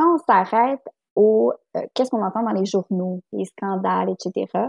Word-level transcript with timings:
quand 0.00 0.14
on 0.14 0.18
s'arrête 0.18 0.82
au 1.14 1.52
euh, 1.76 1.82
qu'est-ce 1.94 2.10
qu'on 2.10 2.24
entend 2.24 2.42
dans 2.42 2.52
les 2.52 2.64
journaux, 2.64 3.20
les 3.32 3.44
scandales, 3.44 4.10
etc., 4.10 4.68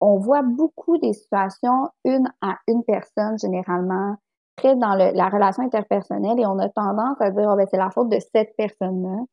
on 0.00 0.18
voit 0.18 0.42
beaucoup 0.42 0.98
des 0.98 1.14
situations 1.14 1.88
une 2.04 2.30
à 2.42 2.58
une 2.68 2.84
personne 2.84 3.38
généralement, 3.38 4.16
très 4.56 4.76
dans 4.76 4.94
la 4.94 5.28
relation 5.28 5.62
interpersonnelle, 5.62 6.38
et 6.38 6.46
on 6.46 6.58
a 6.58 6.68
tendance 6.68 7.16
à 7.20 7.30
dire 7.30 7.48
oh, 7.50 7.56
ben, 7.56 7.66
c'est 7.70 7.78
la 7.78 7.90
faute 7.90 8.10
de 8.10 8.18
cette 8.32 8.54
personne-là, 8.56 9.24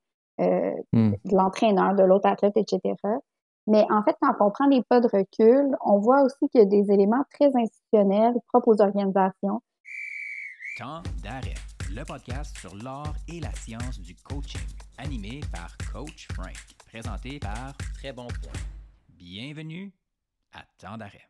euh, 0.41 0.71
hmm. 0.93 1.11
de 1.25 1.35
l'entraîneur, 1.35 1.95
de 1.95 2.03
l'autre 2.03 2.29
athlète, 2.29 2.55
etc. 2.55 2.95
Mais 3.67 3.85
en 3.89 4.03
fait, 4.03 4.15
quand 4.21 4.33
on 4.39 4.51
prend 4.51 4.67
les 4.67 4.83
pas 4.83 5.01
de 5.01 5.07
recul, 5.07 5.75
on 5.85 5.99
voit 5.99 6.21
aussi 6.23 6.49
qu'il 6.49 6.61
y 6.61 6.63
a 6.63 6.65
des 6.65 6.91
éléments 6.91 7.23
très 7.33 7.47
institutionnels 7.55 8.35
propres 8.47 8.69
aux 8.69 8.81
organisations. 8.81 9.61
Temps 10.77 11.03
d'arrêt, 11.23 11.55
le 11.93 12.03
podcast 12.03 12.57
sur 12.57 12.75
l'art 12.75 13.13
et 13.27 13.39
la 13.39 13.51
science 13.53 13.99
du 13.99 14.15
coaching, 14.15 14.61
animé 15.03 15.41
par 15.51 15.75
Coach 15.91 16.27
Frank, 16.33 16.55
présenté 16.87 17.37
par 17.37 17.75
Très 17.95 18.13
Bon 18.13 18.27
Point. 18.27 18.61
Bienvenue 19.09 19.91
à 20.53 20.63
Temps 20.77 20.97
d'arrêt. 20.97 21.29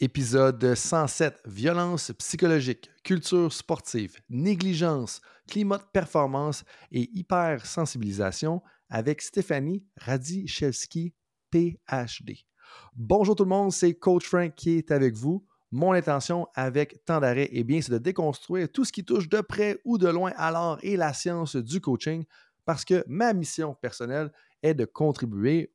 Épisode 0.00 0.74
107 0.74 1.40
Violence 1.46 2.10
psychologique, 2.18 2.90
culture 3.04 3.52
sportive, 3.52 4.16
négligence, 4.28 5.20
climat 5.46 5.78
de 5.78 5.84
performance 5.92 6.64
et 6.90 7.08
hypersensibilisation 7.12 8.60
avec 8.88 9.22
Stéphanie 9.22 9.84
Radichevski 9.96 11.14
PhD. 11.52 12.38
Bonjour 12.96 13.36
tout 13.36 13.44
le 13.44 13.50
monde, 13.50 13.70
c'est 13.70 13.94
Coach 13.94 14.26
Frank 14.26 14.54
qui 14.56 14.78
est 14.78 14.90
avec 14.90 15.14
vous. 15.14 15.46
Mon 15.70 15.92
intention 15.92 16.48
avec 16.56 17.04
tant 17.04 17.20
d'arrêt, 17.20 17.48
eh 17.52 17.62
bien, 17.62 17.80
c'est 17.80 17.92
de 17.92 17.98
déconstruire 17.98 18.68
tout 18.72 18.84
ce 18.84 18.90
qui 18.90 19.04
touche 19.04 19.28
de 19.28 19.40
près 19.40 19.78
ou 19.84 19.98
de 19.98 20.08
loin 20.08 20.32
à 20.36 20.50
l'art 20.50 20.78
et 20.82 20.96
la 20.96 21.14
science 21.14 21.54
du 21.54 21.80
coaching 21.80 22.24
parce 22.64 22.84
que 22.84 23.04
ma 23.06 23.32
mission 23.32 23.74
personnelle 23.74 24.32
est 24.62 24.74
de 24.74 24.84
contribuer 24.84 25.72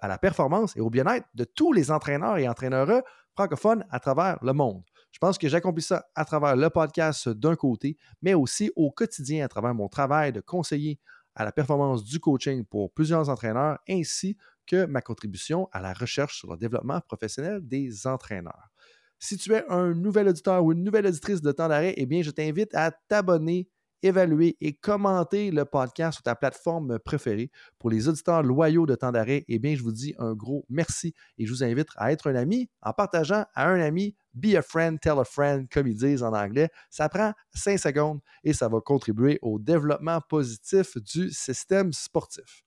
à 0.00 0.08
la 0.08 0.18
performance 0.18 0.76
et 0.76 0.80
au 0.80 0.90
bien-être 0.90 1.26
de 1.34 1.44
tous 1.44 1.72
les 1.72 1.90
entraîneurs 1.90 2.38
et 2.38 2.48
entraîneurs 2.48 3.02
francophones 3.34 3.84
à 3.90 4.00
travers 4.00 4.38
le 4.42 4.52
monde. 4.52 4.82
Je 5.12 5.18
pense 5.18 5.38
que 5.38 5.48
j'accomplis 5.48 5.82
ça 5.82 6.06
à 6.14 6.24
travers 6.24 6.56
le 6.56 6.70
podcast 6.70 7.28
d'un 7.28 7.56
côté, 7.56 7.96
mais 8.22 8.34
aussi 8.34 8.70
au 8.76 8.90
quotidien 8.90 9.44
à 9.44 9.48
travers 9.48 9.74
mon 9.74 9.88
travail 9.88 10.32
de 10.32 10.40
conseiller 10.40 11.00
à 11.34 11.44
la 11.44 11.52
performance 11.52 12.04
du 12.04 12.20
coaching 12.20 12.64
pour 12.64 12.92
plusieurs 12.92 13.28
entraîneurs 13.28 13.78
ainsi 13.88 14.36
que 14.66 14.84
ma 14.86 15.00
contribution 15.00 15.68
à 15.72 15.80
la 15.80 15.92
recherche 15.92 16.38
sur 16.38 16.50
le 16.50 16.56
développement 16.56 17.00
professionnel 17.00 17.60
des 17.66 18.06
entraîneurs. 18.06 18.70
Si 19.18 19.36
tu 19.36 19.52
es 19.52 19.64
un 19.68 19.94
nouvel 19.94 20.28
auditeur 20.28 20.64
ou 20.64 20.72
une 20.72 20.82
nouvelle 20.82 21.06
auditrice 21.06 21.42
de 21.42 21.52
temps 21.52 21.68
d'arrêt, 21.68 21.94
eh 21.96 22.06
bien, 22.06 22.22
je 22.22 22.30
t'invite 22.30 22.74
à 22.74 22.90
t'abonner, 22.90 23.68
évaluer 24.02 24.56
et 24.60 24.72
commenter 24.72 25.50
le 25.50 25.64
podcast 25.64 26.14
sur 26.14 26.22
ta 26.22 26.34
plateforme 26.34 26.98
préférée. 26.98 27.50
Pour 27.78 27.90
les 27.90 28.08
auditeurs 28.08 28.42
loyaux 28.42 28.86
de 28.86 28.94
temps 28.94 29.12
d'arrêt, 29.12 29.44
eh 29.48 29.58
bien, 29.58 29.74
je 29.74 29.82
vous 29.82 29.92
dis 29.92 30.14
un 30.18 30.34
gros 30.34 30.64
merci 30.68 31.14
et 31.38 31.46
je 31.46 31.52
vous 31.52 31.64
invite 31.64 31.88
à 31.96 32.12
être 32.12 32.28
un 32.28 32.34
ami 32.34 32.68
en 32.82 32.92
partageant 32.92 33.44
à 33.54 33.68
un 33.68 33.80
ami 33.80 34.14
Be 34.32 34.54
a 34.54 34.62
friend, 34.62 35.00
tell 35.00 35.18
a 35.18 35.24
friend, 35.24 35.68
comme 35.68 35.88
ils 35.88 35.96
disent 35.96 36.22
en 36.22 36.32
anglais. 36.32 36.68
Ça 36.88 37.08
prend 37.08 37.32
cinq 37.52 37.78
secondes 37.78 38.20
et 38.44 38.52
ça 38.52 38.68
va 38.68 38.80
contribuer 38.80 39.38
au 39.42 39.58
développement 39.58 40.20
positif 40.20 40.96
du 40.98 41.30
système 41.30 41.92
sportif. 41.92 42.62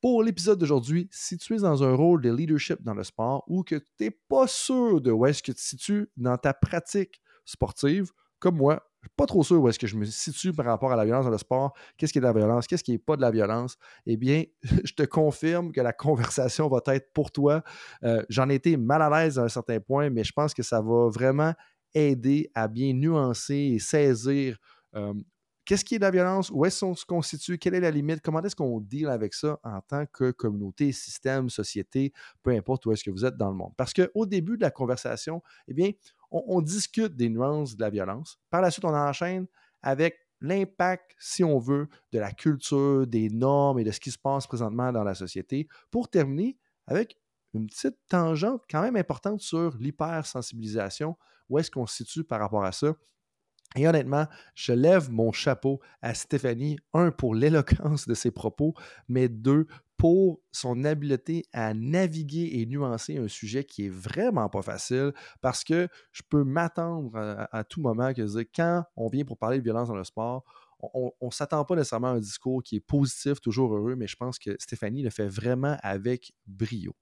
Pour 0.00 0.22
l'épisode 0.22 0.58
d'aujourd'hui, 0.58 1.08
si 1.10 1.38
tu 1.38 1.54
es 1.54 1.58
dans 1.58 1.82
un 1.82 1.94
rôle 1.94 2.20
de 2.20 2.30
leadership 2.30 2.82
dans 2.82 2.94
le 2.94 3.04
sport 3.04 3.44
ou 3.46 3.62
que 3.62 3.76
tu 3.76 3.90
n'es 4.00 4.10
pas 4.10 4.46
sûr 4.46 5.00
de 5.00 5.10
où 5.10 5.24
est-ce 5.26 5.42
que 5.42 5.52
tu 5.52 5.54
te 5.54 5.60
situes 5.60 6.10
dans 6.16 6.36
ta 6.36 6.52
pratique 6.52 7.22
sportive, 7.46 8.10
comme 8.38 8.56
moi, 8.56 8.82
je 9.04 9.08
suis 9.08 9.16
pas 9.16 9.26
trop 9.26 9.44
sûr 9.44 9.60
où 9.60 9.68
est-ce 9.68 9.78
que 9.78 9.86
je 9.86 9.96
me 9.96 10.06
situe 10.06 10.52
par 10.52 10.64
rapport 10.64 10.90
à 10.90 10.96
la 10.96 11.04
violence 11.04 11.26
dans 11.26 11.30
le 11.30 11.38
sport, 11.38 11.74
qu'est-ce 11.98 12.10
qui 12.12 12.18
est 12.18 12.22
de 12.22 12.26
la 12.26 12.32
violence, 12.32 12.66
qu'est-ce 12.66 12.82
qui 12.82 12.92
n'est 12.92 12.98
pas 12.98 13.16
de 13.16 13.20
la 13.20 13.30
violence, 13.30 13.76
eh 14.06 14.16
bien, 14.16 14.44
je 14.84 14.94
te 14.94 15.02
confirme 15.02 15.72
que 15.72 15.80
la 15.82 15.92
conversation 15.92 16.68
va 16.68 16.80
être 16.86 17.12
pour 17.12 17.30
toi. 17.30 17.62
Euh, 18.02 18.22
j'en 18.30 18.48
ai 18.48 18.54
été 18.54 18.78
mal 18.78 19.02
à 19.02 19.10
l'aise 19.10 19.38
à 19.38 19.42
un 19.42 19.48
certain 19.48 19.78
point, 19.78 20.08
mais 20.08 20.24
je 20.24 20.32
pense 20.32 20.54
que 20.54 20.62
ça 20.62 20.80
va 20.80 21.10
vraiment 21.10 21.52
aider 21.92 22.50
à 22.54 22.66
bien 22.66 22.94
nuancer 22.94 23.74
et 23.74 23.78
saisir 23.78 24.56
euh, 24.96 25.12
qu'est-ce 25.64 25.84
qui 25.84 25.94
est 25.94 25.98
de 25.98 26.04
la 26.04 26.10
violence, 26.10 26.50
où 26.50 26.64
est-ce 26.64 26.84
qu'on 26.84 26.94
se 26.94 27.04
constitue, 27.04 27.58
quelle 27.58 27.74
est 27.74 27.80
la 27.80 27.90
limite, 27.90 28.20
comment 28.20 28.42
est-ce 28.42 28.56
qu'on 28.56 28.80
deal 28.80 29.08
avec 29.08 29.34
ça 29.34 29.58
en 29.62 29.80
tant 29.80 30.04
que 30.06 30.30
communauté, 30.30 30.92
système, 30.92 31.48
société, 31.50 32.12
peu 32.42 32.50
importe 32.50 32.86
où 32.86 32.92
est-ce 32.92 33.04
que 33.04 33.10
vous 33.10 33.24
êtes 33.24 33.36
dans 33.36 33.48
le 33.48 33.56
monde. 33.56 33.72
Parce 33.76 33.92
qu'au 33.92 34.26
début 34.26 34.56
de 34.56 34.62
la 34.62 34.70
conversation, 34.70 35.42
eh 35.68 35.74
bien, 35.74 35.90
on, 36.30 36.60
discute 36.60 37.14
des 37.14 37.28
nuances 37.28 37.76
de 37.76 37.80
la 37.80 37.90
violence. 37.90 38.38
Par 38.50 38.60
la 38.60 38.70
suite, 38.70 38.84
on 38.84 38.94
enchaîne 38.94 39.46
avec 39.82 40.18
l'impact, 40.40 41.14
si 41.18 41.44
on 41.44 41.58
veut, 41.58 41.88
de 42.12 42.18
la 42.18 42.32
culture, 42.32 43.06
des 43.06 43.30
normes 43.30 43.78
et 43.78 43.84
de 43.84 43.90
ce 43.90 44.00
qui 44.00 44.10
se 44.10 44.18
passe 44.18 44.46
présentement 44.46 44.92
dans 44.92 45.04
la 45.04 45.14
société, 45.14 45.68
pour 45.90 46.08
terminer 46.08 46.58
avec 46.86 47.16
une 47.54 47.68
petite 47.68 47.96
tangente 48.08 48.64
quand 48.68 48.82
même 48.82 48.96
importante 48.96 49.40
sur 49.40 49.76
l'hypersensibilisation. 49.78 51.16
Où 51.48 51.58
est-ce 51.58 51.70
qu'on 51.70 51.86
se 51.86 51.96
situe 51.98 52.24
par 52.24 52.40
rapport 52.40 52.64
à 52.64 52.72
ça? 52.72 52.94
Et 53.76 53.88
honnêtement, 53.88 54.26
je 54.54 54.72
lève 54.72 55.10
mon 55.10 55.32
chapeau 55.32 55.80
à 56.00 56.14
Stéphanie, 56.14 56.78
un, 56.92 57.10
pour 57.10 57.34
l'éloquence 57.34 58.06
de 58.06 58.14
ses 58.14 58.30
propos, 58.30 58.74
mais 59.08 59.28
deux, 59.28 59.66
pour 59.96 60.40
son 60.52 60.84
habileté 60.84 61.44
à 61.52 61.72
naviguer 61.74 62.50
et 62.60 62.66
nuancer 62.66 63.16
un 63.16 63.28
sujet 63.28 63.64
qui 63.64 63.86
est 63.86 63.92
vraiment 63.92 64.48
pas 64.48 64.62
facile 64.62 65.12
parce 65.40 65.64
que 65.64 65.88
je 66.12 66.22
peux 66.28 66.44
m'attendre 66.44 67.16
à, 67.50 67.64
tout 67.64 67.80
moment 67.80 68.12
que 68.12 68.42
quand 68.54 68.84
on 68.96 69.08
vient 69.08 69.24
pour 69.24 69.38
parler 69.38 69.58
de 69.58 69.62
violence 69.62 69.88
dans 69.88 69.94
le 69.94 70.04
sport, 70.04 70.44
on 70.92 71.12
ne 71.22 71.30
s'attend 71.30 71.64
pas 71.64 71.76
nécessairement 71.76 72.08
à 72.08 72.14
un 72.14 72.20
discours 72.20 72.62
qui 72.62 72.76
est 72.76 72.80
positif, 72.80 73.40
toujours 73.40 73.74
heureux, 73.74 73.96
mais 73.96 74.06
je 74.06 74.16
pense 74.16 74.38
que 74.38 74.50
Stéphanie 74.58 75.02
le 75.02 75.10
fait 75.10 75.28
vraiment 75.28 75.78
avec 75.82 76.32
brio. 76.46 76.94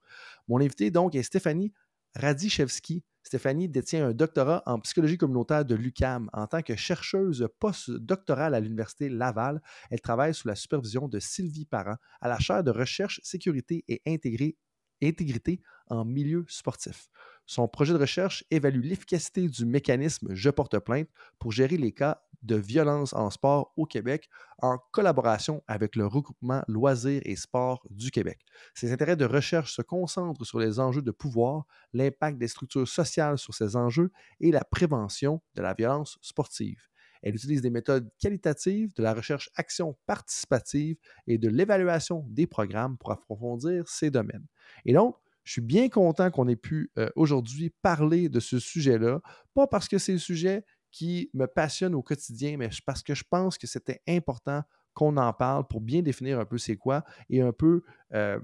Mon 0.46 0.60
invité 0.60 0.90
donc 0.90 1.14
est 1.14 1.22
Stéphanie 1.22 1.72
Radichevski. 2.14 3.04
Stéphanie 3.22 3.68
détient 3.68 4.08
un 4.08 4.12
doctorat 4.12 4.62
en 4.66 4.80
psychologie 4.80 5.16
communautaire 5.16 5.64
de 5.64 5.74
l'UCAM. 5.74 6.28
En 6.32 6.46
tant 6.46 6.62
que 6.62 6.76
chercheuse 6.76 7.48
postdoctorale 7.60 8.54
à 8.54 8.60
l'Université 8.60 9.08
Laval, 9.08 9.62
elle 9.90 10.00
travaille 10.00 10.34
sous 10.34 10.48
la 10.48 10.56
supervision 10.56 11.08
de 11.08 11.18
Sylvie 11.20 11.64
Parent 11.64 11.96
à 12.20 12.28
la 12.28 12.38
chaire 12.38 12.64
de 12.64 12.70
recherche, 12.70 13.20
sécurité 13.22 13.84
et 13.88 14.02
intégrité 14.06 15.60
en 15.88 16.04
milieu 16.04 16.44
sportif. 16.48 17.08
Son 17.46 17.68
projet 17.68 17.92
de 17.92 17.98
recherche 17.98 18.44
évalue 18.50 18.82
l'efficacité 18.82 19.48
du 19.48 19.64
mécanisme 19.64 20.34
Je 20.34 20.50
porte 20.50 20.78
plainte 20.78 21.08
pour 21.38 21.52
gérer 21.52 21.76
les 21.76 21.92
cas 21.92 22.22
de 22.42 22.56
violence 22.56 23.12
en 23.12 23.30
sport 23.30 23.72
au 23.76 23.86
Québec 23.86 24.28
en 24.58 24.78
collaboration 24.92 25.62
avec 25.66 25.96
le 25.96 26.06
regroupement 26.06 26.62
Loisirs 26.68 27.22
et 27.24 27.36
Sports 27.36 27.84
du 27.90 28.10
Québec. 28.10 28.40
Ses 28.74 28.92
intérêts 28.92 29.16
de 29.16 29.24
recherche 29.24 29.74
se 29.74 29.82
concentrent 29.82 30.44
sur 30.44 30.58
les 30.58 30.80
enjeux 30.80 31.02
de 31.02 31.10
pouvoir, 31.10 31.64
l'impact 31.92 32.38
des 32.38 32.48
structures 32.48 32.88
sociales 32.88 33.38
sur 33.38 33.54
ces 33.54 33.76
enjeux 33.76 34.10
et 34.40 34.50
la 34.50 34.64
prévention 34.64 35.40
de 35.54 35.62
la 35.62 35.74
violence 35.74 36.18
sportive. 36.20 36.88
Elle 37.22 37.36
utilise 37.36 37.62
des 37.62 37.70
méthodes 37.70 38.10
qualitatives, 38.18 38.92
de 38.94 39.02
la 39.02 39.14
recherche 39.14 39.48
action 39.54 39.96
participative 40.06 40.96
et 41.26 41.38
de 41.38 41.48
l'évaluation 41.48 42.26
des 42.28 42.46
programmes 42.46 42.98
pour 42.98 43.12
approfondir 43.12 43.88
ces 43.88 44.10
domaines. 44.10 44.46
Et 44.84 44.92
donc, 44.92 45.16
je 45.44 45.52
suis 45.52 45.60
bien 45.60 45.88
content 45.88 46.30
qu'on 46.30 46.48
ait 46.48 46.56
pu 46.56 46.90
euh, 46.98 47.08
aujourd'hui 47.16 47.70
parler 47.82 48.28
de 48.28 48.40
ce 48.40 48.58
sujet-là, 48.58 49.20
pas 49.54 49.66
parce 49.66 49.88
que 49.88 49.98
c'est 49.98 50.12
le 50.12 50.18
sujet 50.18 50.64
qui 50.92 51.30
me 51.34 51.46
passionne 51.46 51.94
au 51.94 52.02
quotidien, 52.02 52.56
mais 52.58 52.70
parce 52.86 53.02
que 53.02 53.14
je 53.14 53.24
pense 53.28 53.58
que 53.58 53.66
c'était 53.66 54.02
important 54.06 54.62
qu'on 54.94 55.16
en 55.16 55.32
parle 55.32 55.66
pour 55.66 55.80
bien 55.80 56.02
définir 56.02 56.38
un 56.38 56.44
peu 56.44 56.58
c'est 56.58 56.76
quoi 56.76 57.02
et 57.30 57.40
un 57.40 57.52
peu 57.52 57.82
euh, 58.12 58.38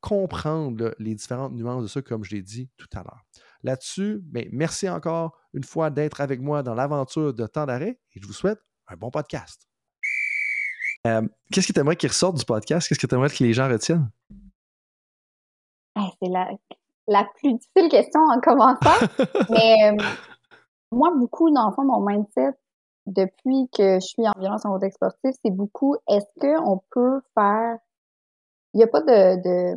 comprendre 0.00 0.94
les 0.98 1.14
différentes 1.14 1.52
nuances 1.52 1.82
de 1.82 1.88
ça, 1.88 2.00
comme 2.00 2.24
je 2.24 2.34
l'ai 2.34 2.42
dit 2.42 2.70
tout 2.76 2.88
à 2.94 2.98
l'heure. 2.98 3.24
Là-dessus, 3.62 4.20
ben, 4.22 4.48
merci 4.52 4.88
encore 4.88 5.36
une 5.52 5.64
fois 5.64 5.90
d'être 5.90 6.20
avec 6.20 6.40
moi 6.40 6.62
dans 6.62 6.74
l'aventure 6.74 7.34
de 7.34 7.46
temps 7.46 7.66
d'arrêt 7.66 7.98
et 8.14 8.20
je 8.20 8.26
vous 8.26 8.32
souhaite 8.32 8.60
un 8.88 8.96
bon 8.96 9.10
podcast. 9.10 9.68
Euh, 11.06 11.26
qu'est-ce 11.52 11.66
que 11.66 11.72
tu 11.72 11.80
aimerais 11.80 11.96
qu'il 11.96 12.08
ressorte 12.08 12.36
du 12.36 12.44
podcast? 12.44 12.88
Qu'est-ce 12.88 13.00
que 13.00 13.06
tu 13.06 13.14
aimerais 13.14 13.30
que 13.30 13.42
les 13.42 13.52
gens 13.52 13.68
retiennent? 13.68 14.10
c'est 16.22 16.30
la, 16.30 16.48
la 17.08 17.24
plus 17.36 17.54
difficile 17.54 17.88
question 17.90 18.20
en 18.20 18.40
commençant. 18.40 19.06
mais 19.50 19.92
euh, 19.92 20.02
moi, 20.92 21.10
beaucoup, 21.16 21.50
dans 21.50 21.68
le 21.68 21.74
fond, 21.74 21.84
mon 21.84 22.00
mindset, 22.00 22.52
depuis 23.06 23.68
que 23.72 23.94
je 23.94 24.06
suis 24.06 24.28
en 24.28 24.32
violence 24.38 24.64
en 24.64 24.72
contexte 24.72 24.96
sportif, 24.98 25.32
c'est 25.44 25.50
beaucoup 25.50 25.96
est-ce 26.08 26.26
qu'on 26.40 26.80
peut 26.90 27.20
faire. 27.34 27.78
Il 28.74 28.78
n'y 28.78 28.84
a 28.84 28.86
pas 28.86 29.00
de, 29.00 29.42
de 29.42 29.76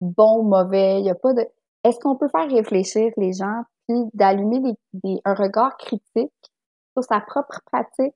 bon, 0.00 0.42
mauvais, 0.44 0.98
il 0.98 1.04
n'y 1.04 1.10
a 1.10 1.14
pas 1.14 1.32
de. 1.32 1.46
Est-ce 1.84 1.98
qu'on 1.98 2.16
peut 2.16 2.28
faire 2.28 2.48
réfléchir 2.48 3.12
les 3.16 3.32
gens, 3.32 3.62
puis 3.88 4.04
d'allumer 4.14 4.60
des, 4.92 5.20
un 5.24 5.34
regard 5.34 5.76
critique 5.76 6.32
sur 6.92 7.02
sa 7.04 7.20
propre 7.20 7.60
pratique, 7.66 8.14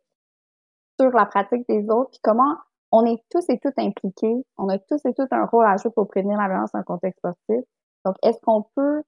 sur 1.00 1.10
la 1.10 1.26
pratique 1.26 1.66
des 1.68 1.88
autres, 1.90 2.10
puis 2.10 2.20
comment 2.22 2.56
on 2.92 3.04
est 3.04 3.22
tous 3.30 3.44
et 3.48 3.58
toutes 3.58 3.78
impliqués, 3.78 4.44
on 4.58 4.68
a 4.68 4.78
tous 4.78 5.04
et 5.04 5.14
toutes 5.14 5.32
un 5.32 5.46
rôle 5.46 5.66
à 5.66 5.76
jouer 5.76 5.90
pour 5.90 6.06
prévenir 6.08 6.38
la 6.38 6.48
violence 6.48 6.74
en 6.74 6.82
contexte 6.82 7.18
sportif. 7.18 7.64
Donc, 8.04 8.14
est-ce 8.22 8.38
qu'on 8.42 8.62
peut 8.76 9.02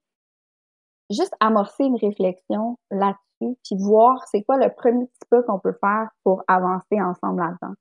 juste 1.11 1.35
amorcer 1.41 1.85
une 1.85 1.97
réflexion 1.97 2.79
là-dessus, 2.91 3.57
puis 3.65 3.77
voir 3.79 4.25
c'est 4.31 4.43
quoi 4.43 4.57
le 4.57 4.73
premier 4.75 5.07
petit 5.07 5.29
pas 5.31 5.43
qu'on 5.43 5.59
peut 5.59 5.77
faire 5.81 6.09
pour 6.25 6.43
avancer 6.49 7.01
ensemble 7.01 7.41
là-dedans. 7.41 7.75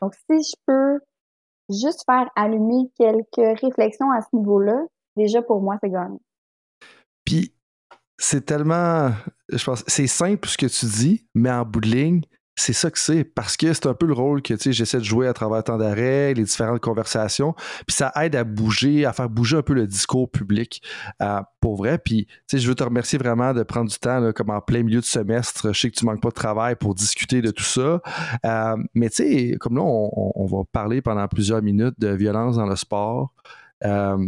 Donc, 0.00 0.14
si 0.14 0.42
je 0.42 0.56
peux 0.66 1.00
juste 1.68 2.04
faire 2.04 2.28
allumer 2.36 2.90
quelques 2.96 3.60
réflexions 3.60 4.10
à 4.10 4.20
ce 4.22 4.34
niveau-là, 4.34 4.82
déjà 5.16 5.42
pour 5.42 5.60
moi, 5.60 5.76
c'est 5.82 5.90
gagné. 5.90 6.18
Puis, 7.24 7.54
c'est 8.18 8.44
tellement, 8.44 9.10
je 9.50 9.64
pense, 9.64 9.84
c'est 9.86 10.06
simple 10.06 10.48
ce 10.48 10.58
que 10.58 10.66
tu 10.66 10.86
dis, 10.86 11.26
mais 11.34 11.50
en 11.50 11.64
bout 11.64 11.80
de 11.80 11.88
ligne, 11.88 12.22
c'est 12.60 12.72
ça 12.72 12.90
que 12.90 12.98
c'est, 12.98 13.24
parce 13.24 13.56
que 13.56 13.72
c'est 13.72 13.86
un 13.86 13.94
peu 13.94 14.06
le 14.06 14.12
rôle 14.12 14.42
que 14.42 14.54
j'essaie 14.58 14.98
de 14.98 15.04
jouer 15.04 15.26
à 15.26 15.32
travers 15.32 15.64
temps 15.64 15.78
d'arrêt, 15.78 16.34
les 16.34 16.44
différentes 16.44 16.80
conversations, 16.80 17.54
puis 17.86 17.96
ça 17.96 18.12
aide 18.16 18.36
à 18.36 18.44
bouger, 18.44 19.06
à 19.06 19.12
faire 19.12 19.28
bouger 19.28 19.56
un 19.56 19.62
peu 19.62 19.72
le 19.72 19.86
discours 19.86 20.30
public 20.30 20.82
euh, 21.22 21.40
pour 21.60 21.76
vrai. 21.76 21.98
Puis 21.98 22.26
je 22.52 22.68
veux 22.68 22.74
te 22.74 22.84
remercier 22.84 23.18
vraiment 23.18 23.54
de 23.54 23.62
prendre 23.62 23.90
du 23.90 23.98
temps, 23.98 24.32
comme 24.32 24.50
en 24.50 24.60
plein 24.60 24.82
milieu 24.82 25.00
de 25.00 25.04
semestre. 25.04 25.72
Je 25.72 25.80
sais 25.80 25.90
que 25.90 25.96
tu 25.96 26.04
manques 26.04 26.20
pas 26.20 26.28
de 26.28 26.34
travail 26.34 26.76
pour 26.76 26.94
discuter 26.94 27.40
de 27.40 27.50
tout 27.50 27.64
ça. 27.64 28.00
Euh, 28.44 28.76
mais 28.94 29.08
tu 29.08 29.16
sais, 29.16 29.56
comme 29.58 29.76
là, 29.76 29.82
on, 29.82 30.46
va 30.46 30.64
parler 30.72 31.00
pendant 31.00 31.26
plusieurs 31.28 31.62
minutes 31.62 31.98
de 31.98 32.08
violence 32.08 32.56
dans 32.56 32.66
le 32.66 32.76
sport. 32.76 33.32
Euh, 33.84 34.18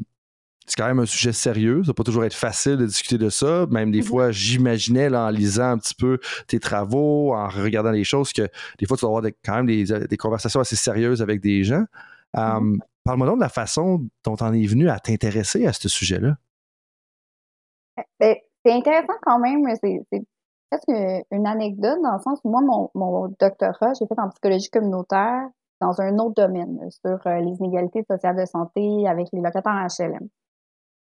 c'est 0.66 0.76
quand 0.76 0.86
même 0.86 1.00
un 1.00 1.06
sujet 1.06 1.32
sérieux. 1.32 1.82
Ça 1.82 1.88
va 1.88 1.94
pas 1.94 2.04
toujours 2.04 2.24
être 2.24 2.34
facile 2.34 2.76
de 2.76 2.86
discuter 2.86 3.18
de 3.18 3.28
ça. 3.28 3.66
Même 3.70 3.90
des 3.90 4.00
mhm. 4.00 4.04
fois, 4.04 4.30
j'imaginais 4.30 5.14
en 5.14 5.30
lisant 5.30 5.70
un 5.72 5.78
petit 5.78 5.94
peu 5.94 6.18
tes 6.46 6.60
travaux, 6.60 7.34
en 7.34 7.48
regardant 7.48 7.90
les 7.90 8.04
choses, 8.04 8.32
que 8.32 8.48
des 8.78 8.86
fois, 8.86 8.96
tu 8.96 9.04
vas 9.04 9.08
avoir 9.08 9.24
quand 9.44 9.62
même 9.62 9.66
des, 9.66 10.16
conversations 10.16 10.60
assez 10.60 10.76
sérieuses 10.76 11.22
avec 11.22 11.40
des 11.40 11.64
gens. 11.64 11.84
Mhm. 12.36 12.78
Parle-moi 13.04 13.26
donc 13.26 13.36
de 13.36 13.42
la 13.42 13.48
façon 13.48 14.06
dont 14.24 14.36
on 14.40 14.52
est 14.52 14.66
venu 14.66 14.88
à 14.88 14.98
t'intéresser 15.00 15.66
à 15.66 15.72
ce 15.72 15.88
sujet-là. 15.88 16.36
Eh, 17.98 18.02
ben, 18.20 18.36
c'est 18.64 18.72
intéressant 18.72 19.14
quand 19.22 19.40
même. 19.40 19.64
C'est 19.82 20.04
presque 20.70 21.24
une 21.30 21.46
anecdote 21.46 21.98
dans 22.02 22.14
le 22.14 22.20
sens 22.20 22.38
où 22.44 22.50
moi, 22.50 22.88
mon, 22.94 23.28
doctorat, 23.40 23.92
j'ai 23.98 24.06
fait 24.06 24.18
en 24.18 24.28
psychologie 24.30 24.70
communautaire 24.70 25.48
dans 25.80 26.00
un 26.00 26.16
autre 26.18 26.34
domaine, 26.36 26.78
sur 26.90 27.18
euh, 27.26 27.40
les 27.40 27.56
inégalités 27.56 28.04
sociales 28.08 28.36
de 28.36 28.44
santé 28.44 29.08
avec 29.08 29.26
les 29.32 29.40
locataires 29.40 29.72
en 29.72 29.86
HLM. 29.86 30.28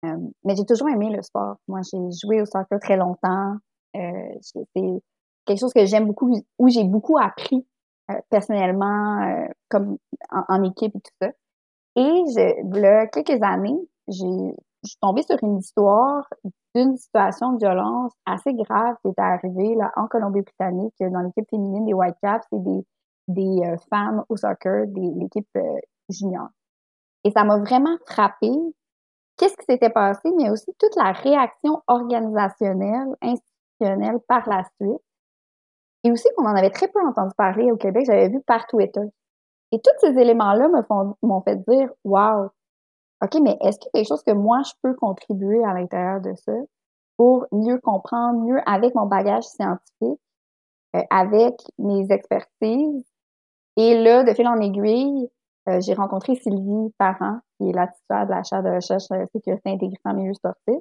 Euh, 0.04 0.16
mais 0.44 0.56
j'ai 0.56 0.64
toujours 0.64 0.88
aimé 0.88 1.10
le 1.14 1.22
sport. 1.22 1.56
Moi, 1.68 1.80
j'ai 1.82 1.98
joué 2.20 2.42
au 2.42 2.46
soccer 2.46 2.78
très 2.80 2.96
longtemps. 2.96 3.56
Euh, 3.96 4.34
c'est 4.40 4.64
quelque 5.44 5.58
chose 5.58 5.72
que 5.72 5.84
j'aime 5.84 6.06
beaucoup, 6.06 6.32
où 6.58 6.68
j'ai 6.68 6.84
beaucoup 6.84 7.18
appris 7.18 7.66
euh, 8.10 8.14
personnellement, 8.30 9.22
euh, 9.22 9.46
comme 9.68 9.98
en, 10.30 10.62
équipe 10.64 10.94
et 10.96 11.00
tout 11.00 11.12
ça. 11.20 11.28
Et 11.96 12.00
je, 12.02 12.80
là, 12.80 13.06
quelques 13.06 13.42
années, 13.42 13.78
j'ai 14.08 14.54
je 14.84 14.88
suis 14.88 14.98
tombée 15.00 15.22
sur 15.22 15.36
une 15.42 15.58
histoire 15.58 16.28
d'une 16.74 16.96
situation 16.96 17.52
de 17.52 17.58
violence 17.58 18.12
assez 18.26 18.52
grave 18.52 18.96
qui 19.00 19.10
est 19.10 19.20
arrivée 19.20 19.76
là, 19.76 19.92
en 19.94 20.08
Colombie-Britannique 20.08 20.94
dans 20.98 21.20
l'équipe 21.20 21.48
féminine 21.48 21.86
des 21.86 21.94
Whitecaps 21.94 22.44
et 22.50 22.58
des, 22.58 22.84
des 23.28 23.76
femmes 23.88 24.24
au 24.28 24.36
soccer, 24.36 24.88
de 24.88 25.20
l'équipe 25.20 25.56
junior. 26.08 26.48
Et 27.22 27.30
ça 27.30 27.44
m'a 27.44 27.58
vraiment 27.58 27.96
frappée 28.08 28.50
qu'est-ce 29.36 29.56
qui 29.56 29.64
s'était 29.68 29.90
passé, 29.90 30.30
mais 30.36 30.50
aussi 30.50 30.72
toute 30.78 30.96
la 30.96 31.12
réaction 31.12 31.82
organisationnelle, 31.86 33.16
institutionnelle 33.20 34.18
par 34.28 34.48
la 34.48 34.64
suite. 34.80 35.00
Et 36.04 36.10
aussi 36.10 36.28
qu'on 36.36 36.46
en 36.46 36.56
avait 36.56 36.70
très 36.70 36.88
peu 36.88 37.00
entendu 37.06 37.32
parler 37.36 37.70
au 37.70 37.76
Québec, 37.76 38.04
j'avais 38.06 38.28
vu 38.28 38.40
par 38.42 38.66
Twitter. 38.66 39.04
Et 39.70 39.80
tous 39.80 39.92
ces 40.00 40.18
éléments-là 40.18 40.68
m'ont 41.22 41.40
fait 41.42 41.56
dire, 41.68 41.88
wow, 42.04 42.50
OK, 43.22 43.40
mais 43.40 43.56
est-ce 43.60 43.78
qu'il 43.78 43.86
y 43.94 43.98
a 43.98 44.00
quelque 44.00 44.08
chose 44.08 44.22
que 44.24 44.32
moi, 44.32 44.62
je 44.64 44.72
peux 44.82 44.94
contribuer 44.94 45.64
à 45.64 45.72
l'intérieur 45.74 46.20
de 46.20 46.34
ça 46.34 46.52
pour 47.16 47.46
mieux 47.52 47.78
comprendre, 47.78 48.40
mieux 48.40 48.60
avec 48.66 48.94
mon 48.94 49.06
bagage 49.06 49.44
scientifique, 49.44 50.20
euh, 50.96 51.02
avec 51.10 51.54
mes 51.78 52.10
expertises? 52.10 53.06
Et 53.76 54.02
là, 54.02 54.24
de 54.24 54.34
fil 54.34 54.46
en 54.48 54.60
aiguille, 54.60 55.30
euh, 55.68 55.80
j'ai 55.80 55.94
rencontré 55.94 56.34
Sylvie 56.36 56.92
Parent, 56.98 57.38
qui 57.56 57.68
est 57.68 57.72
la 57.72 57.86
titulaire 57.86 58.26
de 58.26 58.30
la 58.30 58.42
chaire 58.42 58.62
de 58.62 58.70
recherche 58.70 59.04
la 59.10 59.26
sécurité 59.26 59.70
intégrée 59.70 59.96
en 60.04 60.14
milieu 60.14 60.34
sportif. 60.34 60.80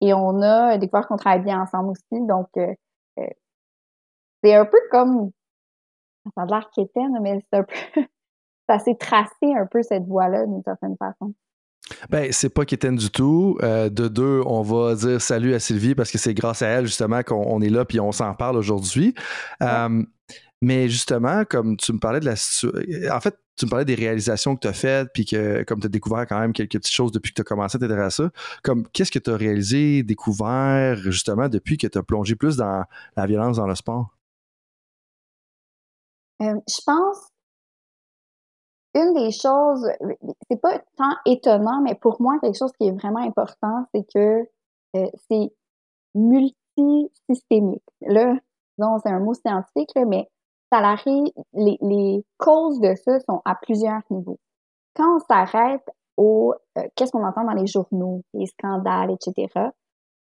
Et 0.00 0.12
on 0.12 0.42
a 0.42 0.76
découvert 0.78 1.06
qu'on 1.06 1.16
travaille 1.16 1.42
bien 1.42 1.60
ensemble 1.60 1.90
aussi. 1.90 2.26
Donc, 2.26 2.48
euh, 2.56 2.72
euh, 3.18 3.26
c'est 4.42 4.54
un 4.54 4.64
peu 4.64 4.78
comme, 4.90 5.30
ça 6.34 6.42
a 6.42 6.46
l'air 6.46 6.68
quétaine, 6.74 7.16
mais 7.20 7.40
c'est 7.52 7.58
un 7.60 7.62
peu, 7.62 7.74
ça 8.68 8.78
s'est 8.80 8.96
tracé 8.96 9.54
un 9.56 9.66
peu 9.66 9.82
cette 9.82 10.04
voie-là 10.04 10.46
d'une 10.46 10.62
certaine 10.64 10.96
façon. 10.96 11.34
Ben, 12.10 12.30
c'est 12.32 12.50
pas 12.50 12.64
quétaine 12.64 12.96
du 12.96 13.10
tout. 13.10 13.56
de 13.62 14.08
deux, 14.08 14.42
on 14.44 14.60
va 14.60 14.94
dire 14.94 15.22
salut 15.22 15.54
à 15.54 15.58
Sylvie 15.58 15.94
parce 15.94 16.10
que 16.10 16.18
c'est 16.18 16.34
grâce 16.34 16.60
à 16.60 16.66
elle 16.66 16.84
justement 16.84 17.22
qu'on 17.22 17.62
est 17.62 17.70
là 17.70 17.86
puis 17.86 17.98
on 17.98 18.12
s'en 18.12 18.34
parle 18.34 18.56
aujourd'hui. 18.56 19.14
mais 20.60 20.88
justement, 20.90 21.44
comme 21.46 21.78
tu 21.78 21.94
me 21.94 21.98
parlais 21.98 22.20
de 22.20 22.26
la 22.26 22.34
en 23.16 23.20
fait, 23.20 23.38
tu 23.58 23.66
me 23.66 23.70
parlais 23.70 23.84
des 23.84 23.94
réalisations 23.94 24.54
que 24.54 24.60
tu 24.60 24.68
as 24.68 24.72
faites, 24.72 25.08
puis 25.12 25.24
que 25.24 25.62
comme 25.64 25.80
tu 25.80 25.86
as 25.86 25.90
découvert 25.90 26.26
quand 26.26 26.38
même 26.38 26.52
quelques 26.52 26.72
petites 26.72 26.94
choses 26.94 27.12
depuis 27.12 27.30
que 27.30 27.36
tu 27.36 27.40
as 27.42 27.44
commencé 27.44 27.76
à 27.76 27.80
t'intéresser 27.80 28.22
à 28.22 28.28
ça, 28.28 28.30
comme 28.62 28.86
qu'est-ce 28.88 29.10
que 29.10 29.18
tu 29.18 29.30
as 29.30 29.36
réalisé, 29.36 30.02
découvert 30.02 30.96
justement 30.96 31.48
depuis 31.48 31.76
que 31.76 31.86
tu 31.86 31.98
as 31.98 32.02
plongé 32.02 32.36
plus 32.36 32.56
dans 32.56 32.84
la 33.16 33.26
violence 33.26 33.56
dans 33.56 33.66
le 33.66 33.74
sport? 33.74 34.14
Euh, 36.40 36.54
je 36.68 36.80
pense 36.86 37.28
une 38.94 39.14
des 39.14 39.30
choses, 39.30 39.86
c'est 40.50 40.60
pas 40.60 40.78
tant 40.96 41.14
étonnant, 41.26 41.82
mais 41.82 41.94
pour 41.94 42.20
moi, 42.20 42.38
quelque 42.40 42.58
chose 42.58 42.72
qui 42.78 42.88
est 42.88 42.92
vraiment 42.92 43.20
important, 43.20 43.86
c'est 43.94 44.04
que 44.12 44.48
euh, 44.96 45.06
c'est 45.28 45.52
multisystémique. 46.14 47.82
Là, 48.00 48.34
disons, 48.78 48.98
c'est 49.02 49.10
un 49.10 49.20
mot 49.20 49.34
scientifique, 49.34 49.92
mais 50.06 50.28
salariés, 50.72 51.32
les, 51.52 51.78
les 51.80 52.24
causes 52.38 52.80
de 52.80 52.94
ça 52.94 53.20
sont 53.20 53.40
à 53.44 53.54
plusieurs 53.54 54.02
niveaux. 54.10 54.38
Quand 54.94 55.16
on 55.16 55.18
s'arrête 55.20 55.88
au 56.16 56.54
euh, 56.76 56.82
qu'est-ce 56.96 57.12
qu'on 57.12 57.24
entend 57.24 57.44
dans 57.44 57.52
les 57.52 57.66
journaux, 57.66 58.22
les 58.34 58.46
scandales, 58.46 59.12
etc., 59.12 59.70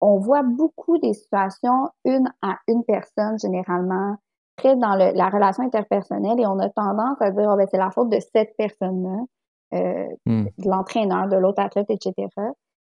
on 0.02 0.18
voit 0.20 0.44
beaucoup 0.44 0.98
des 0.98 1.14
situations 1.14 1.90
une 2.04 2.30
à 2.42 2.58
une 2.68 2.84
personne 2.84 3.40
généralement, 3.40 4.18
très 4.58 4.76
dans 4.76 4.96
le, 4.96 5.16
la 5.16 5.30
relation 5.30 5.64
interpersonnelle 5.64 6.40
et 6.40 6.46
on 6.46 6.60
a 6.60 6.70
tendance 6.70 7.22
à 7.22 7.32
dire 7.32 7.50
oh, 7.52 7.56
ben, 7.56 7.68
c'est 7.70 7.78
la 7.78 7.92
faute 7.92 8.10
de 8.10 8.20
cette 8.20 8.56
personne-là, 8.58 9.24
euh, 9.76 10.08
hmm. 10.26 10.46
de 10.58 10.70
l'entraîneur, 10.70 11.28
de 11.30 11.38
l'autre 11.38 11.62
athlète, 11.62 11.90
etc. 11.90 12.28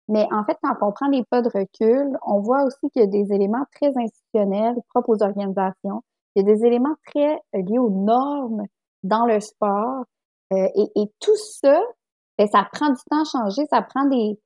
Mais 0.07 0.27
en 0.31 0.43
fait, 0.43 0.57
quand 0.63 0.75
on 0.81 0.91
prend 0.91 1.07
les 1.07 1.23
pas 1.23 1.41
de 1.41 1.49
recul, 1.49 2.17
on 2.25 2.39
voit 2.39 2.63
aussi 2.63 2.89
qu'il 2.91 3.01
y 3.01 3.05
a 3.05 3.07
des 3.07 3.33
éléments 3.33 3.65
très 3.73 3.91
institutionnels 3.97 4.75
propres 4.89 5.09
aux 5.09 5.23
organisations 5.23 6.03
il 6.35 6.45
y 6.45 6.49
a 6.49 6.53
des 6.53 6.65
éléments 6.65 6.95
très 7.07 7.33
euh, 7.55 7.61
liés 7.61 7.79
aux 7.79 7.89
normes 7.89 8.63
dans 9.03 9.25
le 9.25 9.39
sport. 9.39 10.05
Euh, 10.53 10.67
et, 10.75 11.05
tout 11.19 11.35
ça, 11.35 11.79
ben, 12.37 12.47
ça 12.47 12.67
prend 12.71 12.89
du 12.89 13.01
temps 13.09 13.21
à 13.21 13.25
changer, 13.25 13.65
ça 13.69 13.81
prend 13.81 14.05
des... 14.05 14.39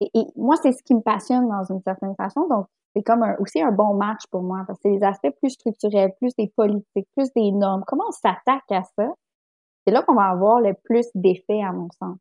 Et, 0.00 0.24
moi, 0.36 0.56
c'est 0.60 0.72
ce 0.72 0.82
qui 0.82 0.94
me 0.94 1.00
passionne 1.00 1.48
dans 1.48 1.64
une 1.72 1.80
certaine 1.82 2.14
façon. 2.16 2.46
Donc, 2.48 2.66
c'est 2.94 3.02
comme 3.02 3.24
aussi 3.38 3.60
un 3.60 3.72
bon 3.72 3.94
match 3.94 4.22
pour 4.30 4.42
moi, 4.42 4.64
parce 4.66 4.78
que 4.80 4.88
c'est 4.88 4.98
des 4.98 5.04
aspects 5.04 5.34
plus 5.40 5.50
structurels, 5.50 6.12
plus 6.18 6.34
des 6.36 6.52
politiques, 6.56 7.08
plus 7.16 7.32
des 7.34 7.52
normes. 7.52 7.82
Comment 7.86 8.04
on 8.08 8.12
s'attaque 8.12 8.70
à 8.70 8.82
ça? 8.96 9.08
C'est 9.86 9.92
là 9.92 10.02
qu'on 10.02 10.14
va 10.14 10.30
avoir 10.30 10.60
le 10.60 10.74
plus 10.84 11.06
d'effets, 11.14 11.62
à 11.62 11.72
mon 11.72 11.88
sens. 12.00 12.16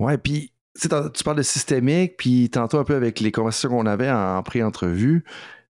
Ouais, 0.00 0.18
puis 0.18 0.52
tu 0.80 0.88
parles 0.88 1.36
de 1.36 1.42
systémique, 1.42 2.16
puis 2.16 2.50
tantôt 2.50 2.78
un 2.78 2.84
peu 2.84 2.94
avec 2.94 3.20
les 3.20 3.32
conversations 3.32 3.70
qu'on 3.70 3.86
avait 3.86 4.10
en 4.10 4.42
pré-entrevue, 4.42 5.24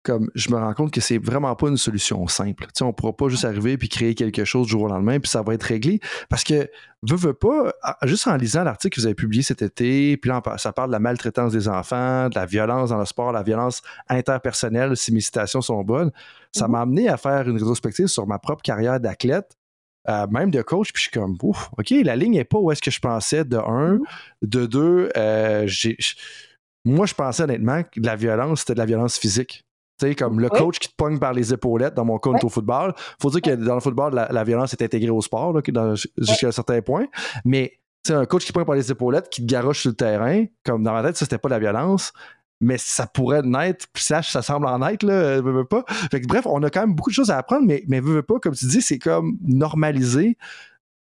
comme 0.07 0.31
je 0.37 0.51
me 0.51 0.57
rends 0.57 0.73
compte 0.73 0.93
que 0.93 1.01
c'est 1.01 1.19
vraiment 1.19 1.57
pas 1.57 1.67
une 1.67 1.77
solution 1.77 2.29
simple. 2.29 2.69
On 2.81 2.93
pourra 2.93 3.17
pas 3.17 3.29
juste 3.29 3.45
arriver 3.45 3.77
puis 3.77 3.89
créer 3.89 4.15
quelque 4.15 4.45
chose 4.45 4.67
du 4.67 4.71
jour 4.71 4.83
au 4.83 4.89
lendemain 4.89 5.19
puis 5.19 5.29
ça 5.29 5.43
va 5.43 5.55
être 5.55 5.65
réglé 5.65 5.99
parce 6.29 6.45
que 6.45 6.71
veux, 7.03 7.17
veux 7.17 7.35
pas, 7.35 7.73
juste 8.05 8.29
en 8.29 8.37
lisant 8.37 8.63
l'article 8.63 8.95
que 8.95 9.01
vous 9.01 9.07
avez 9.07 9.17
publié 9.17 9.43
cet 9.43 9.63
été, 9.63 10.17
puis 10.17 10.31
là, 10.31 10.41
ça 10.59 10.73
parle 10.73 10.91
de 10.91 10.93
la 10.93 11.01
maltraitance 11.01 11.53
des 11.53 11.69
enfants, 11.69 12.29
de 12.29 12.35
la 12.37 12.47
violence 12.47 12.91
dans 12.91 12.99
le 12.99 13.05
sport, 13.05 13.33
la 13.33 13.43
violence 13.43 13.83
interpersonnelle, 14.09 14.97
si 14.97 15.13
mes 15.13 15.21
citations 15.21 15.61
sont 15.61 15.83
bonnes, 15.83 16.13
ça 16.53 16.67
mm-hmm. 16.67 16.71
m'a 16.71 16.81
amené 16.81 17.09
à 17.09 17.17
faire 17.17 17.49
une 17.49 17.57
rétrospective 17.57 18.07
sur 18.07 18.27
ma 18.27 18.39
propre 18.39 18.63
carrière 18.63 19.01
d'athlète. 19.01 19.57
Euh, 20.09 20.29
même 20.29 20.53
de 20.53 20.63
coach, 20.63 20.93
puis 20.93 21.03
je 21.03 21.09
suis 21.09 21.21
comme, 21.21 21.37
ouf, 21.43 21.69
OK, 21.77 21.91
la 21.91 22.15
ligne 22.15 22.35
n'est 22.35 22.45
pas 22.45 22.59
où 22.59 22.71
est-ce 22.71 22.81
que 22.81 22.93
je 22.93 23.01
pensais, 23.01 23.45
de 23.45 23.57
un. 23.57 23.97
Mm-hmm. 23.97 24.03
De 24.43 24.67
deux, 24.67 25.11
euh, 25.17 25.65
j'ai, 25.67 25.97
moi, 26.87 27.07
je 27.07 27.15
pensais 27.15 27.43
honnêtement 27.43 27.83
que 27.83 27.99
la 28.01 28.15
violence, 28.15 28.61
c'était 28.61 28.75
de 28.75 28.79
la 28.79 28.87
violence 28.87 29.19
physique. 29.19 29.66
Tu 29.99 30.09
sais, 30.09 30.15
comme 30.15 30.41
le 30.41 30.49
coach 30.49 30.79
qui 30.79 30.89
te 30.89 30.95
pogne 30.95 31.19
par 31.19 31.33
les 31.33 31.53
épaulettes, 31.53 31.95
dans 31.95 32.05
mon 32.05 32.19
cas, 32.19 32.31
au 32.31 32.49
football. 32.49 32.95
Faut 33.21 33.31
dire 33.31 33.41
que 33.41 33.51
dans 33.51 33.75
le 33.75 33.81
football, 33.81 34.15
la, 34.15 34.45
violence 34.45 34.73
est 34.75 34.83
intégrée 34.83 35.11
au 35.11 35.23
sport, 35.23 35.59
jusqu'à 36.19 36.49
un 36.49 36.53
certain 36.53 36.83
point. 36.83 37.07
Mais, 37.45 37.79
tu 38.05 38.13
un 38.13 38.27
coach 38.27 38.45
qui 38.45 38.53
pogne 38.53 38.65
par 38.65 38.75
les 38.75 38.91
épaulettes, 38.91 39.29
qui 39.31 39.43
te 39.43 39.47
garoche 39.47 39.81
sur 39.81 39.91
le 39.91 39.97
terrain, 39.97 40.45
comme 40.65 40.83
dans 40.83 40.93
ma 40.93 41.03
tête, 41.03 41.17
ça, 41.17 41.25
c'était 41.25 41.39
pas 41.39 41.49
de 41.49 41.55
la 41.55 41.59
violence. 41.59 42.13
Mais 42.61 42.79
ça 42.79 43.07
pourrait 43.07 43.43
naître, 43.43 43.87
puis 43.93 44.03
ça, 44.03 44.23
ça 44.23 44.41
semble 44.41 44.67
en 44.67 44.87
être, 44.87 45.03
là, 45.03 45.41
veux, 45.43 45.65
pas. 45.65 45.85
Fait 46.11 46.21
que, 46.23 46.27
bref, 46.27 46.47
on 46.47 46.63
a 46.63 46.71
quand 46.71 46.81
même 46.81 46.95
beaucoup 46.95 47.11
de 47.11 47.15
choses 47.15 47.31
à 47.31 47.37
apprendre, 47.37 47.67
mais, 47.67 47.85
mais 47.87 48.01
veux, 48.01 48.23
pas, 48.23 48.39
comme 48.39 48.55
tu 48.55 48.67
dis, 48.67 48.81
c'est 48.81 48.99
comme 48.99 49.37
normaliser 49.43 50.39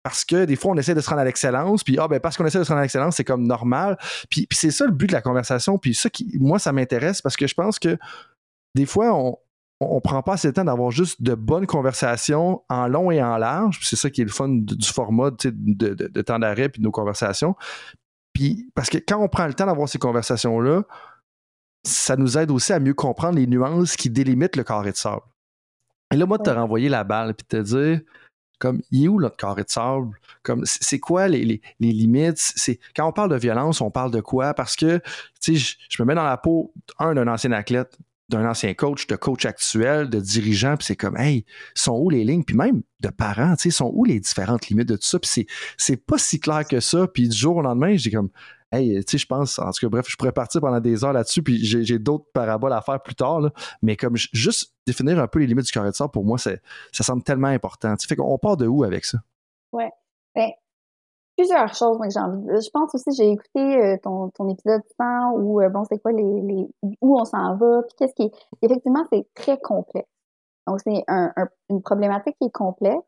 parce 0.08 0.24
que 0.24 0.46
des 0.46 0.56
fois, 0.56 0.72
on 0.72 0.76
essaie 0.76 0.94
de 0.94 1.02
se 1.02 1.08
rendre 1.10 1.20
à 1.20 1.24
l'excellence, 1.24 1.84
puis 1.84 1.98
ah, 1.98 2.08
ben, 2.08 2.18
parce 2.18 2.36
qu'on 2.36 2.46
essaie 2.46 2.58
de 2.58 2.64
se 2.64 2.68
rendre 2.68 2.78
à 2.78 2.82
l'excellence, 2.82 3.16
c'est 3.16 3.24
comme 3.24 3.46
normal. 3.46 3.98
Puis, 4.30 4.46
puis 4.46 4.56
c'est 4.56 4.70
ça 4.70 4.86
le 4.86 4.92
but 4.92 5.08
de 5.08 5.12
la 5.12 5.20
conversation, 5.20 5.76
puis 5.76 5.94
ça 5.94 6.08
qui, 6.08 6.30
moi, 6.40 6.58
ça 6.58 6.72
m'intéresse 6.72 7.20
parce 7.20 7.36
que 7.36 7.46
je 7.46 7.54
pense 7.54 7.78
que 7.78 7.98
des 8.78 8.86
fois, 8.86 9.12
on, 9.12 9.36
on, 9.80 9.96
ne 9.96 10.00
prend 10.00 10.22
pas 10.22 10.34
assez 10.34 10.46
de 10.48 10.52
temps 10.52 10.64
d'avoir 10.64 10.92
juste 10.92 11.20
de 11.20 11.34
bonnes 11.34 11.66
conversations 11.66 12.62
en 12.68 12.86
long 12.86 13.10
et 13.10 13.20
en 13.20 13.36
large. 13.36 13.80
C'est 13.82 13.96
ça 13.96 14.08
qui 14.08 14.20
est 14.20 14.24
le 14.24 14.30
fun 14.30 14.48
du, 14.48 14.86
format 14.86 15.32
de, 15.32 15.50
de, 15.50 16.22
temps 16.22 16.38
d'arrêt 16.38 16.66
et 16.66 16.78
de 16.78 16.82
nos 16.82 16.92
conversations. 16.92 17.56
Puis, 18.32 18.70
parce 18.76 18.88
que 18.88 18.98
quand 18.98 19.18
on 19.20 19.28
prend 19.28 19.48
le 19.48 19.54
temps 19.54 19.66
d'avoir 19.66 19.88
ces 19.88 19.98
conversations-là, 19.98 20.84
ça 21.84 22.14
nous 22.16 22.38
aide 22.38 22.52
aussi 22.52 22.72
à 22.72 22.78
mieux 22.78 22.94
comprendre 22.94 23.36
les 23.36 23.48
nuances 23.48 23.96
qui 23.96 24.10
délimitent 24.10 24.54
le 24.54 24.62
carré 24.62 24.92
de 24.92 24.96
sable. 24.96 25.22
Et 26.12 26.16
là, 26.16 26.24
moi, 26.24 26.38
de 26.38 26.44
te 26.44 26.50
renvoyer 26.50 26.88
la 26.88 27.02
balle 27.02 27.34
puis 27.34 27.46
te 27.46 27.56
dire, 27.56 28.00
comme, 28.60 28.80
il 28.92 29.04
est 29.04 29.08
où 29.08 29.20
notre 29.20 29.36
carré 29.36 29.64
de 29.64 29.70
sable? 29.70 30.16
Comme, 30.44 30.64
c'est 30.64 31.00
quoi 31.00 31.26
les, 31.26 31.60
limites? 31.80 32.38
C'est, 32.38 32.78
quand 32.94 33.08
on 33.08 33.12
parle 33.12 33.30
de 33.30 33.36
violence, 33.36 33.80
on 33.80 33.90
parle 33.90 34.12
de 34.12 34.20
quoi? 34.20 34.54
Parce 34.54 34.76
que, 34.76 34.98
tu 35.40 35.58
sais, 35.58 35.76
je, 35.88 36.02
me 36.02 36.06
mets 36.06 36.14
dans 36.14 36.24
la 36.24 36.36
peau, 36.36 36.72
un, 37.00 37.14
d'un 37.14 37.26
ancien 37.26 37.50
athlète, 37.50 37.98
d'un 38.28 38.48
ancien 38.48 38.74
coach, 38.74 39.06
de 39.06 39.16
coach 39.16 39.46
actuel, 39.46 40.10
de 40.10 40.20
dirigeant, 40.20 40.76
puis 40.76 40.86
c'est 40.86 40.96
comme, 40.96 41.16
hey, 41.16 41.44
sont 41.74 41.98
où 41.98 42.10
les 42.10 42.24
lignes? 42.24 42.44
Puis 42.44 42.56
même 42.56 42.82
de 43.00 43.08
parents, 43.08 43.56
tu 43.56 43.62
sais, 43.62 43.70
sont 43.70 43.90
où 43.94 44.04
les 44.04 44.20
différentes 44.20 44.68
limites 44.68 44.88
de 44.88 44.96
tout 44.96 45.06
ça? 45.06 45.18
Puis 45.18 45.46
c'est, 45.76 45.96
pas 45.96 46.18
si 46.18 46.38
clair 46.38 46.66
que 46.66 46.80
ça. 46.80 47.06
Puis 47.06 47.28
du 47.28 47.36
jour 47.36 47.56
au 47.56 47.62
lendemain, 47.62 47.96
j'ai 47.96 48.10
comme, 48.10 48.28
hey, 48.70 49.02
tu 49.04 49.12
sais, 49.12 49.18
je 49.18 49.26
pense, 49.26 49.58
en 49.58 49.70
tout 49.70 49.80
cas, 49.80 49.88
bref, 49.88 50.06
je 50.08 50.16
pourrais 50.16 50.32
partir 50.32 50.60
pendant 50.60 50.80
des 50.80 51.04
heures 51.04 51.14
là-dessus, 51.14 51.42
puis 51.42 51.64
j'ai 51.64 51.98
d'autres 51.98 52.26
paraboles 52.34 52.72
à 52.72 52.82
faire 52.82 53.02
plus 53.02 53.14
tard, 53.14 53.50
mais 53.82 53.96
comme 53.96 54.16
juste 54.16 54.74
définir 54.86 55.18
un 55.18 55.26
peu 55.26 55.38
les 55.38 55.46
limites 55.46 55.66
du 55.66 55.72
carré 55.72 55.90
de 55.90 55.94
sable, 55.94 56.10
pour 56.10 56.24
moi, 56.24 56.38
ça 56.38 56.58
semble 56.92 57.22
tellement 57.22 57.48
important. 57.48 57.96
Tu 57.96 58.06
fait 58.06 58.16
qu'on 58.16 58.38
part 58.38 58.56
de 58.56 58.66
où 58.66 58.84
avec 58.84 59.04
ça? 59.04 59.18
Oui. 59.72 59.84
Ben, 60.34 60.50
plusieurs 61.38 61.72
choses, 61.72 61.96
moi, 61.98 62.08
j'ai 62.08 62.18
envie. 62.18 62.44
Je 62.48 62.70
pense 62.70 62.92
aussi, 62.94 63.12
j'ai 63.16 63.30
écouté 63.30 63.60
euh, 63.60 63.96
ton, 64.02 64.30
ton 64.30 64.48
épisode 64.48 64.82
100 65.00 65.32
où, 65.36 65.60
euh, 65.60 65.68
bon, 65.68 65.84
c'est 65.84 65.98
quoi 65.98 66.10
les, 66.10 66.40
les, 66.42 66.68
où 67.00 67.18
on 67.18 67.24
s'en 67.24 67.56
va, 67.56 67.82
puis 67.82 67.94
qu'est-ce 67.96 68.14
qui 68.14 68.24
est... 68.24 68.32
Effectivement, 68.60 69.04
c'est 69.12 69.24
très 69.34 69.56
complexe. 69.58 70.08
Donc, 70.66 70.80
c'est 70.80 71.04
un, 71.06 71.32
une 71.70 71.80
problématique 71.80 72.36
qui 72.40 72.48
est 72.48 72.52
complexe. 72.52 73.06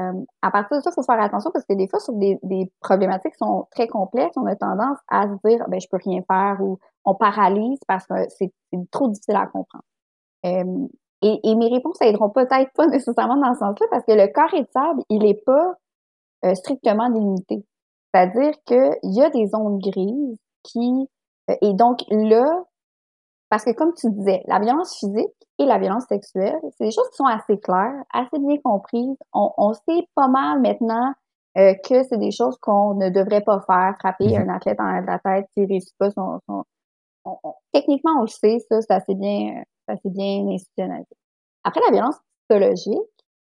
Euh, 0.00 0.12
à 0.42 0.50
partir 0.50 0.78
de 0.78 0.82
ça, 0.82 0.90
il 0.90 0.94
faut 0.94 1.02
faire 1.02 1.20
attention 1.20 1.50
parce 1.52 1.64
que 1.66 1.74
des 1.74 1.88
fois, 1.88 1.98
sur 2.00 2.14
des, 2.14 2.38
des, 2.42 2.72
problématiques 2.80 3.32
qui 3.32 3.38
sont 3.38 3.66
très 3.70 3.88
complexes, 3.88 4.36
on 4.36 4.46
a 4.46 4.56
tendance 4.56 4.98
à 5.08 5.28
se 5.28 5.48
dire 5.48 5.64
ben 5.68 5.80
je 5.80 5.86
peux 5.88 5.98
rien 6.04 6.20
faire 6.26 6.56
ou 6.60 6.78
on 7.04 7.14
paralyse 7.14 7.78
parce 7.86 8.06
que 8.06 8.14
c'est 8.28 8.52
trop 8.90 9.08
difficile 9.08 9.36
à 9.36 9.46
comprendre. 9.46 9.84
Euh, 10.46 10.88
et, 11.22 11.38
et, 11.44 11.54
mes 11.54 11.68
réponses 11.68 12.00
aideront 12.00 12.30
peut-être 12.30 12.72
pas 12.74 12.86
nécessairement 12.88 13.36
dans 13.36 13.54
ce 13.54 13.60
sens-là 13.60 13.86
parce 13.90 14.04
que 14.04 14.12
le 14.12 14.26
carré 14.32 14.62
de 14.62 14.68
sable, 14.72 15.02
il 15.10 15.22
n'est 15.22 15.40
pas 15.46 15.74
euh, 16.44 16.54
strictement 16.54 17.10
délimité. 17.10 17.64
C'est-à-dire 18.12 18.52
qu'il 18.66 19.14
y 19.14 19.22
a 19.22 19.30
des 19.30 19.46
zones 19.46 19.78
grises 19.78 20.38
qui 20.62 21.08
et 21.48 21.74
donc 21.74 21.98
là, 22.08 22.64
parce 23.50 23.64
que 23.64 23.72
comme 23.72 23.92
tu 23.94 24.10
disais, 24.10 24.42
la 24.46 24.58
violence 24.58 24.96
physique 24.98 25.34
et 25.58 25.64
la 25.64 25.78
violence 25.78 26.06
sexuelle, 26.08 26.58
c'est 26.76 26.84
des 26.84 26.90
choses 26.90 27.08
qui 27.10 27.16
sont 27.16 27.26
assez 27.26 27.58
claires, 27.58 28.02
assez 28.12 28.38
bien 28.38 28.56
comprises. 28.64 29.16
On, 29.32 29.72
sait 29.72 30.08
pas 30.14 30.28
mal 30.28 30.60
maintenant 30.60 31.12
euh, 31.58 31.74
que 31.84 32.02
c'est 32.02 32.18
des 32.18 32.30
choses 32.30 32.56
qu'on 32.58 32.94
ne 32.94 33.10
devrait 33.10 33.42
pas 33.42 33.60
faire, 33.60 33.94
frapper 33.98 34.26
mm-hmm. 34.26 34.50
un 34.50 34.54
athlète 34.54 34.80
en 34.80 35.00
la 35.00 35.18
tête 35.18 35.46
s'il 35.56 35.68
réussit 35.68 35.96
pas 35.98 36.10
son... 36.10 36.40
techniquement, 37.72 38.12
on 38.18 38.22
le 38.22 38.28
sait, 38.28 38.58
ça, 38.70 38.80
c'est 38.80 38.92
assez 38.92 39.14
bien, 39.14 39.62
assez 39.86 40.10
bien 40.10 40.48
institutionnalisé. 40.48 41.16
Après, 41.62 41.80
la 41.86 41.92
violence 41.92 42.16
psychologique, 42.48 43.10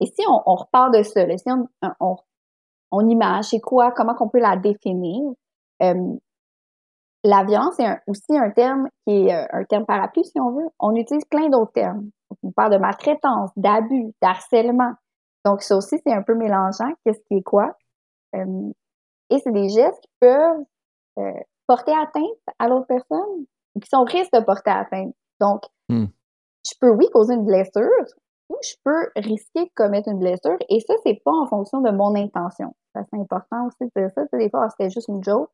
et 0.01 0.07
si 0.07 0.25
on, 0.29 0.43
on 0.47 0.55
repart 0.57 0.93
de 0.93 1.03
ça, 1.03 1.25
si 1.37 1.51
on, 1.51 1.69
on, 2.01 2.17
on 2.91 3.09
image, 3.09 3.47
c'est 3.47 3.61
quoi, 3.61 3.93
comment 3.93 4.15
qu'on 4.15 4.29
peut 4.29 4.41
la 4.41 4.57
définir, 4.57 5.21
euh, 5.83 6.17
la 7.25 7.43
violence 7.43 7.81
est 7.81 8.01
aussi 8.07 8.37
un 8.37 8.51
terme 8.51 8.89
qui 9.07 9.27
est 9.27 9.35
euh, 9.35 9.47
un 9.51 9.65
terme 9.65 9.87
parapluie, 9.87 10.25
si 10.25 10.39
on 10.39 10.53
veut. 10.53 10.69
On 10.79 10.95
utilise 10.95 11.25
plein 11.25 11.49
d'autres 11.49 11.73
termes. 11.73 12.11
On 12.43 12.53
parle 12.53 12.73
de 12.73 12.79
maltraitance, 12.79 13.51
d'abus, 13.57 14.13
d'harcèlement. 14.21 14.93
Donc, 15.45 15.63
ça 15.63 15.77
aussi, 15.77 15.97
c'est 16.07 16.13
un 16.13 16.23
peu 16.23 16.35
mélangeant. 16.35 16.93
Qu'est-ce 17.05 17.21
qui 17.27 17.39
est 17.39 17.43
quoi? 17.43 17.73
Euh, 18.37 18.71
et 19.31 19.39
c'est 19.39 19.53
des 19.53 19.71
gestes 19.71 20.01
qui 20.03 20.11
peuvent 20.21 20.65
euh, 21.19 21.41
porter 21.67 21.93
atteinte 21.93 22.25
à 22.59 22.69
l'autre 22.69 22.87
personne 22.87 23.47
ou 23.75 23.81
qui 23.81 23.89
sont 23.89 23.99
au 23.99 24.05
risque 24.05 24.33
de 24.33 24.41
porter 24.41 24.71
atteinte. 24.71 25.15
Donc, 25.41 25.63
hmm. 25.89 26.07
je 26.67 26.75
peux, 26.79 26.91
oui, 26.91 27.09
causer 27.13 27.35
une 27.35 27.47
blessure 27.47 27.89
ou 28.49 28.57
je 28.63 28.75
peux 28.85 29.11
risquer 29.17 29.65
de 29.65 29.71
commettre 29.75 30.09
une 30.09 30.19
blessure. 30.19 30.59
Et 30.69 30.81
ça, 30.81 30.95
c'est 31.05 31.21
pas 31.25 31.33
en 31.33 31.47
fonction 31.47 31.81
de 31.81 31.91
mon 31.91 32.15
intention. 32.15 32.75
C'est 32.95 33.19
important 33.19 33.67
aussi 33.67 33.91
de 33.97 34.01
dire 34.01 34.11
ça. 34.15 34.25
Des 34.33 34.51
fois, 34.51 34.69
c'était 34.71 34.91
juste 34.91 35.09
une 35.09 35.23
joke 35.25 35.51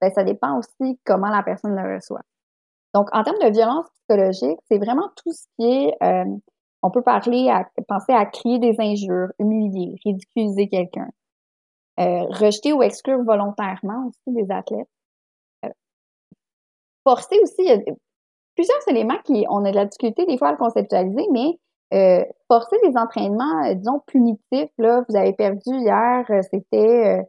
ben, 0.00 0.12
ça 0.12 0.24
dépend 0.24 0.58
aussi 0.58 0.98
comment 1.04 1.30
la 1.30 1.42
personne 1.42 1.74
le 1.74 1.94
reçoit. 1.94 2.22
Donc, 2.94 3.08
en 3.12 3.22
termes 3.22 3.38
de 3.38 3.50
violence 3.50 3.86
psychologique, 3.90 4.58
c'est 4.70 4.78
vraiment 4.78 5.08
tout 5.16 5.32
ce 5.32 5.46
qui 5.58 5.66
est, 5.66 5.96
euh, 6.02 6.24
on 6.82 6.90
peut 6.90 7.02
parler 7.02 7.48
à, 7.48 7.66
penser 7.88 8.12
à 8.12 8.26
crier 8.26 8.58
des 8.58 8.76
injures, 8.78 9.28
humilier, 9.38 9.96
ridiculiser 10.04 10.68
quelqu'un, 10.68 11.08
euh, 12.00 12.24
rejeter 12.24 12.72
ou 12.72 12.82
exclure 12.82 13.22
volontairement 13.24 14.08
aussi 14.08 14.34
des 14.34 14.50
athlètes. 14.50 14.88
Euh, 15.64 15.70
forcer 17.04 17.38
aussi, 17.42 17.70
plusieurs 18.62 18.88
éléments 18.88 19.18
qui, 19.24 19.44
on 19.50 19.64
a 19.64 19.70
de 19.70 19.76
la 19.76 19.86
difficulté 19.86 20.26
des 20.26 20.38
fois 20.38 20.48
à 20.48 20.52
le 20.52 20.56
conceptualiser, 20.56 21.26
mais 21.32 21.58
forcer 22.48 22.76
des 22.82 22.96
entraînements, 22.96 23.74
disons, 23.74 24.00
punitifs, 24.06 24.70
là, 24.78 25.04
vous 25.08 25.16
avez 25.16 25.34
perdu 25.34 25.74
hier, 25.74 26.24
c'était 26.50 27.22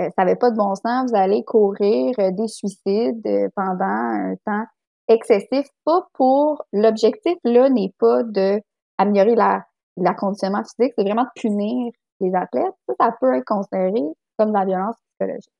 euh, 0.00 0.10
ça 0.16 0.24
n'avait 0.24 0.36
pas 0.36 0.50
de 0.50 0.56
bon 0.56 0.74
sens, 0.74 1.10
vous 1.10 1.16
allez 1.16 1.44
courir 1.44 2.14
euh, 2.18 2.32
des 2.32 2.48
suicides 2.48 3.24
euh, 3.26 3.48
pendant 3.54 3.84
un 3.84 4.34
temps 4.44 4.64
excessif, 5.06 5.68
pas 5.84 6.08
pour 6.14 6.64
l'objectif 6.72 7.36
là 7.44 7.68
n'est 7.68 7.92
pas 7.98 8.24
de 8.24 8.60
améliorer 8.98 9.36
la, 9.36 9.64
la 9.96 10.14
conditionnement 10.14 10.64
physique, 10.64 10.94
c'est 10.96 11.04
vraiment 11.04 11.22
de 11.22 11.40
punir 11.40 11.92
les 12.20 12.34
athlètes. 12.34 12.74
Ça, 12.88 12.94
ça 12.98 13.16
peut 13.20 13.34
être 13.36 13.44
considéré 13.44 14.02
comme 14.36 14.48
de 14.48 14.58
la 14.58 14.64
violence 14.64 14.96
psychologique. 14.96 15.52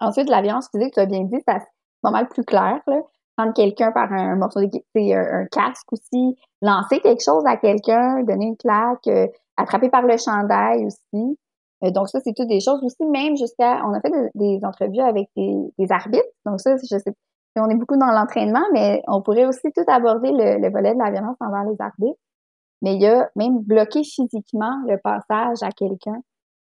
Ensuite, 0.00 0.30
la 0.30 0.40
violence 0.40 0.68
physique, 0.70 0.94
tu 0.94 1.00
as 1.00 1.06
bien 1.06 1.24
dit, 1.24 1.36
c'est 1.46 1.58
pas 2.00 2.10
mal 2.10 2.28
plus 2.28 2.44
clair. 2.44 2.80
Là. 2.86 3.00
Prendre 3.36 3.54
quelqu'un 3.54 3.92
par 3.92 4.12
un 4.12 4.36
morceau 4.36 4.60
de 4.60 5.14
un, 5.14 5.40
un 5.40 5.46
casque 5.46 5.90
aussi, 5.92 6.36
lancer 6.60 7.00
quelque 7.00 7.22
chose 7.24 7.44
à 7.46 7.56
quelqu'un, 7.56 8.22
donner 8.24 8.46
une 8.46 8.56
claque, 8.56 9.08
attraper 9.56 9.88
par 9.88 10.02
le 10.02 10.16
chandail 10.16 10.86
aussi. 10.86 11.38
Euh, 11.84 11.90
donc 11.90 12.08
ça, 12.08 12.20
c'est 12.20 12.32
toutes 12.34 12.48
des 12.48 12.60
choses 12.60 12.82
aussi, 12.82 13.04
même 13.06 13.36
jusqu'à, 13.36 13.84
on 13.84 13.92
a 13.92 14.00
fait 14.00 14.12
des, 14.34 14.60
entrevues 14.64 15.00
avec 15.00 15.28
des, 15.36 15.86
arbitres. 15.90 16.28
Donc 16.46 16.60
ça, 16.60 16.76
je 16.76 16.98
sais, 16.98 17.14
on 17.56 17.68
est 17.68 17.74
beaucoup 17.74 17.96
dans 17.96 18.12
l'entraînement, 18.12 18.64
mais 18.72 19.02
on 19.08 19.22
pourrait 19.22 19.46
aussi 19.46 19.72
tout 19.74 19.84
aborder 19.88 20.30
le, 20.30 20.70
volet 20.70 20.94
de 20.94 20.98
la 20.98 21.10
violence 21.10 21.36
envers 21.40 21.64
les 21.64 21.76
arbitres. 21.80 22.18
Mais 22.82 22.94
il 22.94 23.02
y 23.02 23.06
a 23.06 23.30
même 23.36 23.60
bloqué 23.60 24.02
physiquement 24.02 24.82
le 24.88 24.96
passage 24.98 25.62
à 25.62 25.70
quelqu'un 25.70 26.20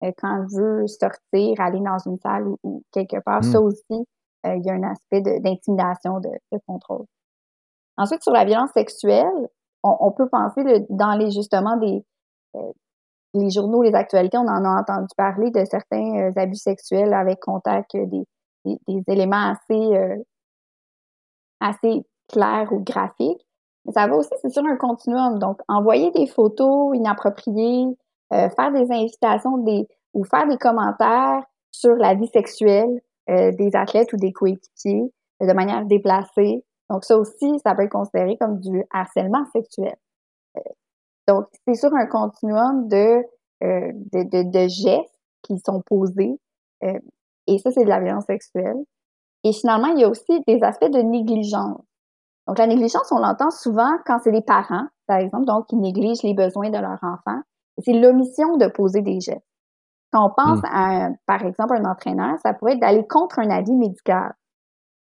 euh, 0.05 0.13
quand 0.19 0.43
il 0.43 0.57
veut 0.57 0.87
sortir, 0.87 1.61
aller 1.61 1.81
dans 1.81 1.99
une 2.07 2.19
salle 2.19 2.47
ou, 2.63 2.83
quelque 2.93 3.21
part. 3.25 3.41
Hmm. 3.41 3.53
Ça 3.53 3.61
aussi, 3.61 3.83
euh, 3.91 4.03
il 4.45 4.65
y 4.65 4.71
a 4.71 4.75
un 4.75 4.83
aspect 4.83 5.21
d'intimidation, 5.21 6.21
de, 6.21 6.31
contrôle. 6.67 7.05
Ensuite, 7.97 8.23
sur 8.23 8.33
la 8.33 8.45
violence 8.45 8.71
sexuelle, 8.73 9.49
on, 9.83 10.11
peut 10.13 10.29
penser 10.29 10.63
dans 10.89 11.15
les 11.15 11.31
justement 11.31 11.77
des, 11.77 12.05
les 13.35 13.51
journaux, 13.51 13.83
les 13.83 13.95
actualités, 13.95 14.39
on 14.39 14.47
en 14.47 14.65
a 14.65 14.81
entendu 14.81 15.09
parler 15.17 15.51
de 15.51 15.65
certains 15.65 16.31
euh, 16.31 16.31
abus 16.37 16.57
sexuels 16.57 17.13
avec 17.13 17.41
contact 17.41 17.95
euh, 17.97 18.07
des, 18.07 18.25
des, 18.65 19.03
éléments 19.09 19.53
assez, 19.53 19.97
euh, 19.97 20.17
assez 21.61 22.07
clairs 22.33 22.73
ou 22.73 22.81
graphiques. 22.81 23.45
Mais 23.85 23.93
ça 23.93 24.07
va 24.07 24.17
aussi, 24.17 24.31
c'est 24.41 24.51
sur 24.51 24.65
un 24.65 24.77
continuum. 24.77 25.39
Donc, 25.39 25.61
envoyer 25.69 26.11
des 26.13 26.27
photos 26.27 26.97
inappropriées, 26.97 27.87
faire 28.31 28.73
des 28.73 28.91
invitations 28.91 29.59
des, 29.59 29.87
ou 30.15 30.25
faire 30.25 30.49
des 30.49 30.57
commentaires 30.57 31.43
sur 31.71 31.95
la 31.95 32.15
vie 32.15 32.27
sexuelle 32.29 33.03
des 33.29 33.71
athlètes 33.75 34.13
ou 34.13 34.17
des 34.17 34.33
coéquipiers 34.33 35.11
de 35.41 35.53
manière 35.53 35.85
déplacée. 35.87 36.65
Donc, 36.91 37.05
ça 37.05 37.17
aussi, 37.17 37.59
ça 37.65 37.75
peut 37.75 37.83
être 37.83 37.93
considéré 37.93 38.37
comme 38.39 38.61
du 38.61 38.85
harcèlement 38.91 39.45
sexuel. 39.53 39.97
Donc, 41.27 41.47
c'est 41.67 41.75
sur 41.75 41.95
un 41.95 42.07
continuum 42.07 42.89
de, 42.89 43.17
euh, 43.63 43.93
de, 44.13 44.51
de, 44.51 44.69
gestes 44.69 45.21
qui 45.43 45.59
sont 45.65 45.83
posés. 45.87 46.39
Euh, 46.83 46.99
et 47.47 47.59
ça, 47.59 47.71
c'est 47.71 47.85
de 47.85 47.89
la 47.89 48.01
violence 48.01 48.27
sexuelle. 48.27 48.77
Et 49.43 49.53
finalement, 49.53 49.89
il 49.89 50.01
y 50.01 50.05
a 50.05 50.09
aussi 50.09 50.41
des 50.47 50.63
aspects 50.63 50.91
de 50.91 51.01
négligence. 51.01 51.83
Donc, 52.47 52.59
la 52.59 52.67
négligence, 52.67 53.11
on 53.11 53.19
l'entend 53.19 53.51
souvent 53.51 53.93
quand 54.05 54.19
c'est 54.23 54.33
des 54.33 54.43
parents, 54.43 54.87
par 55.07 55.19
exemple, 55.19 55.47
donc 55.47 55.67
qui 55.69 55.77
négligent 55.77 56.23
les 56.23 56.35
besoins 56.35 56.71
de 56.71 56.79
leur 56.79 56.99
enfant. 57.03 57.41
C'est 57.79 57.93
l'omission 57.93 58.57
de 58.57 58.67
poser 58.67 59.01
des 59.01 59.21
gestes. 59.21 59.47
Quand 60.15 60.27
on 60.27 60.31
pense 60.31 60.63
mmh. 60.63 60.67
à, 60.73 61.09
par 61.27 61.45
exemple, 61.45 61.75
un 61.75 61.91
entraîneur, 61.91 62.39
ça 62.41 62.55
pourrait 62.55 62.75
être 62.75 62.81
d'aller 62.81 63.05
contre 63.05 63.41
un 63.41 63.51
avis 63.51 63.75
médical. 63.75 64.33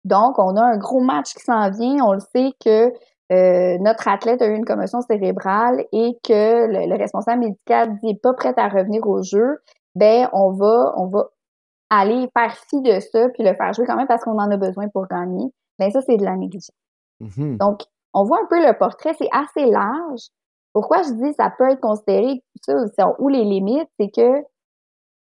Donc, 0.05 0.39
on 0.39 0.55
a 0.55 0.63
un 0.63 0.77
gros 0.77 1.01
match 1.01 1.33
qui 1.33 1.43
s'en 1.43 1.69
vient. 1.69 1.97
On 2.05 2.13
le 2.13 2.21
sait 2.33 2.53
que 2.63 2.93
euh, 3.31 3.77
notre 3.81 4.07
athlète 4.07 4.41
a 4.41 4.47
eu 4.47 4.55
une 4.55 4.63
commotion 4.63 5.01
cérébrale 5.01 5.83
et 5.91 6.17
que 6.23 6.65
le, 6.87 6.97
responsable 6.97 7.41
médical 7.41 7.97
n'est 8.03 8.15
pas 8.15 8.33
prêt 8.33 8.53
à 8.55 8.69
revenir 8.69 9.05
au 9.05 9.21
jeu, 9.21 9.59
ben 9.95 10.29
on 10.31 10.51
va 10.51 10.93
on 10.95 11.07
va 11.07 11.27
aller 11.89 12.29
faire 12.37 12.55
fi 12.69 12.81
de 12.81 12.99
ça 12.99 13.27
puis 13.29 13.43
le 13.43 13.53
faire 13.53 13.73
jouer 13.73 13.85
quand 13.85 13.97
même 13.97 14.07
parce 14.07 14.23
qu'on 14.23 14.39
en 14.39 14.49
a 14.49 14.57
besoin 14.57 14.87
pour 14.89 15.07
gagner. 15.07 15.45
Ben 15.77 15.91
ça 15.91 16.01
c'est 16.01 16.17
de 16.17 16.23
la 16.23 16.37
négligence. 16.37 16.71
Mm-hmm. 17.21 17.57
Donc 17.57 17.81
on 18.13 18.23
voit 18.23 18.39
un 18.41 18.47
peu 18.49 18.65
le 18.65 18.77
portrait, 18.77 19.13
c'est 19.17 19.29
assez 19.31 19.65
large. 19.65 20.27
Pourquoi 20.73 21.01
je 21.03 21.11
dis 21.13 21.33
ça 21.33 21.53
peut 21.57 21.69
être 21.69 21.81
considéré, 21.81 22.41
ça, 22.65 23.15
où 23.19 23.27
les 23.27 23.43
limites, 23.43 23.89
c'est 23.99 24.09
que 24.09 24.43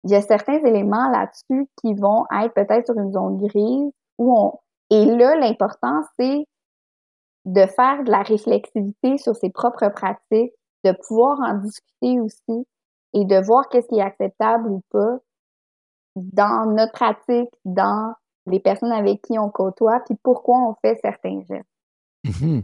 il 0.05 0.11
y 0.11 0.15
a 0.15 0.21
certains 0.21 0.63
éléments 0.63 1.09
là-dessus 1.09 1.67
qui 1.81 1.93
vont 1.95 2.25
être 2.31 2.53
peut-être 2.53 2.85
sur 2.85 2.97
une 2.97 3.11
zone 3.11 3.37
grise 3.37 3.91
où 4.19 4.37
on, 4.37 4.53
et 4.91 5.03
là, 5.03 5.35
l'important, 5.35 6.03
c'est 6.17 6.45
de 7.45 7.65
faire 7.65 8.03
de 8.03 8.11
la 8.11 8.21
réflexivité 8.21 9.17
sur 9.17 9.35
ses 9.35 9.49
propres 9.49 9.89
pratiques, 9.89 10.53
de 10.83 10.91
pouvoir 11.07 11.39
en 11.39 11.55
discuter 11.55 12.19
aussi 12.21 12.67
et 13.13 13.25
de 13.25 13.43
voir 13.43 13.67
qu'est-ce 13.69 13.87
qui 13.87 13.97
est 13.97 14.01
acceptable 14.01 14.69
ou 14.69 14.81
pas 14.91 15.17
dans 16.15 16.71
notre 16.71 16.93
pratique, 16.93 17.49
dans 17.65 18.13
les 18.45 18.59
personnes 18.59 18.91
avec 18.91 19.23
qui 19.23 19.39
on 19.39 19.49
côtoie, 19.49 20.01
puis 20.05 20.15
pourquoi 20.21 20.57
on 20.69 20.75
fait 20.81 20.99
certains 21.01 21.41
gestes. 21.47 21.67
Mm-hmm. 22.25 22.63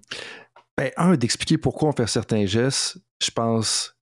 Ben, 0.78 0.92
un, 0.96 1.16
d'expliquer 1.16 1.58
pourquoi 1.58 1.90
on 1.90 1.92
fait 1.92 2.08
certains 2.08 2.46
gestes, 2.46 2.98
je 3.22 3.32
pense 3.32 3.96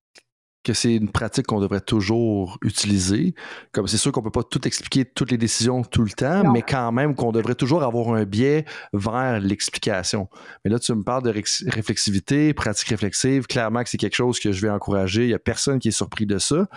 que 0.62 0.74
c'est 0.74 0.94
une 0.94 1.10
pratique 1.10 1.46
qu'on 1.46 1.60
devrait 1.60 1.80
toujours 1.80 2.58
utiliser. 2.62 3.34
Comme 3.72 3.86
c'est 3.86 3.96
sûr 3.96 4.12
qu'on 4.12 4.22
peut 4.22 4.30
pas 4.30 4.42
tout 4.42 4.66
expliquer 4.66 5.04
toutes 5.04 5.30
les 5.30 5.38
décisions 5.38 5.82
tout 5.82 6.02
le 6.02 6.10
temps, 6.10 6.50
mais 6.52 6.62
quand 6.62 6.92
même 6.92 7.14
qu'on 7.14 7.32
devrait 7.32 7.54
toujours 7.54 7.82
avoir 7.82 8.14
un 8.14 8.24
biais 8.24 8.64
vers 8.92 9.40
l'explication. 9.40 10.28
Mais 10.64 10.70
là, 10.70 10.78
tu 10.78 10.92
me 10.94 11.02
parles 11.02 11.22
de 11.22 11.30
réflexivité, 11.30 12.52
pratique 12.52 12.88
réflexive. 12.88 13.46
Clairement 13.46 13.82
que 13.82 13.88
c'est 13.88 13.98
quelque 13.98 14.16
chose 14.16 14.38
que 14.38 14.52
je 14.52 14.60
vais 14.60 14.70
encourager. 14.70 15.24
Il 15.24 15.30
y 15.30 15.34
a 15.34 15.38
personne 15.38 15.78
qui 15.78 15.88
est 15.88 15.92
surpris 15.92 16.26
de 16.26 16.38
ça. 16.38 16.68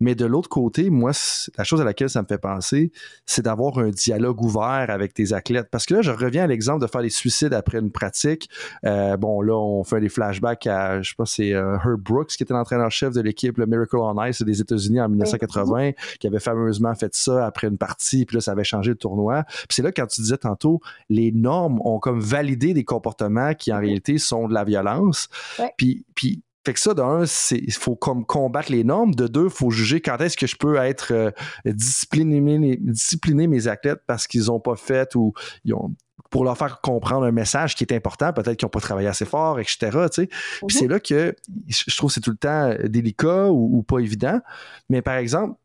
Mais 0.00 0.14
de 0.14 0.24
l'autre 0.26 0.48
côté, 0.48 0.90
moi, 0.90 1.10
la 1.56 1.64
chose 1.64 1.80
à 1.80 1.84
laquelle 1.84 2.10
ça 2.10 2.22
me 2.22 2.26
fait 2.26 2.38
penser, 2.38 2.92
c'est 3.26 3.42
d'avoir 3.42 3.78
un 3.78 3.90
dialogue 3.90 4.42
ouvert 4.42 4.86
avec 4.88 5.12
tes 5.14 5.32
athlètes. 5.32 5.68
Parce 5.70 5.86
que 5.86 5.94
là, 5.94 6.02
je 6.02 6.12
reviens 6.12 6.44
à 6.44 6.46
l'exemple 6.46 6.80
de 6.80 6.86
faire 6.86 7.02
des 7.02 7.10
suicides 7.10 7.52
après 7.52 7.78
une 7.78 7.90
pratique. 7.90 8.48
Euh, 8.84 9.16
bon, 9.16 9.40
là, 9.42 9.56
on 9.56 9.82
fait 9.82 10.00
des 10.00 10.08
flashbacks 10.08 10.66
à, 10.66 11.02
je 11.02 11.10
sais 11.10 11.14
pas, 11.16 11.26
c'est 11.26 11.52
euh, 11.52 11.76
Herb 11.84 12.00
Brooks 12.00 12.28
qui 12.28 12.42
était 12.42 12.54
l'entraîneur-chef 12.54 13.12
de 13.12 13.20
l'équipe, 13.20 13.58
le 13.58 13.66
Miracle 13.66 13.96
on 13.96 14.24
Ice 14.24 14.42
des 14.42 14.60
États-Unis 14.60 15.00
en 15.00 15.08
1980, 15.08 15.92
qui 16.20 16.26
avait 16.26 16.38
fameusement 16.38 16.94
fait 16.94 17.14
ça 17.14 17.46
après 17.46 17.66
une 17.66 17.78
partie, 17.78 18.24
puis 18.24 18.36
là, 18.36 18.40
ça 18.40 18.52
avait 18.52 18.64
changé 18.64 18.90
le 18.90 18.96
tournoi. 18.96 19.44
Puis 19.44 19.66
c'est 19.70 19.82
là, 19.82 19.92
quand 19.92 20.06
tu 20.06 20.20
disais 20.20 20.38
tantôt, 20.38 20.80
les 21.08 21.32
normes 21.32 21.80
ont 21.84 21.98
comme 21.98 22.20
validé 22.20 22.72
des 22.74 22.84
comportements 22.84 23.54
qui, 23.54 23.72
en 23.72 23.78
réalité, 23.78 24.18
sont 24.18 24.48
de 24.48 24.54
la 24.54 24.64
violence. 24.64 25.28
Puis, 25.76 26.04
puis 26.14 26.42
fait 26.64 26.74
que 26.74 26.80
ça, 26.80 26.92
d'un, 26.92 27.24
il 27.50 27.72
faut 27.72 27.96
comme 27.96 28.26
combattre 28.26 28.70
les 28.70 28.84
normes. 28.84 29.14
De 29.14 29.26
deux, 29.26 29.44
il 29.44 29.50
faut 29.50 29.70
juger 29.70 30.00
quand 30.00 30.18
est-ce 30.18 30.36
que 30.36 30.46
je 30.46 30.56
peux 30.56 30.76
être 30.76 31.12
euh, 31.12 31.30
discipliné, 31.64 32.76
discipliner 32.76 33.46
mes 33.46 33.68
athlètes 33.68 34.02
parce 34.06 34.26
qu'ils 34.26 34.46
n'ont 34.46 34.60
pas 34.60 34.76
fait 34.76 35.14
ou 35.14 35.32
ils 35.64 35.72
ont, 35.72 35.94
pour 36.30 36.44
leur 36.44 36.58
faire 36.58 36.80
comprendre 36.80 37.24
un 37.24 37.32
message 37.32 37.74
qui 37.74 37.84
est 37.84 37.92
important, 37.94 38.32
peut-être 38.32 38.56
qu'ils 38.56 38.66
n'ont 38.66 38.70
pas 38.70 38.80
travaillé 38.80 39.08
assez 39.08 39.24
fort, 39.24 39.58
etc. 39.60 39.78
Puis 40.12 40.28
mhm. 40.62 40.68
c'est 40.68 40.88
là 40.88 41.00
que 41.00 41.34
je 41.68 41.96
trouve 41.96 42.10
que 42.10 42.14
c'est 42.14 42.20
tout 42.20 42.32
le 42.32 42.36
temps 42.36 42.74
délicat 42.84 43.50
ou, 43.50 43.82
pas 43.82 44.00
évident. 44.00 44.40
Mais 44.88 45.00
par 45.00 45.14
exemple, 45.14 45.56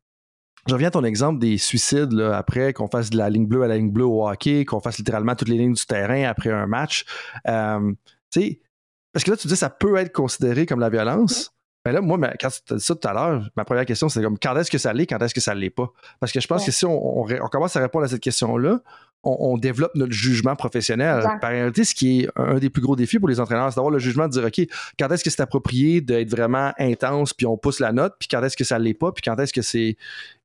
je 0.68 0.74
reviens 0.74 0.88
à 0.88 0.92
ton 0.92 1.04
exemple 1.04 1.40
des 1.40 1.58
suicides 1.58 2.14
là, 2.14 2.38
après 2.38 2.72
qu'on 2.72 2.88
fasse 2.88 3.10
de 3.10 3.18
la 3.18 3.30
ligne 3.30 3.46
bleue 3.46 3.64
à 3.64 3.68
la 3.68 3.76
ligne 3.76 3.92
bleue 3.92 4.06
au 4.06 4.26
hockey, 4.26 4.64
qu'on 4.64 4.80
fasse 4.80 4.98
littéralement 4.98 5.36
toutes 5.36 5.50
les 5.50 5.58
lignes 5.58 5.74
du 5.74 5.86
terrain 5.86 6.24
après 6.24 6.52
un 6.52 6.68
match. 6.68 7.04
Euh, 7.48 7.92
tu 8.32 8.42
sais, 8.42 8.62
parce 9.14 9.24
que 9.24 9.32
là, 9.32 9.38
tu 9.38 9.48
dis 9.48 9.56
ça 9.56 9.70
peut 9.70 9.96
être 9.98 10.12
considéré 10.12 10.66
comme 10.66 10.80
la 10.80 10.90
violence. 10.90 11.54
Mais 11.86 11.92
ben 11.92 12.00
là, 12.00 12.02
moi, 12.02 12.18
quand 12.40 12.48
tu 12.50 12.74
as 12.74 12.78
dit 12.78 12.84
ça 12.84 12.96
tout 12.96 13.08
à 13.08 13.14
l'heure, 13.14 13.50
ma 13.58 13.66
première 13.66 13.86
question, 13.86 14.08
c'est 14.08 14.24
comme 14.24 14.40
quand 14.40 14.56
est-ce 14.56 14.72
que 14.72 14.78
ça 14.78 14.94
l'est, 14.94 15.06
quand 15.06 15.20
est-ce 15.20 15.34
que 15.34 15.42
ça 15.42 15.54
l'est 15.54 15.70
pas? 15.70 15.92
Parce 16.22 16.32
que 16.32 16.40
je 16.40 16.48
pense 16.48 16.66
que 16.66 16.72
si 16.72 16.86
on, 16.86 17.26
commence 17.52 17.76
à 17.76 17.82
répondre 17.82 18.06
à 18.06 18.08
cette 18.08 18.22
question-là, 18.22 18.80
on, 19.22 19.58
développe 19.58 19.94
notre 19.96 20.14
jugement 20.14 20.56
professionnel. 20.56 21.26
En 21.26 21.48
réalité, 21.48 21.84
ce 21.84 21.94
qui 21.94 22.22
est 22.22 22.30
un 22.38 22.58
des 22.60 22.70
plus 22.70 22.82
gros 22.82 22.96
défis 22.96 23.20
pour 23.20 23.28
les 23.28 23.42
entraîneurs, 23.42 23.70
c'est 23.70 23.76
d'avoir 23.76 23.92
le 23.92 24.00
jugement 24.00 24.28
de 24.28 24.32
dire, 24.32 24.46
OK, 24.46 24.62
quand 24.98 25.12
est-ce 25.12 25.26
que 25.26 25.30
c'est 25.30 25.42
approprié 25.42 26.00
d'être 26.00 26.30
vraiment 26.30 26.72
intense, 26.80 27.34
puis 27.34 27.46
on 27.46 27.58
pousse 27.58 27.82
la 27.82 27.92
note, 27.92 28.16
puis 28.18 28.30
quand 28.30 28.42
est-ce 28.44 28.56
que 28.56 28.64
ça 28.64 28.80
l'est 28.80 28.94
pas, 28.94 29.12
puis 29.12 29.22
quand 29.22 29.38
est-ce 29.40 29.52
que 29.52 29.62
c'est. 29.62 29.98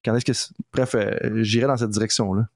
Quand 0.04 0.16
est-ce 0.16 0.24
que. 0.24 0.32
Bref, 0.72 0.96
euh, 0.96 1.42
j'irai 1.42 1.68
dans 1.68 1.76
cette 1.76 1.90
direction-là. 1.90 2.48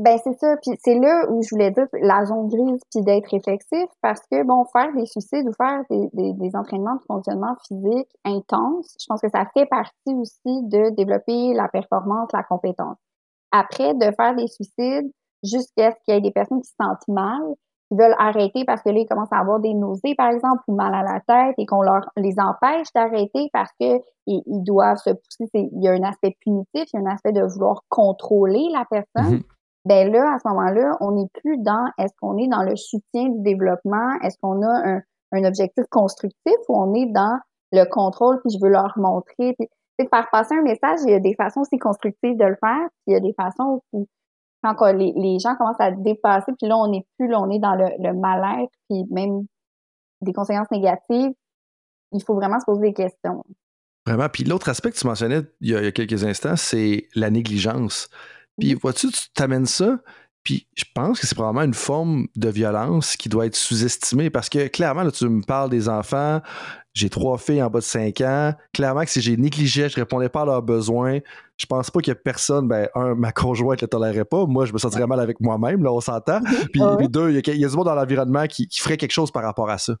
Ben 0.00 0.16
c'est 0.24 0.32
ça, 0.38 0.56
puis 0.62 0.72
c'est 0.82 0.98
là 0.98 1.26
où 1.28 1.42
je 1.42 1.50
voulais 1.50 1.70
dire 1.72 1.86
la 2.00 2.24
zone 2.24 2.48
grise 2.48 2.80
puis 2.90 3.04
d'être 3.04 3.28
réflexif 3.30 3.86
parce 4.00 4.20
que 4.30 4.42
bon 4.44 4.64
faire 4.72 4.94
des 4.94 5.04
suicides 5.04 5.46
ou 5.46 5.52
faire 5.52 5.82
des, 5.90 6.32
des, 6.32 6.56
entraînements 6.56 6.94
de 6.94 7.02
fonctionnement 7.06 7.54
physique 7.68 8.08
intenses, 8.24 8.96
je 8.98 9.04
pense 9.06 9.20
que 9.20 9.28
ça 9.28 9.44
fait 9.52 9.66
partie 9.66 10.14
aussi 10.14 10.62
de 10.68 10.96
développer 10.96 11.52
la 11.52 11.68
performance, 11.68 12.30
la 12.32 12.42
compétence. 12.42 12.96
Après 13.52 13.92
de 13.92 14.10
faire 14.16 14.34
des 14.34 14.46
suicides 14.46 15.12
jusqu'à 15.42 15.90
ce 15.90 15.96
qu'il 16.06 16.14
y 16.14 16.16
ait 16.16 16.22
des 16.22 16.30
personnes 16.30 16.62
qui 16.62 16.70
se 16.70 16.76
sentent 16.80 17.06
mal, 17.08 17.42
qui 17.90 17.98
veulent 17.98 18.16
arrêter 18.18 18.64
parce 18.64 18.80
que 18.80 18.88
là 18.88 19.00
ils 19.00 19.06
commencent 19.06 19.32
à 19.32 19.40
avoir 19.40 19.60
des 19.60 19.74
nausées 19.74 20.14
par 20.16 20.30
exemple 20.30 20.62
ou 20.68 20.76
mal 20.76 20.94
à 20.94 21.02
la 21.02 21.20
tête 21.20 21.56
et 21.58 21.66
qu'on 21.66 21.82
leur 21.82 22.08
les 22.16 22.36
empêche 22.38 22.88
d'arrêter 22.94 23.50
parce 23.52 23.72
que 23.78 24.00
ils, 24.26 24.64
doivent 24.64 24.96
se 24.96 25.10
pousser, 25.10 25.50
il 25.52 25.82
y 25.82 25.88
a 25.88 25.92
un 25.92 26.04
aspect 26.04 26.38
punitif, 26.40 26.88
il 26.90 26.90
y 26.94 26.96
a 26.96 27.00
un 27.00 27.12
aspect 27.12 27.32
de 27.32 27.42
vouloir 27.42 27.82
contrôler 27.90 28.66
la 28.72 28.86
personne. 28.88 29.40
Mm-hmm 29.40 29.59
ben 29.84 30.12
là, 30.12 30.34
à 30.34 30.38
ce 30.38 30.48
moment-là, 30.48 30.96
on 31.00 31.12
n'est 31.12 31.28
plus 31.42 31.58
dans 31.58 31.86
est-ce 31.98 32.12
qu'on 32.20 32.36
est 32.38 32.48
dans 32.48 32.62
le 32.62 32.76
soutien 32.76 33.28
du 33.28 33.40
développement, 33.42 34.18
est-ce 34.22 34.36
qu'on 34.42 34.62
a 34.62 35.00
un, 35.32 35.44
objectif 35.44 35.84
constructif 35.90 36.56
ou 36.68 36.76
on 36.76 36.92
est 36.94 37.06
dans 37.06 37.38
le 37.72 37.84
contrôle, 37.84 38.40
puis 38.40 38.54
je 38.54 38.62
veux 38.62 38.70
leur 38.70 38.92
montrer. 38.96 39.54
Puis, 39.58 39.68
faire 40.10 40.28
passer 40.32 40.54
un 40.54 40.62
message, 40.62 41.00
il 41.04 41.10
y 41.10 41.14
a 41.14 41.20
des 41.20 41.34
façons 41.34 41.60
aussi 41.60 41.78
constructives 41.78 42.36
de 42.36 42.44
le 42.44 42.56
faire, 42.58 42.88
puis 42.88 43.08
il 43.08 43.12
y 43.12 43.16
a 43.16 43.20
des 43.20 43.34
façons 43.34 43.82
où 43.92 44.06
quand 44.62 44.74
les, 44.92 45.12
les 45.14 45.38
gens 45.38 45.54
commencent 45.56 45.80
à 45.80 45.90
dépasser, 45.90 46.52
puis 46.58 46.68
là, 46.68 46.76
on 46.76 46.88
n'est 46.88 47.06
plus, 47.18 47.28
là, 47.28 47.40
on 47.40 47.50
est 47.50 47.58
dans 47.58 47.74
le, 47.74 47.86
le 47.98 48.12
mal-être, 48.12 48.72
puis 48.88 49.04
même 49.10 49.44
des 50.20 50.32
conséquences 50.32 50.70
négatives, 50.70 51.32
il 52.12 52.22
faut 52.22 52.34
vraiment 52.34 52.58
se 52.58 52.64
poser 52.64 52.80
des 52.80 52.92
questions. 52.92 53.44
Vraiment. 54.06 54.28
Puis 54.28 54.44
l'autre 54.44 54.68
aspect 54.68 54.90
que 54.90 54.96
tu 54.96 55.06
mentionnais 55.06 55.42
il 55.60 55.70
y 55.70 55.74
a 55.74 55.92
quelques 55.92 56.24
instants, 56.24 56.56
c'est 56.56 57.08
la 57.14 57.30
négligence. 57.30 58.08
Puis 58.60 58.74
vois-tu, 58.74 59.10
tu 59.10 59.30
t'amènes 59.34 59.66
ça, 59.66 59.98
puis 60.44 60.66
je 60.74 60.84
pense 60.94 61.20
que 61.20 61.26
c'est 61.26 61.34
probablement 61.34 61.64
une 61.64 61.74
forme 61.74 62.26
de 62.36 62.48
violence 62.48 63.16
qui 63.16 63.28
doit 63.28 63.46
être 63.46 63.56
sous-estimée 63.56 64.30
parce 64.30 64.48
que 64.48 64.68
clairement, 64.68 65.02
là, 65.02 65.10
tu 65.10 65.28
me 65.28 65.42
parles 65.42 65.68
des 65.68 65.88
enfants, 65.88 66.40
j'ai 66.94 67.10
trois 67.10 67.36
filles 67.36 67.62
en 67.62 67.68
bas 67.68 67.80
de 67.80 67.84
5 67.84 68.20
ans. 68.22 68.54
Clairement 68.72 69.04
que 69.04 69.10
si 69.10 69.20
j'ai 69.20 69.36
négligé, 69.36 69.88
je 69.88 69.96
répondais 69.96 70.28
pas 70.28 70.42
à 70.42 70.44
leurs 70.46 70.62
besoins, 70.62 71.18
je 71.56 71.66
pense 71.66 71.90
pas 71.90 72.00
qu'il 72.00 72.10
y 72.10 72.12
a 72.12 72.14
personne, 72.16 72.66
ben, 72.66 72.88
un, 72.94 73.14
ma 73.14 73.32
conjointe 73.32 73.82
ne 73.82 73.86
le 73.86 73.90
tolérerait 73.90 74.24
pas. 74.24 74.46
Moi, 74.46 74.64
je 74.64 74.72
me 74.72 74.78
sentirais 74.78 75.06
mal 75.06 75.20
avec 75.20 75.40
moi-même, 75.40 75.84
là, 75.84 75.92
on 75.92 76.00
s'entend. 76.00 76.40
Puis 76.72 76.80
deux, 77.08 77.30
il 77.30 77.60
y, 77.60 77.64
a 77.64 77.68
du 77.68 77.76
monde 77.76 77.84
dans 77.84 77.94
l'environnement 77.94 78.46
qui, 78.46 78.66
ferait 78.72 78.96
quelque 78.96 79.12
chose 79.12 79.30
par 79.30 79.42
rapport 79.42 79.68
à 79.68 79.78
ça. 79.78 79.94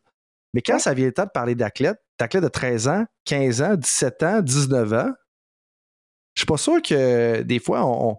Mais 0.54 0.62
quand 0.62 0.78
ça 0.78 0.94
vient 0.94 1.06
le 1.06 1.12
temps 1.12 1.26
de 1.26 1.30
parler 1.32 1.54
d'athlète, 1.54 1.98
d'athlète 2.18 2.42
de 2.42 2.48
13 2.48 2.88
ans, 2.88 3.04
15 3.26 3.62
ans, 3.62 3.74
17 3.76 4.22
ans, 4.22 4.40
19 4.40 4.92
ans, 4.94 5.10
je 6.34 6.40
suis 6.40 6.46
pas 6.46 6.56
sûr 6.56 6.80
que 6.80 7.42
des 7.42 7.58
fois, 7.58 7.84
on 7.84 8.12
on 8.12 8.18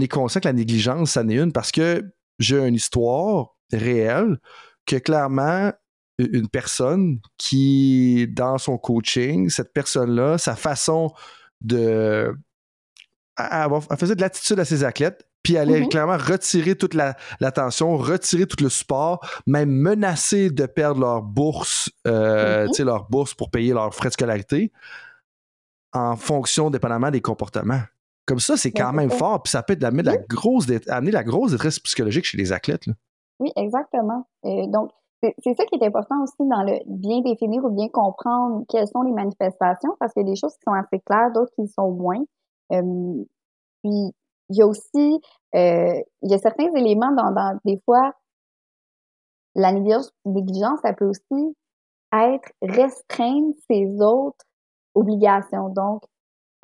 est 0.00 0.08
conscient 0.08 0.40
que 0.40 0.48
la 0.48 0.52
négligence, 0.52 1.12
ça 1.12 1.24
n'est 1.24 1.36
une 1.36 1.52
parce 1.52 1.72
que 1.72 2.04
j'ai 2.38 2.58
une 2.58 2.74
histoire 2.74 3.56
réelle 3.72 4.38
que 4.86 4.96
clairement, 4.96 5.72
une 6.18 6.48
personne 6.48 7.20
qui, 7.36 8.26
dans 8.28 8.58
son 8.58 8.76
coaching, 8.78 9.50
cette 9.50 9.72
personne-là, 9.72 10.38
sa 10.38 10.56
façon 10.56 11.12
de. 11.60 12.34
Elle, 13.38 13.96
faisait 13.98 14.16
de 14.16 14.20
l'attitude 14.20 14.58
à 14.58 14.64
ses 14.64 14.82
athlètes, 14.82 15.28
puis 15.44 15.54
elle 15.54 15.70
allait 15.70 15.82
mm-hmm. 15.82 15.88
clairement 15.90 16.16
retirer 16.16 16.74
toute 16.74 16.94
l'attention, 16.94 17.96
retirer 17.96 18.46
tout 18.46 18.62
le 18.62 18.68
support, 18.68 19.24
même 19.46 19.70
menacer 19.70 20.50
de 20.50 20.66
perdre 20.66 21.00
leur 21.00 21.22
bourse, 21.22 21.88
euh, 22.08 22.66
mm-hmm. 22.66 22.84
leur 22.84 23.08
bourse 23.08 23.34
pour 23.34 23.50
payer 23.50 23.72
leurs 23.72 23.94
frais 23.94 24.08
de 24.08 24.14
scolarité, 24.14 24.72
en 25.92 26.16
fonction, 26.16 26.68
dépendamment 26.70 27.12
des 27.12 27.20
comportements. 27.20 27.82
Comme 28.28 28.40
ça, 28.40 28.58
c'est 28.58 28.72
quand 28.72 28.92
même 28.92 29.08
fort, 29.08 29.42
puis 29.42 29.50
ça 29.50 29.62
peut 29.62 29.78
amener, 29.82 30.02
la 30.02 30.18
grosse 30.18 30.66
amener 30.88 31.10
la 31.10 31.24
grosse 31.24 31.52
détresse 31.52 31.80
psychologique 31.80 32.26
chez 32.26 32.36
les 32.36 32.52
athlètes. 32.52 32.84
Oui, 33.40 33.50
exactement. 33.56 34.28
donc, 34.44 34.90
c'est 35.22 35.54
ça 35.54 35.64
qui 35.64 35.76
est 35.76 35.86
important 35.86 36.22
aussi 36.22 36.36
dans 36.40 36.62
le 36.62 36.78
bien 36.86 37.22
définir 37.22 37.64
ou 37.64 37.70
bien 37.70 37.88
comprendre 37.88 38.66
quelles 38.68 38.86
sont 38.86 39.00
les 39.00 39.12
manifestations, 39.12 39.96
parce 39.98 40.12
qu'il 40.12 40.24
y 40.24 40.26
a 40.26 40.30
des 40.30 40.36
choses 40.36 40.52
qui 40.56 40.62
sont 40.66 40.74
assez 40.74 41.00
claires, 41.00 41.32
d'autres 41.32 41.52
qui 41.56 41.66
sont 41.68 41.90
moins. 41.90 42.22
puis, 42.70 44.12
il 44.50 44.56
y 44.56 44.60
a 44.60 44.66
aussi, 44.66 45.20
euh, 45.54 46.02
il 46.22 46.30
y 46.30 46.34
a 46.34 46.38
certains 46.38 46.70
éléments 46.74 47.12
dans, 47.12 47.32
dans 47.32 47.58
des 47.64 47.80
fois, 47.86 48.12
la 49.54 49.72
négligence, 49.72 50.80
ça 50.82 50.92
peut 50.92 51.06
aussi 51.06 51.56
être 52.12 52.52
restreindre 52.60 53.54
ses 53.70 54.00
autres 54.02 54.44
obligations. 54.94 55.70
Donc, 55.70 56.02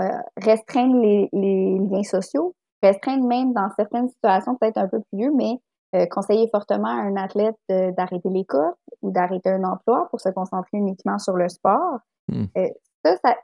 euh, 0.00 0.18
restreindre 0.36 1.00
les, 1.00 1.28
liens 1.32 2.02
sociaux, 2.02 2.54
restreindre 2.82 3.26
même 3.26 3.52
dans 3.52 3.68
certaines 3.76 4.08
situations 4.08 4.56
peut-être 4.56 4.78
un 4.78 4.88
peu 4.88 5.00
plus 5.00 5.18
vieux, 5.18 5.32
mais 5.34 5.60
euh, 5.94 6.06
conseiller 6.06 6.48
fortement 6.50 6.88
à 6.88 7.02
un 7.02 7.16
athlète 7.16 7.56
d'arrêter 7.68 8.28
l'école 8.28 8.74
ou 9.02 9.10
d'arrêter 9.10 9.50
un 9.50 9.64
emploi 9.64 10.08
pour 10.10 10.20
se 10.20 10.28
concentrer 10.30 10.78
uniquement 10.78 11.18
sur 11.18 11.34
le 11.34 11.48
sport. 11.48 11.98
Hmm. 12.28 12.46
Euh, 12.56 12.68
ça, 13.04 13.16
ça, 13.24 13.36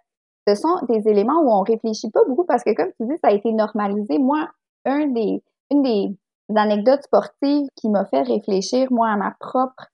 ce 0.49 0.55
sont 0.55 0.85
des 0.89 1.09
éléments 1.09 1.41
où 1.43 1.51
on 1.51 1.63
réfléchit 1.63 2.11
pas 2.11 2.25
beaucoup 2.27 2.45
parce 2.45 2.65
que, 2.65 2.75
comme 2.75 2.91
tu 2.99 3.07
dis, 3.07 3.19
ça 3.23 3.29
a 3.29 3.33
été 3.33 3.53
normalisé. 3.53 4.19
Moi, 4.19 4.49
un 4.85 5.07
des, 5.07 5.43
une 5.71 5.83
des 5.83 6.17
anecdotes 6.57 7.05
sportives 7.05 7.69
qui 7.77 7.89
m'a 7.89 8.07
fait 8.07 8.23
réfléchir, 8.23 8.89
moi, 8.91 9.11
à 9.11 9.17
ma 9.17 9.33
propre 9.39 9.87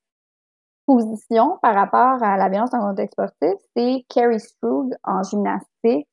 position 0.87 1.59
par 1.63 1.75
rapport 1.75 2.23
à 2.23 2.37
la 2.37 2.49
violence 2.49 2.73
en 2.73 2.81
contexte 2.81 3.15
sportif, 3.15 3.59
c'est 3.77 4.05
Carrie 4.09 4.41
Strug 4.41 4.95
en 5.05 5.23
gymnastique, 5.23 6.09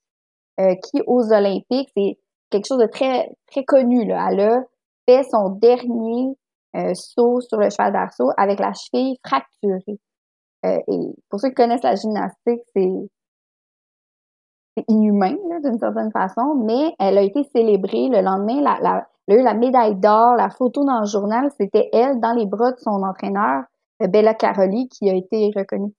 euh, 0.59 0.75
qui 0.75 1.01
aux 1.07 1.31
Olympiques, 1.31 1.89
c'est 1.95 2.17
quelque 2.49 2.67
chose 2.67 2.79
de 2.79 2.87
très 2.87 3.29
très 3.51 3.63
connu. 3.63 4.05
Là. 4.05 4.29
Elle 4.31 4.39
a 4.39 4.63
fait 5.07 5.23
son 5.23 5.49
dernier 5.49 6.35
euh, 6.75 6.93
saut 6.93 7.41
sur 7.41 7.57
le 7.57 7.69
cheval 7.69 7.93
d'arceau 7.93 8.29
avec 8.37 8.59
la 8.59 8.73
cheville 8.73 9.17
fracturée. 9.25 9.99
Euh, 10.65 10.79
et 10.87 11.15
pour 11.29 11.39
ceux 11.39 11.49
qui 11.49 11.55
connaissent 11.55 11.83
la 11.83 11.95
gymnastique, 11.95 12.61
c'est 12.75 12.89
inhumain 14.87 15.35
d'une 15.63 15.77
certaine 15.77 16.11
façon, 16.11 16.55
mais 16.65 16.95
elle 16.99 17.17
a 17.17 17.21
été 17.21 17.43
célébrée 17.43 18.09
le 18.09 18.21
lendemain. 18.21 18.61
La, 18.61 18.79
la, 18.81 19.07
elle 19.27 19.37
a 19.37 19.41
eu 19.41 19.43
la 19.43 19.53
médaille 19.53 19.95
d'or, 19.95 20.35
la 20.35 20.49
photo 20.49 20.83
dans 20.83 21.01
le 21.01 21.05
journal, 21.05 21.49
c'était 21.59 21.89
elle 21.93 22.19
dans 22.19 22.33
les 22.33 22.45
bras 22.45 22.71
de 22.71 22.79
son 22.79 23.03
entraîneur, 23.03 23.63
euh, 24.01 24.07
Bella 24.07 24.33
Caroli, 24.33 24.87
qui 24.89 25.09
a 25.09 25.15
été 25.15 25.51
reconnue 25.55 25.93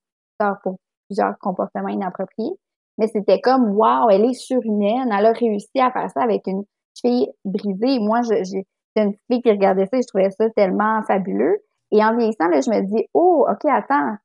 pour 0.63 0.77
plusieurs 1.09 1.39
comportements 1.39 1.89
inappropriés. 1.89 2.53
Mais 2.99 3.09
c'était 3.09 3.41
comme, 3.41 3.77
wow, 3.77 4.09
elle 4.11 4.25
est 4.25 4.35
surhumaine, 4.35 5.11
elle 5.13 5.27
a 5.27 5.33
réussi 5.33 5.81
à 5.81 5.91
faire 5.91 6.11
ça 6.11 6.23
avec 6.23 6.47
une 6.47 6.65
cheville 6.95 7.29
brisée. 7.45 7.99
moi, 7.99 8.21
j'ai 8.23 8.67
une 8.97 9.15
fille 9.31 9.43
qui 9.43 9.51
regardait 9.51 9.87
ça 9.87 9.99
et 9.99 10.03
je 10.03 10.07
trouvais 10.07 10.31
ça 10.31 10.49
tellement 10.51 11.03
fabuleux. 11.03 11.59
Et 11.91 12.05
en 12.05 12.17
vieillissant, 12.17 12.49
là, 12.49 12.61
je 12.61 12.71
me 12.71 12.81
dis, 12.83 13.07
oh, 13.15 13.47
OK, 13.51 13.65
attends, 13.71 14.17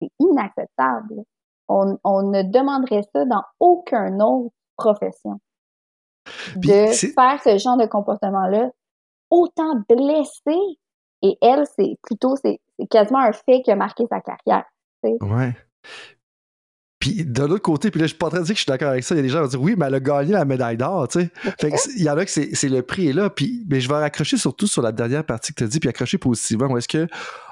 c'est 0.00 0.10
inacceptable. 0.20 1.22
On, 1.68 1.98
on, 2.04 2.22
ne 2.30 2.42
demanderait 2.42 3.02
ça 3.12 3.24
dans 3.24 3.42
aucune 3.58 4.22
autre 4.22 4.54
profession. 4.76 5.40
de 6.56 6.86
faire 6.92 7.40
ce 7.42 7.58
genre 7.58 7.76
de 7.76 7.86
comportement-là, 7.86 8.70
autant 9.30 9.74
blessé. 9.88 10.78
Et 11.22 11.36
elle, 11.40 11.64
c'est 11.76 11.96
plutôt, 12.02 12.36
c'est 12.36 12.60
quasiment 12.90 13.20
un 13.20 13.32
fait 13.32 13.62
qui 13.62 13.70
a 13.70 13.76
marqué 13.76 14.04
sa 14.08 14.20
carrière. 14.20 14.64
Ouais. 15.02 15.54
Puis 17.06 17.24
de 17.24 17.42
l'autre 17.44 17.62
côté, 17.62 17.92
puis 17.92 18.00
là, 18.00 18.06
je 18.06 18.08
suis 18.08 18.18
pas 18.18 18.26
en 18.26 18.30
train 18.30 18.40
de 18.40 18.46
dire 18.46 18.54
que 18.54 18.58
je 18.58 18.64
suis 18.64 18.68
d'accord 18.68 18.88
avec 18.88 19.04
ça. 19.04 19.14
Il 19.14 19.18
y 19.18 19.20
a 19.20 19.22
des 19.22 19.28
gens 19.28 19.38
qui 19.38 19.44
vont 19.44 19.48
dire 19.50 19.62
oui, 19.62 19.74
mais 19.78 19.86
elle 19.86 19.94
a 19.94 20.00
gagné 20.00 20.32
la 20.32 20.44
médaille 20.44 20.76
d'or, 20.76 21.06
tu 21.06 21.20
sais. 21.20 21.30
Fait 21.60 21.72
il 21.96 22.02
y 22.02 22.10
en 22.10 22.18
a 22.18 22.24
que 22.24 22.30
c'est 22.32 22.68
le 22.68 22.82
prix 22.82 23.06
est 23.06 23.12
là. 23.12 23.30
Puis 23.30 23.64
mais 23.68 23.80
je 23.80 23.88
vais 23.88 23.94
raccrocher 23.94 24.36
surtout 24.36 24.66
sur 24.66 24.82
la 24.82 24.90
dernière 24.90 25.24
partie 25.24 25.52
que 25.52 25.58
tu 25.58 25.64
as 25.64 25.68
dit, 25.68 25.78
puis 25.78 25.88
accrocher 25.88 26.18
positivement. 26.18 26.76
Est-ce 26.76 26.88
que 26.88 27.06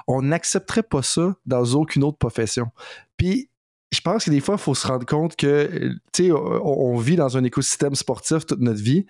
on 0.07 0.23
n'accepterait 0.23 0.83
pas 0.83 1.01
ça 1.01 1.35
dans 1.45 1.63
aucune 1.73 2.03
autre 2.03 2.17
profession? 2.17 2.67
Puis 3.15 3.49
je 3.93 4.01
pense 4.01 4.25
que 4.25 4.29
des 4.29 4.41
fois, 4.41 4.55
il 4.55 4.61
faut 4.61 4.75
se 4.75 4.87
rendre 4.87 5.05
compte 5.05 5.37
que, 5.37 5.93
tu 6.11 6.25
sais, 6.25 6.31
on, 6.33 6.97
vit 6.97 7.15
dans 7.15 7.37
un 7.37 7.43
écosystème 7.45 7.95
sportif 7.95 8.45
toute 8.45 8.59
notre 8.59 8.81
vie 8.81 9.05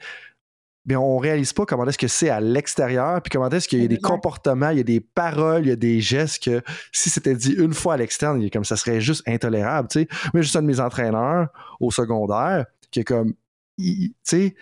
mais 0.86 0.96
on 0.96 1.18
réalise 1.18 1.54
pas 1.54 1.66
comment 1.66 1.86
est-ce 1.86 1.98
que 1.98 2.08
c'est 2.08 2.30
à 2.30 2.40
l'extérieur, 2.40 3.22
puis 3.22 3.30
comment 3.32 3.50
est-ce 3.50 3.68
qu'il 3.68 3.82
y 3.82 3.86
a 3.86 3.88
des 3.88 4.00
comportements, 4.00 4.70
il 4.70 4.78
y 4.78 4.82
a 4.82 4.84
des 4.84 5.00
paroles, 5.00 5.66
il 5.66 5.70
y 5.70 5.72
a 5.72 5.76
des 5.76 6.00
gestes 6.00 6.44
que 6.44 6.62
si 6.92 7.10
c'était 7.10 7.36
dit 7.36 7.54
une 7.54 7.74
fois 7.74 7.96
à 7.96 7.98
l'externe, 7.98 8.48
comme 8.50 8.66
ça 8.66 8.76
serait 8.76 9.02
juste 9.02 9.28
intolérable, 9.28 9.88
tu 9.90 10.02
sais. 10.02 10.08
Moi, 10.34 10.44
juste 10.44 10.56
un 10.56 10.62
de 10.62 10.68
mes 10.68 10.80
entraîneurs 10.80 11.48
au 11.80 11.92
secondaire 11.92 12.66
qui 12.92 13.00
est 13.00 13.04
comme, 13.04 13.34
tu 13.78 14.14
sais, 14.24 14.56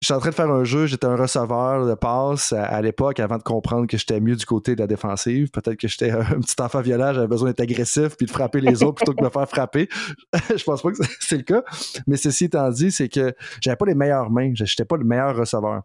je 0.00 0.06
suis 0.06 0.14
en 0.14 0.18
train 0.18 0.30
de 0.30 0.34
faire 0.34 0.50
un 0.50 0.64
jeu, 0.64 0.86
j'étais 0.86 1.06
un 1.06 1.16
receveur 1.16 1.86
de 1.86 1.94
passe 1.94 2.52
à, 2.52 2.82
l'époque 2.82 3.20
avant 3.20 3.38
de 3.38 3.42
comprendre 3.42 3.86
que 3.86 3.96
j'étais 3.96 4.20
mieux 4.20 4.36
du 4.36 4.44
côté 4.44 4.74
de 4.74 4.80
la 4.80 4.86
défensive. 4.86 5.50
Peut-être 5.50 5.76
que 5.76 5.88
j'étais 5.88 6.10
un 6.10 6.40
petit 6.40 6.60
enfant 6.60 6.82
violent, 6.82 7.14
j'avais 7.14 7.26
besoin 7.26 7.50
d'être 7.50 7.60
agressif 7.60 8.16
puis 8.16 8.26
de 8.26 8.30
frapper 8.30 8.60
les 8.60 8.82
autres 8.82 8.96
plutôt 8.96 9.12
que 9.12 9.20
de 9.20 9.24
me 9.24 9.30
faire 9.30 9.48
frapper. 9.48 9.88
je 10.54 10.62
pense 10.62 10.82
pas 10.82 10.90
que 10.90 10.98
c'est 11.20 11.38
le 11.38 11.42
cas. 11.42 11.62
Mais 12.06 12.16
ceci 12.16 12.44
étant 12.44 12.68
dit, 12.70 12.90
c'est 12.90 13.08
que 13.08 13.34
j'avais 13.62 13.76
pas 13.76 13.86
les 13.86 13.94
meilleures 13.94 14.30
mains, 14.30 14.52
j'étais 14.54 14.84
pas 14.84 14.98
le 14.98 15.04
meilleur 15.04 15.36
receveur. 15.36 15.82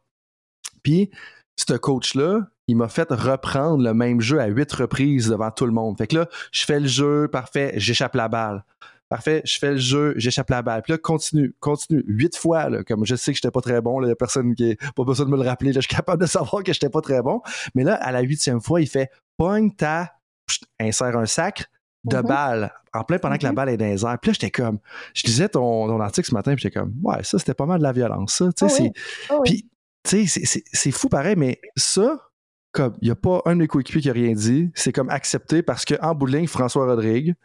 Puis, 0.83 1.11
ce 1.55 1.73
coach-là, 1.73 2.41
il 2.67 2.77
m'a 2.77 2.87
fait 2.87 3.11
reprendre 3.11 3.83
le 3.83 3.93
même 3.93 4.21
jeu 4.21 4.39
à 4.39 4.47
huit 4.47 4.71
reprises 4.71 5.29
devant 5.29 5.51
tout 5.51 5.65
le 5.65 5.71
monde. 5.71 5.97
Fait 5.97 6.07
que 6.07 6.17
là, 6.17 6.27
je 6.51 6.65
fais 6.65 6.79
le 6.79 6.87
jeu, 6.87 7.27
parfait, 7.27 7.73
j'échappe 7.77 8.15
la 8.15 8.27
balle. 8.27 8.63
Parfait, 9.09 9.41
je 9.43 9.57
fais 9.57 9.71
le 9.71 9.77
jeu, 9.77 10.13
j'échappe 10.17 10.51
la 10.51 10.61
balle. 10.61 10.83
Puis 10.83 10.93
là, 10.93 10.99
continue, 10.99 11.55
continue. 11.59 12.03
Huit 12.07 12.37
fois, 12.37 12.69
là, 12.69 12.83
comme 12.83 13.05
je 13.05 13.15
sais 13.15 13.31
que 13.31 13.37
j'étais 13.37 13.49
pas 13.49 13.61
très 13.61 13.81
bon, 13.81 14.03
a 14.03 14.15
personne 14.15 14.53
qui 14.53 14.71
est 14.71 14.93
pas 14.93 15.03
besoin 15.03 15.25
de 15.25 15.31
me 15.31 15.37
le 15.37 15.49
rappeler. 15.49 15.73
Là, 15.73 15.81
je 15.81 15.87
suis 15.87 15.95
capable 15.95 16.21
de 16.21 16.27
savoir 16.27 16.63
que 16.63 16.71
j'étais 16.71 16.89
pas 16.89 17.01
très 17.01 17.23
bon. 17.23 17.41
Mais 17.73 17.83
là, 17.83 17.95
à 17.95 18.11
la 18.11 18.21
huitième 18.21 18.61
fois, 18.61 18.81
il 18.81 18.87
fait 18.87 19.09
pogne 19.35 19.71
ta 19.71 20.13
insère 20.79 21.17
un 21.17 21.25
sac 21.25 21.65
de 22.03 22.17
mm-hmm. 22.17 22.27
balle 22.27 22.73
en 22.93 23.03
plein 23.03 23.17
pendant 23.17 23.37
que 23.37 23.43
la 23.43 23.51
mm-hmm. 23.51 23.55
balle 23.55 23.69
est 23.69 23.77
dans 23.77 23.85
les 23.85 24.05
airs. 24.05 24.19
Puis 24.21 24.29
là, 24.29 24.33
j'étais 24.39 24.51
comme, 24.51 24.77
je 25.15 25.23
lisais 25.23 25.49
ton, 25.49 25.87
ton 25.87 25.99
article 25.99 26.27
ce 26.27 26.35
matin, 26.35 26.53
puis 26.53 26.61
j'étais 26.61 26.79
comme, 26.79 26.93
ouais, 27.01 27.23
ça, 27.23 27.39
c'était 27.39 27.55
pas 27.55 27.65
mal 27.65 27.79
de 27.79 27.83
la 27.83 27.91
violence, 27.91 28.33
ça. 28.35 28.53
Tu 28.53 28.69
sais, 28.69 28.91
oh 29.31 29.37
oh 29.37 29.41
Puis, 29.43 29.67
tu 30.03 30.27
sais, 30.27 30.61
c'est 30.71 30.91
fou 30.91 31.09
pareil, 31.09 31.35
mais 31.35 31.59
ça, 31.75 32.29
comme, 32.71 32.95
il 33.01 33.05
n'y 33.05 33.11
a 33.11 33.15
pas 33.15 33.41
un 33.45 33.53
de 33.55 33.61
mes 33.61 33.67
coéquipiers 33.67 34.01
qui 34.01 34.09
a 34.09 34.13
rien 34.13 34.33
dit. 34.33 34.69
C'est 34.75 34.91
comme 34.91 35.09
accepté 35.09 35.63
parce 35.63 35.85
qu'en 35.85 36.13
bout 36.13 36.27
de 36.27 36.37
ligne, 36.37 36.47
François 36.47 36.85
Rodrigue, 36.85 37.35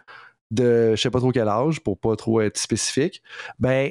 de 0.51 0.95
je 0.95 1.01
sais 1.01 1.11
pas 1.11 1.21
trop 1.21 1.33
quel 1.33 1.49
âge, 1.49 1.83
pour 1.83 1.99
pas 1.99 2.17
trop 2.17 2.41
être 2.41 2.59
spécifique, 2.59 3.23
ben 3.59 3.91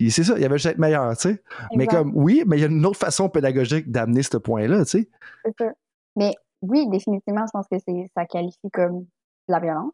c'est 0.00 0.24
ça, 0.24 0.34
il 0.36 0.42
y 0.42 0.44
avait 0.44 0.56
juste 0.56 0.66
être 0.66 0.78
meilleur, 0.78 1.16
tu 1.16 1.30
sais. 1.30 1.42
Mais 1.76 1.86
comme, 1.86 2.12
oui, 2.14 2.42
mais 2.46 2.58
il 2.58 2.60
y 2.60 2.64
a 2.64 2.68
une 2.68 2.84
autre 2.84 2.98
façon 2.98 3.28
pédagogique 3.28 3.90
d'amener 3.90 4.22
ce 4.22 4.36
point-là, 4.36 4.84
tu 4.84 4.90
sais. 4.90 5.08
C'est 5.44 5.54
ça. 5.58 5.72
Mais 6.16 6.34
oui, 6.62 6.88
définitivement, 6.90 7.44
je 7.46 7.50
pense 7.52 7.66
que 7.68 7.78
ça 8.14 8.26
qualifie 8.26 8.70
comme 8.72 9.00
de 9.00 9.06
la 9.48 9.60
violence. 9.60 9.92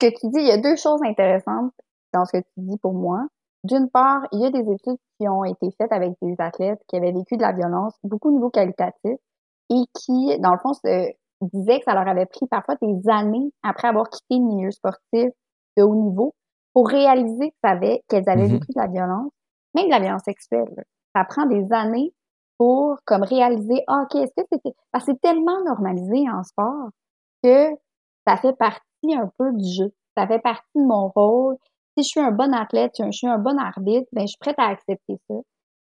Ce 0.00 0.08
que 0.08 0.20
tu 0.20 0.28
dis, 0.28 0.40
il 0.40 0.48
y 0.48 0.50
a 0.50 0.58
deux 0.58 0.76
choses 0.76 1.00
intéressantes 1.04 1.72
dans 2.12 2.24
ce 2.24 2.32
que 2.32 2.38
tu 2.38 2.52
dis 2.58 2.78
pour 2.78 2.94
moi. 2.94 3.26
D'une 3.64 3.88
part, 3.88 4.26
il 4.32 4.40
y 4.40 4.44
a 4.44 4.50
des 4.50 4.70
études 4.70 4.98
qui 5.18 5.28
ont 5.28 5.44
été 5.44 5.70
faites 5.78 5.92
avec 5.92 6.12
des 6.20 6.34
athlètes 6.38 6.80
qui 6.88 6.96
avaient 6.96 7.12
vécu 7.12 7.36
de 7.36 7.42
la 7.42 7.52
violence, 7.52 7.94
beaucoup 8.02 8.28
au 8.28 8.32
niveau 8.32 8.50
qualitatif, 8.50 9.18
et 9.70 9.84
qui, 9.94 10.38
dans 10.40 10.52
le 10.52 10.58
fond, 10.58 10.74
se, 10.74 11.12
disaient 11.52 11.78
que 11.78 11.84
ça 11.84 11.94
leur 11.94 12.08
avait 12.08 12.26
pris 12.26 12.46
parfois 12.46 12.76
des 12.80 13.08
années 13.08 13.52
après 13.62 13.88
avoir 13.88 14.08
quitté 14.10 14.38
le 14.38 14.44
milieu 14.44 14.70
sportif 14.70 15.30
de 15.76 15.82
haut 15.82 15.94
niveau 15.94 16.34
pour 16.74 16.88
réaliser 16.88 17.52
qu'elles 17.62 17.68
avaient 17.70 18.02
mm-hmm. 18.08 18.48
vécu 18.48 18.66
de 18.74 18.80
la 18.80 18.86
violence, 18.88 19.32
même 19.74 19.86
de 19.86 19.90
la 19.90 20.00
violence 20.00 20.24
sexuelle. 20.24 20.84
Ça 21.14 21.24
prend 21.24 21.46
des 21.46 21.66
années 21.72 22.12
pour 22.58 22.98
comme 23.04 23.22
réaliser 23.22 23.82
ah, 23.86 24.04
OK, 24.04 24.14
est-ce 24.16 24.32
que 24.36 24.46
c'était 24.52 24.74
parce 24.92 25.04
que 25.04 25.12
c'est 25.12 25.20
tellement 25.20 25.62
normalisé 25.64 26.24
en 26.30 26.42
sport 26.42 26.90
que 27.42 27.70
ça 28.26 28.36
fait 28.36 28.56
partie 28.56 29.14
un 29.14 29.30
peu 29.38 29.52
du 29.52 29.68
jeu. 29.68 29.92
Ça 30.16 30.26
fait 30.26 30.38
partie 30.38 30.78
de 30.78 30.84
mon 30.84 31.08
rôle. 31.08 31.56
Si 31.96 32.04
je 32.04 32.08
suis 32.08 32.20
un 32.20 32.30
bon 32.30 32.54
athlète, 32.54 32.92
si 32.94 33.02
je 33.04 33.10
suis 33.10 33.26
un 33.26 33.38
bon 33.38 33.58
arbitre, 33.58 34.06
ben 34.12 34.22
je 34.22 34.28
suis 34.28 34.38
prête 34.38 34.58
à 34.58 34.68
accepter 34.68 35.18
ça. 35.28 35.34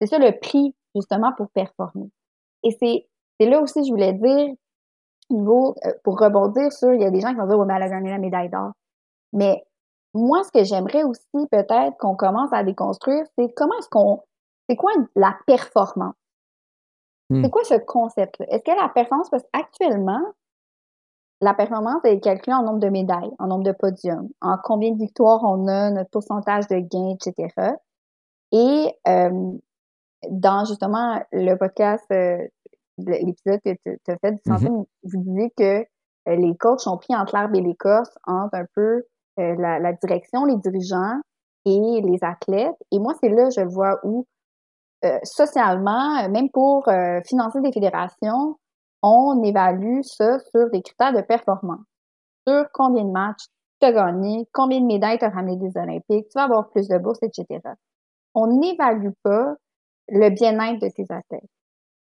C'est 0.01 0.07
ça 0.07 0.19
le 0.19 0.39
prix 0.39 0.75
justement 0.95 1.33
pour 1.37 1.51
performer. 1.51 2.11
Et 2.63 2.77
c'est 2.79 3.07
c'est 3.41 3.49
là 3.49 3.61
aussi 3.61 3.85
je 3.85 3.91
voulais 3.91 4.13
dire 4.13 4.55
niveau, 5.31 5.75
euh, 5.85 5.93
pour 6.05 6.19
rebondir 6.19 6.73
sur, 6.73 6.93
il 6.93 7.01
y 7.01 7.05
a 7.05 7.11
des 7.11 7.21
gens 7.21 7.31
qui 7.31 7.37
vont 7.37 7.47
dire, 7.47 7.59
ouais, 7.59 7.67
mais 7.67 7.75
elle 7.75 7.83
a 7.83 7.89
gagné 7.89 8.11
la 8.11 8.19
médaille 8.19 8.49
d'or. 8.49 8.73
Mais 9.33 9.65
moi, 10.15 10.43
ce 10.45 10.51
que 10.51 10.65
j'aimerais 10.65 11.03
aussi 11.03 11.47
peut-être 11.51 11.97
qu'on 11.99 12.17
commence 12.17 12.53
à 12.53 12.63
déconstruire, 12.63 13.25
c'est 13.37 13.53
comment 13.55 13.77
est-ce 13.79 13.89
qu'on, 13.89 14.23
c'est 14.69 14.77
quoi 14.77 14.93
la 15.15 15.37
performance? 15.47 16.15
Hmm. 17.29 17.43
C'est 17.43 17.51
quoi 17.51 17.65
ce 17.65 17.75
concept-là? 17.75 18.47
Est-ce 18.51 18.63
que 18.63 18.81
la 18.81 18.89
performance, 18.89 19.29
parce 19.31 19.43
qu'actuellement, 19.53 20.23
la 21.41 21.55
performance 21.55 22.05
est 22.05 22.21
calculée 22.21 22.55
en 22.55 22.63
nombre 22.63 22.79
de 22.79 22.89
médailles, 22.89 23.31
en 23.39 23.49
nombre 23.49 23.65
de 23.65 23.73
podiums, 23.73 24.29
en 24.41 24.57
combien 24.63 24.93
de 24.93 24.99
victoires 24.99 25.43
on 25.45 25.67
a, 25.69 25.91
notre 25.91 26.11
pourcentage 26.11 26.67
de 26.69 26.77
gains, 26.77 27.15
etc. 27.15 27.75
Et 28.53 28.95
euh, 29.07 29.53
dans 30.31 30.65
justement 30.65 31.23
le 31.33 31.55
podcast 31.57 32.05
euh, 32.13 32.39
l'épisode 32.99 33.61
que 33.65 33.75
tu 33.85 34.11
as 34.11 34.19
fait 34.19 34.33
du 34.33 34.43
santé, 34.47 34.67
mm-hmm. 34.67 34.87
vous 35.05 35.23
disiez 35.23 35.51
que 35.57 35.87
euh, 36.29 36.37
les 36.37 36.57
coachs 36.57 36.87
ont 36.87 36.97
pris 36.97 37.15
entre 37.15 37.37
l'herbe 37.37 37.55
et 37.55 37.61
l'écorce 37.61 38.11
entre 38.27 38.57
un 38.57 38.67
peu 38.75 39.05
euh, 39.39 39.55
la, 39.59 39.93
direction, 39.93 40.45
les 40.45 40.57
dirigeants 40.57 41.21
et 41.65 42.01
les 42.03 42.19
athlètes. 42.23 42.77
Et 42.93 42.99
moi, 42.99 43.15
c'est 43.21 43.29
là, 43.29 43.49
je 43.51 43.63
vois 43.63 43.99
où, 44.03 44.27
euh, 45.05 45.19
socialement, 45.25 46.29
même 46.29 46.51
pour 46.51 46.89
financer 47.27 47.61
des 47.61 47.73
fédérations, 47.73 48.57
on 49.03 49.43
évalue 49.43 50.01
ça 50.03 50.39
sur 50.39 50.71
des 50.71 50.83
critères 50.83 51.13
de 51.13 51.21
performance. 51.21 51.85
Sur 52.47 52.65
combien 52.73 53.05
de 53.05 53.11
matchs 53.11 53.45
tu 53.81 53.87
as 53.87 53.93
gagné, 53.93 54.49
combien 54.53 54.81
de 54.81 54.87
médailles 54.87 55.19
tu 55.19 55.25
as 55.25 55.31
ramené 55.31 55.57
des 55.57 55.77
Olympiques, 55.77 56.29
tu 56.31 56.35
vas 56.39 56.45
avoir 56.45 56.71
plus 56.71 56.89
de 56.89 56.97
bourses, 56.99 57.23
etc. 57.23 57.61
On 58.35 58.47
n'évalue 58.47 59.13
pas 59.23 59.55
le 60.09 60.31
bien-être 60.31 60.81
de 60.81 60.89
tes 60.89 61.05
athlètes 61.11 61.51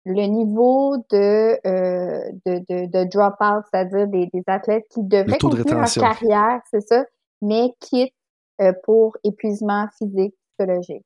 le 0.09 0.25
niveau 0.25 0.97
de, 1.11 1.59
euh, 1.67 2.31
de, 2.45 2.59
de, 2.67 2.85
de 2.87 3.09
drop-out, 3.09 3.63
c'est-à-dire 3.71 4.07
des, 4.07 4.27
des, 4.33 4.43
athlètes 4.47 4.87
qui 4.89 5.03
devraient 5.03 5.37
continuer 5.37 5.71
leur 5.71 5.93
carrière, 5.93 6.61
c'est 6.71 6.81
ça, 6.81 7.05
mais 7.43 7.75
quittent 7.79 8.13
euh, 8.59 8.73
pour 8.83 9.17
épuisement 9.23 9.85
physique, 9.97 10.33
psychologique. 10.57 11.05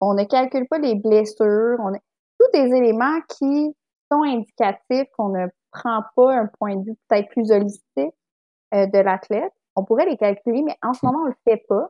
On 0.00 0.14
ne 0.14 0.24
calcule 0.24 0.66
pas 0.66 0.78
les 0.78 0.96
blessures, 0.96 1.76
on 1.78 1.94
a 1.94 1.98
tous 2.40 2.50
des 2.52 2.74
éléments 2.74 3.20
qui 3.28 3.72
sont 4.10 4.22
indicatifs 4.22 5.08
qu'on 5.16 5.28
ne 5.28 5.46
prend 5.70 6.02
pas 6.16 6.34
un 6.34 6.48
point 6.58 6.74
de 6.74 6.86
vue 6.86 6.96
peut-être 7.08 7.28
plus 7.28 7.52
holistique 7.52 8.14
euh, 8.74 8.86
de 8.86 8.98
l'athlète. 8.98 9.52
On 9.76 9.84
pourrait 9.84 10.06
les 10.06 10.16
calculer, 10.16 10.62
mais 10.62 10.76
en 10.82 10.92
ce 10.92 11.06
hmm. 11.06 11.10
moment, 11.12 11.24
on 11.24 11.28
le 11.28 11.36
fait 11.46 11.62
pas. 11.68 11.88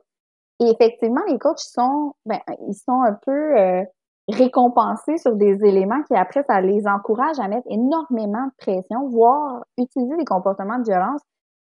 Et 0.59 0.69
effectivement, 0.69 1.21
les 1.27 1.39
coachs 1.39 1.57
sont, 1.57 2.13
ben, 2.27 2.39
ils 2.67 2.75
sont 2.75 3.01
un 3.01 3.17
peu 3.25 3.83
récompenser 4.27 5.17
sur 5.17 5.35
des 5.35 5.57
éléments 5.63 6.01
qui, 6.03 6.15
après, 6.15 6.43
ça 6.43 6.61
les 6.61 6.87
encourage 6.87 7.39
à 7.39 7.47
mettre 7.47 7.67
énormément 7.69 8.45
de 8.45 8.53
pression, 8.57 9.09
voire 9.09 9.63
utiliser 9.77 10.15
des 10.17 10.25
comportements 10.25 10.79
de 10.79 10.85
violence 10.85 11.21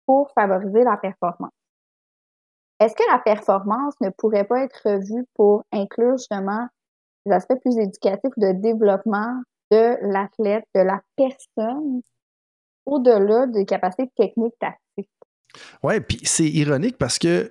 pour 0.06 0.30
favoriser 0.32 0.84
la 0.84 0.96
performance. 0.96 1.52
Est-ce 2.80 2.94
que 2.94 3.10
la 3.10 3.18
performance 3.18 3.94
ne 4.00 4.10
pourrait 4.10 4.44
pas 4.44 4.60
être 4.60 4.80
revue 4.84 5.24
pour 5.34 5.64
inclure 5.72 6.18
justement 6.18 6.66
des 7.24 7.32
aspects 7.32 7.58
plus 7.60 7.78
éducatifs 7.78 8.32
de 8.36 8.52
développement 8.52 9.42
de 9.70 9.96
l'athlète, 10.02 10.64
de 10.74 10.82
la 10.82 11.00
personne, 11.16 12.02
au-delà 12.84 13.46
des 13.46 13.64
capacités 13.64 14.10
techniques 14.16 14.58
tactiques? 14.60 15.10
Oui, 15.82 16.00
puis 16.00 16.20
c'est 16.24 16.48
ironique 16.48 16.98
parce 16.98 17.18
que 17.18 17.50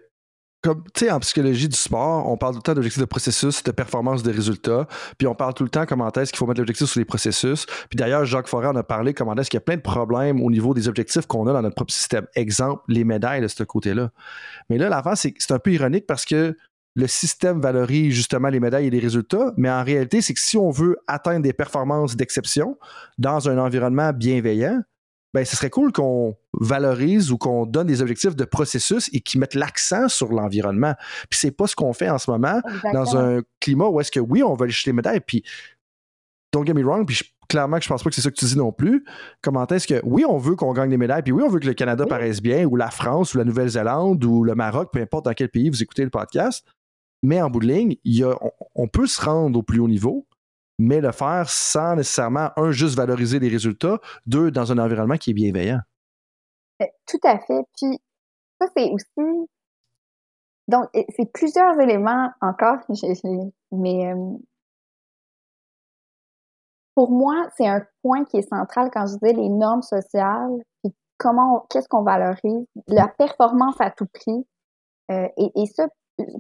comme, 0.65 0.83
tu 0.95 1.05
sais, 1.05 1.11
en 1.11 1.19
psychologie 1.19 1.69
du 1.69 1.77
sport, 1.77 2.27
on 2.27 2.37
parle 2.37 2.53
tout 2.53 2.59
le 2.59 2.63
temps 2.63 2.73
d'objectifs 2.73 2.99
de 2.99 3.05
processus, 3.05 3.61
de 3.61 3.71
performance, 3.71 4.23
de 4.23 4.31
résultats. 4.31 4.87
Puis 5.19 5.27
on 5.27 5.35
parle 5.35 5.53
tout 5.53 5.63
le 5.63 5.69
temps 5.69 5.85
comment 5.85 6.11
est-ce 6.11 6.31
qu'il 6.31 6.39
faut 6.39 6.47
mettre 6.47 6.59
l'objectif 6.59 6.87
sur 6.87 6.99
les 6.99 7.05
processus. 7.05 7.67
Puis 7.89 7.97
d'ailleurs, 7.97 8.25
Jacques 8.25 8.47
Forêt 8.47 8.67
en 8.67 8.75
a 8.75 8.81
parlé 8.81 9.13
comment 9.13 9.35
est-ce 9.35 9.51
qu'il 9.51 9.57
y 9.57 9.61
a 9.61 9.61
plein 9.61 9.75
de 9.75 9.81
problèmes 9.81 10.41
au 10.41 10.49
niveau 10.49 10.73
des 10.73 10.87
objectifs 10.87 11.27
qu'on 11.27 11.45
a 11.45 11.53
dans 11.53 11.61
notre 11.61 11.75
propre 11.75 11.93
système. 11.93 12.25
Exemple, 12.33 12.81
les 12.87 13.03
médailles 13.03 13.41
de 13.41 13.47
ce 13.47 13.63
côté-là. 13.63 14.09
Mais 14.71 14.79
là, 14.79 14.89
l'avant, 14.89 15.15
c'est 15.15 15.35
c'est 15.37 15.53
un 15.53 15.59
peu 15.59 15.71
ironique 15.71 16.07
parce 16.07 16.25
que 16.25 16.57
le 16.95 17.07
système 17.07 17.61
valorise 17.61 18.15
justement 18.15 18.47
les 18.47 18.59
médailles 18.59 18.87
et 18.87 18.89
les 18.89 18.99
résultats, 18.99 19.53
mais 19.57 19.69
en 19.69 19.83
réalité, 19.83 20.21
c'est 20.21 20.33
que 20.33 20.39
si 20.39 20.57
on 20.57 20.71
veut 20.71 20.97
atteindre 21.07 21.41
des 21.41 21.53
performances 21.53 22.15
d'exception 22.15 22.77
dans 23.17 23.49
un 23.49 23.59
environnement 23.59 24.13
bienveillant, 24.13 24.81
ben, 25.35 25.43
ce 25.43 25.57
serait 25.57 25.69
cool 25.69 25.91
qu'on 25.91 26.37
valorise 26.53 27.29
ou 27.29 27.37
qu'on 27.37 27.65
donne 27.65 27.87
des 27.87 28.01
objectifs 28.01 28.37
de 28.37 28.45
processus 28.45 29.09
et 29.11 29.19
qui 29.19 29.37
mettent 29.37 29.53
l'accent 29.53 30.07
sur 30.07 30.31
l'environnement. 30.31 30.95
Puis 31.29 31.37
c'est 31.37 31.51
pas 31.51 31.67
ce 31.67 31.75
qu'on 31.75 31.91
fait 31.91 32.09
en 32.09 32.17
ce 32.17 32.31
moment 32.31 32.61
dans 32.93 33.17
un 33.17 33.41
climat 33.59 33.89
où 33.89 33.99
est-ce 33.99 34.11
que 34.11 34.21
oui, 34.21 34.43
on 34.43 34.53
va 34.53 34.63
aller 34.63 34.71
chercher 34.71 34.91
les 34.91 34.95
médailles. 34.95 35.19
Puis 35.19 35.43
don't 36.53 36.65
get 36.65 36.73
me 36.73 36.85
wrong, 36.85 37.05
puis 37.05 37.19
clairement 37.49 37.79
que 37.79 37.83
je 37.83 37.89
pense 37.89 38.01
pas 38.01 38.09
que 38.09 38.15
c'est 38.15 38.21
ça 38.21 38.31
que 38.31 38.37
tu 38.37 38.45
dis 38.45 38.57
non 38.57 38.71
plus. 38.71 39.03
Comment 39.41 39.67
est-ce 39.67 39.87
que 39.87 39.99
oui, 40.05 40.23
on 40.25 40.37
veut 40.37 40.55
qu'on 40.55 40.71
gagne 40.71 40.89
des 40.89 40.95
médailles, 40.95 41.21
puis 41.21 41.33
oui, 41.33 41.43
on 41.45 41.49
veut 41.49 41.59
que 41.59 41.67
le 41.67 41.73
Canada 41.73 42.05
paraisse 42.05 42.41
bien, 42.41 42.63
ou 42.63 42.77
la 42.77 42.89
France, 42.89 43.33
ou 43.33 43.37
la 43.37 43.43
Nouvelle-Zélande, 43.43 44.23
ou 44.23 44.45
le 44.45 44.55
Maroc, 44.55 44.87
peu 44.93 45.01
importe 45.01 45.25
dans 45.25 45.33
quel 45.33 45.49
pays 45.49 45.69
vous 45.69 45.83
écoutez 45.83 46.05
le 46.05 46.11
podcast. 46.11 46.65
Mais 47.23 47.41
en 47.41 47.49
bout 47.49 47.59
de 47.59 47.67
ligne, 47.67 47.97
il 48.05 48.15
y 48.15 48.23
a, 48.23 48.37
on 48.73 48.87
peut 48.87 49.05
se 49.05 49.21
rendre 49.21 49.59
au 49.59 49.63
plus 49.63 49.79
haut 49.79 49.89
niveau, 49.89 50.27
mais 50.77 51.01
le 51.01 51.11
faire 51.11 51.49
sans 51.49 51.95
nécessairement, 51.95 52.49
un, 52.57 52.71
juste 52.71 52.95
valoriser 52.95 53.39
les 53.39 53.49
résultats, 53.49 53.99
deux, 54.25 54.51
dans 54.51 54.71
un 54.71 54.77
environnement 54.77 55.17
qui 55.17 55.31
est 55.31 55.33
bienveillant. 55.33 55.79
Euh, 56.81 56.85
tout 57.07 57.19
à 57.23 57.39
fait. 57.39 57.63
Puis, 57.77 57.99
ça, 58.59 58.67
c'est 58.75 58.89
aussi. 58.91 59.47
Donc, 60.67 60.85
c'est 60.93 61.31
plusieurs 61.31 61.79
éléments 61.79 62.31
encore, 62.41 62.79
mais 63.71 64.13
euh, 64.13 64.37
pour 66.95 67.11
moi, 67.11 67.47
c'est 67.55 67.67
un 67.67 67.85
point 68.01 68.25
qui 68.25 68.37
est 68.37 68.49
central 68.49 68.89
quand 68.91 69.05
je 69.05 69.13
disais 69.13 69.33
les 69.33 69.49
normes 69.49 69.83
sociales, 69.83 70.57
puis 70.83 70.93
comment, 71.17 71.67
qu'est-ce 71.69 71.87
qu'on 71.87 72.03
valorise, 72.03 72.65
la 72.87 73.07
performance 73.07 73.79
à 73.79 73.91
tout 73.91 74.07
prix. 74.11 74.47
Euh, 75.11 75.27
et, 75.37 75.51
et, 75.55 75.65
ça, 75.67 75.87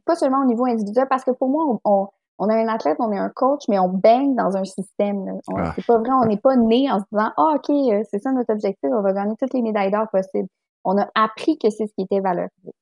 pas 0.05 0.15
seulement 0.15 0.41
au 0.41 0.45
niveau 0.45 0.65
individuel, 0.65 1.07
parce 1.07 1.23
que 1.23 1.31
pour 1.31 1.49
moi, 1.49 1.79
on 1.85 2.09
a 2.39 2.53
un 2.53 2.67
athlète, 2.67 2.97
on 2.99 3.11
est 3.11 3.17
un 3.17 3.29
coach, 3.29 3.63
mais 3.69 3.79
on 3.79 3.89
baigne 3.89 4.35
dans 4.35 4.57
un 4.57 4.65
système. 4.65 5.39
Ah. 5.55 5.73
C'est 5.75 5.85
pas 5.85 5.97
vrai, 5.97 6.11
on 6.11 6.25
n'est 6.25 6.37
pas 6.37 6.55
né 6.55 6.91
en 6.91 6.99
se 6.99 7.05
disant 7.11 7.31
Ah, 7.37 7.55
OK, 7.55 7.69
euh, 7.69 8.03
c'est 8.11 8.19
ça 8.19 8.31
notre 8.31 8.51
objectif, 8.51 8.89
on 8.91 9.01
va 9.01 9.13
gagner 9.13 9.35
toutes 9.39 9.53
les 9.53 9.61
médailles 9.61 9.91
d'or 9.91 10.07
possibles. 10.11 10.49
On 10.83 10.97
a 10.97 11.07
appris 11.15 11.57
que 11.57 11.69
c'est 11.69 11.87
ce 11.87 11.93
qui 11.93 12.03
était 12.03 12.19
valorisé. 12.19 12.73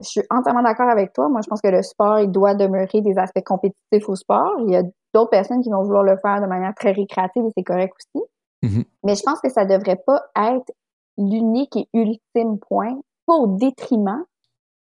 Je 0.00 0.06
suis 0.06 0.22
entièrement 0.30 0.62
d'accord 0.62 0.88
avec 0.88 1.12
toi. 1.12 1.28
Moi, 1.28 1.40
je 1.42 1.48
pense 1.48 1.60
que 1.60 1.68
le 1.68 1.82
sport, 1.82 2.20
il 2.20 2.30
doit 2.30 2.54
demeurer 2.54 3.00
des 3.00 3.16
aspects 3.16 3.44
compétitifs 3.44 4.08
au 4.08 4.16
sport. 4.16 4.54
Il 4.60 4.70
y 4.70 4.76
a 4.76 4.82
d'autres 5.14 5.30
personnes 5.30 5.62
qui 5.62 5.70
vont 5.70 5.82
vouloir 5.82 6.02
le 6.02 6.16
faire 6.18 6.40
de 6.40 6.46
manière 6.46 6.74
très 6.74 6.92
récréative 6.92 7.44
et 7.46 7.50
c'est 7.56 7.64
correct 7.64 7.94
aussi. 7.96 8.24
Mm-hmm. 8.64 8.84
Mais 9.04 9.14
je 9.14 9.22
pense 9.22 9.40
que 9.40 9.48
ça 9.50 9.64
devrait 9.64 10.00
pas 10.04 10.22
être 10.36 10.70
l'unique 11.16 11.76
et 11.76 11.88
ultime 11.94 12.58
point, 12.58 12.98
pas 13.26 13.34
au 13.34 13.56
détriment 13.56 14.24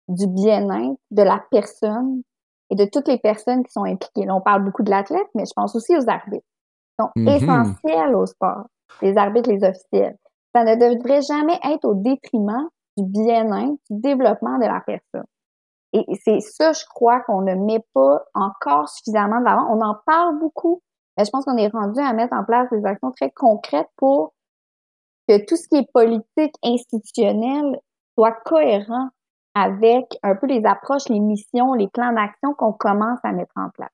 du 0.08 0.26
bien-être 0.26 0.98
de 1.10 1.22
la 1.22 1.42
personne 1.50 2.22
et 2.70 2.76
de 2.76 2.84
toutes 2.84 3.08
les 3.08 3.18
personnes 3.18 3.64
qui 3.64 3.72
sont 3.72 3.84
impliquées. 3.84 4.24
Là, 4.24 4.34
on 4.34 4.40
parle 4.40 4.64
beaucoup 4.64 4.82
de 4.82 4.90
l'athlète, 4.90 5.26
mais 5.34 5.44
je 5.44 5.52
pense 5.54 5.74
aussi 5.74 5.96
aux 5.96 6.08
arbitres. 6.08 6.46
Ils 6.98 7.02
sont 7.02 7.10
mhm. 7.16 7.28
essentiels 7.28 8.14
au 8.14 8.26
sport, 8.26 8.66
les 9.02 9.16
arbitres, 9.16 9.50
les 9.50 9.64
officiels. 9.64 10.16
Ça 10.54 10.64
ne 10.64 10.74
devrait 10.74 11.22
jamais 11.22 11.58
être 11.64 11.84
au 11.84 11.94
détriment 11.94 12.68
du 12.96 13.04
bien-être, 13.04 13.78
du 13.90 14.00
développement 14.00 14.58
de 14.58 14.64
la 14.64 14.80
personne. 14.86 15.26
Et 15.92 16.04
c'est 16.24 16.40
ça, 16.40 16.72
je 16.72 16.84
crois, 16.88 17.20
qu'on 17.20 17.42
ne 17.42 17.54
met 17.54 17.84
pas 17.94 18.22
encore 18.34 18.88
suffisamment 18.88 19.40
de 19.40 19.44
l'avant. 19.44 19.66
On 19.70 19.80
en 19.80 19.96
parle 20.06 20.38
beaucoup, 20.38 20.82
mais 21.16 21.24
je 21.24 21.30
pense 21.30 21.44
qu'on 21.44 21.56
est 21.56 21.68
rendu 21.68 22.00
à 22.00 22.12
mettre 22.12 22.34
en 22.34 22.44
place 22.44 22.68
des 22.70 22.84
actions 22.84 23.10
très 23.10 23.30
concrètes 23.30 23.88
pour 23.96 24.32
que 25.28 25.44
tout 25.46 25.56
ce 25.56 25.68
qui 25.68 25.76
est 25.76 25.92
politique, 25.92 26.54
institutionnel, 26.62 27.80
soit 28.16 28.32
cohérent 28.44 29.08
avec 29.54 30.04
un 30.22 30.34
peu 30.34 30.46
les 30.46 30.64
approches, 30.64 31.08
les 31.08 31.20
missions, 31.20 31.74
les 31.74 31.88
plans 31.88 32.12
d'action 32.12 32.54
qu'on 32.54 32.72
commence 32.72 33.18
à 33.22 33.32
mettre 33.32 33.52
en 33.56 33.70
place. 33.70 33.90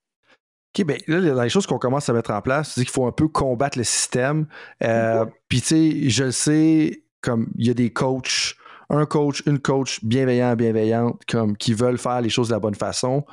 OK, 0.79 0.85
bien 0.85 0.97
là, 1.07 1.35
dans 1.35 1.43
les 1.43 1.49
choses 1.49 1.67
qu'on 1.67 1.79
commence 1.79 2.09
à 2.09 2.13
mettre 2.13 2.31
en 2.31 2.43
place, 2.43 2.73
c'est 2.75 2.83
qu'il 2.83 2.91
faut 2.91 3.07
un 3.07 3.13
peu 3.13 3.29
combattre 3.29 3.79
le 3.79 3.85
système. 3.85 4.47
Euh, 4.83 5.25
mm-hmm. 5.25 5.31
Puis, 5.49 5.61
tu 5.61 5.67
sais, 5.67 6.09
je 6.11 6.25
le 6.25 6.31
sais, 6.31 7.03
comme 7.23 7.49
il 7.57 7.67
y 7.67 7.71
a 7.71 7.75
des 7.75 7.91
coachs, 7.93 8.57
un 8.91 9.07
coach, 9.07 9.43
une 9.47 9.59
coach 9.59 10.05
bienveillant, 10.05 10.55
bienveillante, 10.55 11.23
comme 11.27 11.57
qui 11.57 11.73
veulent 11.73 11.99
faire 11.99 12.21
les 12.21 12.29
choses 12.29 12.49
de 12.49 12.55
la 12.55 12.61
bonne 12.61 12.75
façon. 12.75 13.25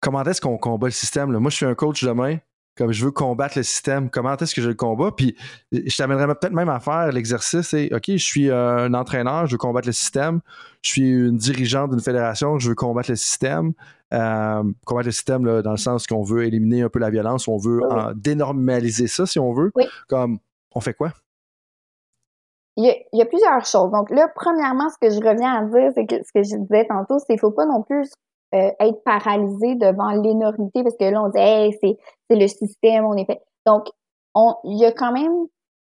Comment 0.00 0.22
est-ce 0.22 0.40
qu'on 0.40 0.56
combat 0.56 0.86
le 0.86 0.92
système? 0.92 1.30
Moi, 1.36 1.50
je 1.50 1.56
suis 1.56 1.66
un 1.66 1.74
coach 1.74 2.04
demain 2.04 2.38
comme 2.76 2.92
je 2.92 3.04
veux 3.04 3.10
combattre 3.10 3.56
le 3.56 3.62
système, 3.62 4.10
comment 4.10 4.36
est-ce 4.36 4.54
que 4.54 4.60
je 4.60 4.68
le 4.68 4.74
combats? 4.74 5.12
Puis 5.16 5.36
je 5.72 5.96
t'amènerais 5.96 6.26
peut-être 6.34 6.52
même 6.52 6.68
à 6.68 6.80
faire 6.80 7.12
l'exercice 7.12 7.72
et 7.74 7.90
OK, 7.92 8.04
je 8.08 8.16
suis 8.16 8.50
un 8.50 8.92
entraîneur, 8.94 9.46
je 9.46 9.52
veux 9.52 9.58
combattre 9.58 9.86
le 9.86 9.92
système. 9.92 10.40
Je 10.82 10.90
suis 10.90 11.10
une 11.10 11.36
dirigeante 11.36 11.90
d'une 11.90 12.00
fédération, 12.00 12.58
je 12.58 12.68
veux 12.68 12.74
combattre 12.74 13.10
le 13.10 13.16
système. 13.16 13.72
Euh, 14.12 14.62
combattre 14.84 15.06
le 15.06 15.12
système 15.12 15.44
là, 15.44 15.62
dans 15.62 15.72
le 15.72 15.76
sens 15.76 16.06
qu'on 16.06 16.22
veut 16.22 16.44
éliminer 16.44 16.82
un 16.82 16.88
peu 16.88 16.98
la 16.98 17.10
violence, 17.10 17.48
on 17.48 17.56
veut 17.56 17.80
dénormaliser 18.14 19.06
ça 19.06 19.26
si 19.26 19.38
on 19.38 19.52
veut. 19.52 19.72
Comme 20.08 20.38
on 20.74 20.80
fait 20.80 20.94
quoi? 20.94 21.12
Il 22.76 22.92
y, 23.12 23.22
a, 23.22 23.26
plusieurs 23.26 23.64
choses. 23.64 23.92
Donc 23.92 24.10
là, 24.10 24.28
premièrement, 24.34 24.88
ce 24.88 24.98
que 25.00 25.08
je 25.08 25.20
reviens 25.20 25.54
à 25.54 25.64
dire, 25.64 25.92
c'est 25.94 26.06
que 26.06 26.16
ce 26.24 26.32
que 26.32 26.42
je 26.42 26.56
disais 26.56 26.84
tantôt, 26.86 27.20
c'est 27.20 27.26
qu'il 27.26 27.36
ne 27.36 27.40
faut 27.40 27.52
pas 27.52 27.66
non 27.66 27.82
plus 27.82 28.10
euh, 28.52 28.70
être 28.80 29.02
paralysé 29.04 29.76
devant 29.76 30.10
l'énormité 30.10 30.82
parce 30.82 30.96
que 30.96 31.04
là, 31.04 31.22
on 31.22 31.28
dit, 31.28 31.38
hey, 31.38 31.72
c'est, 32.28 32.36
le 32.36 32.48
système, 32.48 33.04
on 33.04 33.16
est 33.16 33.24
fait. 33.24 33.40
Donc, 33.66 33.88
on, 34.34 34.54
il 34.64 34.78
y 34.78 34.84
a 34.84 34.92
quand 34.92 35.12
même, 35.12 35.46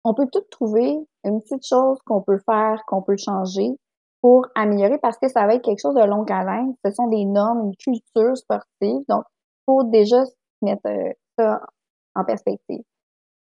on 0.04 0.14
peut 0.14 0.26
tout 0.32 0.44
trouver 0.50 0.96
une 1.24 1.40
petite 1.40 1.66
chose 1.66 1.98
qu'on 2.06 2.22
peut 2.22 2.38
faire, 2.38 2.82
qu'on 2.86 3.02
peut 3.02 3.16
changer 3.16 3.76
pour 4.22 4.46
améliorer 4.54 4.98
parce 4.98 5.18
que 5.18 5.28
ça 5.28 5.46
va 5.46 5.54
être 5.54 5.64
quelque 5.64 5.80
chose 5.80 5.94
de 5.94 6.04
long 6.04 6.24
haleine. 6.24 6.74
Ce 6.84 6.90
sont 6.90 7.08
des 7.08 7.24
normes, 7.24 7.66
une 7.66 7.76
culture 7.76 8.36
sportive. 8.36 9.02
Donc, 9.08 9.24
faut 9.66 9.84
déjà 9.84 10.22
mettre 10.62 10.86
euh, 10.86 11.12
ça 11.38 11.60
en 12.14 12.24
perspective. 12.24 12.82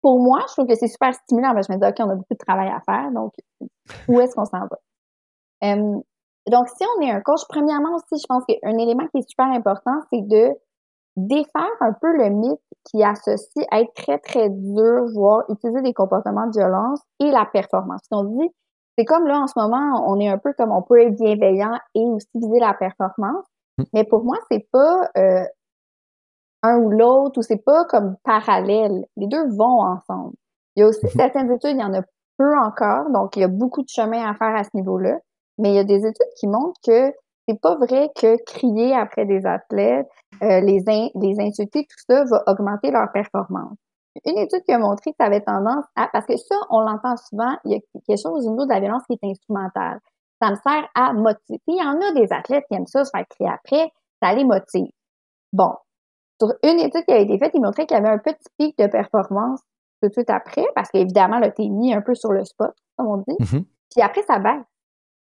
Pour 0.02 0.20
moi, 0.20 0.40
je 0.48 0.54
trouve 0.54 0.68
que 0.68 0.76
c'est 0.76 0.88
super 0.88 1.14
stimulant. 1.14 1.54
Parce 1.54 1.68
je 1.68 1.74
me 1.74 1.80
dis, 1.80 1.88
OK, 1.88 1.96
on 2.00 2.10
a 2.10 2.16
beaucoup 2.16 2.34
de 2.34 2.46
travail 2.46 2.70
à 2.70 2.82
faire. 2.82 3.12
Donc, 3.12 3.34
où 4.08 4.20
est-ce 4.20 4.36
qu'on 4.36 4.46
s'en 4.46 4.60
va? 4.60 4.78
Euh, 5.64 6.00
donc, 6.52 6.70
si 6.70 6.86
on 6.98 7.02
est 7.02 7.12
un 7.12 7.22
coach, 7.22 7.42
premièrement 7.50 7.96
aussi, 7.96 8.22
je 8.22 8.28
pense 8.28 8.44
qu'un 8.46 8.78
élément 8.78 9.08
qui 9.08 9.20
est 9.20 9.30
super 9.30 9.48
important, 9.48 10.00
c'est 10.12 10.22
de 10.22 10.54
défaire 11.16 11.70
un 11.80 11.94
peu 11.94 12.12
le 12.16 12.30
mythe 12.30 12.62
qui 12.86 13.04
associe 13.04 13.66
être 13.72 13.94
très, 13.94 14.20
très 14.20 14.50
dur, 14.50 15.06
voire 15.14 15.44
utiliser 15.50 15.82
des 15.82 15.94
comportements 15.94 16.48
de 16.48 16.58
violence 16.58 17.00
et 17.20 17.32
la 17.32 17.46
performance. 17.46 18.02
on 18.12 18.24
dit, 18.24 18.50
c'est 18.98 19.06
comme 19.06 19.28
là, 19.28 19.40
en 19.40 19.48
ce 19.48 19.58
moment, 19.58 20.06
on 20.08 20.20
est 20.20 20.30
un 20.30 20.38
peu 20.38 20.54
comme 20.54 20.72
on 20.72 20.82
peut 20.82 21.02
être 21.02 21.16
bienveillant 21.16 21.78
et 21.96 22.04
aussi 22.04 22.28
viser 22.36 22.60
la 22.60 22.74
performance. 22.74 23.46
Mmh. 23.78 23.84
Mais 23.94 24.04
pour 24.06 24.24
moi, 24.24 24.38
c'est 24.50 24.68
pas 24.72 25.10
euh, 25.18 25.44
un 26.64 26.78
ou 26.78 26.92
l'autre 26.92 27.40
ou 27.40 27.42
c'est 27.42 27.64
pas 27.64 27.86
comme 27.86 28.16
parallèle. 28.24 29.06
Les 29.18 29.28
deux 29.28 29.50
vont 29.50 29.82
ensemble. 29.82 30.36
Il 30.76 30.82
y 30.82 30.84
a 30.84 30.88
aussi 30.88 31.06
mmh. 31.06 31.10
certaines 31.10 31.52
études, 31.52 31.76
il 31.76 31.82
y 31.82 31.84
en 31.84 31.94
a 31.94 32.04
peu 32.38 32.58
encore, 32.58 33.10
donc 33.12 33.36
il 33.36 33.42
y 33.42 33.44
a 33.44 33.50
beaucoup 33.50 33.82
de 33.82 33.90
chemin 33.90 34.30
à 34.30 34.34
faire 34.36 34.56
à 34.56 34.64
ce 34.64 34.70
niveau-là. 34.74 35.20
Mais 35.58 35.70
il 35.70 35.76
y 35.76 35.80
a 35.80 35.86
des 35.86 36.06
études 36.06 36.34
qui 36.38 36.48
montrent 36.48 36.80
que 36.86 37.14
c'est 37.48 37.60
pas 37.60 37.76
vrai 37.76 38.10
que 38.16 38.44
crier 38.44 38.96
après 38.96 39.26
des 39.26 39.46
athlètes, 39.46 40.08
euh, 40.42 40.60
les, 40.62 40.84
les 41.16 41.40
insulter, 41.40 41.86
tout 41.86 42.04
ça 42.10 42.24
va 42.26 42.44
augmenter 42.48 42.92
leur 42.92 43.12
performance. 43.12 43.78
Une 44.26 44.38
étude 44.38 44.64
qui 44.64 44.72
a 44.72 44.80
montré 44.80 45.12
que 45.12 45.18
ça 45.20 45.28
avait 45.28 45.42
tendance 45.42 45.86
à, 45.96 46.08
parce 46.12 46.26
que 46.26 46.38
ça, 46.38 46.56
on 46.70 46.80
l'entend 46.80 47.18
souvent, 47.18 47.56
il 47.66 47.74
y 47.74 47.76
a 47.76 47.80
quelque 47.94 48.20
chose 48.20 48.48
au 48.48 48.52
niveau 48.52 48.66
de 48.66 48.74
la 48.74 48.80
violence 48.80 49.04
qui 49.10 49.18
est 49.22 49.30
instrumentale. 49.30 50.00
Ça 50.42 50.52
me 50.52 50.56
sert 50.56 50.90
à 50.96 51.14
motiver. 51.14 51.60
il 51.68 51.78
y 51.78 51.82
en 51.82 52.00
a 52.00 52.14
des 52.14 52.32
athlètes 52.32 52.66
qui 52.70 52.76
aiment 52.76 52.88
ça, 52.88 53.04
se 53.04 53.12
faire 53.12 53.26
crier 53.28 53.50
après, 53.50 53.92
ça 54.22 54.34
les 54.34 54.46
motive. 54.46 54.90
Bon. 55.52 55.74
Sur 56.42 56.54
une 56.64 56.80
étude 56.80 57.06
qui 57.06 57.14
a 57.14 57.18
été 57.18 57.38
faite, 57.38 57.52
il 57.54 57.62
montrait 57.62 57.86
qu'il 57.86 57.96
y 57.96 58.00
avait 58.00 58.10
un 58.10 58.18
petit 58.18 58.50
pic 58.58 58.78
de 58.78 58.88
performance 58.88 59.62
tout 60.02 60.10
de 60.10 60.14
suite 60.14 60.30
après, 60.30 60.66
parce 60.76 60.90
qu'évidemment, 60.90 61.40
là, 61.40 61.52
t'es 61.52 61.68
mis 61.68 61.94
un 61.94 62.02
peu 62.02 62.16
sur 62.16 62.32
le 62.32 62.44
spot, 62.44 62.72
comme 62.98 63.08
on 63.08 63.18
dit. 63.18 63.38
Mm-hmm. 63.40 63.64
Puis 63.92 64.02
après, 64.02 64.24
ça 64.24 64.40
baisse 64.40 64.66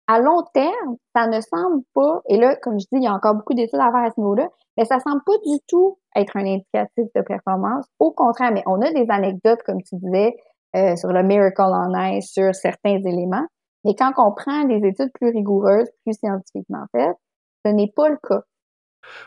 à 0.09 0.21
long 0.21 0.43
terme, 0.55 0.97
ça 1.15 1.27
ne 1.27 1.41
semble 1.41 1.83
pas, 1.95 2.23
et 2.29 2.39
là, 2.39 2.57
comme 2.57 2.81
je 2.81 2.87
dis, 2.91 2.99
il 2.99 3.05
y 3.05 3.07
a 3.07 3.13
encore 3.13 3.35
beaucoup 3.35 3.55
d'études 3.55 3.79
à 3.79 3.93
faire 3.93 4.05
à 4.05 4.11
ce 4.11 4.19
niveau-là, 4.19 4.49
mais 4.77 4.87
ça 4.87 4.99
semble 5.01 5.23
pas 5.25 5.37
du 5.45 5.59
tout 5.69 5.99
être 6.17 6.37
un 6.37 6.47
indicatif 6.47 7.05
de 7.15 7.21
performance. 7.21 7.85
Au 7.99 8.11
contraire, 8.13 8.51
mais 8.53 8.63
on 8.67 8.81
a 8.81 8.91
des 8.91 9.07
anecdotes, 9.11 9.63
comme 9.67 9.83
tu 9.83 9.97
disais, 9.97 10.37
euh, 10.77 10.97
sur 10.97 11.11
le 11.11 11.23
Miracle 11.23 11.63
on 11.63 11.93
Ice, 12.13 12.33
sur 12.33 12.55
certains 12.55 12.97
éléments. 13.05 13.47
Mais 13.85 13.95
quand 13.95 14.13
on 14.17 14.33
prend 14.33 14.65
des 14.65 14.87
études 14.87 15.13
plus 15.13 15.29
rigoureuses, 15.29 15.89
plus 16.05 16.15
scientifiquement 16.15 16.85
faites, 16.93 17.17
ce 17.65 17.71
n'est 17.71 17.93
pas 17.95 18.09
le 18.09 18.17
cas. 18.17 18.43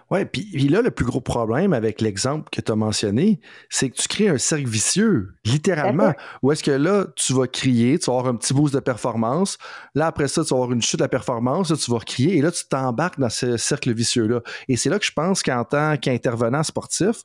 Oui, 0.10 0.26
puis 0.26 0.68
là, 0.68 0.82
le 0.82 0.92
plus 0.92 1.06
gros 1.06 1.22
problème 1.22 1.74
avec 1.74 2.02
l'exemple 2.02 2.50
que 2.52 2.62
tu 2.62 2.72
as 2.72 2.76
mentionné, 2.76 3.40
c'est 3.70 3.90
que 3.90 3.96
tu 3.96 4.08
crées 4.08 4.30
un 4.30 4.38
cercle 4.38 4.68
vicieux, 4.68 5.34
littéralement. 5.46 6.14
Où 6.42 6.52
est-ce 6.52 6.64
que 6.64 6.72
là, 6.72 7.06
tu 7.16 7.34
vas 7.34 7.48
crier, 7.48 8.00
tu 8.00 8.12
vas 8.12 8.18
avoir 8.18 8.34
un 8.34 8.36
petit 8.36 8.54
boost 8.54 8.74
de 8.74 8.80
performance. 8.80 9.58
Là, 9.96 10.08
après 10.08 10.28
ça, 10.28 10.44
tu 10.44 10.50
vas 10.50 10.58
avoir 10.58 10.72
une 10.72 10.82
chute 10.82 11.00
de 11.00 11.08
performance, 11.08 11.70
là, 11.70 11.78
tu 11.78 11.92
vas 11.92 12.00
crier, 12.00 12.38
et 12.38 12.42
là, 12.42 12.52
tu 12.52 12.66
t'embarques 12.68 13.20
dans 13.20 13.30
ce 13.30 13.58
cercle 13.58 13.94
vicieux-là. 13.94 14.42
Et 14.68 14.78
c'est 14.78 14.90
là 14.90 15.00
que 15.00 15.06
je 15.06 15.14
pense 15.14 15.44
qu'en 15.44 15.64
tant 15.64 15.98
qu'intervenant 15.98 16.64
sportif, 16.64 17.24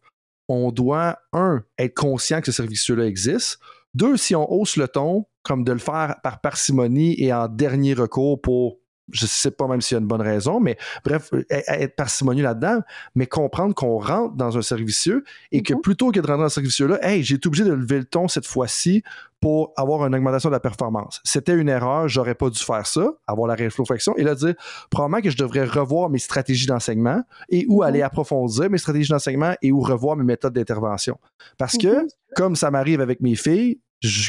on 0.49 0.71
doit, 0.71 1.19
un, 1.33 1.63
être 1.79 1.95
conscient 1.95 2.41
que 2.41 2.47
ce 2.47 2.53
cercle 2.53 2.71
vicieux-là 2.71 3.07
existe. 3.07 3.59
Deux, 3.95 4.17
si 4.17 4.35
on 4.35 4.51
hausse 4.53 4.77
le 4.77 4.89
ton, 4.89 5.27
comme 5.43 5.65
de 5.65 5.73
le 5.73 5.79
faire 5.79 6.17
par 6.23 6.41
parcimonie 6.41 7.15
et 7.19 7.33
en 7.33 7.49
dernier 7.49 7.95
recours 7.95 8.41
pour 8.41 8.79
je 9.13 9.25
ne 9.25 9.29
sais 9.29 9.51
pas 9.51 9.67
même 9.69 9.81
s'il 9.81 9.95
y 9.95 9.99
a 9.99 10.01
une 10.01 10.07
bonne 10.07 10.23
raison, 10.23 10.61
mais 10.61 10.77
bref, 11.05 11.31
euh, 11.33 11.45
être 11.51 11.95
parcimonieux 11.97 12.43
là-dedans, 12.43 12.81
mais 13.15 13.27
comprendre 13.27 13.75
qu'on 13.75 13.99
rentre 13.99 14.35
dans 14.35 14.59
un 14.59 14.63
servicieux 14.63 15.25
et 15.53 15.63
que 15.63 15.75
mhm. 15.75 15.81
plutôt 15.81 16.11
que 16.11 16.21
de 16.21 16.27
rentrer 16.27 16.39
dans 16.39 16.47
un 16.47 16.49
servicieux-là, 16.49 16.99
hey, 17.03 17.23
j'ai 17.23 17.37
été 17.37 17.47
obligé 17.47 17.65
de 17.65 17.73
lever 17.73 17.99
le 17.99 18.05
ton 18.05 18.29
cette 18.29 18.47
fois-ci 18.47 19.03
pour 19.41 19.73
avoir 19.77 20.07
une 20.07 20.15
augmentation 20.15 20.49
de 20.49 20.55
la 20.55 20.61
performance. 20.61 21.21
C'était 21.23 21.55
une 21.55 21.69
erreur, 21.69 22.09
j'aurais 22.09 22.35
pas 22.35 22.51
dû 22.51 22.59
faire 22.59 22.87
ça, 22.87 23.13
avoir 23.27 23.47
la 23.47 23.55
réflexion, 23.55 24.17
et 24.17 24.23
là 24.23 24.35
dire 24.35 24.55
probablement 24.91 25.23
que 25.23 25.31
je 25.31 25.37
devrais 25.37 25.65
revoir 25.65 26.11
mes 26.11 26.19
stratégies 26.19 26.67
d'enseignement 26.67 27.23
et 27.49 27.67
où 27.69 27.83
mhm. 27.83 27.89
aller 27.89 28.03
approfondir 28.03 28.71
mes 28.71 28.79
stratégies 28.79 29.11
d'enseignement 29.11 29.55
et 29.63 29.71
où 29.71 29.81
revoir 29.81 30.17
mes 30.17 30.25
méthodes 30.25 30.55
d'intervention. 30.55 31.19
Parce 31.59 31.77
que, 31.77 32.03
mhm. 32.03 32.09
comme 32.35 32.57
ça 32.57 32.71
m'arrive 32.71 33.01
avec 33.01 33.21
mes 33.21 33.37
filles, 33.37 33.79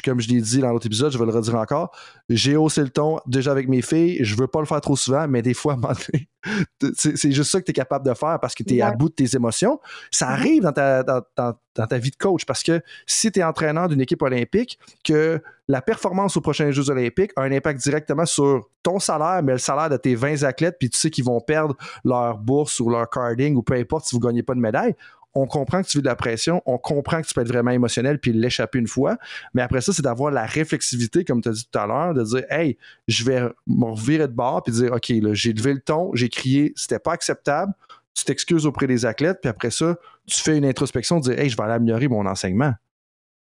comme 0.04 0.20
je 0.20 0.30
l'ai 0.30 0.42
dit 0.42 0.60
dans 0.60 0.72
l'autre 0.72 0.86
épisode, 0.86 1.12
je 1.12 1.18
vais 1.18 1.26
le 1.26 1.32
redire 1.32 1.56
encore, 1.56 1.92
j'ai 2.30 2.56
haussé 2.56 2.82
le 2.82 2.90
ton 2.90 3.20
déjà 3.26 3.52
avec 3.52 3.68
mes 3.68 3.82
filles. 3.82 4.20
Je 4.22 4.36
veux 4.36 4.48
pas 4.48 4.60
le 4.60 4.66
faire 4.66 4.82
trop 4.82 4.96
souvent, 4.96 5.28
mais 5.28 5.42
des 5.42 5.54
fois, 5.54 5.78
c'est 6.96 7.32
juste 7.32 7.52
ça 7.52 7.60
que 7.60 7.66
tu 7.66 7.72
es 7.72 7.74
capable 7.74 8.06
de 8.06 8.14
faire 8.14 8.40
parce 8.40 8.56
que 8.56 8.64
tu 8.64 8.76
es 8.76 8.82
à 8.82 8.92
bout 8.92 9.10
de 9.10 9.16
tes 9.16 9.36
émotions. 9.36 9.80
Ça 10.12 10.30
arrive 10.30 10.64
dans 10.64 10.72
ta, 10.72 11.04
dans, 11.04 11.54
ta 11.76 11.98
vie 11.98 12.12
de 12.12 12.16
coach 12.16 12.46
parce 12.46 12.64
que 12.64 12.82
si 13.06 13.32
tu 13.32 13.40
es 13.40 13.44
entraîneur 13.44 13.90
d'une 13.90 14.02
équipe 14.02 14.22
olympique, 14.22 14.80
que 15.04 15.42
la 15.68 15.82
performance 15.82 16.38
aux 16.38 16.42
prochains 16.42 16.72
Jeux 16.72 16.90
olympiques 16.90 17.32
a 17.36 17.42
un 17.42 17.52
impact 17.52 17.82
directement 17.82 18.26
sur 18.26 18.70
ton 18.84 19.00
salaire, 19.00 19.44
mais 19.44 19.54
le 19.54 19.58
salaire 19.58 19.90
de 19.90 19.98
tes 19.98 20.16
20 20.16 20.44
athlètes, 20.44 20.78
puis 20.80 20.90
tu 20.90 20.98
sais 20.98 21.10
qu'ils 21.10 21.26
vont 21.26 21.42
perdre 21.42 21.76
leur 22.06 22.38
bourse 22.38 22.80
ou 22.80 22.90
leur 22.90 23.10
carding 23.10 23.56
ou 23.56 23.64
peu 23.64 23.74
importe 23.74 24.06
si 24.06 24.16
vous 24.16 24.22
ne 24.22 24.28
gagnez 24.28 24.44
pas 24.44 24.56
de 24.56 24.62
médaille, 24.62 24.96
on 25.38 25.46
comprend 25.46 25.84
que 25.84 25.88
tu 25.88 26.00
vis 26.00 26.02
de 26.02 26.08
la 26.08 26.16
pression, 26.16 26.64
on 26.66 26.80
comprend 26.80 27.22
que 27.22 27.28
tu 27.28 27.34
peux 27.34 27.42
être 27.42 27.48
vraiment 27.48 27.70
émotionnel 27.70 28.20
puis 28.20 28.34
l'échapper 28.34 28.80
une 28.80 28.88
fois, 28.88 29.18
mais 29.54 29.62
après 29.62 29.82
ça, 29.82 29.94
c'est 29.94 30.02
d'avoir 30.02 30.32
la 30.32 30.46
réflexivité, 30.46 31.24
comme 31.24 31.42
tu 31.42 31.50
as 31.50 31.52
dit 31.52 31.70
tout 31.72 31.78
à 31.78 31.86
l'heure, 31.86 32.14
de 32.16 32.24
dire 32.24 32.44
Hey, 32.50 32.78
je 33.08 33.24
vais 33.24 33.42
me 33.68 33.86
revirer 33.86 34.28
de 34.28 34.34
bord 34.34 34.64
puis 34.64 34.74
dire 34.74 34.94
OK, 34.94 35.14
j'ai 35.34 35.54
levé 35.54 35.74
le 35.74 35.80
ton, 35.80 36.10
j'ai 36.14 36.30
crié, 36.30 36.74
c'était 36.76 37.00
pas 37.00 37.12
acceptable, 37.12 37.72
tu 38.16 38.26
t'excuses 38.26 38.66
auprès 38.66 38.88
des 38.88 39.06
athlètes, 39.06 39.40
puis 39.42 39.50
après 39.50 39.70
ça, 39.70 39.96
tu 40.26 40.42
fais 40.42 40.58
une 40.58 40.66
introspection, 40.66 41.18
de 41.18 41.22
dire 41.22 41.40
Hey, 41.40 41.50
je 41.50 41.56
vais 41.56 41.64
aller 41.64 41.74
améliorer 41.74 42.08
mon 42.08 42.26
enseignement. 42.26 42.74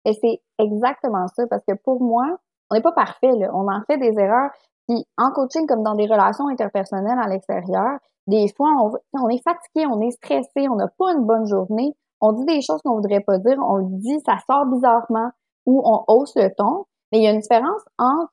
Et 0.04 0.14
c'est 0.14 0.42
exactement 0.60 1.28
ça, 1.30 1.48
parce 1.48 1.64
que 1.66 1.74
pour 1.86 2.02
moi, 2.04 2.38
on 2.70 2.76
n'est 2.76 2.82
pas 2.82 2.92
parfait, 2.92 3.32
on 3.54 3.72
en 3.72 3.82
fait 3.88 3.98
des 3.98 4.20
erreurs. 4.20 4.52
Puis 4.90 5.06
en 5.18 5.32
coaching, 5.32 5.66
comme 5.68 5.84
dans 5.84 5.96
des 5.96 6.06
relations 6.06 6.50
interpersonnelles 6.50 7.20
à 7.20 7.28
l'extérieur, 7.28 8.00
des 8.28 8.48
fois, 8.56 8.70
on, 9.14 9.30
est 9.30 9.42
fatigué, 9.42 9.88
on 9.88 10.02
est 10.02 10.12
stressé, 10.12 10.68
on 10.70 10.76
n'a 10.76 10.88
pas 10.88 11.14
une 11.14 11.26
bonne 11.26 11.48
journée, 11.48 11.96
on 12.20 12.34
dit 12.34 12.46
des 12.46 12.62
choses 12.62 12.82
qu'on 12.84 12.96
voudrait 12.96 13.22
pas 13.22 13.38
dire, 13.40 13.58
on 13.60 13.78
le 13.78 13.86
dit, 14.00 14.20
ça 14.26 14.38
sort 14.50 14.66
bizarrement, 14.66 15.32
ou 15.66 15.82
on 15.86 16.04
hausse 16.08 16.36
le 16.36 16.50
ton. 16.56 16.86
Mais 17.12 17.20
il 17.20 17.24
y 17.24 17.28
a 17.28 17.32
une 17.32 17.40
différence 17.40 17.82
entre 17.98 18.32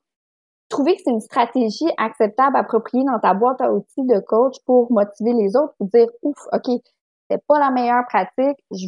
trouver 0.69 0.95
que 0.95 1.01
c'est 1.05 1.11
une 1.11 1.21
stratégie 1.21 1.89
acceptable, 1.97 2.57
appropriée 2.57 3.05
dans 3.05 3.19
ta 3.19 3.33
boîte 3.33 3.61
à 3.61 3.71
outils 3.71 4.03
de 4.03 4.19
coach 4.19 4.55
pour 4.65 4.91
motiver 4.91 5.33
les 5.33 5.55
autres, 5.55 5.73
pour 5.77 5.87
dire, 5.87 6.07
ouf, 6.23 6.37
OK, 6.51 6.81
c'est 7.29 7.41
pas 7.47 7.59
la 7.59 7.71
meilleure 7.71 8.03
pratique, 8.07 8.57
je 8.71 8.87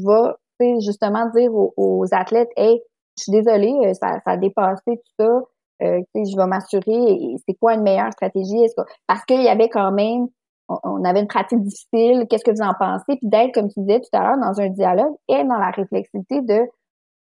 vais 0.60 0.80
justement 0.82 1.30
dire 1.30 1.52
aux, 1.54 2.06
athlètes, 2.12 2.50
hey, 2.58 2.82
je 3.17 3.24
suis 3.24 3.32
désolée, 3.32 3.74
euh, 3.86 3.93
ça, 3.93 4.20
a 4.26 4.38
dépassé 4.38 4.98
tout 4.98 5.13
ça, 5.20 5.41
euh, 5.84 6.02
je 6.15 6.36
vais 6.36 6.48
m'assurer, 6.48 7.36
c'est 7.48 7.56
quoi 7.56 7.76
une 7.76 7.84
meilleure 7.84 8.12
stratégie? 8.12 8.65
Parce 9.08 9.24
qu'il 9.26 9.41
y 9.41 9.50
avait 9.50 9.70
quand 9.70 9.91
même 9.91 10.28
on, 10.69 11.03
avait 11.03 11.21
une 11.21 11.27
pratique 11.27 11.62
difficile, 11.62 12.25
qu'est-ce 12.30 12.43
que 12.43 12.51
vous 12.51 12.62
en 12.62 12.73
pensez? 12.77 13.17
Puis 13.17 13.19
d'être, 13.23 13.53
comme 13.53 13.69
tu 13.69 13.80
disais 13.82 14.01
tout 14.01 14.10
à 14.17 14.23
l'heure, 14.23 14.38
dans 14.38 14.60
un 14.60 14.69
dialogue 14.69 15.15
et 15.30 15.43
dans 15.43 15.58
la 15.58 15.71
réflexivité 15.71 16.41
de 16.41 16.62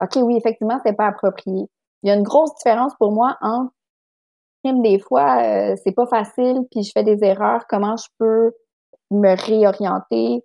OK, 0.02 0.16
oui, 0.22 0.36
effectivement, 0.36 0.78
c'est 0.84 0.96
pas 0.96 1.06
approprié. 1.06 1.66
Il 2.02 2.08
y 2.08 2.10
a 2.10 2.14
une 2.14 2.22
grosse 2.22 2.54
différence 2.56 2.94
pour 2.98 3.12
moi 3.12 3.36
entre 3.40 3.72
des 4.64 4.98
fois, 4.98 5.42
euh, 5.42 5.74
c'est 5.82 5.92
pas 5.92 6.06
facile, 6.06 6.60
puis 6.70 6.82
je 6.82 6.92
fais 6.92 7.02
des 7.02 7.24
erreurs, 7.24 7.64
comment 7.68 7.96
je 7.96 8.08
peux 8.18 8.52
me 9.10 9.34
réorienter 9.34 10.44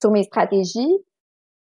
sur 0.00 0.10
mes 0.10 0.22
stratégies, 0.22 0.98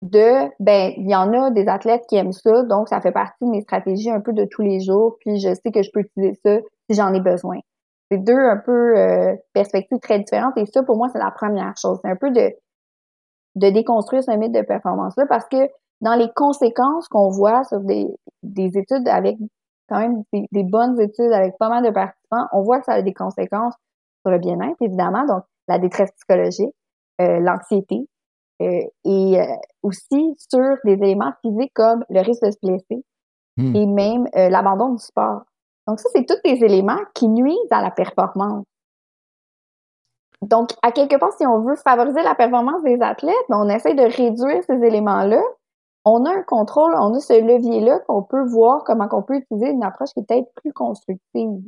de 0.01 0.51
ben 0.60 0.93
il 0.97 1.10
y 1.10 1.15
en 1.15 1.34
a 1.34 1.51
des 1.51 1.67
athlètes 1.67 2.03
qui 2.08 2.15
aiment 2.15 2.34
ça 2.34 2.63
donc 2.63 2.89
ça 2.89 3.01
fait 3.01 3.12
partie 3.12 3.43
de 3.43 3.49
mes 3.49 3.62
stratégies 3.62 4.12
un 4.12 4.19
peu 4.19 4.34
de 4.34 4.45
tous 4.45 4.62
les 4.62 4.79
jours 4.79 5.17
puis 5.21 5.39
je 5.39 5.53
sais 5.53 5.71
que 5.71 5.81
je 5.81 5.89
peux 5.91 6.01
utiliser 6.01 6.38
ça 6.45 6.60
si 6.89 6.95
j'en 6.95 7.13
ai 7.13 7.21
besoin 7.21 7.60
c'est 8.11 8.17
deux 8.17 8.37
un 8.37 8.57
peu 8.57 8.97
euh, 8.97 9.35
perspectives 9.53 9.99
très 9.99 10.19
différentes. 10.19 10.57
Et 10.57 10.65
ça, 10.65 10.83
pour 10.83 10.97
moi, 10.97 11.09
c'est 11.11 11.19
la 11.19 11.31
première 11.31 11.73
chose. 11.77 11.99
C'est 12.03 12.09
un 12.09 12.15
peu 12.15 12.31
de, 12.31 12.51
de 13.55 13.69
déconstruire 13.69 14.23
ce 14.23 14.31
mythe 14.31 14.53
de 14.53 14.61
performance-là 14.61 15.25
parce 15.27 15.47
que 15.47 15.69
dans 16.01 16.15
les 16.15 16.29
conséquences 16.35 17.07
qu'on 17.07 17.29
voit 17.29 17.63
sur 17.63 17.79
des, 17.79 18.07
des 18.43 18.77
études 18.77 19.07
avec 19.07 19.37
quand 19.89 19.99
même 19.99 20.23
des, 20.33 20.63
bonnes 20.63 20.99
études 20.99 21.31
avec 21.31 21.57
pas 21.57 21.69
mal 21.69 21.83
de 21.83 21.91
participants, 21.91 22.47
on 22.51 22.63
voit 22.63 22.79
que 22.79 22.85
ça 22.85 22.93
a 22.93 23.01
des 23.01 23.13
conséquences 23.13 23.75
sur 24.21 24.31
le 24.31 24.39
bien-être, 24.39 24.81
évidemment, 24.81 25.25
donc 25.25 25.43
la 25.67 25.77
détresse 25.77 26.11
psychologique, 26.13 26.73
euh, 27.21 27.39
l'anxiété, 27.39 28.07
euh, 28.63 28.81
et 29.03 29.37
aussi 29.83 30.35
sur 30.37 30.77
des 30.85 30.93
éléments 30.93 31.33
physiques 31.41 31.73
comme 31.75 32.03
le 32.09 32.21
risque 32.21 32.43
de 32.43 32.51
se 32.51 32.57
blesser 32.63 33.03
hmm. 33.57 33.75
et 33.75 33.85
même 33.85 34.27
l'abandon 34.33 34.93
du 34.93 35.03
sport. 35.03 35.43
Donc, 35.88 36.00
ça, 36.00 36.10
c'est 36.13 36.26
tous 36.26 36.41
des 36.43 36.63
éléments 36.63 37.00
qui 37.13 37.28
nuisent 37.28 37.71
à 37.71 37.82
la 37.82 37.91
performance. 37.91 38.65
Donc, 40.41 40.69
à 40.82 40.91
quelque 40.91 41.15
part, 41.17 41.34
si 41.34 41.45
on 41.45 41.62
veut 41.62 41.76
favoriser 41.76 42.21
la 42.21 42.36
performance 42.36 42.84
des 42.84 43.02
athlètes, 43.02 43.36
ben, 43.50 43.60
on 43.60 43.69
essaie 43.69 43.93
de 43.93 44.04
réduire 44.04 44.63
ces 44.65 44.84
éléments-là. 44.84 45.41
On 46.06 46.26
a 46.26 46.32
un 46.32 46.43
contrôle, 46.43 46.93
on 46.95 47.13
a 47.15 47.19
ce 47.19 47.34
levier-là 47.34 48.00
qu'on 48.08 48.21
peut 48.24 48.45
voir 48.45 48.84
comment 48.84 49.08
on 49.12 49.24
peut 49.24 49.38
utiliser 49.38 49.71
une 49.71 49.84
approche 49.84 50.10
qui 50.13 50.19
est 50.19 50.28
peut-être 50.28 50.52
plus 50.56 50.74
constructive. 50.74 51.62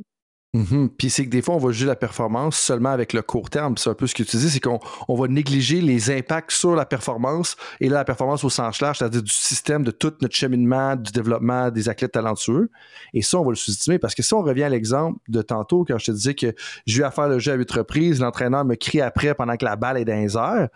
Mhm. 0.54 0.88
Puis 0.96 1.10
c'est 1.10 1.26
que 1.26 1.30
des 1.30 1.42
fois, 1.42 1.56
on 1.56 1.58
va 1.58 1.72
juger 1.72 1.86
la 1.86 1.96
performance 1.96 2.56
seulement 2.56 2.88
avec 2.88 3.12
le 3.12 3.20
court 3.20 3.50
terme. 3.50 3.76
C'est 3.76 3.90
un 3.90 3.94
peu 3.94 4.06
ce 4.06 4.14
que 4.14 4.22
tu 4.22 4.38
dis, 4.38 4.48
c'est 4.48 4.60
qu'on 4.60 4.80
on 5.06 5.14
va 5.14 5.28
négliger 5.28 5.82
les 5.82 6.10
impacts 6.10 6.52
sur 6.52 6.74
la 6.74 6.86
performance 6.86 7.56
et 7.80 7.90
là, 7.90 7.96
la 7.96 8.04
performance 8.04 8.44
au 8.44 8.50
sens 8.50 8.80
large, 8.80 8.98
c'est-à-dire 8.98 9.22
du 9.22 9.32
système, 9.32 9.84
de 9.84 9.90
tout 9.90 10.14
notre 10.22 10.34
cheminement, 10.34 10.96
du 10.96 11.12
développement 11.12 11.70
des 11.70 11.90
athlètes 11.90 12.12
talentueux. 12.12 12.70
Et 13.12 13.20
ça, 13.20 13.38
on 13.38 13.44
va 13.44 13.50
le 13.50 13.56
sous-estimer 13.56 13.98
parce 13.98 14.14
que 14.14 14.22
si 14.22 14.32
on 14.32 14.40
revient 14.40 14.62
à 14.62 14.70
l'exemple 14.70 15.18
de 15.28 15.42
tantôt, 15.42 15.84
quand 15.84 15.98
je 15.98 16.06
te 16.06 16.12
disais 16.12 16.34
que 16.34 16.54
j'ai 16.86 17.00
eu 17.00 17.04
à 17.04 17.10
faire 17.10 17.28
le 17.28 17.38
jeu 17.38 17.52
à 17.52 17.54
huit 17.54 17.70
reprises, 17.70 18.20
l'entraîneur 18.20 18.64
me 18.64 18.74
crie 18.74 19.02
après 19.02 19.34
pendant 19.34 19.56
que 19.56 19.66
la 19.66 19.76
balle 19.76 19.98
est 19.98 20.06
dans 20.06 20.18
les 20.18 20.34
airs, 20.34 20.68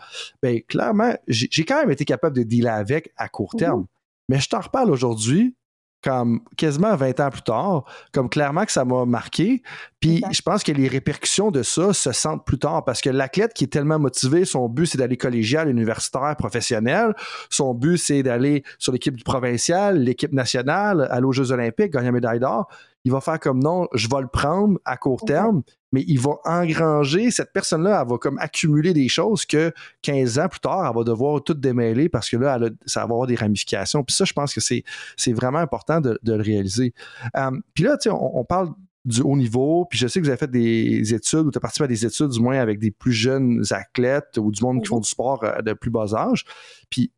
bien, 0.43 0.59
clairement, 0.69 1.15
j'ai 1.29 1.65
quand 1.65 1.81
même 1.81 1.91
été 1.91 2.05
capable 2.05 2.37
de 2.37 2.43
dealer 2.43 2.75
avec 2.75 3.11
à 3.17 3.29
court 3.29 3.55
terme. 3.57 3.87
Mais 4.29 4.39
je 4.39 4.51
t'en 4.51 4.61
reparle 4.61 4.91
aujourd'hui 4.91 5.55
comme 6.03 6.41
quasiment 6.57 6.95
20 6.97 7.21
ans 7.21 7.31
plus 7.31 7.43
tard, 7.43 7.85
comme 8.13 8.29
clairement 8.29 8.65
que 8.65 8.73
ça 8.73 8.85
m'a 8.85 9.05
marqué. 9.05 9.63
Puis 10.01 10.23
je 10.31 10.43
pense 10.43 10.63
que 10.63 10.73
les 10.73 10.89
répercussions 10.89 11.51
de 11.51 11.63
ça 11.63 11.93
se 11.93 12.13
sentent 12.13 12.45
plus 12.45 12.59
tard 12.59 12.85
parce 12.85 13.01
que 13.01 13.11
l'athlète 13.11 13.55
qui 13.55 13.65
est 13.65 13.73
tellement 13.73 13.99
motivé, 13.99 14.45
son 14.45 14.69
but 14.69 14.87
c'est 14.87 14.99
d'aller 14.99 15.17
collégial, 15.17 15.69
universitaire, 15.69 16.35
professionnel. 16.37 17.15
Son 17.51 17.75
but 17.75 17.99
c'est 17.99 18.23
d'aller 18.23 18.65
sur 18.79 18.93
l'équipe 18.93 19.17
du 19.17 19.25
provincial, 19.25 19.99
l'équipe 19.99 20.33
nationale, 20.33 21.07
aller 21.11 21.25
aux 21.25 21.33
Jeux 21.33 21.53
olympiques, 21.53 21.93
gagner 21.93 22.09
une 22.09 22.15
médaille 22.15 22.41
d'or 22.41 22.69
il 23.05 23.13
va 23.13 23.21
faire 23.21 23.41
comme 23.41 23.63
non, 23.63 23.89
je 23.95 24.09
vais 24.09 24.21
le 24.21 24.29
prendre 24.29 24.79
à 24.85 24.97
court 24.97 25.25
terme, 25.25 25.63
mais 25.93 26.05
il 26.09 26.19
va 26.19 26.39
engranger, 26.45 27.31
cette 27.31 27.53
personne-là, 27.53 28.03
elle 28.03 28.09
va 28.09 28.19
comme 28.19 28.39
accumuler 28.39 28.95
des 28.95 29.09
choses 29.09 29.45
que 29.45 29.73
15 30.03 30.39
ans 30.39 30.49
plus 30.49 30.61
tard, 30.61 30.87
elle 30.89 30.97
va 30.97 31.05
devoir 31.05 31.43
tout 31.45 31.55
démêler 31.55 32.09
parce 32.09 32.29
que 32.31 32.37
là, 32.37 32.59
ça 32.87 33.01
va 33.01 33.05
avoir 33.05 33.27
des 33.27 33.37
ramifications. 33.37 34.03
Puis 34.03 34.17
ça, 34.17 34.25
je 34.25 34.33
pense 34.33 34.55
que 34.55 34.61
c'est, 34.61 34.85
vraiment 35.33 35.59
important 35.59 36.01
de, 36.01 36.19
le 36.25 36.43
réaliser. 36.43 36.95
Euh, 37.37 37.51
puis 37.75 37.85
là, 37.85 37.97
tu 37.97 38.09
sais, 38.09 38.17
on, 38.19 38.45
parle 38.45 38.71
du 39.05 39.21
haut 39.21 39.37
niveau, 39.37 39.87
puis 39.89 39.99
je 39.99 40.07
sais 40.07 40.21
que 40.21 40.25
vous 40.25 40.31
avez 40.31 40.39
fait 40.39 40.51
des 40.51 41.15
études 41.15 41.47
ou 41.47 41.51
tu 41.51 41.59
as 41.59 41.61
participé 41.61 41.85
à 41.85 41.89
des 41.89 42.07
études 42.07 42.29
du 42.29 42.41
moins 42.41 42.59
avec 42.59 42.79
des 42.79 42.91
plus 42.91 43.13
jeunes 43.13 43.63
athlètes 43.71 44.39
ou 44.39 44.51
du 44.51 44.63
monde 44.63 44.83
qui 44.83 44.89
font 44.89 45.01
du 45.01 45.09
sport 45.09 45.45
euh, 45.45 45.61
de 45.63 45.73
plus 45.73 45.91
bas 45.91 46.15
âge. 46.15 46.45
Puis 46.89 47.13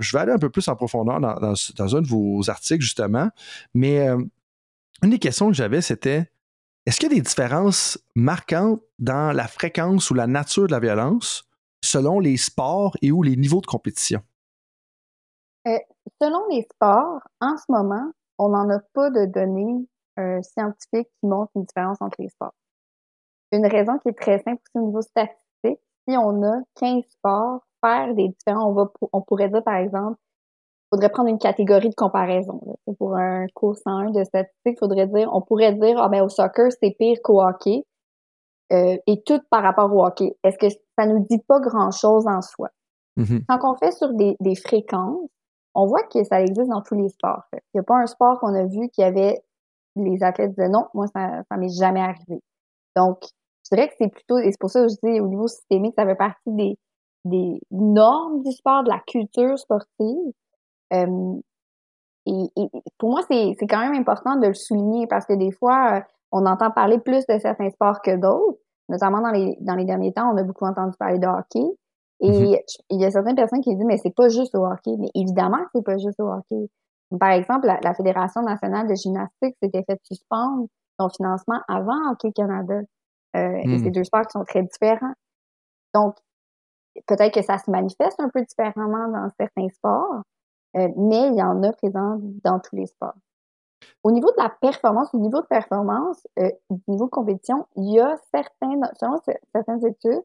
je 0.00 0.12
vais 0.12 0.18
aller 0.18 0.32
un 0.32 0.38
peu 0.38 0.50
plus 0.50 0.66
en 0.68 0.76
profondeur 0.76 1.20
dans, 1.20 1.96
un 1.96 2.02
de 2.02 2.06
vos 2.06 2.48
articles, 2.50 2.82
justement. 2.82 3.30
Mais 3.74 4.08
euh, 4.08 4.18
une 5.02 5.10
des 5.10 5.18
questions 5.18 5.48
que 5.48 5.54
j'avais, 5.54 5.80
c'était 5.80 6.30
est-ce 6.86 7.00
qu'il 7.00 7.10
y 7.10 7.12
a 7.12 7.16
des 7.16 7.22
différences 7.22 7.98
marquantes 8.14 8.80
dans 9.00 9.34
la 9.34 9.48
fréquence 9.48 10.10
ou 10.10 10.14
la 10.14 10.28
nature 10.28 10.68
de 10.68 10.72
la 10.72 10.78
violence 10.78 11.44
selon 11.82 12.20
les 12.20 12.36
sports 12.36 12.96
et 13.02 13.10
ou 13.10 13.24
les 13.24 13.36
niveaux 13.36 13.60
de 13.60 13.66
compétition? 13.66 14.20
Euh, 15.66 15.78
selon 16.22 16.46
les 16.48 16.62
sports, 16.62 17.20
en 17.40 17.56
ce 17.56 17.64
moment, 17.68 18.12
on 18.38 18.50
n'en 18.50 18.70
a 18.70 18.78
pas 18.94 19.10
de 19.10 19.26
données 19.26 19.88
euh, 20.20 20.40
scientifiques 20.42 21.08
qui 21.20 21.26
montrent 21.26 21.50
une 21.56 21.64
différence 21.64 21.98
entre 22.00 22.22
les 22.22 22.28
sports. 22.28 22.54
Une 23.50 23.66
raison 23.66 23.98
qui 23.98 24.10
est 24.10 24.18
très 24.18 24.38
simple 24.38 24.62
aussi 24.62 24.82
au 24.82 24.86
niveau 24.86 25.02
statistique, 25.02 25.80
si 26.08 26.16
on 26.16 26.42
a 26.44 26.60
15 26.76 27.02
sports, 27.08 27.66
faire 27.84 28.14
des 28.14 28.28
différents, 28.28 28.72
on, 28.72 29.08
on 29.12 29.22
pourrait 29.22 29.48
dire 29.48 29.64
par 29.64 29.76
exemple, 29.76 30.18
faudrait 30.90 31.08
prendre 31.08 31.28
une 31.28 31.38
catégorie 31.38 31.90
de 31.90 31.94
comparaison. 31.94 32.60
Pour 32.98 33.16
un 33.16 33.46
cours 33.54 33.76
101 33.76 34.10
de 34.10 34.24
statistique, 34.24 34.78
faudrait 34.78 35.06
dire, 35.06 35.28
on 35.32 35.42
pourrait 35.42 35.74
dire, 35.74 36.00
ah 36.00 36.08
ben 36.08 36.22
au 36.22 36.28
soccer, 36.28 36.70
c'est 36.80 36.94
pire 36.98 37.18
qu'au 37.22 37.42
hockey. 37.42 37.84
Euh, 38.72 38.96
et 39.06 39.22
tout 39.22 39.40
par 39.48 39.62
rapport 39.62 39.94
au 39.94 40.04
hockey. 40.04 40.36
Est-ce 40.42 40.58
que 40.58 40.66
ça 40.98 41.06
nous 41.06 41.24
dit 41.30 41.38
pas 41.46 41.60
grand-chose 41.60 42.26
en 42.26 42.42
soi? 42.42 42.68
Mm-hmm. 43.16 43.44
Quand 43.48 43.72
on 43.72 43.76
fait 43.76 43.92
sur 43.92 44.12
des, 44.12 44.36
des, 44.40 44.56
fréquences, 44.56 45.30
on 45.74 45.86
voit 45.86 46.02
que 46.02 46.24
ça 46.24 46.40
existe 46.40 46.68
dans 46.68 46.82
tous 46.82 46.96
les 46.96 47.08
sports. 47.08 47.44
Il 47.52 47.60
n'y 47.74 47.80
a 47.80 47.84
pas 47.84 47.98
un 47.98 48.06
sport 48.06 48.40
qu'on 48.40 48.54
a 48.54 48.64
vu 48.64 48.88
qui 48.88 49.04
avait 49.04 49.40
les 49.96 50.22
athlètes 50.22 50.50
disaient 50.50 50.68
non, 50.68 50.86
moi, 50.94 51.06
ça, 51.08 51.42
ça 51.50 51.56
m'est 51.56 51.70
jamais 51.70 52.00
arrivé. 52.00 52.42
Donc, 52.96 53.18
je 53.64 53.74
dirais 53.74 53.88
que 53.88 53.94
c'est 53.98 54.08
plutôt, 54.08 54.38
et 54.38 54.50
c'est 54.50 54.60
pour 54.60 54.70
ça 54.70 54.82
que 54.82 54.88
je 54.88 54.96
dis 55.02 55.20
au 55.20 55.28
niveau 55.28 55.48
systémique, 55.48 55.94
ça 55.96 56.04
fait 56.04 56.16
partie 56.16 56.52
des, 56.52 56.78
des 57.24 57.60
normes 57.70 58.42
du 58.42 58.52
sport, 58.52 58.84
de 58.84 58.90
la 58.90 59.00
culture 59.06 59.58
sportive. 59.58 60.32
Euh, 60.92 61.40
et, 62.26 62.50
pour 62.98 63.10
moi, 63.10 63.20
c'est 63.28 63.56
quand 63.68 63.80
même 63.80 63.94
important 63.94 64.36
de 64.36 64.48
le 64.48 64.54
souligner 64.54 65.06
parce 65.06 65.26
que 65.26 65.34
des 65.34 65.52
fois, 65.52 65.96
euh, 65.96 66.00
on 66.32 66.44
entend 66.46 66.70
parler 66.70 66.98
plus 66.98 67.24
de 67.26 67.38
certains 67.38 67.70
sports 67.70 68.02
que 68.02 68.16
d'autres. 68.16 68.58
Notamment 68.88 69.20
dans 69.20 69.30
les, 69.30 69.56
dans 69.60 69.74
les 69.74 69.84
derniers 69.84 70.12
temps, 70.12 70.32
on 70.32 70.36
a 70.36 70.44
beaucoup 70.44 70.64
entendu 70.64 70.96
parler 70.98 71.18
de 71.18 71.26
hockey. 71.26 71.66
Et 72.20 72.30
mm-hmm. 72.30 72.82
il 72.90 73.00
y 73.00 73.04
a 73.04 73.10
certaines 73.10 73.34
personnes 73.34 73.60
qui 73.60 73.74
disent, 73.74 73.84
mais 73.84 73.98
c'est 73.98 74.14
pas 74.14 74.28
juste 74.28 74.54
au 74.54 74.64
hockey. 74.64 74.96
Mais 74.98 75.10
évidemment 75.14 75.58
que 75.58 75.70
c'est 75.74 75.84
pas 75.84 75.98
juste 75.98 76.20
au 76.20 76.28
hockey. 76.28 76.68
Par 77.18 77.30
exemple, 77.30 77.66
la, 77.66 77.94
Fédération 77.94 78.42
nationale 78.42 78.88
de 78.88 78.94
gymnastique 78.94 79.56
s'était 79.62 79.84
fait 79.84 80.00
suspendre 80.02 80.66
son 80.98 81.08
financement 81.08 81.60
avant 81.68 82.10
Hockey 82.10 82.32
Canada. 82.32 82.80
Euh, 83.36 83.56
et 83.64 83.78
c'est 83.78 83.90
mm. 83.90 83.92
deux 83.92 84.04
sports 84.04 84.22
qui 84.22 84.32
sont 84.32 84.44
très 84.44 84.62
différents. 84.62 85.12
Donc, 85.94 86.16
peut-être 87.06 87.34
que 87.34 87.42
ça 87.42 87.58
se 87.58 87.70
manifeste 87.70 88.18
un 88.18 88.28
peu 88.28 88.42
différemment 88.42 89.08
dans 89.08 89.28
certains 89.38 89.68
sports, 89.68 90.22
euh, 90.76 90.88
mais 90.96 91.28
il 91.28 91.36
y 91.36 91.42
en 91.42 91.62
a 91.62 91.72
présent 91.72 92.18
dans 92.44 92.60
tous 92.60 92.76
les 92.76 92.86
sports. 92.86 93.14
Au 94.02 94.10
niveau 94.10 94.30
de 94.30 94.36
la 94.42 94.50
performance, 94.60 95.08
au 95.14 95.18
niveau 95.18 95.40
de 95.40 95.46
performance, 95.46 96.26
euh, 96.38 96.50
au 96.68 96.78
niveau 96.88 97.06
de 97.06 97.10
compétition, 97.10 97.66
il 97.76 97.94
y 97.94 98.00
a 98.00 98.16
certains, 98.30 98.80
selon 98.98 99.16
certaines 99.54 99.86
études, 99.86 100.22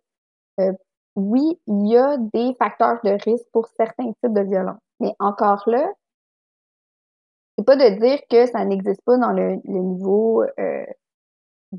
euh, 0.60 0.74
oui, 1.16 1.60
il 1.68 1.88
y 1.88 1.97
a 1.97 2.18
des 2.18 2.56
facteurs 2.56 2.99
de 3.04 3.12
risque 3.12 3.45
pour 3.52 3.68
certains 3.68 4.12
types 4.14 4.34
de 4.34 4.41
violence. 4.41 4.80
Mais 4.99 5.14
encore 5.20 5.64
là, 5.68 5.89
c'est 7.58 7.66
pas 7.66 7.76
de 7.76 7.99
dire 7.99 8.20
que 8.30 8.45
ça 8.47 8.66
n'existe 8.66 9.02
pas 9.06 9.18
dans 9.18 9.32
le, 9.32 9.60
niveau, 9.66 10.43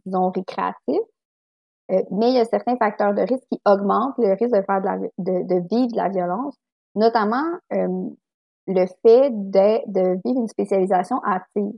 disons, 0.04 0.30
récréatif, 0.30 1.00
mais 1.88 2.30
il 2.30 2.34
y 2.34 2.38
a 2.38 2.44
certains 2.44 2.76
facteurs 2.76 3.14
de 3.14 3.22
risque 3.22 3.46
qui 3.50 3.60
augmentent 3.64 4.18
le 4.18 4.32
risque 4.32 4.54
de, 4.54 4.62
faire 4.62 4.82
de, 4.82 5.42
de, 5.44 5.68
vivre 5.68 5.92
de 5.92 5.96
la 5.96 6.08
violence, 6.10 6.56
notamment 6.94 7.58
le 8.66 8.86
fait 9.04 9.30
de, 9.30 9.90
de, 9.90 10.20
vivre 10.24 10.40
une 10.40 10.48
spécialisation 10.48 11.18
active. 11.24 11.72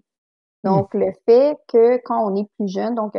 Donc, 0.64 0.94
hmm. 0.94 0.98
le 0.98 1.12
fait 1.26 1.56
que 1.68 2.00
quand 2.04 2.24
on 2.26 2.36
est 2.36 2.46
plus 2.58 2.68
jeune, 2.68 2.94
donc 2.94 3.14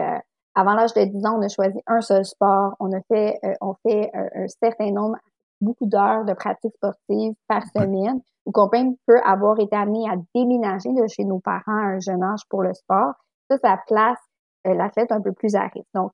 avant 0.56 0.74
l'âge 0.74 0.94
de 0.94 1.04
10 1.04 1.26
ans, 1.26 1.38
on 1.40 1.42
a 1.42 1.50
choisi 1.50 1.80
un 1.88 2.02
seul 2.02 2.26
sport, 2.26 2.76
on 2.80 2.92
a 2.92 3.02
fait, 3.12 3.40
on 3.62 3.74
fait 3.84 4.12
un 4.14 4.48
certain 4.48 4.92
nombre 4.92 5.18
beaucoup 5.62 5.86
d'heures 5.86 6.26
de 6.26 6.34
pratique 6.34 6.74
sportive 6.76 7.34
par 7.48 7.64
semaine 7.76 8.22
ou 8.46 8.52
qu'on 8.52 8.70
peut 8.70 9.20
avoir 9.24 9.60
été 9.60 9.76
amené 9.76 10.08
à 10.10 10.16
déménager 10.34 10.90
de 10.94 11.08
chez 11.08 11.26
nos 11.26 11.40
parents 11.40 11.62
à 11.68 11.96
un 11.96 12.00
jeune 12.00 12.24
âge 12.24 12.42
pour 12.50 12.62
le 12.62 12.74
sport. 12.74 13.14
Ça, 13.50 13.58
ça 13.58 13.80
place 13.88 14.20
euh, 14.68 14.74
l'athlète 14.74 15.12
un 15.12 15.22
peu 15.22 15.34
plus 15.34 15.56
à 15.56 15.62
risque. 15.62 15.88
Donc, 15.94 16.12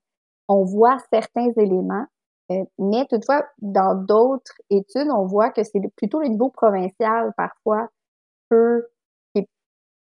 on 0.48 0.64
voit 0.64 0.98
certains 1.12 1.50
éléments, 1.56 2.04
euh, 2.04 2.11
mais 2.78 3.06
toutefois, 3.10 3.44
dans 3.60 3.94
d'autres 3.94 4.52
études, 4.70 5.08
on 5.10 5.26
voit 5.26 5.50
que 5.50 5.62
c'est 5.62 5.80
plutôt 5.96 6.20
le 6.20 6.28
niveau 6.28 6.50
provincial 6.50 7.32
parfois 7.36 7.88
peu, 8.48 8.86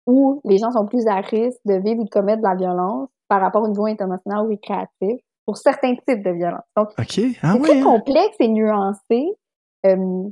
où 0.05 0.41
les 0.43 0.57
gens 0.57 0.71
sont 0.71 0.85
plus 0.85 1.07
à 1.07 1.15
risque 1.15 1.59
de 1.65 1.75
vivre 1.75 2.01
ou 2.01 2.05
de 2.05 2.09
commettre 2.09 2.41
de 2.41 2.47
la 2.47 2.55
violence 2.55 3.09
par 3.29 3.41
rapport 3.41 3.63
au 3.63 3.67
niveau 3.67 3.85
international 3.85 4.45
ou 4.45 4.49
récréatif 4.49 5.21
pour 5.45 5.57
certains 5.57 5.95
types 5.95 6.23
de 6.23 6.31
violences. 6.31 6.63
Donc, 6.75 6.89
ah 6.97 7.03
c'est 7.07 7.33
très 7.33 7.47
hein? 7.47 7.83
complexe 7.83 8.35
et 8.39 8.47
nuancé. 8.47 9.35
Euh, 9.85 10.27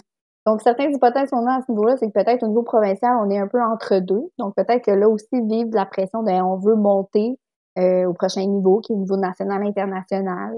donc, 0.46 0.62
certaines 0.62 0.92
hypothèses 0.96 1.30
qu'on 1.30 1.46
a 1.48 1.58
à 1.58 1.62
ce 1.62 1.72
niveau-là, 1.72 1.98
c'est 1.98 2.08
que 2.08 2.14
peut-être 2.14 2.44
au 2.44 2.48
niveau 2.48 2.64
provincial, 2.64 3.16
on 3.22 3.30
est 3.30 3.38
un 3.38 3.48
peu 3.48 3.62
entre 3.62 4.00
deux. 4.00 4.32
Donc, 4.40 4.56
peut-être 4.56 4.86
que 4.86 4.92
là 4.92 5.08
aussi, 5.08 5.28
vivre 5.32 5.70
de 5.70 5.76
la 5.76 5.86
pression 5.86 6.24
de 6.24 6.32
on 6.32 6.58
veut 6.58 6.76
monter 6.76 7.38
euh, 7.78 8.06
au 8.06 8.14
prochain 8.14 8.46
niveau, 8.46 8.80
qui 8.80 8.94
est 8.94 8.96
au 8.96 9.00
niveau 9.00 9.18
national, 9.18 9.64
international. 9.64 10.56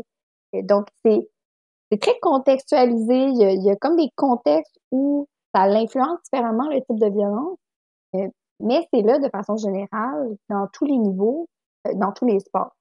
Donc, 0.64 0.88
c'est 1.04 1.28
très 1.99 2.18
contextualisé. 2.22 3.28
Il 3.28 3.64
y, 3.64 3.70
a, 3.70 3.76
comme 3.76 3.97
des 3.97 4.10
contextes 4.16 4.78
où 4.91 5.28
ça 5.54 5.68
l'influence 5.68 6.20
différemment 6.24 6.70
le 6.70 6.78
type 6.78 6.99
de 6.99 7.12
violence. 7.12 7.58
Euh, 8.16 8.28
mais 8.60 8.88
c'est 8.93 9.01
là 9.01 9.20
de 9.20 9.30
façon 9.30 9.58
générale, 9.58 10.36
dans 10.49 10.68
tous 10.72 10.86
les 10.86 10.97
niveaux, 10.97 11.47
dans 11.95 12.12
tous 12.12 12.26
les 12.26 12.39
sports. 12.39 12.76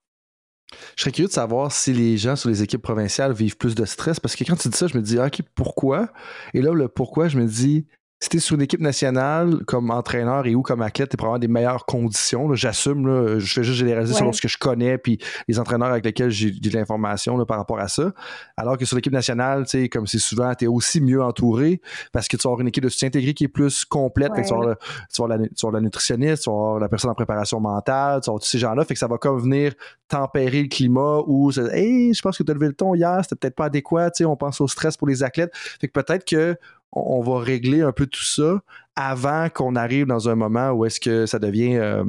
Je 0.96 1.02
serais 1.02 1.12
curieux 1.12 1.28
de 1.28 1.32
savoir 1.32 1.72
si 1.72 1.92
les 1.92 2.16
gens 2.16 2.36
sur 2.36 2.48
les 2.48 2.62
équipes 2.62 2.82
provinciales 2.82 3.32
vivent 3.32 3.56
plus 3.56 3.74
de 3.74 3.84
stress 3.84 4.20
parce 4.20 4.36
que 4.36 4.44
quand 4.44 4.56
tu 4.56 4.68
dis 4.68 4.76
ça, 4.76 4.86
je 4.86 4.96
me 4.96 5.02
dis, 5.02 5.18
ah, 5.18 5.26
OK, 5.26 5.42
pourquoi? 5.54 6.08
Et 6.54 6.62
là, 6.62 6.72
le 6.72 6.88
pourquoi, 6.88 7.28
je 7.28 7.38
me 7.38 7.46
dis, 7.46 7.86
si 8.22 8.28
tu 8.28 8.36
es 8.36 8.40
sur 8.40 8.54
une 8.54 8.62
équipe 8.62 8.80
nationale 8.80 9.64
comme 9.66 9.90
entraîneur 9.90 10.46
et 10.46 10.54
ou 10.54 10.62
comme 10.62 10.80
athlète, 10.80 11.08
tu 11.10 11.14
es 11.14 11.16
probablement 11.16 11.40
des 11.40 11.48
meilleures 11.48 11.84
conditions. 11.86 12.54
J'assume, 12.54 13.40
je 13.40 13.52
fais 13.52 13.64
juste 13.64 13.78
généraliser 13.78 14.14
sur 14.14 14.32
ce 14.32 14.40
que 14.40 14.46
je 14.46 14.58
connais 14.58 14.96
puis 14.96 15.18
les 15.48 15.58
entraîneurs 15.58 15.88
avec 15.88 16.04
lesquels 16.04 16.30
j'ai 16.30 16.52
de 16.52 16.70
l'information 16.70 17.44
par 17.44 17.56
rapport 17.56 17.80
à 17.80 17.88
ça. 17.88 18.12
Alors 18.56 18.78
que 18.78 18.84
sur 18.84 18.94
l'équipe 18.94 19.12
nationale, 19.12 19.64
comme 19.90 20.06
c'est 20.06 20.20
souvent, 20.20 20.54
tu 20.54 20.66
es 20.66 20.68
aussi 20.68 21.00
mieux 21.00 21.20
entouré 21.20 21.80
parce 22.12 22.28
que 22.28 22.36
tu 22.36 22.44
vas 22.44 22.50
avoir 22.50 22.60
une 22.60 22.68
équipe 22.68 22.84
de 22.84 22.88
soutien 22.90 23.08
intégré 23.08 23.34
qui 23.34 23.42
est 23.42 23.48
plus 23.48 23.84
complète. 23.84 24.30
Tu, 24.36 24.42
vas 24.42 24.76
avoir, 25.18 25.72
la, 25.72 25.80
nutritionniste, 25.80 26.44
tu 26.44 26.50
vas 26.50 26.54
avoir 26.54 26.78
la 26.78 26.88
personne 26.88 27.10
en 27.10 27.14
préparation 27.14 27.58
mentale, 27.58 28.20
tu 28.20 28.26
vas 28.26 28.34
avoir 28.34 28.40
tous 28.40 28.50
ces 28.50 28.58
gens-là. 28.58 28.84
Fait 28.84 28.94
que 28.94 29.00
ça 29.00 29.08
va 29.08 29.18
comme 29.18 29.40
venir 29.40 29.72
tempérer 30.06 30.62
le 30.62 30.68
climat 30.68 31.22
ou 31.26 31.50
Hey, 31.72 32.14
je 32.14 32.22
pense 32.22 32.38
que 32.38 32.44
tu 32.44 32.52
as 32.52 32.54
levé 32.54 32.68
le 32.68 32.74
ton 32.74 32.94
hier, 32.94 33.18
c'était 33.22 33.34
peut-être 33.34 33.56
pas 33.56 33.64
adéquat. 33.64 34.10
On 34.24 34.36
pense 34.36 34.60
au 34.60 34.68
stress 34.68 34.96
pour 34.96 35.08
les 35.08 35.24
athlètes. 35.24 35.50
Fait 35.80 35.88
que 35.88 35.92
peut-être 35.92 36.24
que 36.24 36.56
on 36.92 37.22
va 37.22 37.40
régler 37.40 37.82
un 37.82 37.92
peu 37.92 38.06
tout 38.06 38.24
ça 38.24 38.60
avant 38.96 39.48
qu'on 39.48 39.76
arrive 39.76 40.06
dans 40.06 40.28
un 40.28 40.34
moment 40.34 40.70
où 40.70 40.84
est-ce 40.84 41.00
que 41.00 41.26
ça 41.26 41.38
devient 41.38 41.76
euh, 41.76 42.04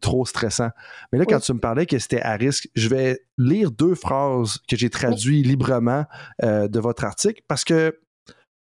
trop 0.00 0.26
stressant. 0.26 0.68
Mais 1.10 1.18
là, 1.18 1.24
quand 1.24 1.40
tu 1.40 1.52
me 1.54 1.58
parlais 1.58 1.86
que 1.86 1.98
c'était 1.98 2.20
à 2.20 2.34
risque, 2.34 2.68
je 2.74 2.88
vais 2.88 3.24
lire 3.38 3.70
deux 3.70 3.94
phrases 3.94 4.58
que 4.68 4.76
j'ai 4.76 4.90
traduites 4.90 5.46
librement 5.46 6.04
euh, 6.42 6.68
de 6.68 6.80
votre 6.80 7.04
article 7.04 7.42
parce 7.48 7.64
que 7.64 7.98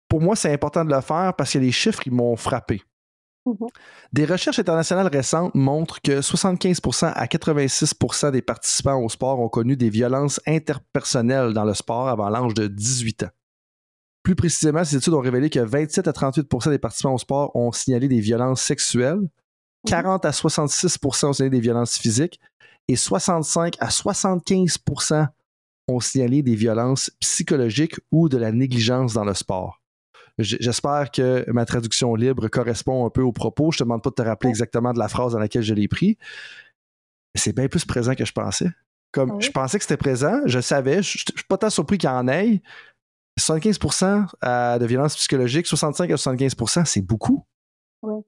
pour 0.07 0.21
moi, 0.21 0.35
c'est 0.35 0.51
important 0.51 0.85
de 0.85 0.93
le 0.93 1.01
faire 1.01 1.33
parce 1.35 1.53
que 1.53 1.59
les 1.59 1.71
chiffres, 1.71 2.01
ils 2.05 2.13
m'ont 2.13 2.35
frappé. 2.35 2.81
Mm-hmm. 3.47 3.69
Des 4.13 4.25
recherches 4.25 4.59
internationales 4.59 5.07
récentes 5.07 5.55
montrent 5.55 6.01
que 6.01 6.19
75% 6.19 7.11
à 7.13 7.25
86% 7.25 8.31
des 8.31 8.41
participants 8.43 9.01
au 9.01 9.09
sport 9.09 9.39
ont 9.39 9.49
connu 9.49 9.75
des 9.75 9.89
violences 9.89 10.39
interpersonnelles 10.45 11.53
dans 11.53 11.63
le 11.63 11.73
sport 11.73 12.09
avant 12.09 12.29
l'âge 12.29 12.53
de 12.53 12.67
18 12.67 13.23
ans. 13.23 13.29
Plus 14.23 14.35
précisément, 14.35 14.83
ces 14.83 14.97
études 14.97 15.13
ont 15.13 15.19
révélé 15.19 15.49
que 15.49 15.59
27 15.59 16.07
à 16.07 16.11
38% 16.11 16.69
des 16.69 16.77
participants 16.77 17.13
au 17.13 17.17
sport 17.17 17.55
ont 17.55 17.71
signalé 17.71 18.07
des 18.07 18.19
violences 18.19 18.61
sexuelles, 18.61 19.27
40 19.87 20.25
à 20.25 20.31
66% 20.31 21.25
ont 21.25 21.33
signalé 21.33 21.49
des 21.49 21.61
violences 21.61 21.97
physiques 21.97 22.39
et 22.87 22.95
65 22.95 23.75
à 23.79 23.87
75% 23.87 25.27
ont 25.87 25.99
signalé 25.99 26.43
des 26.43 26.55
violences 26.55 27.11
psychologiques 27.19 27.99
ou 28.11 28.29
de 28.29 28.37
la 28.37 28.51
négligence 28.51 29.13
dans 29.13 29.25
le 29.25 29.33
sport. 29.33 29.81
J'espère 30.37 31.11
que 31.11 31.45
ma 31.51 31.65
traduction 31.65 32.15
libre 32.15 32.47
correspond 32.47 33.05
un 33.05 33.09
peu 33.09 33.21
au 33.21 33.31
propos. 33.31 33.71
Je 33.71 33.79
te 33.79 33.83
demande 33.83 34.01
pas 34.01 34.09
de 34.09 34.15
te 34.15 34.21
rappeler 34.21 34.49
exactement 34.49 34.93
de 34.93 34.99
la 34.99 35.07
phrase 35.07 35.33
dans 35.33 35.39
laquelle 35.39 35.61
je 35.61 35.73
l'ai 35.73 35.87
pris. 35.87 36.17
C'est 37.35 37.55
bien 37.55 37.67
plus 37.67 37.85
présent 37.85 38.15
que 38.15 38.25
je 38.25 38.31
pensais. 38.31 38.69
Comme 39.11 39.31
ah 39.31 39.39
je 39.39 39.51
pensais 39.51 39.77
que 39.77 39.83
c'était 39.83 39.97
présent, 39.97 40.39
je 40.45 40.61
savais, 40.61 41.03
je, 41.03 41.17
ne 41.17 41.37
suis 41.37 41.47
pas 41.47 41.57
tant 41.57 41.69
surpris 41.69 41.97
qu'il 41.97 42.09
y 42.09 42.13
en 42.13 42.27
ait, 42.29 42.61
75% 43.41 44.27
euh, 44.43 44.77
de 44.77 44.85
violence 44.85 45.15
psychologique, 45.15 45.67
65 45.67 46.09
à 46.11 46.15
75% 46.15 46.85
c'est 46.85 47.01
beaucoup. 47.01 47.45
Oui. 48.01 48.21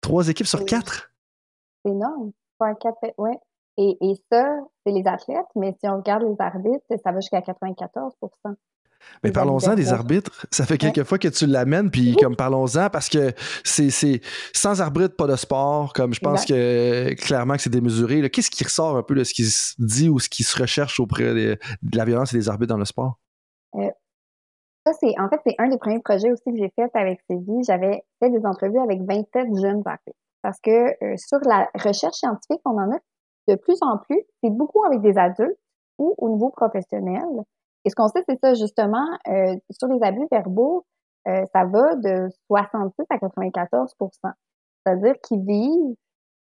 Trois 0.00 0.28
équipes 0.28 0.46
sur 0.46 0.64
quatre? 0.64 1.10
C'est 1.84 1.92
énorme. 1.92 2.32
Oui. 3.18 3.30
Et, 3.78 3.96
et 4.00 4.14
ça, 4.32 4.58
c'est 4.84 4.92
les 4.92 5.06
athlètes, 5.06 5.46
mais 5.54 5.76
si 5.80 5.88
on 5.88 5.96
regarde 5.96 6.22
les 6.22 6.36
arbitres, 6.38 6.86
ça 7.04 7.12
va 7.12 7.20
jusqu'à 7.20 7.40
94% 7.40 8.56
mais 9.22 9.32
parlons-en 9.32 9.74
des 9.74 9.92
arbitres. 9.92 10.46
Ça 10.50 10.66
fait 10.66 10.78
quelques 10.78 11.04
fois 11.04 11.18
que 11.18 11.28
tu 11.28 11.46
l'amènes, 11.46 11.90
puis 11.90 12.16
comme 12.16 12.36
parlons-en, 12.36 12.90
parce 12.90 13.08
que 13.08 13.32
c'est 13.64 14.20
sans 14.52 14.80
arbitre, 14.80 15.16
pas 15.16 15.26
de 15.26 15.36
sport. 15.36 15.92
Comme 15.92 16.14
je 16.14 16.20
pense 16.20 16.44
que 16.44 17.14
clairement 17.14 17.54
que 17.54 17.62
c'est 17.62 17.70
démesuré. 17.70 18.28
Qu'est-ce 18.30 18.50
qui 18.50 18.64
ressort 18.64 18.96
un 18.96 19.02
peu 19.02 19.14
de 19.14 19.24
ce 19.24 19.34
qui 19.34 19.44
se 19.44 19.74
dit 19.78 20.08
ou 20.08 20.18
ce 20.18 20.28
qui 20.28 20.42
se 20.42 20.60
recherche 20.60 21.00
auprès 21.00 21.34
de, 21.34 21.58
la 21.94 22.04
violence 22.04 22.32
et 22.34 22.36
des 22.36 22.48
arbitres 22.48 22.72
dans 22.72 22.78
le 22.78 22.84
sport? 22.84 23.18
Euh, 23.74 23.90
ça, 24.86 24.92
c'est, 25.00 25.18
en 25.18 25.28
fait, 25.28 25.40
c'est 25.44 25.54
un 25.58 25.68
des 25.68 25.78
premiers 25.78 26.00
projets 26.00 26.30
aussi 26.30 26.44
que 26.44 26.56
j'ai 26.56 26.72
fait 26.76 26.90
avec 26.94 27.20
Sylvie. 27.28 27.64
J'avais 27.64 28.04
fait 28.20 28.30
des 28.30 28.44
entrevues 28.46 28.78
avec 28.78 29.02
27 29.02 29.48
jeunes 29.60 29.82
artistes. 29.84 30.16
parce 30.42 30.60
que 30.60 31.04
euh, 31.04 31.16
sur 31.16 31.38
la 31.44 31.68
recherche 31.74 32.16
scientifique, 32.16 32.60
on 32.64 32.78
en 32.78 32.92
a 32.92 32.98
de 33.48 33.54
plus 33.56 33.78
en 33.82 33.98
plus. 33.98 34.22
C'est 34.42 34.50
beaucoup 34.50 34.84
avec 34.84 35.00
des 35.00 35.18
adultes 35.18 35.58
ou 35.98 36.14
au 36.18 36.28
niveau 36.28 36.50
professionnel. 36.50 37.24
Et 37.84 37.90
ce 37.90 37.94
qu'on 37.94 38.08
sait, 38.08 38.22
c'est 38.28 38.38
ça, 38.40 38.54
justement, 38.54 39.06
euh, 39.28 39.56
sur 39.70 39.88
les 39.88 40.02
abus 40.02 40.26
verbaux, 40.30 40.84
euh, 41.28 41.44
ça 41.52 41.64
va 41.64 41.94
de 41.96 42.28
66 42.48 43.04
à 43.10 43.16
94% 43.16 44.32
C'est-à-dire 44.84 45.14
qu'ils 45.22 45.44
vivent 45.44 45.94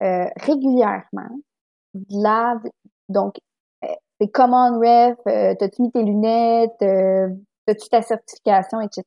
euh, 0.03 0.25
régulièrement 0.37 1.29
de 1.93 2.23
la... 2.23 2.59
Donc, 3.09 3.35
c'est 4.19 4.29
common 4.29 4.79
ref, 4.79 5.17
t'as-tu 5.25 5.81
mis 5.81 5.91
tes 5.91 6.03
lunettes, 6.03 6.83
t'as-tu 7.65 7.89
ta 7.89 8.01
certification, 8.01 8.81
etc. 8.81 9.03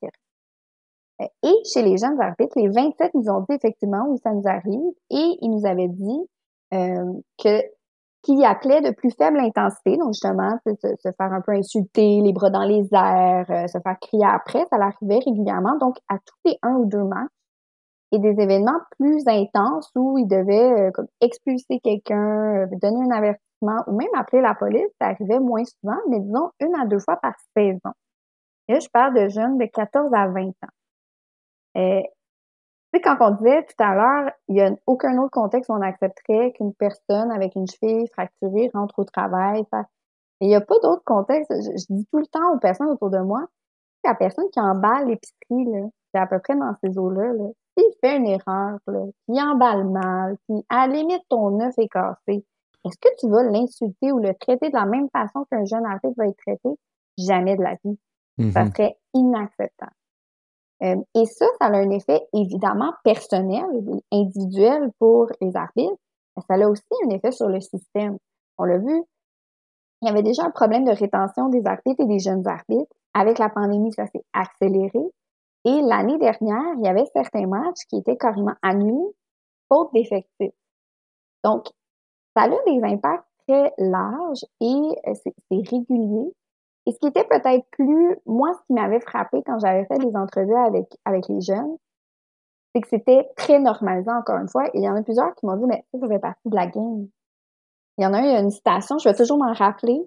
Et 1.43 1.55
chez 1.73 1.83
les 1.83 1.97
jeunes 1.97 2.21
arbitres, 2.21 2.59
les 2.59 2.69
27 2.69 3.15
nous 3.15 3.31
ont 3.31 3.41
dit 3.49 3.57
effectivement 3.57 4.07
où 4.09 4.19
ça 4.19 4.33
nous 4.33 4.47
arrive 4.47 4.93
et 5.11 5.39
ils 5.41 5.51
nous 5.51 5.67
avaient 5.67 5.89
dit 5.89 6.29
que 6.71 7.63
qui 8.27 8.45
appelait 8.45 8.81
de 8.81 8.91
plus 8.91 9.13
faible 9.17 9.39
intensité, 9.39 9.97
donc 9.97 10.09
justement, 10.09 10.59
se, 10.67 10.75
se, 10.75 11.09
faire 11.17 11.33
un 11.33 11.41
peu 11.41 11.53
insulter, 11.53 12.21
les 12.21 12.33
bras 12.33 12.51
dans 12.51 12.65
les 12.65 12.89
airs, 12.93 13.47
euh, 13.51 13.67
se 13.69 13.79
faire 13.79 13.97
crier 14.01 14.27
après, 14.27 14.65
ça 14.69 14.79
l'arrivait 14.79 15.21
régulièrement, 15.25 15.79
donc 15.79 15.97
à 16.09 16.17
tous 16.19 16.35
les 16.45 16.59
un 16.63 16.75
ou 16.75 16.87
deux 16.87 17.05
matchs, 17.05 17.31
et 18.11 18.19
des 18.19 18.41
événements 18.41 18.81
plus 18.99 19.23
intenses 19.29 19.91
où 19.95 20.19
il 20.19 20.27
devait 20.27 20.89
euh, 20.89 21.05
expulser 21.21 21.79
quelqu'un, 21.85 22.65
euh, 22.65 22.67
donner 22.83 23.05
un 23.09 23.17
avertissement 23.17 23.85
ou 23.87 23.97
même 23.97 24.09
appeler 24.17 24.43
la 24.43 24.55
police, 24.55 24.91
ça 25.01 25.09
arrivait 25.09 25.39
moins 25.39 25.65
souvent, 25.65 25.99
mais 26.09 26.19
disons 26.19 26.51
une 26.61 26.75
à 26.75 26.85
deux 26.87 26.99
fois 26.99 27.19
par 27.23 27.35
saison. 27.57 27.93
Là, 28.69 28.79
je 28.81 28.89
parle 28.89 29.15
de 29.15 29.29
jeunes 29.29 29.59
de 29.59 29.67
14 29.67 30.13
à 30.15 30.29
20 30.29 30.49
ans 30.49 30.53
quand 33.01 33.17
on 33.21 33.31
disait 33.31 33.65
tout 33.65 33.83
à 33.83 33.95
l'heure, 33.95 34.31
il 34.49 34.55
n'y 34.55 34.63
a 34.63 34.71
aucun 34.87 35.17
autre 35.19 35.31
contexte 35.31 35.71
où 35.71 35.75
on 35.75 35.83
accepterait 35.83 36.53
qu'une 36.53 36.75
personne 36.75 37.31
avec 37.31 37.55
une 37.55 37.67
cheville 37.67 38.09
fracturée 38.13 38.71
rentre 38.75 38.99
au 38.99 39.05
travail. 39.05 39.65
il 40.41 40.49
n'y 40.49 40.55
a 40.55 40.61
pas 40.61 40.79
d'autre 40.83 41.03
contexte. 41.05 41.51
Je, 41.53 41.95
dis 41.95 42.07
tout 42.11 42.19
le 42.19 42.27
temps 42.27 42.55
aux 42.55 42.59
personnes 42.59 42.89
autour 42.89 43.11
de 43.11 43.19
moi, 43.19 43.47
la 44.05 44.15
personne 44.15 44.49
qui 44.53 44.61
emballe 44.61 45.09
l'épicerie, 45.09 45.91
c'est 46.13 46.21
à 46.21 46.27
peu 46.27 46.39
près 46.39 46.55
dans 46.57 46.75
ces 46.83 46.97
eaux-là, 46.99 47.33
s'il 47.77 47.93
fait 48.01 48.17
une 48.17 48.27
erreur, 48.27 48.79
qui 49.27 49.43
emballe 49.43 49.89
mal, 49.89 50.37
qui, 50.47 50.65
à 50.69 50.87
la 50.87 50.95
limite, 50.95 51.23
ton 51.29 51.61
œuf 51.61 51.75
est 51.79 51.89
cassé, 51.89 52.45
est-ce 52.85 52.99
que 53.01 53.09
tu 53.19 53.29
vas 53.29 53.43
l'insulter 53.43 54.13
ou 54.13 54.19
le 54.21 54.33
traiter 54.35 54.69
de 54.71 54.77
la 54.77 54.87
même 54.87 55.09
façon 55.11 55.45
qu'un 55.51 55.65
jeune 55.65 55.85
artiste 55.85 56.17
va 56.17 56.27
être 56.27 56.37
traité? 56.37 56.69
Jamais 57.19 57.57
de 57.57 57.63
la 57.63 57.75
vie. 57.85 57.99
Ça 58.39 58.45
mm-hmm. 58.45 58.73
serait 58.73 58.97
inacceptable. 59.15 59.93
Euh, 60.83 60.97
et 61.15 61.25
ça, 61.25 61.47
ça 61.59 61.69
a 61.69 61.77
un 61.77 61.91
effet 61.91 62.21
évidemment 62.35 62.93
personnel, 63.03 63.65
individuel 64.13 64.91
pour 64.99 65.29
les 65.41 65.57
arbitres, 65.57 65.97
mais 66.37 66.43
ça 66.47 66.55
a 66.55 66.69
aussi 66.69 66.83
un 67.07 67.11
effet 67.11 67.33
sur 67.33 67.49
le 67.49 67.61
système. 67.61 68.19
On 68.59 68.65
l'a 68.65 68.79
vu, 68.79 69.03
il 70.03 70.09
y 70.09 70.11
avait 70.11 70.23
déjà 70.23 70.45
un 70.45 70.51
problème 70.51 70.85
de 70.85 70.91
rétention 70.91 71.49
des 71.49 71.65
arbitres 71.67 72.03
et 72.03 72.07
des 72.07 72.19
jeunes 72.19 72.47
arbitres. 72.47 72.95
Avec 73.15 73.39
la 73.39 73.49
pandémie, 73.49 73.93
ça 73.93 74.07
s'est 74.07 74.25
accéléré. 74.35 75.01
Et 75.65 75.81
l'année 75.81 76.19
dernière, 76.19 76.75
il 76.79 76.85
y 76.85 76.89
avait 76.89 77.07
certains 77.15 77.47
matchs 77.47 77.87
qui 77.89 77.97
étaient 77.97 78.19
carrément 78.19 78.55
annulés 78.63 79.15
faute 79.69 79.91
d'effectifs. 79.95 80.53
Donc, 81.43 81.67
ça 82.37 82.45
a 82.45 82.49
des 82.49 82.81
impacts 82.85 83.25
très 83.49 83.73
larges 83.79 84.45
et 84.61 85.01
euh, 85.07 85.15
c'est 85.15 85.35
régulier. 85.51 86.33
Et 86.87 86.93
ce 86.93 86.99
qui 86.99 87.09
était 87.09 87.25
peut-être 87.25 87.67
plus, 87.73 88.17
moi, 88.27 88.53
ce 88.55 88.67
qui 88.67 88.73
m'avait 88.73 89.01
frappé 89.01 89.43
quand 89.45 89.59
j'avais 89.59 89.85
fait 89.87 89.99
des 89.99 90.15
entrevues 90.17 90.55
avec, 90.55 90.87
avec 91.05 91.29
les 91.29 91.41
jeunes, 91.41 91.77
c'est 92.73 92.81
que 92.81 92.89
c'était 92.89 93.29
très 93.37 93.59
normalisant, 93.59 94.19
encore 94.19 94.39
une 94.39 94.49
fois. 94.49 94.69
Et 94.69 94.79
il 94.79 94.85
y 94.85 94.89
en 94.89 94.95
a 94.95 95.03
plusieurs 95.03 95.35
qui 95.35 95.47
m'ont 95.47 95.57
dit, 95.57 95.67
mais 95.67 95.85
ça, 95.93 95.99
ça 95.99 96.09
fait 96.09 96.19
partie 96.21 96.49
de 96.49 96.55
la 96.55 96.67
game. 96.67 97.09
Il 97.99 98.05
y 98.05 98.07
en 98.07 98.13
a 98.13 98.19
un, 98.19 98.23
il 98.23 98.33
y 98.33 98.37
a 98.37 98.41
une 98.41 98.51
citation, 98.51 98.99
je 98.99 99.09
vais 99.09 99.17
toujours 99.17 99.39
m'en 99.39 99.53
rappeler. 99.53 100.01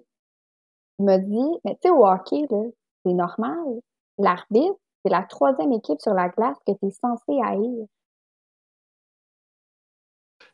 Il 0.98 1.04
m'a 1.04 1.18
dit, 1.18 1.58
mais 1.64 1.74
tu 1.74 1.88
sais, 1.88 1.90
au 1.90 2.06
hockey, 2.06 2.46
c'est 3.04 3.12
normal. 3.12 3.80
L'arbitre, 4.18 4.78
c'est 5.04 5.10
la 5.10 5.22
troisième 5.22 5.72
équipe 5.72 6.00
sur 6.00 6.14
la 6.14 6.28
glace 6.28 6.56
que 6.66 6.72
tu 6.72 6.86
es 6.86 6.90
censé 6.90 7.40
haïr. 7.44 7.86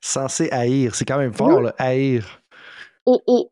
Censé 0.00 0.48
haïr, 0.50 0.94
c'est 0.94 1.04
quand 1.04 1.18
même 1.18 1.32
fort, 1.34 1.60
le 1.60 1.72
haïr. 1.80 2.42
Et, 3.06 3.18
et 3.28 3.50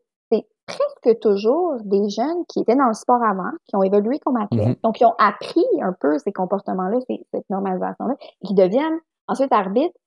presque 0.65 1.19
toujours 1.19 1.75
des 1.83 2.09
jeunes 2.09 2.45
qui 2.47 2.59
étaient 2.59 2.75
dans 2.75 2.87
le 2.87 2.93
sport 2.93 3.23
avant, 3.23 3.51
qui 3.67 3.75
ont 3.75 3.83
évolué 3.83 4.19
comme 4.19 4.37
athlètes, 4.37 4.77
mm-hmm. 4.77 4.81
donc 4.83 4.95
qui 4.95 5.05
ont 5.05 5.15
appris 5.17 5.65
un 5.81 5.93
peu 5.93 6.17
ces 6.17 6.31
comportements-là, 6.31 6.99
cette 7.31 7.49
normalisation-là, 7.49 8.15
qui 8.45 8.53
deviennent 8.53 8.99
ensuite 9.27 9.51
arbitres, 9.51 9.97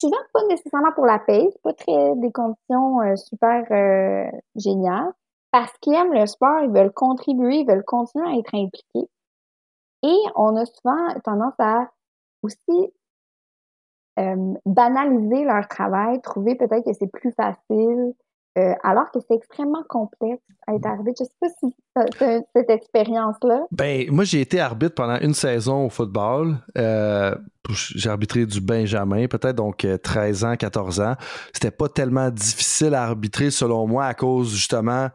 souvent 0.00 0.16
pas 0.32 0.44
nécessairement 0.48 0.92
pour 0.94 1.06
la 1.06 1.18
paix, 1.18 1.48
pas 1.62 1.72
très 1.72 2.14
des 2.16 2.32
conditions 2.32 3.00
euh, 3.00 3.16
super 3.16 3.64
euh, 3.70 4.30
géniales, 4.56 5.12
parce 5.50 5.72
qu'ils 5.78 5.94
aiment 5.94 6.12
le 6.12 6.26
sport, 6.26 6.60
ils 6.62 6.70
veulent 6.70 6.92
contribuer, 6.92 7.58
ils 7.58 7.66
veulent 7.66 7.84
continuer 7.84 8.28
à 8.28 8.38
être 8.38 8.54
impliqués. 8.54 9.08
Et 10.02 10.16
on 10.36 10.56
a 10.56 10.64
souvent 10.66 11.14
tendance 11.24 11.54
à 11.58 11.88
aussi 12.42 12.92
euh, 14.18 14.54
banaliser 14.66 15.44
leur 15.44 15.66
travail, 15.68 16.20
trouver 16.20 16.54
peut-être 16.54 16.84
que 16.84 16.92
c'est 16.92 17.10
plus 17.10 17.32
facile, 17.32 18.14
euh, 18.56 18.72
alors 18.84 19.10
que 19.12 19.18
c'est 19.20 19.34
extrêmement 19.34 19.82
complexe 19.88 20.42
à 20.68 20.74
être 20.74 20.86
arbitre. 20.86 21.18
Je 21.18 21.24
ne 21.24 21.28
sais 21.28 21.34
pas 21.40 21.48
si 21.58 22.46
cette 22.54 22.70
expérience-là. 22.70 23.62
Ben, 23.72 24.08
moi, 24.10 24.22
j'ai 24.24 24.40
été 24.40 24.60
arbitre 24.60 24.94
pendant 24.94 25.18
une 25.18 25.34
saison 25.34 25.86
au 25.86 25.90
football. 25.90 26.58
Euh, 26.78 27.34
j'ai 27.68 28.08
arbitré 28.08 28.46
du 28.46 28.60
Benjamin, 28.60 29.26
peut-être, 29.26 29.56
donc 29.56 29.86
13 30.02 30.44
euh, 30.44 30.48
ans, 30.48 30.56
14 30.56 31.00
ans. 31.00 31.14
C'était 31.52 31.72
pas 31.72 31.88
tellement 31.88 32.30
difficile 32.30 32.94
à 32.94 33.02
arbitrer, 33.02 33.50
selon 33.50 33.88
moi, 33.88 34.06
à 34.06 34.14
cause 34.14 34.52
justement 34.52 35.08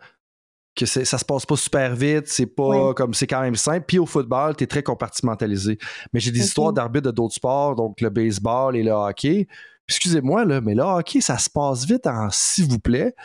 que 0.75 0.85
ça 0.85 1.17
se 1.17 1.25
passe 1.25 1.45
pas 1.45 1.57
super 1.57 1.93
vite, 1.93 2.27
c'est 2.27 2.45
pas 2.45 2.93
comme 2.93 3.13
c'est 3.13 3.27
quand 3.27 3.41
même 3.41 3.55
simple. 3.55 3.83
Puis 3.85 3.99
au 3.99 4.05
football, 4.05 4.55
tu 4.55 4.63
es 4.63 4.67
très 4.67 4.83
compartimentalisé. 4.83 5.77
Mais 6.13 6.21
j'ai 6.21 6.31
des 6.31 6.39
histoires 6.39 6.71
d'arbitre 6.71 7.07
de 7.07 7.11
d'autres 7.11 7.35
sports, 7.35 7.75
donc 7.75 7.99
le 7.99 8.09
baseball 8.09 8.77
et 8.77 8.83
le 8.83 8.91
hockey 8.91 9.47
excusez-moi, 9.89 10.45
là, 10.45 10.61
mais 10.61 10.75
là, 10.75 10.97
OK, 10.97 11.17
ça 11.19 11.37
se 11.37 11.49
passe 11.49 11.85
vite 11.85 12.05
en 12.05 12.29
s'il 12.29 12.69
vous 12.69 12.79
plaît. 12.79 13.15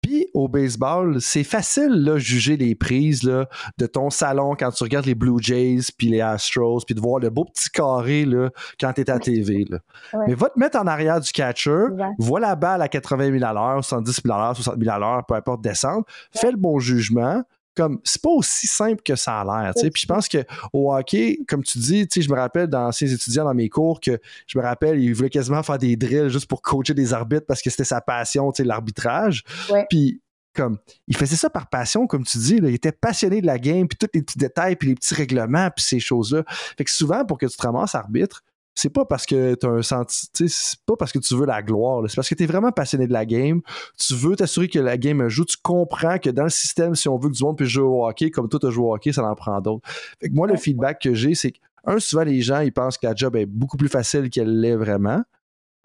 Puis 0.00 0.26
au 0.34 0.48
baseball, 0.48 1.20
c'est 1.20 1.44
facile 1.44 1.88
là 1.88 2.18
juger 2.18 2.58
les 2.58 2.74
prises 2.74 3.22
là, 3.22 3.46
de 3.78 3.86
ton 3.86 4.10
salon 4.10 4.54
quand 4.54 4.70
tu 4.70 4.84
regardes 4.84 5.06
les 5.06 5.14
Blue 5.14 5.38
Jays 5.40 5.80
puis 5.96 6.08
les 6.08 6.20
Astros 6.20 6.80
puis 6.84 6.94
de 6.94 7.00
voir 7.00 7.20
le 7.20 7.30
beau 7.30 7.46
petit 7.46 7.70
carré 7.70 8.26
là, 8.26 8.50
quand 8.78 8.92
tu 8.92 9.00
es 9.00 9.10
à 9.10 9.18
TV. 9.18 9.64
Là. 9.68 9.78
Mais 10.26 10.34
va 10.34 10.50
te 10.50 10.58
mettre 10.58 10.78
en 10.78 10.86
arrière 10.86 11.20
du 11.20 11.32
catcher, 11.32 11.86
vois 12.18 12.40
la 12.40 12.54
balle 12.54 12.82
à 12.82 12.88
80 12.88 13.38
000 13.38 13.44
à 13.44 13.52
l'heure, 13.54 13.82
70 13.82 14.20
000 14.22 14.34
à 14.34 14.38
l'heure, 14.38 14.56
60 14.56 14.78
000 14.78 14.94
à 14.94 14.98
l'heure, 14.98 15.24
peu 15.26 15.34
importe 15.34 15.62
descendre, 15.62 16.04
fais 16.34 16.50
le 16.50 16.58
bon 16.58 16.78
jugement, 16.78 17.42
comme 17.76 18.00
c'est 18.04 18.22
pas 18.22 18.30
aussi 18.30 18.66
simple 18.66 19.02
que 19.02 19.16
ça 19.16 19.40
a 19.40 19.44
l'air. 19.44 19.72
Puis 19.74 20.02
je 20.02 20.06
pense 20.06 20.28
que 20.28 20.44
au 20.72 20.94
hockey, 20.94 21.40
comme 21.48 21.62
tu 21.62 21.78
dis, 21.78 22.06
je 22.14 22.30
me 22.30 22.36
rappelle 22.36 22.68
d'anciens 22.68 23.08
étudiants 23.08 23.44
dans 23.44 23.54
mes 23.54 23.68
cours 23.68 24.00
que 24.00 24.18
je 24.46 24.58
me 24.58 24.62
rappelle, 24.62 25.00
ils 25.00 25.14
voulaient 25.14 25.30
quasiment 25.30 25.62
faire 25.62 25.78
des 25.78 25.96
drills 25.96 26.30
juste 26.30 26.46
pour 26.46 26.62
coacher 26.62 26.94
des 26.94 27.12
arbitres 27.12 27.46
parce 27.46 27.62
que 27.62 27.70
c'était 27.70 27.84
sa 27.84 28.00
passion, 28.00 28.52
l'arbitrage. 28.58 29.42
Puis 29.90 30.20
comme 30.54 30.78
il 31.08 31.16
faisait 31.16 31.36
ça 31.36 31.50
par 31.50 31.68
passion, 31.68 32.06
comme 32.06 32.24
tu 32.24 32.38
dis, 32.38 32.56
il 32.56 32.66
était 32.66 32.92
passionné 32.92 33.40
de 33.40 33.46
la 33.46 33.58
game, 33.58 33.88
puis 33.88 33.98
tous 33.98 34.08
les 34.14 34.22
petits 34.22 34.38
détails, 34.38 34.76
puis 34.76 34.88
les 34.88 34.94
petits 34.94 35.14
règlements, 35.14 35.68
puis 35.74 35.84
ces 35.84 35.98
choses-là. 35.98 36.44
Fait 36.78 36.84
que 36.84 36.90
souvent, 36.90 37.24
pour 37.24 37.38
que 37.38 37.46
tu 37.46 37.56
te 37.56 37.62
ramasses 37.62 37.94
arbitre, 37.94 38.44
c'est 38.74 38.90
pas 38.90 39.04
parce 39.04 39.24
que 39.24 39.54
tu 39.54 39.66
un 39.66 39.82
senti, 39.82 40.48
c'est 40.48 40.80
pas 40.84 40.96
parce 40.96 41.12
que 41.12 41.18
tu 41.18 41.34
veux 41.36 41.46
la 41.46 41.62
gloire, 41.62 42.02
c'est 42.08 42.16
parce 42.16 42.28
que 42.28 42.34
tu 42.34 42.42
es 42.42 42.46
vraiment 42.46 42.72
passionné 42.72 43.06
de 43.06 43.12
la 43.12 43.24
game. 43.24 43.60
Tu 43.98 44.14
veux 44.14 44.36
t'assurer 44.36 44.68
que 44.68 44.78
la 44.78 44.98
game 44.98 45.28
joue. 45.28 45.44
Tu 45.44 45.56
comprends 45.62 46.18
que 46.18 46.30
dans 46.30 46.44
le 46.44 46.50
système, 46.50 46.94
si 46.94 47.08
on 47.08 47.16
veut 47.16 47.28
que 47.28 47.34
du 47.34 47.44
monde 47.44 47.56
puisse 47.56 47.70
jouer 47.70 47.84
au 47.84 48.06
hockey, 48.06 48.30
comme 48.30 48.48
toi, 48.48 48.58
tu 48.58 48.66
as 48.66 48.70
joué 48.70 48.84
au 48.84 48.94
hockey, 48.94 49.12
ça 49.12 49.24
en 49.24 49.34
prend 49.34 49.60
d'autres. 49.60 49.86
Fait 50.20 50.28
que 50.28 50.34
moi, 50.34 50.46
le 50.46 50.56
feedback 50.56 51.00
que 51.00 51.14
j'ai, 51.14 51.34
c'est 51.34 51.52
que, 51.52 51.58
un, 51.86 51.98
souvent, 51.98 52.24
les 52.24 52.40
gens, 52.40 52.60
ils 52.60 52.72
pensent 52.72 52.98
que 52.98 53.06
la 53.06 53.14
job 53.14 53.36
est 53.36 53.46
beaucoup 53.46 53.76
plus 53.76 53.88
facile 53.88 54.30
qu'elle 54.30 54.60
l'est 54.60 54.76
vraiment. 54.76 55.22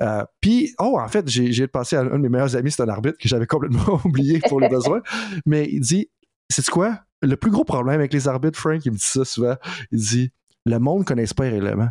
Euh, 0.01 0.23
puis, 0.39 0.73
oh, 0.79 0.97
en 0.99 1.07
fait, 1.07 1.27
j'ai 1.27 1.67
passé 1.67 1.95
à 1.95 2.01
un 2.01 2.05
de 2.05 2.17
mes 2.17 2.29
meilleurs 2.29 2.55
amis, 2.55 2.71
c'est 2.71 2.81
un 2.81 2.89
arbitre 2.89 3.17
que 3.17 3.27
j'avais 3.27 3.47
complètement 3.47 3.99
oublié 4.05 4.39
pour 4.47 4.59
les 4.59 4.69
besoins. 4.69 5.01
Mais 5.45 5.67
il 5.69 5.81
dit, 5.81 6.09
c'est 6.49 6.67
quoi? 6.69 6.99
Le 7.21 7.35
plus 7.35 7.51
gros 7.51 7.65
problème 7.65 7.99
avec 7.99 8.13
les 8.13 8.27
arbitres, 8.27 8.57
Frank, 8.57 8.83
il 8.85 8.93
me 8.93 8.97
dit 8.97 9.03
ça 9.03 9.25
souvent. 9.25 9.55
Il 9.91 9.99
dit, 9.99 10.31
le 10.65 10.79
monde 10.79 10.99
ne 10.99 11.03
connaît 11.03 11.25
pas 11.35 11.45
les 11.45 11.59
règlements. 11.59 11.89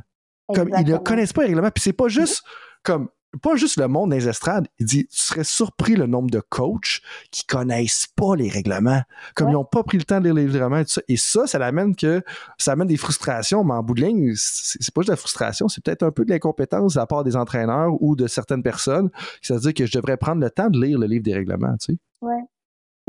Comme 0.55 0.71
ils 0.79 0.87
ne 0.87 0.97
connaissent 0.99 1.33
pas 1.33 1.43
les 1.43 1.49
règlements. 1.49 1.71
Puis 1.71 1.83
c'est 1.83 1.93
pas 1.93 2.09
juste 2.09 2.43
comme 2.83 3.09
pas 3.43 3.57
juste 3.57 3.79
le 3.79 3.89
monde 3.89 4.11
des 4.11 4.29
estrades. 4.29 4.69
Il 4.79 4.87
dit 4.87 5.07
Tu 5.07 5.21
serais 5.21 5.45
surpris 5.45 5.97
le 5.97 6.07
nombre 6.07 6.31
de 6.31 6.41
coachs 6.41 7.01
qui 7.31 7.45
connaissent 7.45 8.07
pas 8.17 8.35
les 8.37 8.49
règlements. 8.49 9.03
Comme 9.35 9.51
ils 9.51 9.53
n'ont 9.53 9.65
pas 9.65 9.83
pris 9.83 9.99
le 9.99 10.05
temps 10.05 10.21
de 10.21 10.25
lire 10.25 10.35
les 10.35 10.47
règlements 10.47 10.79
et 10.79 10.85
tout 10.85 10.93
ça. 10.93 11.03
Et 11.09 11.17
ça, 11.17 11.47
ça 11.47 11.59
amène 11.59 11.95
que 11.95 12.23
ça 12.57 12.73
amène 12.73 12.89
des 12.89 12.97
frustrations, 12.97 13.65
mais 13.65 13.75
en 13.75 13.83
bout 13.83 13.95
de 13.95 14.03
ligne, 14.03 14.33
c'est 14.35 14.95
pas 14.95 15.03
juste 15.03 15.09
de 15.09 15.13
la 15.13 15.17
frustration, 15.17 15.69
c'est 15.69 15.85
peut-être 15.85 16.03
un 16.03 16.11
peu 16.11 16.25
de 16.25 16.31
l'incompétence 16.31 16.95
de 16.95 17.01
la 17.01 17.07
part 17.07 17.25
des 17.25 17.37
entraîneurs 17.37 17.93
ou 18.01 18.17
de 18.17 18.27
certaines 18.27 18.63
personnes. 18.63 19.11
C'est-à-dire 19.43 19.75
que 19.75 19.87
je 19.87 19.93
devrais 19.93 20.17
prendre 20.17 20.41
le 20.41 20.51
temps 20.51 20.71
de 20.71 20.81
lire 20.81 20.99
le 20.99 21.07
livre 21.07 21.25
des 21.25 21.35
règlements, 21.35 21.77
tu 21.79 21.93
sais. 21.93 21.99
Ouais. 22.23 22.43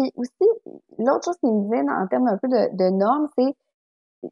Et 0.02 0.12
aussi, 0.16 0.32
l'autre 0.98 1.26
chose 1.26 1.38
qui 1.40 1.48
me 1.48 1.72
vient 1.72 1.86
en 1.94 2.08
termes 2.08 2.28
un 2.28 2.38
peu 2.38 2.48
de, 2.48 2.98
normes, 2.98 3.28
c'est 3.38 3.56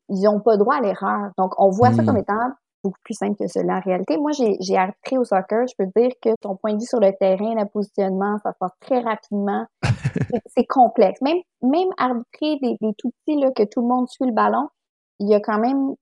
ils 0.10 0.22
n'ont 0.24 0.42
pas 0.42 0.58
droit 0.58 0.76
à 0.76 0.82
l'erreur. 0.82 1.32
Donc, 1.38 1.54
on 1.58 1.70
voit 1.70 1.94
ça 1.94 2.04
comme 2.04 2.16
hmm. 2.16 2.20
étant 2.20 2.52
beaucoup 2.88 3.00
plus 3.04 3.14
simple 3.14 3.36
que 3.38 3.48
cela 3.48 3.78
en 3.78 3.80
réalité. 3.82 4.18
Moi, 4.18 4.32
j'ai 4.32 4.78
arbitré 4.78 5.18
au 5.18 5.24
soccer. 5.24 5.68
Je 5.68 5.76
peux 5.78 5.90
dire 5.96 6.12
que 6.22 6.30
ton 6.42 6.56
point 6.56 6.74
de 6.74 6.80
vue 6.80 6.86
sur 6.86 7.00
le 7.00 7.12
terrain, 7.20 7.56
le 7.56 7.66
positionnement, 7.68 8.38
ça 8.44 8.54
se 8.54 8.58
passe 8.60 8.72
très 8.80 9.00
rapidement. 9.00 9.66
c'est 10.48 10.66
complexe. 10.66 11.22
Même, 11.22 11.40
même 11.62 11.90
arbitrer 11.98 12.58
des, 12.62 12.78
des 12.82 12.94
tout 12.98 13.12
petits, 13.12 13.40
là, 13.40 13.52
que 13.52 13.64
tout 13.64 13.82
le 13.82 13.88
monde 13.88 14.08
suit 14.10 14.26
le 14.26 14.34
ballon, 14.34 14.70
il 15.20 15.30
y 15.30 15.36
a 15.36 15.40
quand 15.40 15.60
même, 15.60 15.94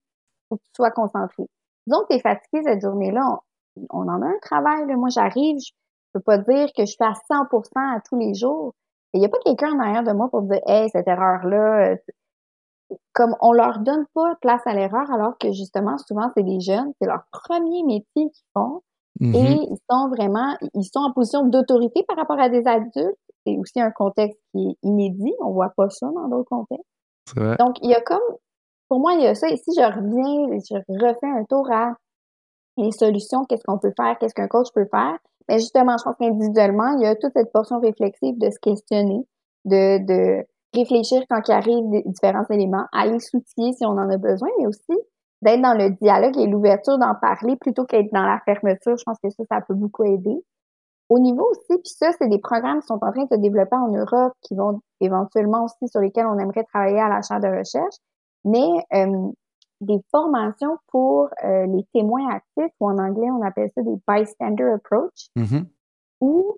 faut 0.50 0.58
que 0.58 0.64
tu 0.64 0.72
sois 0.76 0.92
concentré. 0.92 1.44
Disons 1.88 2.02
que 2.04 2.08
tu 2.10 2.16
es 2.16 2.20
fatigué 2.20 2.64
cette 2.64 2.82
journée-là, 2.82 3.40
on, 3.90 4.08
en 4.08 4.22
a 4.22 4.26
un 4.26 4.40
travail. 4.42 4.86
Là. 4.88 4.96
Moi, 4.96 5.10
j'arrive, 5.10 5.58
je 5.60 5.72
peux 6.14 6.22
pas 6.22 6.38
dire 6.38 6.68
que 6.76 6.86
je 6.86 6.92
suis 6.92 6.98
à 7.04 7.14
100% 7.30 7.68
à 7.76 8.02
tous 8.08 8.18
les 8.18 8.34
jours. 8.34 8.74
Il 9.14 9.20
n'y 9.20 9.26
a 9.26 9.30
pas 9.30 9.38
quelqu'un 9.44 9.74
en 9.74 9.80
arrière 9.80 10.04
de 10.04 10.12
moi 10.12 10.30
pour 10.30 10.42
dire, 10.44 10.62
hey, 10.66 10.90
cette 10.90 11.08
erreur-là, 11.08 11.96
comme 13.14 13.36
on 13.42 13.52
leur 13.52 13.80
donne 13.80 14.06
pas 14.14 14.36
place 14.42 14.62
à 14.66 14.74
l'erreur, 14.74 15.10
alors 15.12 15.38
que 15.38 15.52
justement, 15.52 15.98
souvent, 15.98 16.30
c'est 16.36 16.44
des 16.44 16.60
jeunes, 16.60 16.92
c'est 17.00 17.08
leur 17.08 17.24
premier 17.32 17.84
métier 17.84 18.30
qu'ils 18.30 18.46
font. 18.54 18.82
Et 19.22 19.26
mm-hmm. 19.26 19.68
ils 19.72 19.78
sont 19.90 20.10
vraiment, 20.10 20.58
ils 20.74 20.84
sont 20.84 21.00
en 21.00 21.14
position 21.14 21.46
d'autorité 21.46 22.04
par 22.04 22.18
rapport 22.18 22.40
à 22.40 22.50
des 22.50 22.68
adultes. 22.68 23.18
C'est 23.46 23.58
aussi 23.58 23.80
un 23.80 23.92
contexte 23.92 24.38
qui 24.52 24.70
est 24.70 24.78
inédit. 24.84 25.34
On 25.42 25.52
voit 25.52 25.72
pas 25.76 25.90
ça 25.90 26.08
dans 26.14 26.28
d'autres 26.28 26.50
contextes. 26.50 26.86
Donc, 27.60 27.78
il 27.82 27.90
y 27.90 27.94
a 27.94 28.02
comme, 28.02 28.20
pour 28.90 29.00
moi, 29.00 29.14
il 29.14 29.22
y 29.22 29.28
a 29.28 29.34
ça. 29.34 29.48
Et 29.48 29.56
si 29.56 29.72
je 29.74 29.82
reviens, 29.82 30.60
je 30.60 31.06
refais 31.06 31.28
un 31.28 31.46
tour 31.46 31.72
à 31.72 31.94
les 32.78 32.92
solutions, 32.92 33.46
qu'est-ce 33.46 33.64
qu'on 33.64 33.80
peut 33.80 33.94
faire, 33.96 34.18
qu'est-ce 34.20 34.34
qu'un 34.34 34.48
coach 34.48 34.68
peut 34.74 34.88
faire. 34.92 35.18
Mais 35.48 35.60
justement, 35.60 35.96
je 35.98 36.04
pense 36.04 36.16
qu'individuellement, 36.18 36.98
il 36.98 37.04
y 37.04 37.08
a 37.08 37.16
toute 37.16 37.32
cette 37.34 37.52
portion 37.54 37.80
réflexive 37.80 38.38
de 38.38 38.50
se 38.50 38.60
questionner, 38.60 39.26
de, 39.64 40.06
de 40.06 40.46
réfléchir 40.76 41.24
quand 41.30 41.42
il 41.48 41.52
arrive 41.52 42.04
différents 42.06 42.46
éléments, 42.50 42.86
aller 42.92 43.20
s'outiller 43.20 43.74
si 43.74 43.86
on 43.86 43.92
en 43.92 44.10
a 44.10 44.18
besoin, 44.18 44.50
mais 44.60 44.68
aussi 44.68 45.00
d'être 45.42 45.62
dans 45.62 45.74
le 45.74 45.92
dialogue 46.02 46.38
et 46.38 46.48
l'ouverture 46.48 46.98
d'en 46.98 47.16
parler 47.16 47.56
plutôt 47.58 47.86
qu'être 47.86 48.12
dans 48.12 48.24
la 48.24 48.40
fermeture. 48.46 48.98
Je 48.98 49.04
pense 49.06 49.18
que 49.24 49.30
ça, 49.30 49.44
ça 49.50 49.62
peut 49.62 49.74
beaucoup 49.74 50.04
aider. 50.04 50.44
Au 51.10 51.20
niveau 51.20 51.48
aussi, 51.52 51.80
puis 51.82 51.94
ça, 51.98 52.12
c'est 52.20 52.28
des 52.28 52.40
programmes 52.40 52.80
qui 52.82 52.88
sont 52.88 53.00
en 53.02 53.12
train 53.12 53.24
de 53.24 53.30
se 53.30 53.40
développer 53.40 53.76
en 53.76 53.90
Europe, 53.90 54.34
qui 54.42 54.56
vont 54.56 54.82
éventuellement 55.02 55.66
aussi 55.66 55.88
sur 55.88 56.02
lesquels 56.02 56.26
on 56.26 56.40
aimerait 56.40 56.64
travailler 56.64 57.00
à 57.00 57.10
la 57.10 57.22
chaire 57.22 57.40
de 57.40 57.48
recherche. 57.48 57.96
Mais 58.44 58.68
euh, 58.94 59.32
des 59.82 60.00
formations 60.10 60.78
pour 60.88 61.30
euh, 61.44 61.66
les 61.68 61.86
témoins 61.94 62.28
actifs, 62.30 62.74
ou 62.80 62.90
en 62.90 62.98
anglais, 62.98 63.30
on 63.30 63.44
appelle 63.44 63.70
ça 63.76 63.84
des 63.84 63.98
bystander 64.08 64.64
approach, 64.64 65.28
mm-hmm. 65.38 65.66
ou 66.22 66.56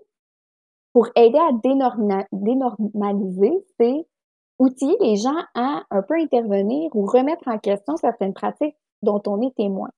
pour 0.97 1.09
aider 1.15 1.37
à 1.37 1.51
dénormaliser, 2.31 3.53
c'est 3.79 4.07
outiller 4.57 4.97
les 4.99 5.15
gens 5.15 5.37
à 5.53 5.83
un 5.91 6.01
peu 6.01 6.15
intervenir 6.15 6.89
ou 6.95 7.05
remettre 7.05 7.47
en 7.47 7.59
question 7.59 7.97
certaines 7.97 8.33
pratiques 8.33 8.75
dont 9.03 9.21
on 9.27 9.39
est 9.41 9.55
témoin. 9.55 9.89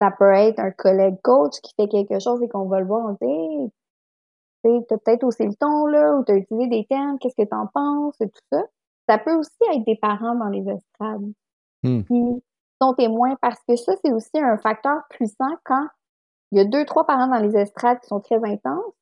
Ça 0.00 0.12
peut 0.16 0.32
être 0.32 0.60
un 0.60 0.70
collègue 0.70 1.16
coach 1.24 1.54
qui 1.60 1.74
fait 1.74 1.88
quelque 1.88 2.20
chose 2.20 2.40
et 2.40 2.48
qu'on 2.48 2.68
va 2.68 2.78
le 2.78 2.86
voir, 2.86 3.04
on 3.04 3.26
dit 3.26 3.72
hey, 4.62 4.86
t'as 4.88 4.98
peut-être 4.98 5.24
aussi 5.24 5.44
le 5.44 5.56
ton 5.56 5.86
là, 5.86 6.14
ou 6.14 6.22
t'as 6.22 6.36
utilisé 6.36 6.68
des 6.68 6.86
termes, 6.88 7.18
qu'est-ce 7.18 7.34
que 7.34 7.48
t'en 7.48 7.66
penses, 7.74 8.14
et 8.20 8.28
tout 8.28 8.40
ça. 8.52 8.62
Ça 9.08 9.18
peut 9.18 9.34
aussi 9.34 9.58
être 9.74 9.84
des 9.86 9.96
parents 9.96 10.36
dans 10.36 10.50
les 10.50 10.68
estrades. 10.70 11.32
Hmm 11.82 12.02
sont 12.80 12.94
témoins 12.94 13.34
parce 13.42 13.58
que 13.68 13.74
ça, 13.74 13.94
c'est 14.04 14.12
aussi 14.12 14.38
un 14.38 14.56
facteur 14.56 15.00
puissant 15.10 15.56
quand 15.64 15.88
il 16.52 16.58
y 16.58 16.60
a 16.60 16.64
deux, 16.64 16.84
trois 16.84 17.04
parents 17.04 17.26
dans 17.26 17.40
les 17.40 17.56
estrades 17.56 17.98
qui 17.98 18.06
sont 18.06 18.20
très 18.20 18.36
intenses, 18.36 18.94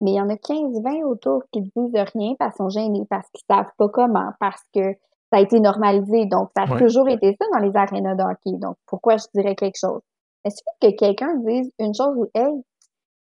mais 0.00 0.12
il 0.12 0.16
y 0.16 0.20
en 0.20 0.28
a 0.28 0.36
15, 0.36 0.82
20 0.82 1.04
autour 1.06 1.42
qui 1.52 1.60
ne 1.60 1.66
disent 1.66 2.04
rien 2.14 2.34
parce 2.38 2.56
qu'ils 2.56 2.64
sont 2.64 2.68
gênés, 2.68 3.04
parce 3.08 3.28
qu'ils 3.30 3.44
savent 3.50 3.72
pas 3.76 3.88
comment, 3.88 4.30
parce 4.38 4.62
que 4.74 4.92
ça 5.30 5.38
a 5.38 5.40
été 5.40 5.60
normalisé. 5.60 6.26
Donc, 6.26 6.50
ça 6.56 6.64
a 6.64 6.78
toujours 6.78 7.08
été 7.08 7.36
ça 7.40 7.46
dans 7.52 7.64
les 7.64 7.76
arénas 7.76 8.14
de 8.14 8.22
hockey. 8.22 8.58
Donc, 8.58 8.76
pourquoi 8.86 9.16
je 9.16 9.26
dirais 9.34 9.54
quelque 9.54 9.78
chose? 9.78 10.00
Est-ce 10.44 10.62
que 10.80 10.96
quelqu'un 10.96 11.36
dise 11.36 11.70
une 11.78 11.94
chose 11.94 12.16
où, 12.16 12.26
hey, 12.34 12.62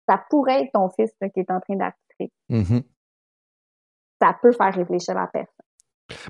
ça 0.07 0.21
pourrait 0.29 0.63
être 0.63 0.71
ton 0.73 0.89
fils 0.89 1.11
qui 1.33 1.39
est 1.39 1.51
en 1.51 1.59
train 1.59 1.75
d'arbitrer? 1.75 2.31
Mm-hmm. 2.49 2.83
Ça 4.21 4.35
peut 4.41 4.51
faire 4.51 4.73
réfléchir 4.73 5.15
la 5.15 5.27
personne. 5.27 5.54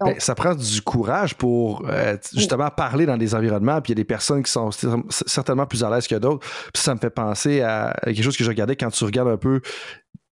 Ben, 0.02 0.16
ça 0.20 0.36
prend 0.36 0.56
du 0.56 0.82
courage 0.82 1.36
pour 1.36 1.84
euh, 1.88 2.18
justement 2.34 2.70
parler 2.70 3.06
dans 3.06 3.18
des 3.18 3.36
environnements, 3.36 3.82
puis 3.82 3.92
il 3.94 3.98
y 3.98 4.00
a 4.00 4.02
des 4.02 4.06
personnes 4.06 4.44
qui 4.44 4.52
sont 4.52 4.70
certainement 5.10 5.66
plus 5.66 5.84
à 5.84 5.90
l'aise 5.90 6.08
que 6.08 6.16
d'autres. 6.16 6.46
Puis 6.74 6.84
ça 6.84 6.94
me 6.94 7.00
fait 7.00 7.10
penser 7.10 7.62
à 7.62 7.96
quelque 8.06 8.24
chose 8.24 8.38
que 8.38 8.44
je 8.44 8.50
regardais 8.50 8.76
quand 8.76 8.90
tu 8.90 9.04
regardes 9.04 9.30
un 9.30 9.38
peu 9.38 9.62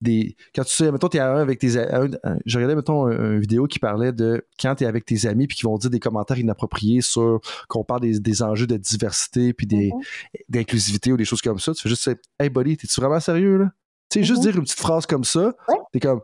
des. 0.03 0.35
Quand 0.53 0.63
tu 0.63 0.73
sais, 0.73 0.91
mettons, 0.91 1.07
tu 1.07 1.17
es 1.17 1.19
avec 1.19 1.59
tes. 1.59 1.69
je 1.69 2.57
regardais, 2.57 2.75
mettons, 2.75 3.09
une 3.09 3.39
vidéo 3.39 3.65
qui 3.65 3.79
parlait 3.79 4.11
de 4.11 4.45
quand 4.61 4.75
tu 4.75 4.83
es 4.83 4.87
avec 4.87 5.05
tes 5.05 5.25
amis, 5.25 5.47
puis 5.47 5.57
qui 5.57 5.63
vont 5.63 5.77
dire 5.77 5.89
des 5.89 5.99
commentaires 5.99 6.37
inappropriés 6.37 7.01
sur 7.01 7.39
qu'on 7.67 7.83
parle 7.83 8.01
des, 8.01 8.43
enjeux 8.43 8.67
de 8.67 8.77
diversité, 8.77 9.53
puis 9.53 9.65
des, 9.65 9.89
mm-hmm. 9.89 10.39
d'inclusivité 10.49 11.11
ou 11.11 11.17
des 11.17 11.25
choses 11.25 11.41
comme 11.41 11.59
ça. 11.59 11.73
Tu 11.73 11.81
fais 11.81 11.89
juste, 11.89 12.11
hey, 12.39 12.49
buddy, 12.49 12.77
t'es-tu 12.77 12.99
vraiment 12.99 13.19
sérieux, 13.19 13.57
là? 13.57 13.71
Tu 14.09 14.19
sais, 14.19 14.25
juste 14.25 14.41
mm-hmm. 14.41 14.43
dire 14.43 14.55
une 14.57 14.63
petite 14.63 14.79
phrase 14.79 15.05
comme 15.05 15.23
ça, 15.23 15.53
t'es 15.91 15.99
comme, 15.99 16.21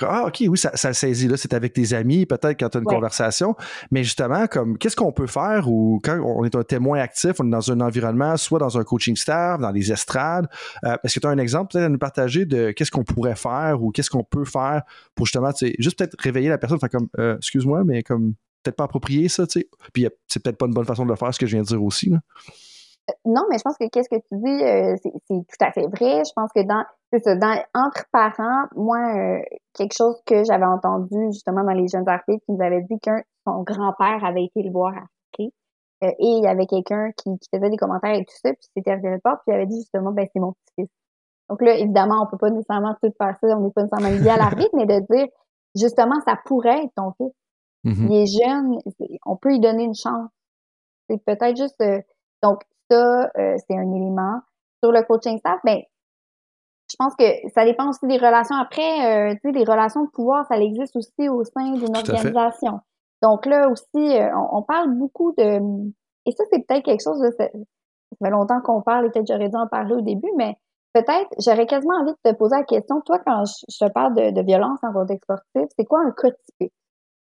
ah, 0.00 0.26
OK, 0.26 0.42
oui, 0.48 0.58
ça, 0.58 0.76
ça 0.76 0.92
saisit. 0.92 1.28
Là, 1.28 1.36
c'est 1.36 1.54
avec 1.54 1.72
tes 1.72 1.92
amis, 1.92 2.26
peut-être 2.26 2.58
quand 2.58 2.68
tu 2.68 2.78
as 2.78 2.80
une 2.80 2.86
conversation. 2.86 3.54
Mais 3.90 4.04
justement, 4.04 4.46
comme 4.46 4.78
qu'est-ce 4.78 4.96
qu'on 4.96 5.12
peut 5.12 5.26
faire 5.26 5.68
ou 5.68 6.00
quand 6.02 6.18
on 6.20 6.44
est 6.44 6.54
un 6.54 6.62
témoin 6.62 7.00
actif, 7.00 7.32
on 7.38 7.46
est 7.46 7.50
dans 7.50 7.70
un 7.70 7.80
environnement, 7.80 8.36
soit 8.36 8.58
dans 8.58 8.78
un 8.78 8.84
coaching 8.84 9.16
staff, 9.16 9.60
dans 9.60 9.70
les 9.70 9.92
estrades. 9.92 10.48
Euh, 10.84 10.96
est-ce 11.04 11.14
que 11.14 11.20
tu 11.20 11.26
as 11.26 11.30
un 11.30 11.38
exemple 11.38 11.72
peut-être 11.72 11.84
à 11.84 11.88
nous 11.88 11.98
partager 11.98 12.46
de 12.46 12.70
qu'est-ce 12.70 12.90
qu'on 12.90 13.04
pourrait 13.04 13.36
faire 13.36 13.82
ou 13.82 13.90
qu'est-ce 13.90 14.10
qu'on 14.10 14.24
peut 14.24 14.44
faire 14.44 14.82
pour 15.14 15.26
justement, 15.26 15.50
juste 15.78 15.98
peut-être 15.98 16.16
réveiller 16.18 16.48
la 16.48 16.58
personne, 16.58 16.78
faire 16.78 16.90
comme 16.90 17.08
euh, 17.18 17.36
excuse-moi, 17.36 17.84
mais 17.84 18.02
comme 18.02 18.34
peut-être 18.62 18.76
pas 18.76 18.84
approprié 18.84 19.28
ça, 19.28 19.46
tu 19.46 19.60
sais. 19.60 19.68
Puis 19.92 20.06
c'est 20.26 20.42
peut-être 20.42 20.56
pas 20.56 20.66
une 20.66 20.74
bonne 20.74 20.84
façon 20.84 21.04
de 21.04 21.10
le 21.10 21.16
faire, 21.16 21.34
ce 21.34 21.38
que 21.38 21.46
je 21.46 21.56
viens 21.56 21.62
de 21.62 21.68
dire 21.68 21.82
aussi. 21.82 22.10
Là. 22.10 22.20
Non, 23.24 23.42
mais 23.50 23.58
je 23.58 23.62
pense 23.62 23.76
que 23.76 23.88
qu'est-ce 23.88 24.08
que 24.08 24.16
tu 24.16 24.36
dis, 24.38 24.64
euh, 24.64 24.94
c'est 25.02 25.10
tout 25.28 25.64
à 25.64 25.72
fait 25.72 25.86
vrai. 25.86 26.22
Je 26.24 26.32
pense 26.34 26.50
que 26.54 26.62
dans, 26.62 26.84
c'est 27.12 27.22
ça, 27.22 27.34
dans, 27.34 27.60
entre 27.74 28.04
parents, 28.12 28.66
moi, 28.76 28.98
euh, 28.98 29.42
quelque 29.74 29.94
chose 29.96 30.20
que 30.24 30.44
j'avais 30.44 30.64
entendu 30.64 31.26
justement 31.32 31.64
dans 31.64 31.72
les 31.72 31.88
jeunes 31.88 32.08
artistes 32.08 32.44
qui 32.46 32.52
nous 32.52 32.62
avait 32.62 32.82
dit 32.82 32.98
qu'un 33.00 33.22
son 33.44 33.62
grand-père 33.62 34.24
avait 34.24 34.44
été 34.44 34.62
le 34.62 34.70
voir 34.70 34.94
à 34.96 35.04
euh, 36.02 36.08
et 36.18 36.26
il 36.26 36.42
y 36.42 36.48
avait 36.48 36.66
quelqu'un 36.66 37.10
qui, 37.16 37.30
faisait 37.54 37.70
des 37.70 37.76
commentaires 37.76 38.14
et 38.14 38.24
tout 38.24 38.34
ça, 38.42 38.52
puis 38.52 38.68
c'était 38.76 38.94
revenu 38.94 39.20
pas, 39.20 39.36
puis 39.36 39.44
il 39.48 39.54
avait 39.54 39.66
dit 39.66 39.76
justement, 39.76 40.10
ben 40.10 40.26
c'est 40.32 40.40
mon 40.40 40.52
petit-fils. 40.52 40.90
Donc 41.48 41.62
là, 41.62 41.76
évidemment, 41.76 42.24
on 42.24 42.30
peut 42.30 42.38
pas 42.38 42.50
nécessairement 42.50 42.96
tout 43.00 43.12
faire 43.16 43.36
ça, 43.40 43.56
on 43.56 43.60
n'est 43.60 43.70
pas 43.70 43.82
nécessairement 43.82 44.08
lié 44.08 44.30
à 44.30 44.36
l'arbitre, 44.36 44.70
mais 44.74 44.86
de 44.86 44.98
dire, 45.10 45.26
justement, 45.76 46.20
ça 46.26 46.36
pourrait 46.44 46.84
être 46.84 46.94
ton 46.96 47.12
fils. 47.12 47.32
Mm-hmm. 47.84 48.06
Il 48.10 48.16
est 48.16 48.26
jeune, 48.26 48.78
on 49.26 49.36
peut 49.36 49.50
lui 49.50 49.60
donner 49.60 49.84
une 49.84 49.94
chance. 49.94 50.28
C'est 51.08 51.22
peut-être 51.24 51.56
juste, 51.56 51.82
donc 52.42 52.62
ça, 52.92 53.30
euh, 53.38 53.56
c'est 53.66 53.76
un 53.76 53.92
élément. 53.92 54.40
Sur 54.82 54.92
le 54.92 55.02
coaching 55.02 55.38
staff, 55.38 55.60
ben, 55.64 55.78
je 56.90 56.96
pense 56.98 57.14
que 57.16 57.24
ça 57.54 57.64
dépend 57.64 57.88
aussi 57.88 58.06
des 58.06 58.18
relations. 58.18 58.56
Après, 58.56 59.30
euh, 59.30 59.34
tu 59.34 59.40
sais, 59.42 59.52
les 59.52 59.64
relations 59.64 60.04
de 60.04 60.10
pouvoir, 60.10 60.46
ça 60.46 60.56
existe 60.58 60.94
aussi 60.96 61.28
au 61.28 61.44
sein 61.44 61.72
d'une 61.72 61.96
organisation. 61.96 62.80
Donc 63.22 63.46
là 63.46 63.68
aussi, 63.68 64.18
euh, 64.18 64.30
on, 64.52 64.62
parle 64.62 64.94
beaucoup 64.96 65.32
de... 65.38 65.60
Et 66.26 66.32
ça, 66.32 66.44
c'est 66.50 66.66
peut-être 66.66 66.84
quelque 66.84 67.02
chose 67.02 67.20
de... 67.20 67.30
Ça 67.30 67.46
fait 68.26 68.30
longtemps 68.30 68.60
qu'on 68.60 68.82
parle 68.82 69.06
et 69.06 69.10
peut-être 69.10 69.28
j'aurais 69.28 69.48
dû 69.48 69.56
en 69.56 69.68
parler 69.68 69.94
au 69.94 70.00
début, 70.02 70.30
mais 70.36 70.56
peut-être, 70.92 71.30
j'aurais 71.38 71.66
quasiment 71.66 71.94
envie 71.94 72.12
de 72.12 72.30
te 72.30 72.36
poser 72.36 72.56
la 72.56 72.64
question, 72.64 73.00
toi, 73.00 73.18
quand 73.24 73.44
je, 73.46 73.86
te 73.86 73.90
parle 73.90 74.14
de, 74.14 74.42
violence 74.44 74.78
en 74.82 74.92
contexte 74.92 75.24
sportif, 75.24 75.70
c'est 75.78 75.86
quoi 75.86 76.00
un 76.00 76.10
cas 76.10 76.30
typique? 76.30 76.74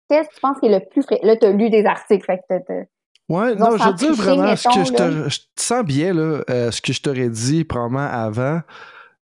Qu'est-ce 0.09 0.29
que 0.29 0.33
tu 0.35 0.41
penses 0.41 0.59
qui 0.59 0.65
est 0.65 0.79
le 0.79 0.85
plus 0.89 1.03
frais? 1.03 1.19
Là, 1.21 1.37
tu 1.37 1.45
as 1.45 1.51
lu 1.51 1.69
des 1.69 1.85
articles, 1.85 2.25
fait 2.25 2.39
que 2.39 2.87
Ouais, 3.29 3.55
non, 3.55 3.77
je 3.77 3.83
veux 3.87 3.93
dire 3.93 4.13
vraiment 4.13 4.55
ce 4.55 4.67
que 4.67 4.85
je 4.85 4.93
te, 4.93 5.29
je 5.29 5.39
sens 5.55 5.83
bien, 5.85 6.13
là, 6.13 6.43
euh, 6.49 6.71
ce 6.71 6.81
que 6.81 6.91
je 6.91 7.01
t'aurais 7.01 7.29
dit 7.29 7.63
probablement 7.63 8.07
avant. 8.07 8.61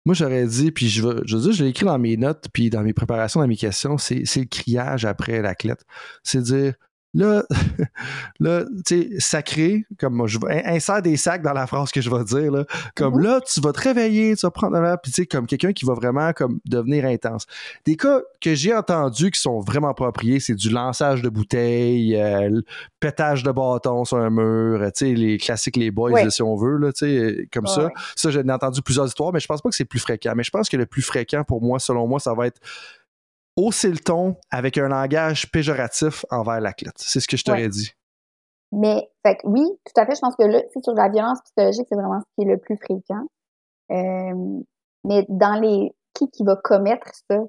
Moi, 0.05 0.13
j'aurais 0.13 0.45
dit, 0.45 0.71
puis 0.71 0.87
je 0.87 1.01
veux, 1.01 1.23
je 1.25 1.35
veux 1.35 1.43
dire, 1.43 1.51
je 1.53 1.63
l'ai 1.63 1.69
écrit 1.71 1.85
dans 1.85 1.97
mes 1.97 2.15
notes, 2.15 2.45
puis 2.53 2.69
dans 2.69 2.81
mes 2.81 2.93
préparations, 2.93 3.39
dans 3.39 3.47
mes 3.47 3.55
questions, 3.55 3.97
c'est 3.97 4.23
le 4.35 4.45
criage 4.45 5.05
après 5.05 5.41
la 5.41 5.55
clette. 5.55 5.83
C'est 6.23 6.41
dire, 6.41 6.73
Là, 7.15 7.43
là 8.41 8.65
tu 8.85 9.01
sais, 9.01 9.09
sacré, 9.19 9.85
comme 9.97 10.15
moi, 10.15 10.27
je 10.27 10.37
insère 10.65 11.01
des 11.01 11.15
sacs 11.15 11.41
dans 11.41 11.53
la 11.53 11.65
phrase 11.65 11.91
que 11.91 12.01
je 12.01 12.09
vais 12.09 12.23
dire, 12.25 12.51
là. 12.51 12.65
Comme 12.93 13.15
mhm. 13.15 13.23
là, 13.23 13.41
tu 13.41 13.61
vas 13.61 13.71
te 13.71 13.81
réveiller, 13.81 14.35
tu 14.35 14.45
vas 14.45 14.51
prendre 14.51 14.77
la 14.77 14.97
puis 14.97 15.11
tu 15.11 15.21
sais, 15.21 15.25
comme 15.25 15.47
quelqu'un 15.47 15.71
qui 15.71 15.85
va 15.85 15.93
vraiment 15.93 16.33
comme 16.33 16.59
devenir 16.65 17.05
intense. 17.05 17.47
Des 17.85 17.95
cas 17.95 18.21
que 18.41 18.53
j'ai 18.53 18.75
entendus 18.75 19.31
qui 19.31 19.39
sont 19.39 19.61
vraiment 19.61 19.89
appropriés, 19.89 20.41
c'est 20.41 20.55
du 20.55 20.69
lançage 20.69 21.21
de 21.21 21.29
bouteilles, 21.29 22.15
euh, 22.17 22.61
pétage 22.99 23.43
de 23.43 23.51
bâton 23.51 24.03
sur 24.03 24.17
un 24.17 24.29
mur, 24.29 24.79
tu 24.87 24.91
sais, 24.95 25.13
les 25.13 25.37
classiques, 25.37 25.77
les 25.77 25.91
boys, 25.91 26.29
si 26.29 26.41
on 26.41 26.57
veut, 26.57 26.77
là, 26.77 26.91
tu 26.91 27.05
sais, 27.05 27.47
comme 27.51 27.67
ça. 27.67 27.89
Ça, 28.15 28.29
j'ai 28.29 28.41
entendu 28.51 28.81
plusieurs 28.81 29.07
histoires, 29.07 29.31
mais 29.31 29.39
je 29.39 29.47
pense 29.47 29.61
pas 29.61 29.69
que 29.69 29.75
c'est 29.75 29.85
plus 29.85 29.99
fréquent. 29.99 30.33
Mais 30.35 30.43
je 30.43 30.51
pense 30.51 30.67
que 30.67 30.75
le 30.75 30.85
plus 30.85 31.01
fréquent 31.01 31.45
pour 31.45 31.61
moi, 31.61 31.79
selon 31.79 32.07
moi, 32.07 32.19
ça 32.19 32.33
va 32.33 32.47
être 32.47 32.59
hausser 33.55 33.89
le 33.89 33.97
ton 33.97 34.35
avec 34.51 34.77
un 34.77 34.87
langage 34.87 35.51
péjoratif 35.51 36.25
envers 36.29 36.59
l'athlète. 36.59 36.95
C'est 36.97 37.19
ce 37.19 37.27
que 37.27 37.37
je 37.37 37.43
t'aurais 37.43 37.69
dit. 37.69 37.91
Mais, 38.71 39.09
fait 39.25 39.37
oui, 39.43 39.65
tout 39.85 39.99
à 39.99 40.05
fait. 40.05 40.15
Je 40.15 40.19
pense 40.19 40.35
que 40.35 40.43
là, 40.43 40.61
sur 40.83 40.93
la 40.93 41.09
violence 41.09 41.39
psychologique, 41.43 41.85
c'est 41.87 41.95
vraiment 41.95 42.19
ce 42.19 42.25
qui 42.35 42.47
est 42.47 42.51
le 42.51 42.57
plus 42.57 42.77
fréquent. 42.77 43.25
Euh, 43.91 44.61
mais 45.03 45.25
dans 45.29 45.59
les. 45.59 45.91
Qui 46.13 46.29
qui 46.29 46.45
va 46.45 46.55
commettre 46.55 47.07
ça? 47.29 47.39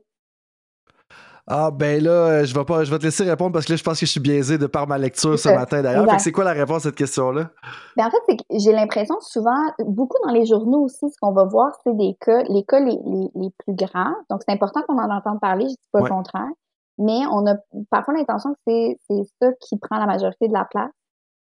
Ah 1.49 1.71
ben 1.71 2.03
là, 2.03 2.43
je 2.45 2.53
vais 2.53 2.65
pas, 2.65 2.83
je 2.83 2.91
vais 2.91 2.99
te 2.99 3.05
laisser 3.05 3.23
répondre 3.23 3.53
parce 3.53 3.67
que 3.67 3.73
là, 3.73 3.77
je 3.77 3.85
pense 3.85 4.01
que 4.01 4.07
je 4.07 4.11
suis 4.11 4.21
biaisé 4.21 4.59
de 4.59 4.67
par 4.67 4.89
ma 4.89 4.99
lecture 4.99 5.39
ce 5.39 5.49
matin 5.49 5.81
d'ailleurs. 5.81 6.21
c'est 6.21 6.33
quoi 6.33 6.43
la 6.43 6.53
réponse 6.53 6.79
à 6.79 6.89
cette 6.89 6.97
question-là? 6.97 7.51
Ben 7.97 8.07
en 8.07 8.11
fait, 8.11 8.17
c'est 8.29 8.37
que 8.37 8.43
j'ai 8.51 8.73
l'impression 8.73 9.15
souvent, 9.21 9.57
beaucoup 9.87 10.17
dans 10.25 10.33
les 10.33 10.45
journaux 10.45 10.81
aussi, 10.81 11.09
ce 11.09 11.17
qu'on 11.21 11.33
va 11.33 11.45
voir, 11.45 11.71
c'est 11.85 11.97
des 11.97 12.17
cas, 12.21 12.43
les 12.49 12.65
cas 12.65 12.81
les, 12.81 12.99
les, 13.35 13.51
plus 13.59 13.75
grands. 13.75 14.15
Donc, 14.29 14.43
c'est 14.47 14.53
important 14.53 14.83
qu'on 14.89 14.99
en 14.99 15.09
entende 15.09 15.41
parler, 15.41 15.67
je 15.67 15.71
dis 15.71 15.89
pas 15.93 16.01
le 16.01 16.09
contraire. 16.09 16.51
Mais 16.99 17.27
on 17.31 17.47
a 17.47 17.55
parfois 17.91 18.15
l'intention 18.15 18.55
que 18.55 18.61
c'est, 18.67 18.99
c'est 19.09 19.23
ça 19.41 19.53
qui 19.61 19.79
prend 19.79 19.99
la 19.99 20.07
majorité 20.07 20.49
de 20.49 20.53
la 20.53 20.65
place 20.65 20.91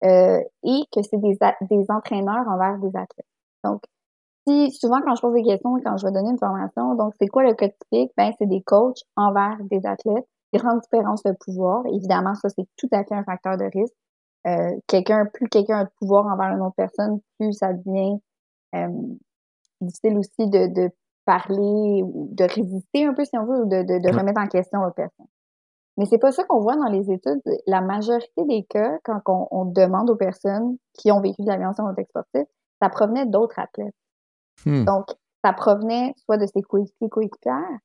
euh, 0.05 0.40
et 0.64 0.82
que 0.94 1.03
c'est 1.03 1.18
des, 1.18 1.38
des 1.70 1.84
entraîneurs 1.88 2.47
envers 2.49 2.76
des 2.78 2.88
athlètes. 2.88 3.26
Donc, 3.64 3.80
si 4.47 4.70
souvent 4.72 5.01
quand 5.03 5.14
je 5.14 5.20
pose 5.20 5.34
des 5.34 5.42
questions, 5.42 5.74
quand 5.84 5.97
je 5.97 6.07
vais 6.07 6.12
donner 6.12 6.30
une 6.30 6.38
formation, 6.38 6.94
donc 6.94 7.14
c'est 7.20 7.28
quoi 7.28 7.42
le 7.42 7.55
cas 7.55 7.68
typique? 7.68 8.12
Ben, 8.16 8.32
c'est 8.38 8.47
des 8.47 8.62
coachs 8.62 9.01
envers 9.16 9.57
des 9.70 9.84
athlètes, 9.86 10.26
grande 10.55 10.80
différence 10.80 11.22
de 11.22 11.32
pouvoir. 11.32 11.84
Évidemment, 11.86 12.34
ça, 12.34 12.49
c'est 12.49 12.66
tout 12.76 12.88
à 12.92 13.05
fait 13.05 13.14
un 13.14 13.24
facteur 13.24 13.57
de 13.57 13.64
risque. 13.64 13.94
Euh, 14.47 14.76
quelqu'un, 14.86 15.26
plus 15.26 15.49
quelqu'un 15.49 15.80
a 15.80 15.84
de 15.84 15.90
pouvoir 15.99 16.26
envers 16.26 16.55
une 16.55 16.62
autre 16.62 16.76
personne, 16.76 17.20
plus 17.38 17.53
ça 17.53 17.72
devient 17.72 18.18
euh, 18.74 18.88
difficile 19.80 20.18
aussi 20.18 20.49
de, 20.49 20.72
de 20.72 20.90
parler 21.24 22.03
ou 22.05 22.28
de 22.30 22.44
résister 22.44 23.07
un 23.07 23.14
peu, 23.14 23.24
si 23.24 23.36
on 23.36 23.44
veut, 23.44 23.64
ou 23.64 23.68
de, 23.68 23.82
de, 23.82 23.99
de 23.99 24.16
remettre 24.16 24.40
en 24.40 24.47
question 24.47 24.80
la 24.80 24.92
personne. 24.92 25.26
Mais 25.97 26.05
c'est 26.05 26.18
pas 26.18 26.30
ça 26.30 26.44
qu'on 26.44 26.61
voit 26.61 26.76
dans 26.76 26.90
les 26.90 27.11
études. 27.11 27.40
La 27.66 27.80
majorité 27.80 28.44
des 28.44 28.64
cas, 28.64 28.99
quand 29.03 29.20
on, 29.26 29.49
on 29.51 29.64
demande 29.64 30.11
aux 30.11 30.16
personnes 30.16 30.76
qui 30.94 31.11
ont 31.11 31.20
vécu 31.20 31.42
de 31.42 31.49
la 31.49 31.57
violence 31.57 31.80
en 31.80 31.88
contexte 31.88 32.11
sportif, 32.11 32.47
ça 32.80 32.88
provenait 32.88 33.26
d'autres 33.26 33.59
athlètes. 33.59 33.94
Hmm. 34.64 34.84
Donc, 34.84 35.07
ça 35.44 35.52
provenait 35.52 36.14
soit 36.24 36.38
de 36.38 36.46
ses 36.46 36.62
coéquipiers, 36.62 37.09
coéquipières, 37.09 37.78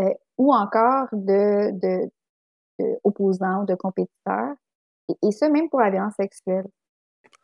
euh, 0.00 0.14
ou 0.36 0.54
encore 0.54 1.08
de, 1.12 1.70
de, 1.72 2.10
de, 2.78 2.98
opposants, 3.04 3.64
de 3.64 3.74
compétiteurs. 3.74 4.54
Et, 5.08 5.16
et, 5.26 5.32
ça, 5.32 5.48
même 5.48 5.68
pour 5.68 5.80
la 5.80 5.90
violence 5.90 6.14
sexuelle. 6.14 6.66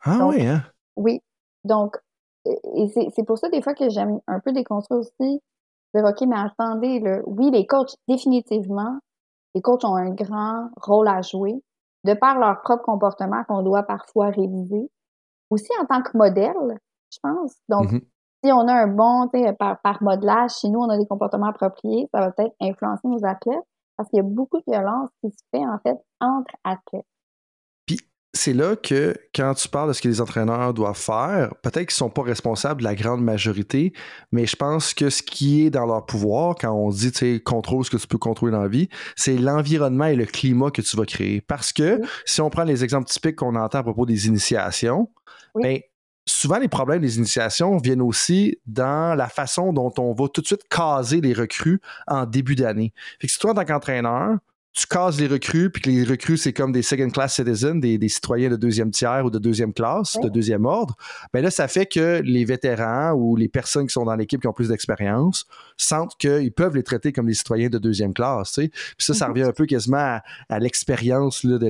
Ah 0.03 0.27
oui, 0.27 0.45
hein? 0.45 0.63
Oui. 0.95 1.21
Donc, 1.63 1.97
et 2.45 2.87
c'est 2.87 3.23
pour 3.23 3.37
ça, 3.37 3.49
des 3.49 3.61
fois, 3.61 3.73
que 3.73 3.89
j'aime 3.89 4.19
un 4.27 4.39
peu 4.39 4.53
déconstruire 4.53 4.99
aussi, 4.99 5.41
dire, 5.93 6.05
OK, 6.05 6.21
mais 6.27 6.37
attendez, 6.37 6.99
là, 6.99 7.21
oui, 7.25 7.49
les 7.51 7.65
coachs, 7.65 7.95
définitivement, 8.07 8.99
les 9.55 9.61
coachs 9.61 9.83
ont 9.83 9.95
un 9.95 10.11
grand 10.11 10.69
rôle 10.77 11.07
à 11.07 11.21
jouer, 11.21 11.55
de 12.03 12.13
par 12.13 12.37
leur 12.37 12.61
propre 12.61 12.83
comportement 12.83 13.43
qu'on 13.45 13.63
doit 13.63 13.83
parfois 13.83 14.29
réviser. 14.29 14.91
Aussi 15.49 15.69
en 15.81 15.85
tant 15.85 16.01
que 16.03 16.15
modèle, 16.15 16.79
je 17.11 17.17
pense. 17.21 17.55
Donc, 17.67 17.91
mm-hmm 17.91 18.01
si 18.43 18.51
on 18.51 18.67
a 18.67 18.73
un 18.73 18.87
bon, 18.87 19.29
par, 19.57 19.81
par 19.81 20.03
modelage, 20.03 20.51
chez 20.61 20.69
nous, 20.69 20.79
on 20.79 20.89
a 20.89 20.97
des 20.97 21.07
comportements 21.07 21.47
appropriés, 21.47 22.07
ça 22.13 22.21
va 22.21 22.31
peut-être 22.31 22.55
influencer 22.61 23.07
nos 23.07 23.25
athlètes 23.25 23.63
parce 23.97 24.09
qu'il 24.09 24.17
y 24.17 24.19
a 24.19 24.23
beaucoup 24.23 24.57
de 24.57 24.63
violence 24.67 25.09
qui 25.21 25.31
se 25.31 25.43
fait, 25.51 25.65
en 25.65 25.79
fait, 25.79 25.97
entre 26.19 26.53
athlètes. 26.63 27.05
Puis, 27.85 27.99
c'est 28.33 28.53
là 28.53 28.75
que 28.75 29.15
quand 29.33 29.53
tu 29.53 29.69
parles 29.69 29.89
de 29.89 29.93
ce 29.93 30.01
que 30.01 30.07
les 30.07 30.19
entraîneurs 30.19 30.73
doivent 30.73 30.97
faire, 30.97 31.53
peut-être 31.63 31.87
qu'ils 31.87 32.03
ne 32.03 32.07
sont 32.07 32.09
pas 32.09 32.23
responsables 32.23 32.81
de 32.81 32.83
la 32.83 32.95
grande 32.95 33.23
majorité, 33.23 33.93
mais 34.31 34.45
je 34.45 34.55
pense 34.55 34.93
que 34.93 35.09
ce 35.09 35.23
qui 35.23 35.65
est 35.65 35.69
dans 35.69 35.85
leur 35.85 36.05
pouvoir, 36.05 36.55
quand 36.55 36.73
on 36.73 36.89
dit, 36.89 37.11
tu 37.11 37.19
sais, 37.19 37.39
contrôle 37.39 37.85
ce 37.85 37.89
que 37.89 37.97
tu 37.97 38.07
peux 38.07 38.17
contrôler 38.17 38.51
dans 38.51 38.61
la 38.61 38.67
vie, 38.67 38.89
c'est 39.15 39.37
l'environnement 39.37 40.05
et 40.05 40.15
le 40.15 40.25
climat 40.25 40.71
que 40.71 40.81
tu 40.81 40.97
vas 40.97 41.05
créer. 41.05 41.41
Parce 41.41 41.71
que 41.71 42.01
si 42.25 42.41
on 42.41 42.49
prend 42.49 42.63
les 42.63 42.83
exemples 42.83 43.07
typiques 43.07 43.37
qu'on 43.37 43.55
entend 43.55 43.79
à 43.79 43.83
propos 43.83 44.05
des 44.05 44.27
initiations, 44.27 45.09
ben, 45.55 45.79
souvent, 46.25 46.57
les 46.57 46.67
problèmes 46.67 47.01
des 47.01 47.17
initiations 47.17 47.77
viennent 47.77 48.01
aussi 48.01 48.57
dans 48.65 49.15
la 49.15 49.27
façon 49.27 49.73
dont 49.73 49.93
on 49.97 50.13
va 50.13 50.27
tout 50.27 50.41
de 50.41 50.47
suite 50.47 50.67
caser 50.69 51.21
les 51.21 51.33
recrues 51.33 51.81
en 52.07 52.25
début 52.25 52.55
d'année. 52.55 52.93
Fait 53.19 53.27
que 53.27 53.33
si 53.33 53.39
toi, 53.39 53.51
en 53.51 53.53
tant 53.53 53.65
qu'entraîneur, 53.65 54.37
tu 54.75 54.87
cases 54.87 55.17
les 55.17 55.27
recrues, 55.27 55.69
puis 55.69 55.81
que 55.81 55.89
les 55.89 56.03
recrues, 56.03 56.35
c'est 56.35 56.51
comme 56.51 56.73
des 56.73 56.81
second 56.81 57.09
class 57.09 57.35
citizens, 57.35 57.79
des, 57.79 58.09
citoyens 58.09 58.49
de 58.49 58.57
deuxième 58.57 58.91
tiers 58.91 59.23
ou 59.23 59.29
de 59.29 59.39
deuxième 59.39 59.73
classe, 59.73 60.17
de 60.21 60.27
deuxième 60.27 60.65
ordre, 60.65 60.97
ben 61.33 61.41
là, 61.41 61.49
ça 61.49 61.69
fait 61.69 61.85
que 61.85 62.21
les 62.21 62.43
vétérans 62.43 63.13
ou 63.13 63.37
les 63.37 63.47
personnes 63.47 63.87
qui 63.87 63.93
sont 63.93 64.03
dans 64.03 64.15
l'équipe 64.15 64.41
qui 64.41 64.47
ont 64.47 64.53
plus 64.53 64.67
d'expérience 64.67 65.45
sentent 65.77 66.17
qu'ils 66.17 66.51
peuvent 66.51 66.75
les 66.75 66.83
traiter 66.83 67.13
comme 67.13 67.27
des 67.27 67.33
citoyens 67.33 67.69
de 67.69 67.77
deuxième 67.77 68.13
classe. 68.13 68.51
Tu 68.51 68.63
sais. 68.63 68.67
Puis 68.67 69.05
ça, 69.05 69.13
ça 69.13 69.25
mhm. 69.25 69.31
revient 69.31 69.43
un 69.43 69.53
peu 69.53 69.65
quasiment 69.65 70.19
à, 70.49 70.59
l'expérience 70.59 71.45
de 71.45 71.65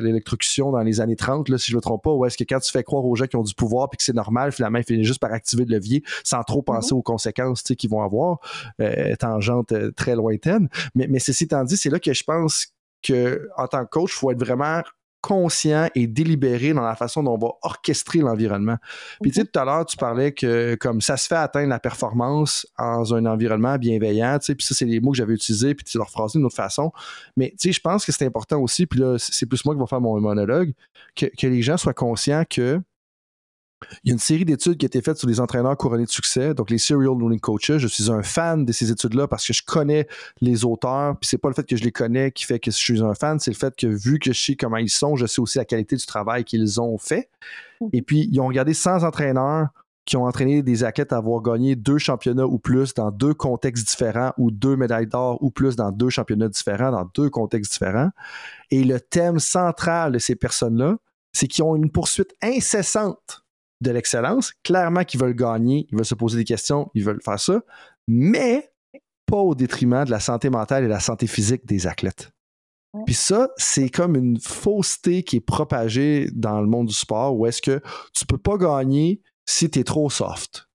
l'électrocution 0.00 0.72
dans 0.72 0.82
les 0.82 1.00
années 1.00 1.16
30, 1.16 1.48
là, 1.48 1.58
si 1.58 1.70
je 1.70 1.76
ne 1.76 1.76
me 1.76 1.82
trompe 1.82 2.02
pas, 2.02 2.10
où 2.10 2.26
est-ce 2.26 2.36
que 2.36 2.44
quand 2.44 2.58
tu 2.58 2.72
fais 2.72 2.82
croire 2.82 3.04
aux 3.04 3.14
gens 3.14 3.26
qui 3.26 3.36
ont 3.36 3.42
du 3.44 3.54
pouvoir 3.54 3.88
puis 3.88 3.98
que 3.98 4.04
c'est 4.04 4.14
normal, 4.14 4.50
finalement, 4.50 4.78
ils 4.78 4.84
finissent 4.84 5.06
juste 5.06 5.20
par 5.20 5.32
activer 5.32 5.64
le 5.64 5.76
levier 5.76 6.02
sans 6.24 6.42
trop 6.42 6.62
penser 6.62 6.92
mhm. 6.92 6.98
aux 6.98 7.02
conséquences 7.02 7.62
qu'ils 7.62 7.90
vont 7.90 8.02
avoir, 8.02 8.38
euh, 8.80 9.14
tangente 9.14 9.70
euh, 9.70 9.92
très 9.92 10.16
lointaine. 10.16 10.68
Mais, 10.96 11.06
mais 11.08 11.20
ceci 11.20 11.44
étant 11.44 11.62
dit, 11.62 11.76
c'est 11.76 11.90
là 11.90 12.00
que 12.00 12.12
je 12.12 12.24
pense 12.24 12.31
pense 12.32 12.68
que 13.02 13.48
en 13.56 13.66
tant 13.66 13.84
que 13.84 13.90
coach, 13.90 14.12
il 14.14 14.18
faut 14.18 14.30
être 14.30 14.44
vraiment 14.44 14.82
conscient 15.22 15.88
et 15.94 16.08
délibéré 16.08 16.74
dans 16.74 16.82
la 16.82 16.96
façon 16.96 17.22
dont 17.22 17.34
on 17.34 17.38
va 17.38 17.52
orchestrer 17.62 18.18
l'environnement. 18.18 18.76
Puis 19.22 19.30
tu 19.30 19.36
sais, 19.36 19.42
mhm. 19.42 19.50
tout 19.52 19.60
à 19.60 19.64
l'heure, 19.64 19.86
tu 19.86 19.96
parlais 19.96 20.32
que 20.32 20.74
comme 20.74 21.00
ça 21.00 21.16
se 21.16 21.28
fait 21.28 21.36
atteindre 21.36 21.68
la 21.68 21.78
performance 21.78 22.66
dans 22.76 23.14
un 23.14 23.24
environnement 23.26 23.78
bienveillant, 23.78 24.38
tu 24.40 24.46
sais, 24.46 24.54
puis 24.56 24.66
ça, 24.66 24.74
c'est 24.74 24.84
les 24.84 25.00
mots 25.00 25.12
que 25.12 25.18
j'avais 25.18 25.34
utilisés, 25.34 25.74
puis 25.74 25.84
tu 25.84 25.96
leur 25.96 26.10
phrasé 26.10 26.38
d'une 26.38 26.46
autre 26.46 26.56
façon. 26.56 26.90
Mais 27.36 27.50
tu 27.50 27.68
sais, 27.68 27.72
je 27.72 27.80
pense 27.80 28.04
que 28.04 28.10
c'est 28.10 28.26
important 28.26 28.60
aussi, 28.60 28.86
puis 28.86 28.98
là, 28.98 29.16
c'est 29.18 29.46
plus 29.46 29.64
moi 29.64 29.74
qui 29.74 29.80
vais 29.80 29.86
faire 29.86 30.00
mon 30.00 30.20
monologue, 30.20 30.72
que, 31.14 31.26
que 31.26 31.46
les 31.46 31.62
gens 31.62 31.76
soient 31.76 31.94
conscients 31.94 32.42
que 32.48 32.80
il 34.04 34.08
y 34.08 34.10
a 34.10 34.14
une 34.14 34.18
série 34.18 34.44
d'études 34.44 34.76
qui 34.76 34.84
a 34.84 34.88
été 34.88 35.00
faites 35.00 35.16
sur 35.16 35.28
les 35.28 35.40
entraîneurs 35.40 35.76
couronnés 35.76 36.04
de 36.04 36.10
succès, 36.10 36.54
donc 36.54 36.70
les 36.70 36.78
serial 36.78 37.16
learning 37.16 37.40
coaches. 37.40 37.78
Je 37.78 37.88
suis 37.88 38.10
un 38.10 38.22
fan 38.22 38.64
de 38.64 38.72
ces 38.72 38.90
études-là 38.90 39.28
parce 39.28 39.46
que 39.46 39.52
je 39.52 39.62
connais 39.64 40.06
les 40.40 40.64
auteurs, 40.64 41.16
puis 41.18 41.28
c'est 41.28 41.38
pas 41.38 41.48
le 41.48 41.54
fait 41.54 41.66
que 41.66 41.76
je 41.76 41.84
les 41.84 41.92
connais 41.92 42.30
qui 42.30 42.44
fait 42.44 42.58
que 42.58 42.70
je 42.70 42.76
suis 42.76 43.02
un 43.02 43.14
fan, 43.14 43.38
c'est 43.40 43.50
le 43.50 43.56
fait 43.56 43.74
que 43.76 43.86
vu 43.86 44.18
que 44.18 44.32
je 44.32 44.40
sais 44.40 44.56
comment 44.56 44.76
ils 44.76 44.90
sont, 44.90 45.16
je 45.16 45.26
sais 45.26 45.40
aussi 45.40 45.58
la 45.58 45.64
qualité 45.64 45.96
du 45.96 46.06
travail 46.06 46.44
qu'ils 46.44 46.80
ont 46.80 46.98
fait. 46.98 47.28
Et 47.92 48.02
puis, 48.02 48.28
ils 48.30 48.40
ont 48.40 48.46
regardé 48.46 48.74
100 48.74 49.02
entraîneurs 49.02 49.68
qui 50.04 50.16
ont 50.16 50.24
entraîné 50.24 50.62
des 50.62 50.84
athlètes 50.84 51.12
à 51.12 51.18
avoir 51.18 51.40
gagné 51.42 51.76
deux 51.76 51.98
championnats 51.98 52.46
ou 52.46 52.58
plus 52.58 52.94
dans 52.94 53.10
deux 53.10 53.34
contextes 53.34 53.86
différents 53.88 54.32
ou 54.36 54.50
deux 54.50 54.76
médailles 54.76 55.06
d'or 55.06 55.38
ou 55.42 55.50
plus 55.50 55.76
dans 55.76 55.92
deux 55.92 56.10
championnats 56.10 56.48
différents, 56.48 56.90
dans 56.90 57.08
deux 57.14 57.30
contextes 57.30 57.72
différents. 57.72 58.10
Et 58.70 58.84
le 58.84 59.00
thème 59.00 59.38
central 59.38 60.12
de 60.12 60.18
ces 60.18 60.34
personnes-là, 60.34 60.96
c'est 61.32 61.46
qu'ils 61.46 61.64
ont 61.64 61.76
une 61.76 61.90
poursuite 61.90 62.34
incessante 62.42 63.41
de 63.82 63.90
l'excellence. 63.90 64.52
Clairement 64.62 65.04
qu'ils 65.04 65.20
veulent 65.20 65.34
gagner, 65.34 65.86
ils 65.90 65.96
veulent 65.96 66.04
se 66.04 66.14
poser 66.14 66.38
des 66.38 66.44
questions, 66.44 66.90
ils 66.94 67.04
veulent 67.04 67.22
faire 67.22 67.40
ça, 67.40 67.60
mais 68.08 68.72
pas 69.26 69.38
au 69.38 69.54
détriment 69.54 70.04
de 70.04 70.10
la 70.10 70.20
santé 70.20 70.50
mentale 70.50 70.84
et 70.84 70.86
de 70.86 70.92
la 70.92 71.00
santé 71.00 71.26
physique 71.26 71.66
des 71.66 71.86
athlètes. 71.86 72.30
Puis 73.06 73.14
ça, 73.14 73.48
c'est 73.56 73.88
comme 73.88 74.16
une 74.16 74.38
fausseté 74.38 75.22
qui 75.22 75.36
est 75.36 75.40
propagée 75.40 76.28
dans 76.32 76.60
le 76.60 76.66
monde 76.66 76.88
du 76.88 76.94
sport 76.94 77.34
où 77.34 77.46
est-ce 77.46 77.62
que 77.62 77.80
tu 78.12 78.26
peux 78.26 78.38
pas 78.38 78.58
gagner 78.58 79.22
si 79.46 79.70
tu 79.70 79.78
es 79.78 79.84
trop 79.84 80.10
soft. 80.10 80.68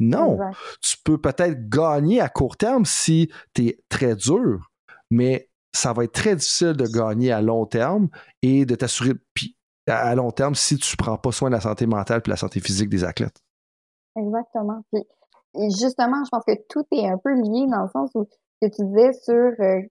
Non, 0.00 0.38
tu 0.80 0.96
peux 1.04 1.18
peut-être 1.18 1.68
gagner 1.68 2.20
à 2.20 2.28
court 2.28 2.56
terme 2.56 2.86
si 2.86 3.30
tu 3.52 3.66
es 3.66 3.80
très 3.88 4.14
dur, 4.14 4.70
mais 5.10 5.50
ça 5.74 5.92
va 5.92 6.04
être 6.04 6.12
très 6.12 6.36
difficile 6.36 6.72
de 6.72 6.86
gagner 6.86 7.32
à 7.32 7.42
long 7.42 7.66
terme 7.66 8.08
et 8.40 8.64
de 8.64 8.74
t'assurer. 8.74 9.14
Puis 9.34 9.57
à 9.88 10.14
long 10.14 10.30
terme 10.30 10.54
si 10.54 10.76
tu 10.76 10.94
ne 10.94 11.04
prends 11.04 11.18
pas 11.18 11.32
soin 11.32 11.50
de 11.50 11.54
la 11.54 11.60
santé 11.60 11.86
mentale 11.86 12.22
et 12.24 12.30
la 12.30 12.36
santé 12.36 12.60
physique 12.60 12.88
des 12.88 13.04
athlètes. 13.04 13.40
Exactement. 14.16 14.82
Puis, 14.92 15.02
justement, 15.70 16.22
je 16.24 16.30
pense 16.30 16.44
que 16.46 16.54
tout 16.68 16.84
est 16.92 17.08
un 17.08 17.18
peu 17.18 17.32
lié 17.34 17.66
dans 17.68 17.82
le 17.82 17.88
sens 17.88 18.10
où 18.14 18.26
que 18.60 18.66
tu 18.66 18.84
disais 18.86 19.12
sur 19.12 19.34
euh, 19.34 19.82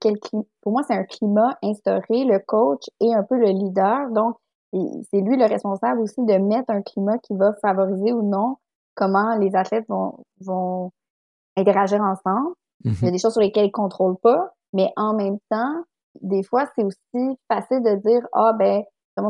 quel, 0.00 0.18
pour 0.62 0.72
moi, 0.72 0.82
c'est 0.86 0.94
un 0.94 1.04
climat 1.04 1.56
instauré, 1.62 2.24
le 2.24 2.40
coach 2.44 2.82
est 3.00 3.14
un 3.14 3.22
peu 3.22 3.36
le 3.36 3.50
leader. 3.50 4.10
Donc, 4.10 4.36
c'est 4.72 5.20
lui 5.20 5.36
le 5.36 5.46
responsable 5.46 6.00
aussi 6.00 6.20
de 6.24 6.34
mettre 6.38 6.70
un 6.70 6.82
climat 6.82 7.18
qui 7.18 7.34
va 7.36 7.52
favoriser 7.60 8.12
ou 8.12 8.22
non 8.22 8.56
comment 8.94 9.36
les 9.36 9.54
athlètes 9.54 9.86
vont, 9.88 10.24
vont 10.40 10.90
interagir 11.56 12.00
ensemble. 12.00 12.54
Il 12.84 12.92
y 12.92 12.94
a 12.94 12.94
mm-hmm. 12.94 13.12
des 13.12 13.18
choses 13.18 13.32
sur 13.32 13.42
lesquelles 13.42 13.66
ils 13.66 13.68
ne 13.68 13.72
contrôlent 13.72 14.18
pas, 14.22 14.52
mais 14.72 14.92
en 14.96 15.14
même 15.14 15.38
temps, 15.50 15.84
des 16.20 16.42
fois, 16.42 16.66
c'est 16.74 16.84
aussi 16.84 17.38
facile 17.48 17.82
de 17.82 17.96
dire 17.96 18.26
Ah, 18.32 18.52
ben, 18.58 18.82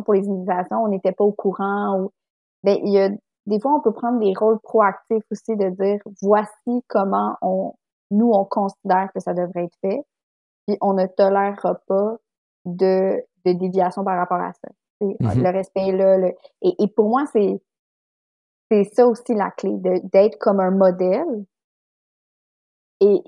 pour 0.03 0.15
les 0.15 0.25
initiations, 0.25 0.83
on 0.83 0.89
n'était 0.89 1.13
pas 1.13 1.25
au 1.25 1.33
courant. 1.33 1.99
Ou, 1.99 2.13
ben, 2.63 2.79
il 2.83 2.93
y 2.93 2.99
a, 2.99 3.11
des 3.47 3.61
fois, 3.61 3.75
on 3.75 3.81
peut 3.81 3.93
prendre 3.93 4.19
des 4.21 4.33
rôles 4.37 4.59
proactifs 4.61 5.25
aussi 5.31 5.57
de 5.57 5.71
dire 5.71 6.01
voici 6.23 6.85
comment 6.89 7.37
on, 7.43 7.75
nous, 8.11 8.31
on 8.33 8.45
considère 8.45 9.09
que 9.15 9.21
ça 9.21 9.35
devrait 9.35 9.65
être 9.65 9.77
fait. 9.81 10.03
Puis 10.67 10.77
on 10.81 10.95
ne 10.95 11.07
tolérera 11.07 11.75
pas 11.87 12.17
de, 12.65 13.23
de 13.45 13.53
déviation 13.53 14.05
par 14.05 14.17
rapport 14.17 14.41
à 14.41 14.53
ça. 14.53 14.69
Mm-hmm. 15.01 15.43
Le 15.43 15.51
respect 15.51 15.89
est 15.89 15.93
là. 15.93 16.29
et, 16.63 16.75
et, 16.79 16.89
pour 16.89 17.09
moi, 17.09 17.25
c'est 17.33 17.61
c'est 18.71 18.85
ça 18.85 19.07
aussi 19.07 19.35
la 19.35 19.51
clé, 19.51 19.77
d'être 19.79 20.39
comme 20.39 20.61
un 20.61 20.71
modèle. 20.71 21.45
Et 23.01 23.23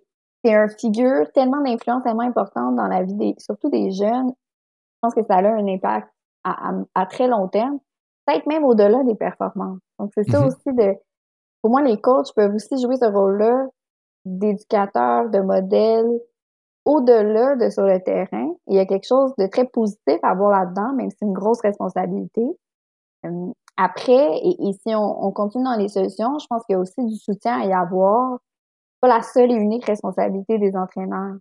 c'est 0.44 0.52
une 0.52 0.68
figure 0.68 1.30
tellement 1.32 1.60
d'influence, 1.60 2.02
tellement 2.04 2.22
importante 2.22 2.76
dans 2.76 2.86
la 2.86 3.02
vie 3.02 3.14
des, 3.14 3.34
surtout 3.38 3.70
des 3.70 3.90
jeunes. 3.90 4.28
Je 4.28 4.98
pense 5.00 5.14
que 5.14 5.22
ça 5.24 5.36
a 5.36 5.48
un 5.48 5.66
impact 5.66 6.08
à, 6.44 7.06
très 7.06 7.28
long 7.28 7.48
terme, 7.48 7.78
peut-être 8.26 8.46
même 8.46 8.64
au-delà 8.64 9.02
des 9.04 9.14
performances. 9.14 9.80
Donc, 9.98 10.10
c'est 10.14 10.24
ça 10.30 10.40
mm-hmm. 10.40 10.46
aussi 10.46 10.76
de. 10.76 10.94
Pour 11.62 11.70
moi, 11.70 11.82
les 11.82 12.00
coachs 12.00 12.34
peuvent 12.34 12.54
aussi 12.54 12.80
jouer 12.80 12.96
ce 12.96 13.04
rôle-là 13.04 13.66
d'éducateur, 14.24 15.30
de 15.30 15.40
modèle, 15.40 16.08
au-delà 16.84 17.56
de 17.56 17.70
sur 17.70 17.84
le 17.84 18.00
terrain, 18.00 18.52
il 18.66 18.76
y 18.76 18.78
a 18.78 18.86
quelque 18.86 19.06
chose 19.06 19.32
de 19.38 19.46
très 19.46 19.66
positif 19.66 20.18
à 20.22 20.34
voir 20.34 20.50
là-dedans, 20.50 20.92
même 20.94 21.10
si 21.10 21.16
c'est 21.18 21.26
une 21.26 21.32
grosse 21.32 21.60
responsabilité. 21.60 22.42
Euh, 23.24 23.52
après, 23.76 24.38
et, 24.42 24.72
si 24.72 24.94
on, 24.94 25.30
continue 25.32 25.64
dans 25.64 25.78
les 25.78 25.88
solutions, 25.88 26.38
je 26.38 26.46
pense 26.48 26.64
qu'il 26.64 26.74
y 26.74 26.76
a 26.76 26.80
aussi 26.80 27.04
du 27.04 27.16
soutien 27.16 27.60
à 27.60 27.66
y 27.66 27.72
avoir. 27.72 28.38
Pas 29.00 29.08
la 29.08 29.22
seule 29.22 29.50
et 29.50 29.54
unique 29.54 29.84
responsabilité 29.84 30.58
des 30.58 30.76
entraîneurs. 30.76 31.36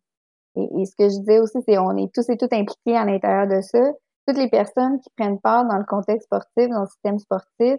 Et, 0.56 0.86
ce 0.86 0.96
que 0.96 1.10
je 1.10 1.20
disais 1.20 1.40
aussi, 1.40 1.58
c'est 1.68 1.78
on 1.78 1.96
est 1.98 2.14
tous 2.14 2.30
et 2.30 2.38
toutes 2.38 2.54
impliqués 2.54 2.96
à 2.96 3.06
l'intérieur 3.06 3.48
de 3.48 3.62
ça. 3.62 3.92
Toutes 4.28 4.38
les 4.38 4.50
personnes 4.50 5.00
qui 5.00 5.10
prennent 5.18 5.40
part 5.40 5.66
dans 5.66 5.78
le 5.78 5.86
contexte 5.86 6.26
sportif, 6.26 6.70
dans 6.70 6.82
le 6.82 6.88
système 6.88 7.20
sportif, 7.20 7.78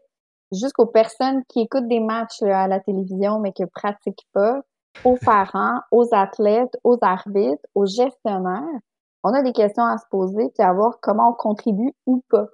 jusqu'aux 0.53 0.87
personnes 0.87 1.43
qui 1.49 1.61
écoutent 1.61 1.89
des 1.89 2.01
matchs 2.01 2.43
à 2.43 2.69
la 2.69 2.81
télévision 2.81 3.39
mais 3.39 3.53
qui 3.53 3.63
ne 3.63 3.69
pratiquent 3.69 4.27
pas, 4.33 4.61
aux 5.05 5.17
parents, 5.25 5.81
aux 5.91 6.07
athlètes, 6.13 6.77
aux 6.85 6.99
arbitres, 7.01 7.65
aux 7.75 7.87
gestionnaires. 7.87 8.81
On 9.25 9.33
a 9.33 9.43
des 9.43 9.53
questions 9.53 9.85
à 9.85 9.99
se 9.99 10.05
poser 10.11 10.51
puis 10.55 10.67
à 10.67 10.73
voir 10.73 10.99
comment 11.01 11.31
on 11.31 11.35
contribue 11.35 11.93
ou 12.07 12.23
pas. 12.29 12.49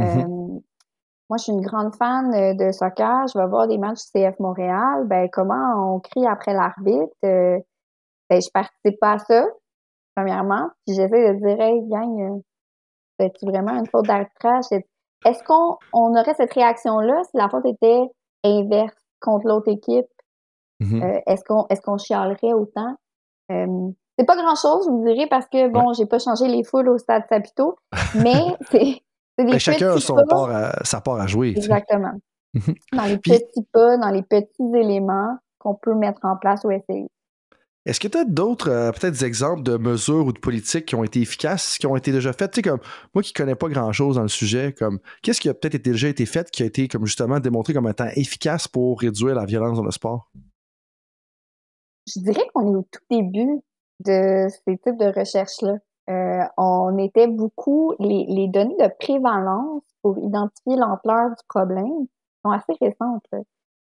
Mm-hmm. 0.00 0.24
Euh, 0.24 0.60
moi, 1.30 1.38
je 1.38 1.44
suis 1.44 1.52
une 1.52 1.62
grande 1.62 1.94
fan 1.96 2.32
euh, 2.34 2.54
de 2.54 2.70
soccer. 2.70 3.26
Je 3.28 3.38
vais 3.38 3.46
voir 3.46 3.66
des 3.66 3.78
matchs 3.78 4.00
CF 4.12 4.38
Montréal. 4.38 5.06
Ben, 5.06 5.28
comment 5.32 5.94
on 5.94 6.00
crie 6.00 6.26
après 6.26 6.52
l'arbitre? 6.52 7.14
Euh, 7.24 7.58
ben, 8.30 8.40
je 8.40 8.48
participe 8.52 9.00
pas 9.00 9.12
à 9.12 9.18
ça, 9.18 9.46
premièrement. 10.14 10.68
Puis 10.86 10.94
j'essaie 10.94 11.34
de 11.34 11.38
dire, 11.38 11.60
hey, 11.60 11.82
gang, 11.88 12.42
c'est 13.18 13.32
vraiment 13.42 13.72
une 13.72 13.86
faute 13.86 14.06
d'arbitrage? 14.06 14.64
Est-ce 15.24 15.42
qu'on 15.44 15.76
on 15.92 16.14
aurait 16.16 16.34
cette 16.34 16.52
réaction-là 16.52 17.22
si 17.24 17.36
la 17.36 17.48
faute 17.48 17.64
était 17.66 18.02
inverse 18.44 18.96
contre 19.20 19.46
l'autre 19.46 19.68
équipe? 19.68 20.06
Mm-hmm. 20.82 21.02
Euh, 21.02 21.20
est-ce 21.26 21.44
qu'on 21.44 21.66
est-ce 21.70 21.80
qu'on 21.80 21.98
chialerait 21.98 22.52
autant? 22.52 22.96
Euh, 23.50 23.90
c'est 24.18 24.26
pas 24.26 24.36
grand 24.36 24.54
chose, 24.54 24.84
je 24.86 24.90
vous 24.90 25.04
dirais, 25.04 25.26
parce 25.28 25.46
que 25.46 25.68
bon, 25.68 25.92
j'ai 25.92 26.06
pas 26.06 26.18
changé 26.18 26.46
les 26.46 26.62
foules 26.62 26.88
au 26.88 26.98
stade 26.98 27.24
Saputo, 27.28 27.76
mais 28.14 28.56
c'est 28.70 29.00
des 29.38 29.52
ben, 29.52 29.58
chacun 29.58 29.94
a 29.94 30.00
son 30.00 30.16
part 30.28 30.50
à, 30.50 30.84
sa 30.84 31.00
part 31.00 31.20
à 31.20 31.26
jouer. 31.26 31.50
Exactement. 31.56 32.12
Mm-hmm. 32.54 32.96
Dans 32.96 33.04
les 33.04 33.18
petits 33.18 33.66
pas, 33.72 33.96
dans 33.96 34.10
les 34.10 34.22
petits 34.22 34.76
éléments 34.76 35.36
qu'on 35.58 35.74
peut 35.74 35.94
mettre 35.94 36.20
en 36.24 36.36
place 36.36 36.64
ou 36.64 36.70
essayer. 36.70 37.08
Est-ce 37.86 38.00
que 38.00 38.08
tu 38.08 38.16
as 38.16 38.24
d'autres, 38.24 38.70
euh, 38.70 38.92
peut-être 38.92 39.22
exemples 39.22 39.62
de 39.62 39.76
mesures 39.76 40.24
ou 40.24 40.32
de 40.32 40.38
politiques 40.38 40.86
qui 40.86 40.94
ont 40.94 41.04
été 41.04 41.20
efficaces, 41.20 41.76
qui 41.76 41.86
ont 41.86 41.96
été 41.96 42.12
déjà 42.12 42.32
faites? 42.32 42.52
Tu 42.52 42.56
sais, 42.56 42.62
comme 42.62 42.80
moi 43.14 43.22
qui 43.22 43.34
connais 43.34 43.54
pas 43.54 43.68
grand-chose 43.68 44.16
dans 44.16 44.22
le 44.22 44.28
sujet, 44.28 44.72
comme 44.72 45.00
qu'est-ce 45.22 45.40
qui 45.40 45.50
a 45.50 45.54
peut-être 45.54 45.84
déjà 45.84 46.08
été 46.08 46.24
fait, 46.24 46.50
qui 46.50 46.62
a 46.62 46.66
été 46.66 46.88
comme 46.88 47.04
justement 47.04 47.40
démontré 47.40 47.74
comme 47.74 47.88
étant 47.88 48.08
efficace 48.16 48.68
pour 48.68 49.00
réduire 49.00 49.34
la 49.34 49.44
violence 49.44 49.76
dans 49.76 49.84
le 49.84 49.90
sport? 49.90 50.30
Je 52.06 52.20
dirais 52.20 52.48
qu'on 52.54 52.72
est 52.72 52.76
au 52.76 52.86
tout 52.90 53.04
début 53.10 53.60
de 54.00 54.48
ces 54.48 54.78
types 54.78 54.98
de 54.98 55.18
recherches-là. 55.18 55.76
Euh, 56.10 56.44
on 56.56 56.96
était 56.98 57.28
beaucoup, 57.28 57.94
les, 57.98 58.48
données 58.48 58.76
de 58.78 58.90
prévalence 58.98 59.82
pour 60.02 60.18
identifier 60.18 60.76
l'ampleur 60.76 61.30
du 61.30 61.42
problème 61.48 62.06
sont 62.44 62.50
assez 62.50 62.72
récentes. 62.80 63.26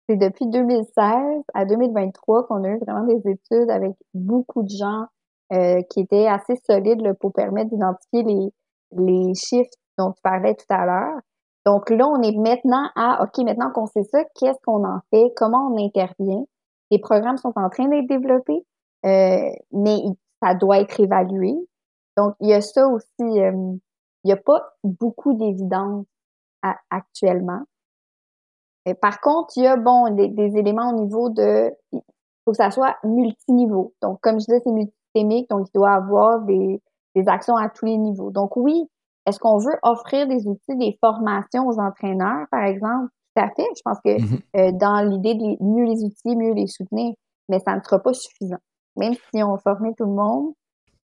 C'est 0.09 0.17
depuis 0.17 0.47
2016 0.47 1.43
à 1.53 1.65
2023 1.67 2.47
qu'on 2.47 2.65
a 2.65 2.69
eu 2.69 2.79
vraiment 2.79 3.05
des 3.05 3.31
études 3.31 3.71
avec 3.71 3.93
beaucoup 4.15 4.63
de 4.63 4.71
gens 4.71 5.05
euh, 5.53 5.83
qui 5.91 6.01
étaient 6.01 6.27
assez 6.27 6.57
solides 6.67 7.13
pour 7.21 7.33
permettre 7.35 7.71
d'identifier 7.71 8.23
les, 8.23 8.53
les 8.93 9.35
chiffres 9.35 9.71
dont 9.99 10.13
tu 10.13 10.23
parlais 10.23 10.55
tout 10.55 10.65
à 10.71 10.87
l'heure. 10.87 11.19
Donc 11.67 11.91
là, 11.91 12.09
on 12.09 12.23
est 12.23 12.37
maintenant 12.37 12.89
à, 12.97 13.23
OK, 13.23 13.45
maintenant 13.45 13.71
qu'on 13.71 13.85
sait 13.85 14.05
ça, 14.05 14.25
qu'est-ce 14.35 14.59
qu'on 14.65 14.83
en 14.85 15.01
fait? 15.11 15.31
Comment 15.37 15.71
on 15.71 15.85
intervient? 15.85 16.45
Les 16.91 16.99
programmes 16.99 17.37
sont 17.37 17.53
en 17.57 17.69
train 17.69 17.89
d'être 17.89 18.09
développés, 18.09 18.65
euh, 19.05 19.51
mais 19.73 19.99
ça 20.43 20.55
doit 20.55 20.79
être 20.79 20.99
évalué. 21.01 21.55
Donc, 22.17 22.35
il 22.41 22.49
y 22.49 22.55
a 22.55 22.63
ça 22.63 22.89
aussi. 22.89 23.05
Euh, 23.21 23.53
il 24.25 24.29
n'y 24.29 24.33
a 24.33 24.37
pas 24.37 24.73
beaucoup 24.83 25.35
d'évidence 25.35 26.07
actuellement. 26.91 27.61
Par 29.01 29.21
contre, 29.21 29.53
il 29.57 29.65
y 29.65 29.67
a 29.67 29.77
bon 29.77 30.11
des, 30.15 30.57
éléments 30.57 30.91
au 30.91 31.01
niveau 31.01 31.29
de. 31.31 31.71
Il 31.93 32.01
faut 32.45 32.53
que 32.53 32.57
ça 32.57 32.71
soit 32.71 32.97
multiniveau. 33.05 33.93
Donc, 34.03 34.21
comme 34.23 34.41
je 34.41 34.47
disais, 34.47 34.61
c'est 34.65 34.73
multisystémique, 34.73 35.51
donc 35.51 35.69
il 35.69 35.79
doit 35.79 35.93
avoir 35.93 36.41
des, 36.41 36.81
des 37.15 37.29
actions 37.29 37.57
à 37.57 37.69
tous 37.69 37.85
les 37.85 37.99
niveaux. 37.99 38.31
Donc, 38.31 38.57
oui, 38.57 38.89
est-ce 39.27 39.39
qu'on 39.39 39.59
veut 39.59 39.79
offrir 39.83 40.27
des 40.27 40.47
outils, 40.47 40.77
des 40.77 40.97
formations 41.01 41.67
aux 41.67 41.79
entraîneurs, 41.79 42.47
par 42.51 42.65
exemple? 42.65 43.09
Tout 43.35 43.43
à 43.43 43.49
fait. 43.51 43.67
Je 43.77 43.83
pense 43.85 43.99
que 44.03 44.11
mm-hmm. 44.11 44.41
euh, 44.57 44.73
dans 44.73 45.07
l'idée 45.09 45.35
de 45.35 45.63
mieux 45.63 45.85
les 45.85 46.03
outils, 46.03 46.35
mieux 46.35 46.55
les 46.55 46.67
soutenir, 46.67 47.15
mais 47.49 47.59
ça 47.61 47.77
ne 47.77 47.83
sera 47.83 47.99
pas 47.99 48.15
suffisant. 48.15 48.59
Même 48.97 49.15
si 49.15 49.43
on 49.43 49.59
formait 49.59 49.93
tout 49.95 50.07
le 50.07 50.13
monde, 50.13 50.55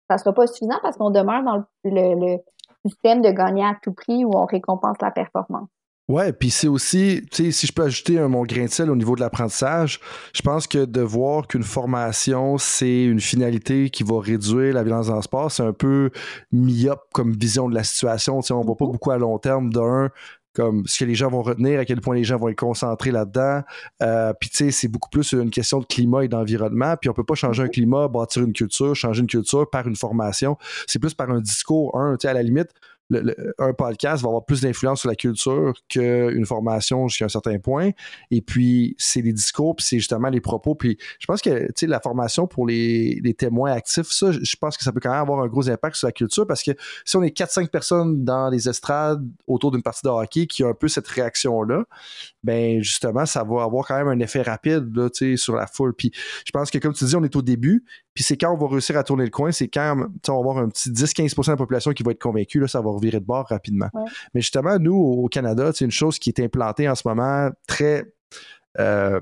ça 0.09 0.15
ne 0.15 0.19
sera 0.19 0.33
pas 0.33 0.45
suffisant 0.45 0.77
parce 0.81 0.97
qu'on 0.97 1.09
demeure 1.09 1.43
dans 1.43 1.63
le, 1.85 2.37
système 2.85 3.21
de 3.21 3.29
gagner 3.29 3.63
à 3.63 3.77
tout 3.81 3.93
prix 3.93 4.25
où 4.25 4.31
on 4.35 4.45
récompense 4.45 4.97
la 5.01 5.11
performance. 5.11 5.69
Ouais, 6.11 6.33
puis 6.33 6.49
c'est 6.49 6.67
aussi, 6.67 7.21
tu 7.31 7.45
sais, 7.45 7.51
si 7.51 7.67
je 7.67 7.71
peux 7.71 7.83
ajouter 7.83 8.19
mon 8.27 8.43
grain 8.43 8.65
de 8.65 8.69
sel 8.69 8.91
au 8.91 8.97
niveau 8.97 9.15
de 9.15 9.21
l'apprentissage, 9.21 10.01
je 10.33 10.41
pense 10.41 10.67
que 10.67 10.83
de 10.83 10.99
voir 10.99 11.47
qu'une 11.47 11.63
formation, 11.63 12.57
c'est 12.57 13.05
une 13.05 13.21
finalité 13.21 13.89
qui 13.89 14.03
va 14.03 14.19
réduire 14.19 14.73
la 14.73 14.83
violence 14.83 15.07
dans 15.07 15.15
le 15.15 15.21
sport, 15.21 15.49
c'est 15.49 15.63
un 15.63 15.71
peu 15.71 16.09
myope 16.51 17.07
comme 17.13 17.31
vision 17.31 17.69
de 17.69 17.75
la 17.75 17.85
situation. 17.85 18.41
Tu 18.41 18.47
sais, 18.47 18.53
on 18.53 18.61
ne 18.61 18.67
va 18.67 18.75
pas 18.75 18.87
beaucoup 18.87 19.11
à 19.11 19.17
long 19.17 19.39
terme 19.39 19.71
d'un 19.71 20.09
comme 20.53 20.85
ce 20.85 20.99
que 20.99 21.05
les 21.05 21.15
gens 21.15 21.29
vont 21.29 21.43
retenir, 21.43 21.79
à 21.79 21.85
quel 21.85 22.01
point 22.01 22.13
les 22.13 22.25
gens 22.25 22.35
vont 22.35 22.49
être 22.49 22.59
concentrés 22.59 23.11
là-dedans. 23.11 23.61
Euh, 24.03 24.33
puis 24.37 24.49
tu 24.49 24.57
sais, 24.57 24.71
c'est 24.71 24.89
beaucoup 24.89 25.09
plus 25.09 25.31
une 25.31 25.49
question 25.49 25.79
de 25.79 25.85
climat 25.85 26.25
et 26.25 26.27
d'environnement. 26.27 26.95
Puis 26.99 27.09
on 27.09 27.13
peut 27.13 27.23
pas 27.23 27.35
changer 27.35 27.63
un 27.63 27.69
climat, 27.69 28.09
bâtir 28.09 28.43
une 28.43 28.51
culture, 28.51 28.93
changer 28.95 29.21
une 29.21 29.27
culture 29.27 29.69
par 29.69 29.87
une 29.87 29.95
formation. 29.95 30.57
C'est 30.87 30.99
plus 30.99 31.13
par 31.13 31.29
un 31.29 31.39
discours, 31.39 31.97
un, 31.97 32.17
tu 32.17 32.23
sais, 32.23 32.27
à 32.27 32.33
la 32.33 32.43
limite, 32.43 32.71
un 33.57 33.73
podcast 33.73 34.21
va 34.23 34.29
avoir 34.29 34.45
plus 34.45 34.61
d'influence 34.61 35.01
sur 35.01 35.09
la 35.09 35.15
culture 35.15 35.73
qu'une 35.89 36.45
formation 36.45 37.07
jusqu'à 37.07 37.25
un 37.25 37.29
certain 37.29 37.59
point. 37.59 37.91
Et 38.29 38.41
puis, 38.41 38.95
c'est 38.97 39.21
les 39.21 39.33
discours, 39.33 39.75
puis 39.75 39.85
c'est 39.85 39.97
justement 39.97 40.29
les 40.29 40.41
propos. 40.41 40.75
Puis, 40.75 40.97
je 41.19 41.25
pense 41.25 41.41
que 41.41 41.67
la 41.85 41.99
formation 41.99 42.47
pour 42.47 42.67
les, 42.67 43.21
témoins 43.37 43.71
actifs, 43.71 44.11
ça, 44.11 44.31
je 44.31 44.55
pense 44.59 44.77
que 44.77 44.83
ça 44.83 44.91
peut 44.91 44.99
quand 44.99 45.11
même 45.11 45.21
avoir 45.21 45.41
un 45.41 45.47
gros 45.47 45.69
impact 45.69 45.95
sur 45.95 46.07
la 46.07 46.11
culture 46.11 46.45
parce 46.45 46.63
que 46.63 46.71
si 47.05 47.15
on 47.15 47.23
est 47.23 47.35
4-5 47.35 47.69
personnes 47.69 48.23
dans 48.23 48.49
les 48.49 48.69
estrades 48.69 49.25
autour 49.47 49.71
d'une 49.71 49.81
partie 49.81 50.01
de 50.03 50.09
hockey 50.09 50.47
qui 50.47 50.63
a 50.63 50.67
un 50.67 50.73
peu 50.73 50.87
cette 50.87 51.07
réaction-là, 51.07 51.85
ben 52.43 52.81
justement, 52.81 53.25
ça 53.25 53.43
va 53.43 53.63
avoir 53.63 53.87
quand 53.87 53.97
même 53.97 54.07
un 54.07 54.19
effet 54.19 54.41
rapide 54.41 54.95
là, 54.95 55.09
sur 55.35 55.55
la 55.55 55.67
foule. 55.67 55.93
Puis, 55.93 56.11
je 56.45 56.51
pense 56.51 56.69
que, 56.69 56.77
comme 56.77 56.93
tu 56.93 57.05
dis, 57.05 57.15
on 57.15 57.23
est 57.23 57.35
au 57.35 57.41
début, 57.41 57.83
puis 58.13 58.23
c'est 58.23 58.37
quand 58.37 58.53
on 58.53 58.57
va 58.57 58.67
réussir 58.67 58.97
à 58.97 59.03
tourner 59.03 59.23
le 59.23 59.29
coin, 59.29 59.51
c'est 59.51 59.67
quand 59.67 60.07
on 60.27 60.33
va 60.33 60.39
avoir 60.39 60.57
un 60.57 60.69
petit 60.69 60.89
10-15% 60.89 61.45
de 61.45 61.51
la 61.51 61.57
population 61.57 61.91
qui 61.91 62.03
va 62.03 62.11
être 62.11 62.21
convaincue, 62.21 62.59
là, 62.59 62.67
ça 62.67 62.81
va 62.81 62.89
revirer 62.89 63.19
de 63.19 63.25
bord 63.25 63.47
rapidement. 63.47 63.89
Mais 64.33 64.41
justement, 64.41 64.77
nous, 64.79 64.95
au 64.95 65.27
Canada, 65.27 65.71
c'est 65.73 65.85
une 65.85 65.91
chose 65.91 66.19
qui 66.19 66.29
est 66.29 66.39
implantée 66.39 66.89
en 66.89 66.95
ce 66.95 67.07
moment 67.07 67.49
très. 67.67 68.05
Euh, 68.79 69.19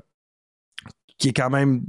qui 1.18 1.28
est 1.28 1.32
quand 1.32 1.50
même 1.50 1.82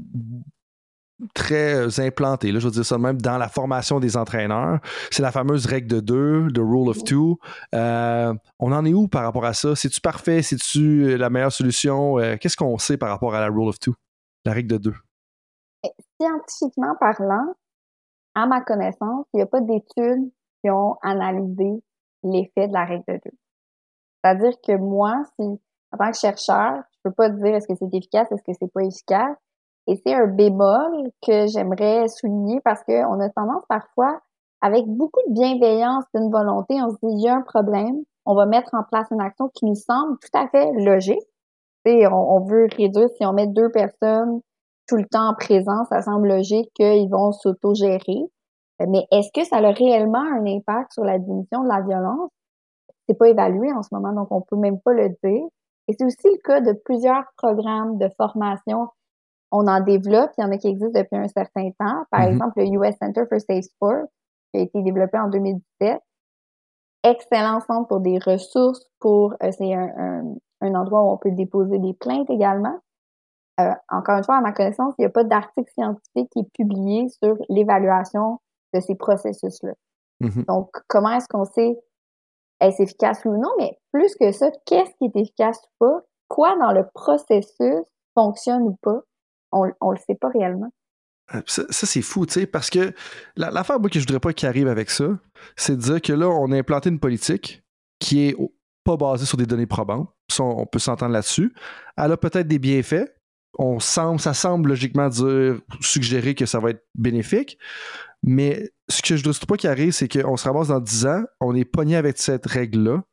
très 1.34 2.00
implantée, 2.00 2.52
là, 2.52 2.60
je 2.60 2.66
veux 2.66 2.72
dire 2.72 2.86
ça 2.86 2.98
même, 2.98 3.22
dans 3.22 3.38
la 3.38 3.48
formation 3.48 4.00
des 4.00 4.18
entraîneurs. 4.18 4.80
C'est 5.12 5.22
la 5.22 5.32
fameuse 5.32 5.66
règle 5.66 5.88
de 5.88 6.00
deux, 6.00 6.48
the 6.54 6.58
rule 6.58 6.90
of 6.90 7.04
two. 7.04 7.40
Euh, 7.76 8.34
on 8.60 8.72
en 8.72 8.84
est 8.86 8.94
où 8.94 9.08
par 9.08 9.24
rapport 9.24 9.46
à 9.46 9.54
ça? 9.54 9.76
C'est-tu 9.76 10.02
parfait? 10.02 10.42
C'est-tu 10.42 11.18
la 11.18 11.30
meilleure 11.30 11.52
solution? 11.52 12.20
Euh, 12.20 12.38
qu'est-ce 12.38 12.58
qu'on 12.58 12.78
sait 12.78 12.98
par 12.98 13.10
rapport 13.10 13.36
à 13.36 13.40
la 13.40 13.48
rule 13.48 13.70
of 13.70 13.80
two, 13.80 13.94
la 14.46 14.54
règle 14.54 14.70
de 14.70 14.78
deux? 14.78 14.96
Scientifiquement 16.22 16.96
parlant, 17.00 17.54
à 18.36 18.46
ma 18.46 18.62
connaissance, 18.62 19.26
il 19.34 19.38
n'y 19.38 19.44
a 19.44 19.48
pas 19.48 19.62
d'études 19.62 20.32
qui 20.62 20.70
ont 20.70 20.96
analysé 21.02 21.84
l'effet 22.24 22.68
de 22.68 22.74
la 22.74 22.86
règle 22.86 23.04
de 23.08 23.20
deux. 23.26 23.38
C'est-à-dire 24.24 24.54
que 24.66 24.78
moi, 24.78 25.24
en 25.40 25.98
tant 25.98 26.12
que 26.12 26.18
chercheur, 26.18 26.84
je 26.92 27.10
peux 27.10 27.14
pas 27.14 27.30
dire 27.30 27.56
est-ce 27.56 27.68
que 27.68 27.76
c'est 27.76 27.94
efficace, 27.94 28.32
est-ce 28.32 28.44
que 28.44 28.58
c'est 28.58 28.72
pas 28.72 28.84
efficace. 28.84 29.36
Et 29.88 30.00
c'est 30.06 30.14
un 30.14 30.28
bémol 30.28 31.10
que 31.26 31.48
j'aimerais 31.48 32.08
souligner 32.08 32.62
parce 32.62 32.84
qu'on 32.84 33.20
a 33.20 33.30
tendance 33.30 33.64
parfois, 33.68 34.22
avec 34.62 34.86
beaucoup 34.86 35.22
de 35.28 35.34
bienveillance, 35.34 36.04
d'une 36.14 36.32
volonté, 36.32 36.76
on 36.82 36.92
se 36.92 36.98
dit, 37.02 37.14
il 37.16 37.24
y 37.24 37.28
a 37.28 37.36
un 37.36 37.42
problème, 37.42 38.04
on 38.26 38.36
va 38.36 38.46
mettre 38.46 38.76
en 38.76 38.84
place 38.84 39.08
une 39.10 39.20
action 39.20 39.50
qui 39.50 39.66
nous 39.66 39.76
semble 39.76 40.20
tout 40.20 40.38
à 40.38 40.48
fait 40.50 40.72
logique. 40.74 41.18
On, 41.88 42.14
on 42.14 42.46
veut 42.46 42.68
réduire, 42.78 43.10
si 43.18 43.26
on 43.26 43.34
met 43.34 43.48
deux 43.48 43.72
personnes 43.72 44.42
tout 44.92 44.98
le 44.98 45.06
temps 45.06 45.34
présent, 45.36 45.86
ça 45.86 46.02
semble 46.02 46.28
logique 46.28 46.70
qu'ils 46.76 47.10
vont 47.10 47.32
s'autogérer. 47.32 48.26
Mais 48.86 49.08
est-ce 49.12 49.30
que 49.34 49.48
ça 49.48 49.58
a 49.58 49.72
réellement 49.72 50.20
un 50.20 50.46
impact 50.46 50.92
sur 50.92 51.06
la 51.06 51.18
diminution 51.18 51.64
de 51.64 51.70
la 51.70 51.82
violence? 51.82 52.30
C'est 53.08 53.18
pas 53.18 53.30
évalué 53.30 53.72
en 53.72 53.84
ce 53.84 53.90
moment, 53.94 54.12
donc 54.12 54.28
on 54.32 54.42
peut 54.42 54.58
même 54.58 54.82
pas 54.82 54.92
le 54.92 55.10
dire. 55.24 55.48
Et 55.88 55.94
c'est 55.98 56.04
aussi 56.04 56.28
le 56.28 56.42
cas 56.44 56.60
de 56.60 56.74
plusieurs 56.84 57.24
programmes 57.38 58.00
de 58.00 58.10
formation. 58.18 58.88
On 59.52 59.68
en 59.68 59.80
développe, 59.80 60.32
il 60.38 60.42
y 60.42 60.44
en 60.44 60.52
a 60.52 60.58
qui 60.58 60.68
existent 60.68 61.00
depuis 61.00 61.18
un 61.18 61.30
certain 61.30 61.70
temps. 61.80 62.04
Par 62.12 62.22
mm-hmm. 62.22 62.32
exemple, 62.32 62.54
le 62.58 62.66
US 62.78 62.96
Center 63.02 63.24
for 63.30 63.40
Safe 63.40 63.64
Sport, 63.64 64.08
qui 64.54 64.60
a 64.60 64.64
été 64.64 64.82
développé 64.82 65.18
en 65.18 65.30
2017. 65.30 66.02
Excellent 67.04 67.62
centre 67.62 67.88
pour 67.88 68.02
des 68.02 68.20
ressources, 68.20 68.86
pour 69.00 69.36
euh, 69.42 69.52
c'est 69.52 69.74
un, 69.74 70.36
un, 70.60 70.76
endroit 70.76 71.02
où 71.04 71.12
on 71.12 71.18
peut 71.18 71.32
déposer 71.32 71.80
des 71.80 71.94
plaintes 71.94 72.30
également. 72.30 72.78
Euh, 73.70 73.74
encore 73.90 74.18
une 74.18 74.24
fois, 74.24 74.38
à 74.38 74.42
ma 74.42 74.52
connaissance, 74.52 74.94
il 74.98 75.02
n'y 75.02 75.06
a 75.06 75.10
pas 75.10 75.24
d'article 75.24 75.72
scientifique 75.74 76.30
qui 76.32 76.40
est 76.40 76.52
publié 76.54 77.08
sur 77.10 77.36
l'évaluation 77.50 78.40
de 78.74 78.80
ces 78.80 78.96
processus-là. 78.96 79.74
Mhm. 80.20 80.44
Donc, 80.48 80.70
comment 80.88 81.12
est-ce 81.12 81.28
qu'on 81.28 81.46
sait 81.46 81.78
est-ce 82.60 82.82
efficace 82.84 83.22
ou 83.26 83.36
non? 83.38 83.50
Mais 83.58 83.78
plus 83.92 84.14
que 84.16 84.32
ça, 84.32 84.52
qu'est-ce 84.66 84.92
qui 85.00 85.06
est 85.06 85.20
efficace 85.20 85.60
ou 85.64 85.86
pas? 85.86 86.02
Quoi 86.28 86.56
dans 86.60 86.72
le 86.72 86.86
processus 86.94 87.84
fonctionne 88.16 88.62
ou 88.64 88.78
pas? 88.82 89.02
On 89.52 89.66
ne 89.66 89.72
le 89.92 89.98
sait 90.06 90.16
pas 90.16 90.30
réellement. 90.30 90.70
Euh, 91.34 91.42
Ça, 91.48 91.64
ça, 91.70 91.88
c'est 91.88 92.02
fou, 92.02 92.26
tu 92.26 92.34
sais, 92.34 92.46
parce 92.46 92.70
que 92.70 92.94
la- 93.36 93.50
l'affaire, 93.52 93.78
que 93.82 93.94
je 94.00 94.00
voudrais 94.02 94.20
pas 94.20 94.32
qu'il 94.34 94.48
arrive 94.48 94.68
avec 94.68 94.90
ça, 94.92 95.06
c'est 95.56 95.76
de 95.76 95.82
dire 95.82 96.02
que 96.02 96.14
là, 96.14 96.28
on 96.30 96.52
a 96.52 96.58
implanté 96.58 96.90
une 96.90 97.00
politique 97.00 97.64
qui 98.00 98.28
est 98.28 98.36
pas 98.84 98.96
basée 98.98 99.26
sur 99.26 99.38
des 99.38 99.46
données 99.46 99.66
probantes. 99.68 100.10
Ça, 100.32 100.44
on 100.44 100.62
on 100.62 100.66
peut 100.66 100.80
s'entendre 100.80 101.14
là-dessus. 101.14 101.54
Elle 101.98 102.12
a 102.12 102.18
peut-être 102.18 102.48
des 102.48 102.60
bienfaits. 102.60 103.12
On 103.58 103.80
semble, 103.80 104.20
ça 104.20 104.34
semble 104.34 104.70
logiquement 104.70 105.10
dire, 105.10 105.60
suggérer 105.82 106.36
que 106.36 106.46
ça 106.46 106.60
va 106.60 106.72
être 106.72 106.86
bénéfique. 106.96 107.58
Mais 108.24 108.72
ce 108.88 109.02
que 109.02 109.18
je 109.18 109.28
ne 109.28 109.34
surtout 109.34 109.48
pas 109.48 109.58
qu'il 109.58 109.70
arrive, 109.70 109.92
c'est 109.92 110.08
qu'on 110.08 110.38
se 110.38 110.48
ramasse 110.48 110.68
dans 110.68 110.80
10 110.80 111.06
ans, 111.08 111.24
on 111.40 111.56
est 111.56 111.66
pogné 111.66 111.96
avec 111.96 112.18
cette 112.18 112.46
règle-là. 112.46 113.04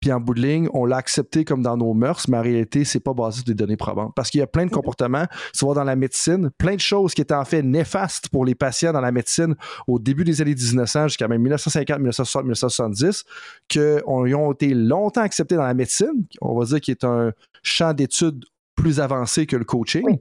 Puis 0.00 0.10
en 0.12 0.18
bout 0.18 0.32
de 0.32 0.40
ligne, 0.40 0.66
on 0.72 0.86
l'a 0.86 0.96
accepté 0.96 1.44
comme 1.44 1.62
dans 1.62 1.76
nos 1.76 1.92
mœurs, 1.92 2.26
mais 2.28 2.38
en 2.38 2.42
réalité, 2.42 2.84
c'est 2.84 3.00
pas 3.00 3.12
basé 3.12 3.38
sur 3.38 3.44
des 3.44 3.54
données 3.54 3.76
probantes. 3.76 4.12
Parce 4.16 4.30
qu'il 4.30 4.40
y 4.40 4.42
a 4.42 4.46
plein 4.46 4.64
de 4.64 4.70
comportements, 4.70 5.26
tu 5.52 5.64
vois, 5.64 5.74
dans 5.74 5.84
la 5.84 5.94
médecine, 5.94 6.50
plein 6.56 6.74
de 6.74 6.80
choses 6.80 7.12
qui 7.12 7.20
étaient 7.20 7.34
en 7.34 7.44
fait 7.44 7.62
néfastes 7.62 8.30
pour 8.30 8.46
les 8.46 8.54
patients 8.54 8.94
dans 8.94 9.02
la 9.02 9.12
médecine 9.12 9.54
au 9.86 9.98
début 9.98 10.24
des 10.24 10.40
années 10.40 10.54
1900 10.54 11.08
jusqu'à 11.08 11.28
même 11.28 11.42
1950, 11.42 11.98
1960, 11.98 12.42
1970, 12.44 13.24
qui 13.68 13.78
ont 14.06 14.52
été 14.52 14.72
longtemps 14.72 15.20
acceptés 15.20 15.56
dans 15.56 15.64
la 15.64 15.74
médecine, 15.74 16.24
on 16.40 16.58
va 16.58 16.64
dire 16.64 16.80
qui 16.80 16.92
est 16.92 17.04
un 17.04 17.32
champ 17.62 17.92
d'études 17.92 18.46
plus 18.80 19.00
avancé 19.00 19.46
que 19.46 19.56
le 19.56 19.64
coaching. 19.64 20.02
Oui. 20.04 20.20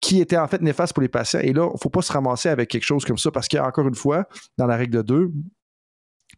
qui 0.00 0.20
était 0.20 0.36
en 0.36 0.48
fait 0.48 0.60
néfaste 0.60 0.94
pour 0.94 1.02
les 1.02 1.08
patients. 1.08 1.38
Et 1.40 1.52
là, 1.52 1.68
il 1.70 1.74
ne 1.74 1.78
faut 1.78 1.88
pas 1.88 2.02
se 2.02 2.12
ramasser 2.12 2.48
avec 2.48 2.68
quelque 2.68 2.84
chose 2.84 3.04
comme 3.04 3.18
ça 3.18 3.30
parce 3.30 3.46
qu'encore 3.46 3.86
une 3.86 3.94
fois, 3.94 4.26
dans 4.58 4.66
la 4.66 4.76
règle 4.76 4.96
de 4.96 5.02
deux, 5.02 5.32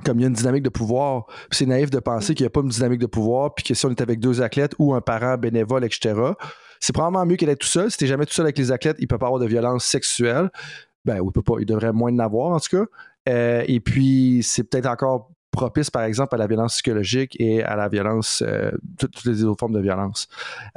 comme 0.05 0.19
il 0.19 0.23
y 0.23 0.25
a 0.25 0.29
une 0.29 0.35
dynamique 0.35 0.63
de 0.63 0.69
pouvoir, 0.69 1.27
c'est 1.51 1.67
naïf 1.67 1.91
de 1.91 1.99
penser 1.99 2.35
qu'il 2.35 2.45
n'y 2.45 2.49
a 2.49 2.51
pas 2.51 2.61
une 2.61 2.69
dynamique 2.69 3.01
de 3.01 3.07
pouvoir, 3.07 3.55
puis 3.55 3.65
que 3.65 3.75
si 3.75 3.87
on 3.87 3.91
est 3.91 4.01
avec 4.01 4.21
deux 4.21 4.43
athlètes 4.43 4.75
ou 4.79 4.93
un 4.93 5.01
parent 5.01 5.39
bénévole, 5.39 5.85
etc., 5.85 6.15
c'est 6.81 6.93
probablement 6.93 7.25
mieux 7.25 7.37
qu'elle 7.37 7.49
est 7.49 7.57
tout 7.57 7.67
seul. 7.67 7.91
Si 7.91 7.97
tu 7.97 8.07
jamais 8.07 8.27
tout 8.27 8.35
seul 8.35 8.45
avec 8.45 8.59
les 8.59 8.73
athlètes, 8.73 8.97
il 8.99 9.05
ne 9.05 9.09
peut 9.09 9.19
pas 9.19 9.27
avoir 9.27 9.41
de 9.41 9.47
violence 9.47 9.85
sexuelle. 9.85 10.51
Ben, 11.05 11.21
il 11.25 11.33
peut 11.33 11.43
pas, 11.43 11.55
il 11.61 11.67
devrait 11.67 11.93
moins 11.93 12.13
en 12.13 12.19
avoir, 12.19 12.51
en 12.51 12.61
tout 12.61 12.77
cas. 12.77 12.85
Euh, 13.29 13.65
et 13.67 13.81
puis, 13.81 14.43
c'est 14.43 14.65
peut-être 14.65 14.87
encore 14.87 15.31
propice, 15.55 15.91
par 15.91 16.03
exemple, 16.03 16.35
à 16.35 16.39
la 16.39 16.47
violence 16.47 16.75
psychologique 16.75 17.37
et 17.41 17.63
à 17.65 17.77
la 17.77 17.89
violence, 17.89 18.43
euh, 18.47 18.71
toutes, 18.99 19.13
toutes 19.13 19.25
les 19.25 19.45
autres 19.45 19.61
formes 19.61 19.73
de 19.75 19.81
violence. 19.81 20.29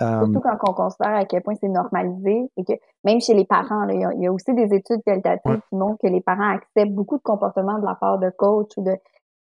Euh, 0.02 0.26
Surtout 0.26 0.40
quand 0.42 0.58
on 0.70 0.74
considère 0.74 1.16
à 1.16 1.26
quel 1.26 1.42
point 1.42 1.56
c'est 1.60 1.68
normalisé 1.68 2.50
et 2.58 2.64
que 2.64 2.74
même 3.04 3.20
chez 3.20 3.34
les 3.34 3.46
parents, 3.46 3.88
il, 3.90 4.02
y 4.02 4.06
a, 4.06 4.14
il 4.14 4.22
y 4.24 4.28
a 4.28 4.32
aussi 4.32 4.54
des 4.54 4.74
études 4.74 5.04
qualitatives 5.06 5.42
Ouais. 5.46 5.60
qui 5.70 5.76
montrent 5.76 6.00
que 6.02 6.08
les 6.08 6.22
parents 6.22 6.50
acceptent 6.56 6.94
beaucoup 6.94 7.18
de 7.18 7.24
comportements 7.24 7.80
de 7.80 7.86
la 7.86 7.96
part 7.96 8.20
de 8.20 8.30
coach 8.30 8.72
ou 8.78 8.84
de 8.84 8.96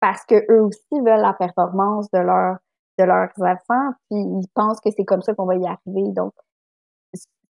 parce 0.01 0.25
que 0.25 0.37
eux 0.51 0.62
aussi 0.62 1.01
veulent 1.01 1.21
la 1.21 1.35
performance 1.35 2.11
de 2.11 2.18
leur 2.18 2.57
de 2.99 3.05
leurs 3.05 3.31
enfants, 3.39 3.93
puis 4.11 4.21
ils 4.21 4.47
pensent 4.55 4.81
que 4.81 4.91
c'est 4.95 5.05
comme 5.05 5.23
ça 5.23 5.35
qu'on 5.35 5.47
va 5.47 5.57
y 5.57 5.64
arriver. 5.66 6.12
Donc, 6.12 6.33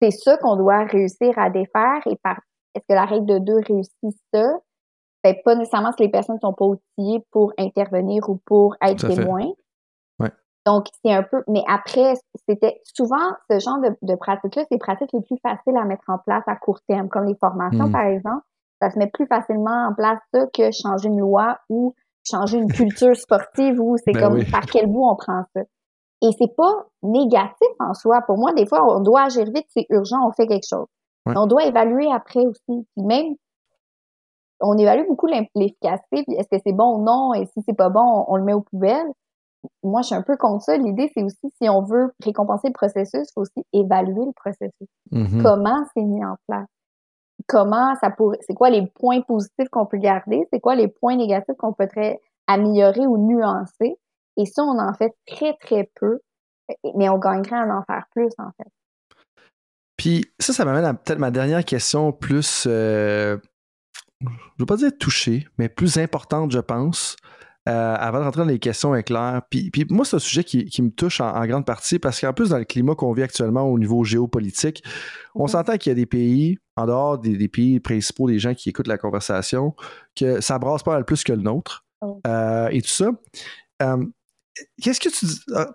c'est 0.02 0.12
ça 0.12 0.38
qu'on 0.38 0.56
doit 0.56 0.84
réussir 0.86 1.38
à 1.38 1.50
défaire 1.50 2.02
et 2.06 2.16
par 2.24 2.40
est-ce 2.74 2.86
que 2.88 2.94
la 2.94 3.06
règle 3.06 3.26
de 3.26 3.40
deux 3.40 3.60
réussit 3.68 4.18
ça? 4.34 4.60
Ben, 5.24 5.36
pas 5.46 5.56
nécessairement 5.56 5.92
si 5.92 6.04
les 6.04 6.10
personnes 6.10 6.36
ne 6.36 6.40
sont 6.40 6.54
pas 6.54 6.66
outillées 6.66 7.24
pour 7.32 7.54
intervenir 7.58 8.28
ou 8.30 8.40
pour 8.46 8.76
être 8.82 9.08
témoins. 9.08 9.50
Ouais. 10.20 10.32
Donc, 10.66 10.88
c'est 11.04 11.14
un 11.14 11.24
peu, 11.24 11.44
mais 11.48 11.64
après, 11.68 12.14
c'était 12.50 12.82
souvent 12.84 13.32
ce 13.50 13.60
genre 13.60 13.80
de, 13.80 13.96
de 14.02 14.16
pratiques-là, 14.16 14.64
c'est 14.64 14.72
les 14.76 14.80
pratiques 14.80 15.14
les 15.14 15.22
plus 15.22 15.38
faciles 15.44 15.78
à 15.78 15.84
mettre 15.86 16.04
en 16.08 16.18
place 16.18 16.44
à 16.48 16.56
court 16.56 16.80
terme, 16.88 17.08
comme 17.10 17.26
les 17.26 17.36
formations, 17.36 17.88
Mm. 17.88 17.92
par 17.92 18.06
exemple. 18.06 18.44
Ça 18.82 18.90
se 18.90 18.98
met 18.98 19.08
plus 19.14 19.28
facilement 19.28 19.88
en 19.90 19.94
place 19.94 20.18
ça 20.34 20.48
que 20.48 20.72
changer 20.72 21.08
une 21.10 21.20
loi 21.20 21.60
ou 21.70 21.94
changer 22.28 22.58
une 22.58 22.72
culture 22.72 23.16
sportive 23.16 23.80
où 23.80 23.96
c'est 23.98 24.12
Ben 24.14 24.22
comme 24.24 24.34
oui. 24.34 24.46
par 24.50 24.62
quel 24.66 24.88
bout 24.88 25.06
on 25.06 25.16
prend 25.16 25.44
ça. 25.56 25.62
Et 26.24 26.30
c'est 26.38 26.56
pas 26.56 26.86
négatif 27.04 27.68
en 27.80 27.94
soi. 27.94 28.22
Pour 28.26 28.38
moi, 28.40 28.54
des 28.54 28.66
fois, 28.66 28.84
on 28.96 29.00
doit 29.02 29.24
agir 29.24 29.46
vite, 29.46 29.66
c'est 29.70 29.86
urgent, 29.90 30.18
on 30.28 30.32
fait 30.32 30.48
quelque 30.48 30.68
chose. 30.68 30.88
Ouais. 31.28 31.34
On 31.36 31.46
doit 31.46 31.66
évaluer 31.66 32.12
après 32.12 32.46
aussi. 32.46 32.62
Puis 32.96 33.06
même, 33.06 33.36
on 34.62 34.78
évalue 34.78 35.08
beaucoup 35.08 35.28
l'efficacité, 35.28 36.24
puis 36.24 36.36
est-ce 36.36 36.48
que 36.50 36.62
c'est 36.66 36.74
bon 36.74 36.98
ou 36.98 37.04
non, 37.04 37.34
et 37.34 37.46
si 37.46 37.62
c'est 37.68 37.76
pas 37.76 37.90
bon, 37.90 38.02
on, 38.02 38.34
on 38.34 38.36
le 38.38 38.44
met 38.44 38.54
aux 38.54 38.62
poubelles. 38.62 39.12
Moi, 39.84 40.02
je 40.02 40.08
suis 40.08 40.16
un 40.16 40.24
peu 40.24 40.38
contre 40.38 40.64
ça. 40.64 40.76
L'idée, 40.76 41.12
c'est 41.14 41.24
aussi, 41.24 41.54
si 41.62 41.70
on 41.70 41.84
veut 41.84 42.12
récompenser 42.24 42.68
le 42.68 42.74
processus, 42.74 43.28
il 43.30 43.34
faut 43.34 43.42
aussi 43.42 43.64
évaluer 43.74 44.26
le 44.26 44.34
processus. 44.34 44.88
mhm. 45.12 45.44
Comment 45.44 45.84
c'est 45.94 46.02
mis 46.02 46.26
en 46.26 46.36
place? 46.48 46.68
Comment 47.48 47.96
ça 48.02 48.10
pourrait, 48.10 48.40
c'est 48.48 48.54
quoi 48.54 48.70
les 48.70 48.88
points 48.88 49.22
positifs 49.22 49.70
qu'on 49.72 49.86
peut 49.86 49.98
garder? 49.98 50.48
C'est 50.52 50.60
quoi 50.60 50.76
les 50.76 50.88
points 50.88 51.16
négatifs 51.16 51.56
qu'on 51.58 51.74
peut 51.74 51.88
améliorer 52.48 53.06
ou 53.06 53.18
nuancer? 53.18 53.98
Et 54.38 54.46
ça, 54.46 54.64
on 54.64 54.80
en 54.80 54.94
fait 54.94 55.14
très, 55.28 55.56
très 55.58 55.90
peu, 56.00 56.20
mais 56.96 57.10
on 57.10 57.18
gagnerait 57.18 57.58
à 57.58 57.78
en 57.78 57.84
faire 57.84 58.06
plus, 58.16 58.32
en 58.38 58.52
fait. 58.58 58.70
Puis 59.98 60.26
ça, 60.40 60.54
ça 60.54 60.66
m'amène 60.66 60.86
à 60.86 60.94
peut-être 60.94 61.20
ma 61.20 61.30
dernière 61.30 61.64
question 61.64 62.12
plus, 62.12 62.66
euh, 62.68 63.38
je 64.22 64.26
ne 64.28 64.60
veux 64.60 64.66
pas 64.66 64.78
dire 64.78 64.92
touchée, 65.00 65.48
mais 65.58 65.70
plus 65.70 65.98
importante, 65.98 66.52
je 66.52 66.60
pense, 66.60 67.16
euh, 67.70 67.96
avant 67.96 68.20
de 68.20 68.24
rentrer 68.24 68.42
dans 68.42 68.48
les 68.48 68.60
questions 68.60 68.96
éclairs. 68.96 69.42
Puis, 69.50 69.70
puis 69.72 69.86
moi, 69.90 70.04
c'est 70.06 70.16
un 70.16 70.20
sujet 70.20 70.44
qui, 70.44 70.66
qui 70.66 70.82
me 70.82 70.90
touche 70.90 71.22
en, 71.22 71.30
en 71.36 71.46
grande 71.46 71.66
partie 71.66 72.00
parce 72.00 72.20
qu'en 72.20 72.34
plus, 72.34 72.50
dans 72.50 72.58
le 72.58 72.66
climat 72.66 72.96
qu'on 72.96 73.14
vit 73.14 73.24
actuellement 73.24 73.64
au 73.64 73.78
niveau 73.78 74.04
géopolitique, 74.04 74.84
on 75.36 75.44
Mhm. 75.44 75.48
s'entend 75.50 75.78
qu'il 75.78 75.92
y 75.92 75.94
a 75.94 75.96
des 75.96 76.06
pays, 76.08 76.58
en 76.76 76.86
dehors 76.88 77.20
des, 77.20 77.38
des 77.38 77.48
pays 77.48 77.80
principaux 77.80 78.28
des 78.28 78.40
gens 78.40 78.54
qui 78.56 78.70
écoutent 78.70 78.88
la 78.88 78.98
conversation, 78.98 79.76
que 80.16 80.42
ça 80.42 80.58
brasse 80.60 80.82
pas 80.84 80.94
mal 80.94 81.06
plus 81.06 81.24
que 81.24 81.34
le 81.34 81.42
nôtre 81.42 81.86
euh, 82.26 82.68
et 82.72 82.82
tout 82.82 82.90
ça. 82.90 83.12
Euh, 83.84 84.06
Qu'est-ce 84.82 85.00
que 85.00 85.10
tu 85.10 85.26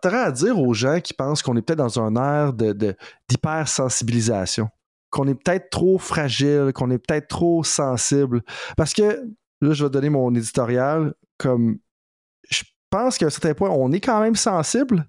aurais 0.04 0.18
à 0.20 0.30
dire 0.30 0.60
aux 0.60 0.74
gens 0.74 1.00
qui 1.00 1.14
pensent 1.14 1.42
qu'on 1.42 1.56
est 1.56 1.62
peut-être 1.62 1.78
dans 1.78 1.98
un 2.00 2.14
air 2.16 2.52
de, 2.52 2.72
de- 2.72 2.94
d'hypersensibilisation, 3.28 4.68
qu'on 5.16 5.26
est 5.28 5.34
peut-être 5.34 5.70
trop 5.70 5.98
fragile, 5.98 6.72
qu'on 6.74 6.90
est 6.90 6.98
peut-être 6.98 7.28
trop 7.28 7.64
sensible? 7.64 8.42
Parce 8.76 8.92
que, 8.92 9.26
là, 9.60 9.72
je 9.72 9.84
vais 9.84 9.90
donner 9.90 10.10
mon 10.10 10.34
éditorial, 10.34 11.14
comme 11.38 11.78
je 12.50 12.62
pense 12.90 13.18
qu'à 13.18 13.26
un 13.26 13.30
certain 13.30 13.54
point, 13.54 13.70
on 13.70 13.92
est 13.92 14.00
quand 14.00 14.20
même 14.20 14.36
sensible. 14.36 15.08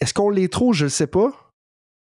Est-ce 0.00 0.14
qu'on 0.14 0.30
l'est 0.30 0.52
trop? 0.52 0.72
Je 0.72 0.84
ne 0.84 0.88
sais 0.90 1.06
pas. 1.06 1.32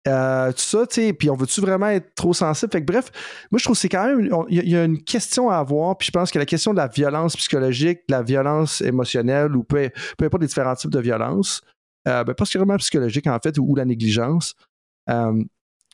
Euh, 0.07 0.51
tout 0.51 0.59
ça, 0.59 0.87
tu 0.87 1.01
sais, 1.01 1.13
puis 1.13 1.29
on 1.29 1.35
veut-tu 1.35 1.59
vraiment 1.59 1.87
être 1.87 2.15
trop 2.15 2.33
sensible? 2.33 2.71
Fait 2.71 2.79
que 2.81 2.85
bref, 2.85 3.11
moi 3.51 3.59
je 3.59 3.65
trouve 3.65 3.75
que 3.75 3.81
c'est 3.81 3.89
quand 3.89 4.05
même, 4.07 4.29
il 4.49 4.69
y, 4.69 4.75
a- 4.75 4.85
une 4.85 5.03
question 5.03 5.49
à 5.49 5.57
avoir, 5.57 5.97
puis 5.97 6.05
je 6.05 6.11
pense 6.11 6.31
que 6.31 6.39
la 6.39 6.45
question 6.45 6.71
de 6.71 6.77
la 6.77 6.87
violence 6.87 7.35
psychologique, 7.35 7.99
de 8.07 8.13
la 8.13 8.23
violence 8.23 8.79
émotionnelle, 8.79 9.55
ou 9.57 9.63
peu, 9.63 9.89
peu 10.17 10.25
importe 10.25 10.41
les 10.41 10.47
différents 10.47 10.75
types 10.75 10.89
de 10.89 11.01
violence, 11.01 11.61
euh, 12.07 12.23
ben, 12.23 12.33
pas 12.33 12.45
seulement 12.45 12.77
psychologique 12.77 13.27
en 13.27 13.37
fait, 13.43 13.57
ou, 13.57 13.65
ou 13.71 13.75
la 13.75 13.83
négligence, 13.83 14.55
euh, 15.09 15.43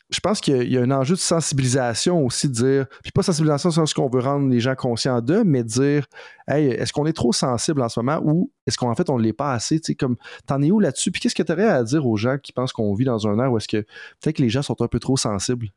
je 0.09 0.19
pense 0.19 0.39
qu'il 0.39 0.71
y 0.71 0.77
a- 0.77 0.81
un 0.81 0.91
enjeu 0.91 1.15
de 1.15 1.19
sensibilisation 1.19 2.23
aussi, 2.23 2.47
de 2.47 2.53
dire, 2.53 2.87
puis 3.01 3.11
pas 3.11 3.23
sensibilisation 3.23 3.71
sur 3.71 3.87
ce 3.87 3.95
qu'on 3.95 4.07
veut 4.07 4.21
rendre 4.21 4.49
les 4.49 4.59
gens 4.59 4.75
conscients 4.75 5.19
d'eux, 5.21 5.43
mais 5.43 5.63
dire, 5.63 6.05
hey, 6.47 6.67
est-ce 6.67 6.93
qu'on 6.93 7.05
est 7.05 7.13
trop 7.13 7.33
sensible 7.33 7.81
en 7.81 7.89
ce 7.89 7.99
moment 7.99 8.21
ou 8.23 8.51
est-ce 8.67 8.77
qu'en 8.77 8.93
fait 8.95 9.09
on 9.09 9.17
ne 9.17 9.23
l'est 9.23 9.33
pas 9.33 9.51
assez, 9.53 9.79
tu 9.79 9.87
sais, 9.87 9.95
comme, 9.95 10.15
t'en 10.45 10.61
es 10.61 10.69
où 10.71 10.79
là-dessus? 10.79 11.11
Puis 11.11 11.21
qu'est-ce 11.21 11.35
que 11.35 11.43
tu 11.43 11.51
aurais 11.51 11.67
à 11.67 11.83
dire 11.83 12.05
aux 12.05 12.17
gens 12.17 12.37
qui 12.37 12.53
pensent 12.53 12.71
qu'on 12.73 12.93
vit 12.93 13.05
dans 13.05 13.27
un 13.27 13.39
air 13.43 13.51
où 13.51 13.57
est-ce 13.57 13.67
que 13.67 13.81
peut-être 14.21 14.35
que 14.37 14.41
les 14.43 14.49
gens 14.49 14.61
sont 14.61 14.79
un 14.81 14.87
peu 14.87 14.99
trop 14.99 15.17
sensibles? 15.17 15.67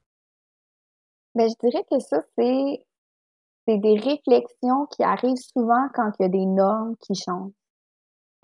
Ben, 1.34 1.48
je 1.48 1.68
dirais 1.68 1.84
que 1.90 1.98
ça, 2.00 2.20
c'est, 2.36 2.84
c'est 3.66 3.78
des 3.78 3.98
réflexions 3.98 4.86
qui 4.90 5.02
arrivent 5.02 5.36
souvent 5.54 5.88
quand 5.94 6.10
il 6.18 6.22
y 6.22 6.26
a 6.26 6.28
des 6.28 6.46
normes 6.46 6.96
qui 7.00 7.14
changent. 7.14 7.52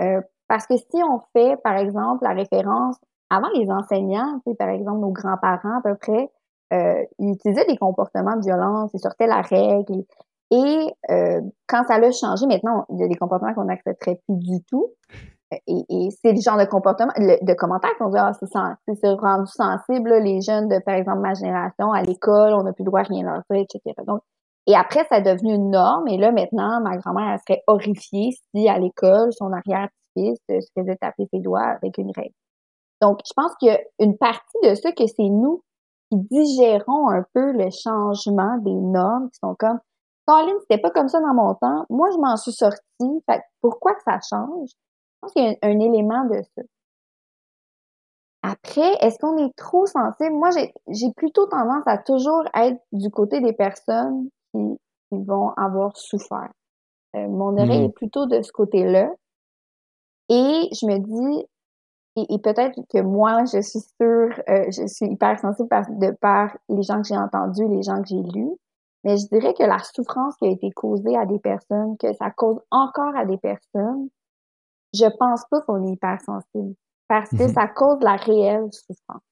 Euh, 0.01 0.20
parce 0.49 0.66
que 0.66 0.76
si 0.76 1.03
on 1.03 1.20
fait, 1.32 1.57
par 1.62 1.76
exemple, 1.76 2.24
la 2.24 2.35
référence, 2.35 2.97
avant 3.31 3.49
les 3.55 3.70
enseignants, 3.70 4.41
par 4.59 4.68
exemple, 4.68 5.01
nos 5.01 5.11
grands-parents 5.11 5.79
à 5.79 5.83
peu 5.83 5.95
près, 5.97 6.31
euh, 6.72 7.03
ils 7.18 7.33
utilisaient 7.33 7.66
des 7.66 7.77
comportements 7.77 8.37
de 8.37 8.45
violence, 8.45 8.91
ils 8.95 9.01
sortaient 9.01 9.27
la 9.27 9.43
règle. 9.43 10.05
Et 10.51 10.87
euh, 11.11 11.41
quand 11.66 11.85
ça 11.89 11.95
a 11.95 12.11
changé, 12.12 12.47
maintenant, 12.47 12.85
il 12.91 13.01
y 13.01 13.05
a 13.05 13.09
des 13.09 13.16
comportements 13.16 13.55
qu'on 13.55 13.64
n'accepterait 13.64 14.20
plus 14.27 14.37
du 14.37 14.62
tout. 14.64 14.93
Et, 15.66 15.85
et 15.89 16.09
c'est 16.22 16.33
le 16.33 16.41
genre 16.41 16.59
de 16.59 16.64
comportement, 16.64 17.12
de 17.18 17.55
commentaires 17.55 17.97
qu'on 17.99 18.09
dit, 18.09 18.18
ah, 18.18 18.33
c'est 18.41 18.95
c'est 18.95 19.11
rendu 19.11 19.47
sensible, 19.47 20.11
là, 20.11 20.18
les 20.18 20.41
jeunes 20.41 20.68
de, 20.68 20.79
par 20.81 20.95
exemple, 20.95 21.20
ma 21.20 21.35
génération, 21.35 21.93
à 21.93 22.03
l'école, 22.03 22.55
on 22.55 22.62
n'a 22.64 22.72
plus 22.72 22.83
le 22.83 22.87
droit 22.87 23.01
à 23.01 23.05
rien 23.05 23.25
leur 23.25 23.43
dire, 23.51 23.62
etc. 23.62 23.95
Donc, 24.07 24.22
et 24.66 24.75
après, 24.75 25.05
ça 25.11 25.18
est 25.18 25.22
devenu 25.22 25.55
une 25.55 25.70
norme. 25.70 26.09
Et 26.09 26.16
là, 26.16 26.33
maintenant, 26.33 26.81
ma 26.81 26.97
grand-mère, 26.97 27.35
elle 27.35 27.41
serait 27.47 27.62
horrifiée 27.66 28.31
si, 28.55 28.68
à 28.68 28.79
l'école, 28.79 29.33
son 29.33 29.53
arrière-petit-fils 29.53 30.39
euh, 30.51 30.61
se 30.61 30.68
faisait 30.77 30.97
taper 30.97 31.27
ses 31.33 31.41
doigts 31.41 31.77
avec 31.83 31.99
une 31.99 32.12
règle. 32.16 32.35
Donc, 33.01 33.20
je 33.26 33.32
pense 33.34 33.55
qu'il 33.57 33.68
y 33.68 33.72
a 33.72 33.80
une 33.99 34.16
partie 34.16 34.59
de 34.62 34.74
ça 34.74 34.92
que 34.92 35.07
c'est 35.07 35.28
nous 35.28 35.62
qui 36.11 36.18
digérons 36.18 37.09
un 37.11 37.24
peu 37.32 37.53
le 37.53 37.68
changement 37.70 38.57
des 38.59 38.74
normes, 38.74 39.30
qui 39.30 39.38
sont 39.38 39.55
comme, 39.59 39.80
Colin, 40.26 40.55
c'était 40.61 40.80
pas 40.80 40.90
comme 40.90 41.09
ça 41.09 41.20
dans 41.20 41.34
mon 41.34 41.55
temps. 41.55 41.84
Moi, 41.90 42.11
je 42.12 42.18
m'en 42.18 42.36
suis 42.36 42.53
sortie. 42.53 42.80
Fait 42.99 43.38
que 43.38 43.45
pourquoi 43.61 43.95
que 43.95 44.03
ça 44.05 44.18
change? 44.28 44.70
Je 44.70 45.18
pense 45.20 45.32
qu'il 45.32 45.45
y 45.45 45.49
a 45.49 45.51
un, 45.62 45.70
un 45.70 45.80
élément 45.80 46.24
de 46.24 46.40
ça. 46.55 46.62
Après, 48.47 48.92
est-ce 49.01 49.18
qu'on 49.18 49.38
est 49.38 49.57
trop 49.57 49.86
sensible? 49.86 50.34
Moi, 50.34 50.51
j'ai 50.88 51.12
plutôt 51.16 51.47
tendance 51.47 51.82
à 51.86 51.97
toujours 51.97 52.45
être 52.55 52.78
du 52.92 53.11
côté 53.11 53.40
des 53.40 53.55
personnes 53.55 54.28
qui, 54.53 54.78
vont 55.11 55.51
avoir 55.51 55.97
souffert. 55.97 56.51
Euh, 57.14 57.28
mon 57.28 57.57
oreille 57.57 57.82
mmh. 57.82 57.84
est 57.84 57.95
plutôt 57.95 58.26
de 58.26 58.42
ce 58.42 58.51
côté-là. 58.51 59.12
Et 60.28 60.68
je 60.72 60.86
me 60.86 60.99
dis, 60.99 61.47
et, 62.17 62.39
peut-être 62.39 62.81
que 62.93 63.01
moi, 63.01 63.45
je 63.45 63.61
suis 63.61 63.81
sûre, 63.81 64.41
euh, 64.49 64.71
je 64.71 64.87
suis 64.87 65.07
hyper 65.07 65.39
sensible 65.41 65.69
de 65.99 66.12
par 66.12 66.57
les 66.69 66.83
gens 66.83 67.03
que 67.03 67.09
j'ai 67.09 67.17
entendus, 67.17 67.67
les 67.67 67.83
gens 67.83 68.01
que 68.03 68.09
j'ai 68.09 68.23
lus, 68.23 68.53
mais 69.03 69.17
je 69.17 69.27
dirais 69.27 69.53
que 69.53 69.65
la 69.65 69.79
souffrance 69.81 70.37
qui 70.37 70.47
a 70.47 70.51
été 70.51 70.71
causée 70.71 71.17
à 71.17 71.27
des 71.27 71.41
personnes, 71.41 71.97
que 71.99 72.12
ça 72.15 72.31
cause 72.31 72.61
encore 72.71 73.17
à 73.17 73.25
des 73.25 73.39
personnes, 73.39 74.09
je 74.95 75.07
pense 75.19 75.45
pas 75.51 75.61
qu'on 75.62 75.85
est 75.87 75.93
hypersensible 75.93 76.75
parce 77.09 77.31
que 77.31 77.37
mm-hmm. 77.37 77.53
ça 77.53 77.67
cause 77.67 77.99
la 78.01 78.17
réelle 78.17 78.69
souffrance. 78.73 79.23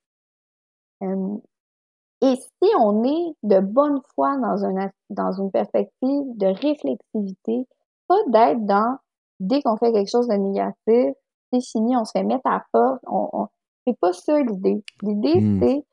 et 1.01 2.35
si 2.37 2.71
on 2.79 3.05
est 3.05 3.37
de 3.45 3.61
bonne 3.61 4.01
foi 4.15 4.37
dans, 4.39 4.65
un, 4.65 4.91
dans 5.11 5.33
une 5.33 5.51
perspective 5.51 6.37
de 6.37 6.47
réflexivité, 6.47 7.67
pas 8.09 8.23
d'être 8.27 8.67
dans 8.67 8.99
dès 9.41 9.63
qu'on 9.63 9.77
fait 9.77 9.93
quelque 9.93 10.11
chose 10.11 10.29
de 10.29 10.35
négatif, 10.35 11.17
c'est 11.53 11.61
fini, 11.61 11.97
on 11.97 12.05
se 12.05 12.13
fait 12.13 12.25
mettre 12.25 12.47
à 12.47 12.63
porte. 12.73 13.01
On, 13.07 13.47
c'est 13.87 13.99
pas 13.99 14.13
ça 14.13 14.41
l'idée. 14.41 14.83
L'idée, 15.03 15.41
hmm. 15.41 15.61
c'est 15.61 15.85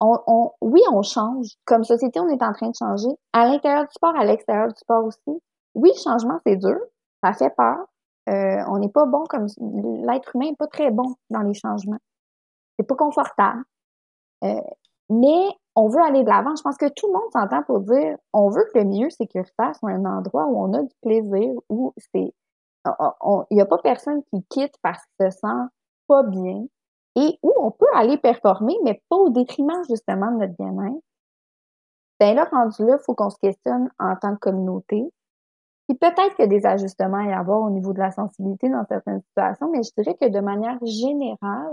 on, 0.00 0.50
oui, 0.60 0.80
on 0.90 1.02
change. 1.02 1.46
Comme 1.64 1.84
société, 1.84 2.18
on 2.20 2.28
est 2.28 2.42
en 2.42 2.52
train 2.52 2.70
de 2.70 2.74
changer. 2.74 3.08
À 3.32 3.46
l'intérieur 3.46 3.84
du 3.84 3.92
sport, 3.92 4.14
à 4.16 4.24
l'extérieur 4.24 4.68
du 4.68 4.76
sport 4.76 5.04
aussi. 5.04 5.40
Oui, 5.74 5.90
le 5.94 6.00
changement, 6.00 6.38
c'est 6.44 6.56
dur. 6.56 6.78
Ça 7.22 7.32
fait 7.32 7.54
peur. 7.56 7.78
Euh, 8.28 8.64
on 8.68 8.78
n'est 8.78 8.88
pas 8.88 9.06
bon 9.06 9.24
comme 9.28 9.46
l'être 10.04 10.34
humain 10.34 10.50
n'est 10.50 10.56
pas 10.56 10.66
très 10.68 10.90
bon 10.90 11.14
dans 11.30 11.42
les 11.42 11.54
changements. 11.54 11.98
C'est 12.78 12.86
pas 12.86 12.94
confortable. 12.94 13.62
Euh, 14.44 14.60
mais 15.08 15.48
on 15.74 15.88
veut 15.88 16.00
aller 16.00 16.22
de 16.22 16.28
l'avant. 16.28 16.54
Je 16.56 16.62
pense 16.62 16.76
que 16.76 16.88
tout 16.88 17.06
le 17.08 17.12
monde 17.14 17.30
s'entend 17.32 17.62
pour 17.62 17.80
dire 17.80 18.16
on 18.32 18.48
veut 18.48 18.64
que 18.72 18.78
le 18.78 18.84
milieu 18.84 19.10
sécuritaire 19.10 19.74
soit 19.76 19.90
un 19.90 20.04
endroit 20.04 20.46
où 20.46 20.56
on 20.56 20.72
a 20.74 20.82
du 20.82 20.94
plaisir, 21.02 21.52
où 21.68 21.92
c'est 21.96 22.32
il 22.84 23.54
n'y 23.54 23.60
a 23.60 23.66
pas 23.66 23.78
personne 23.78 24.22
qui 24.24 24.44
quitte 24.50 24.74
parce 24.82 25.02
qu'il 25.04 25.30
se 25.30 25.38
sent 25.38 25.68
pas 26.08 26.22
bien 26.22 26.64
et 27.16 27.38
où 27.42 27.52
on 27.60 27.70
peut 27.70 27.86
aller 27.94 28.18
performer, 28.18 28.76
mais 28.84 29.02
pas 29.08 29.16
au 29.16 29.30
détriment 29.30 29.82
justement 29.88 30.32
de 30.32 30.38
notre 30.38 30.56
bien-être. 30.56 31.02
Ben 32.20 32.36
là, 32.36 32.44
rendu 32.44 32.84
là, 32.86 32.96
il 33.00 33.04
faut 33.04 33.14
qu'on 33.14 33.30
se 33.30 33.38
questionne 33.38 33.90
en 33.98 34.16
tant 34.16 34.34
que 34.34 34.40
communauté. 34.40 35.12
Puis 35.88 35.98
peut-être 35.98 36.36
qu'il 36.36 36.44
y 36.44 36.48
a 36.48 36.58
des 36.58 36.64
ajustements 36.64 37.18
à 37.18 37.24
y 37.24 37.32
avoir 37.32 37.62
au 37.62 37.70
niveau 37.70 37.92
de 37.92 37.98
la 37.98 38.12
sensibilité 38.12 38.68
dans 38.68 38.84
certaines 38.86 39.20
situations, 39.22 39.70
mais 39.70 39.82
je 39.82 39.90
dirais 39.96 40.16
que 40.20 40.28
de 40.28 40.40
manière 40.40 40.78
générale, 40.84 41.72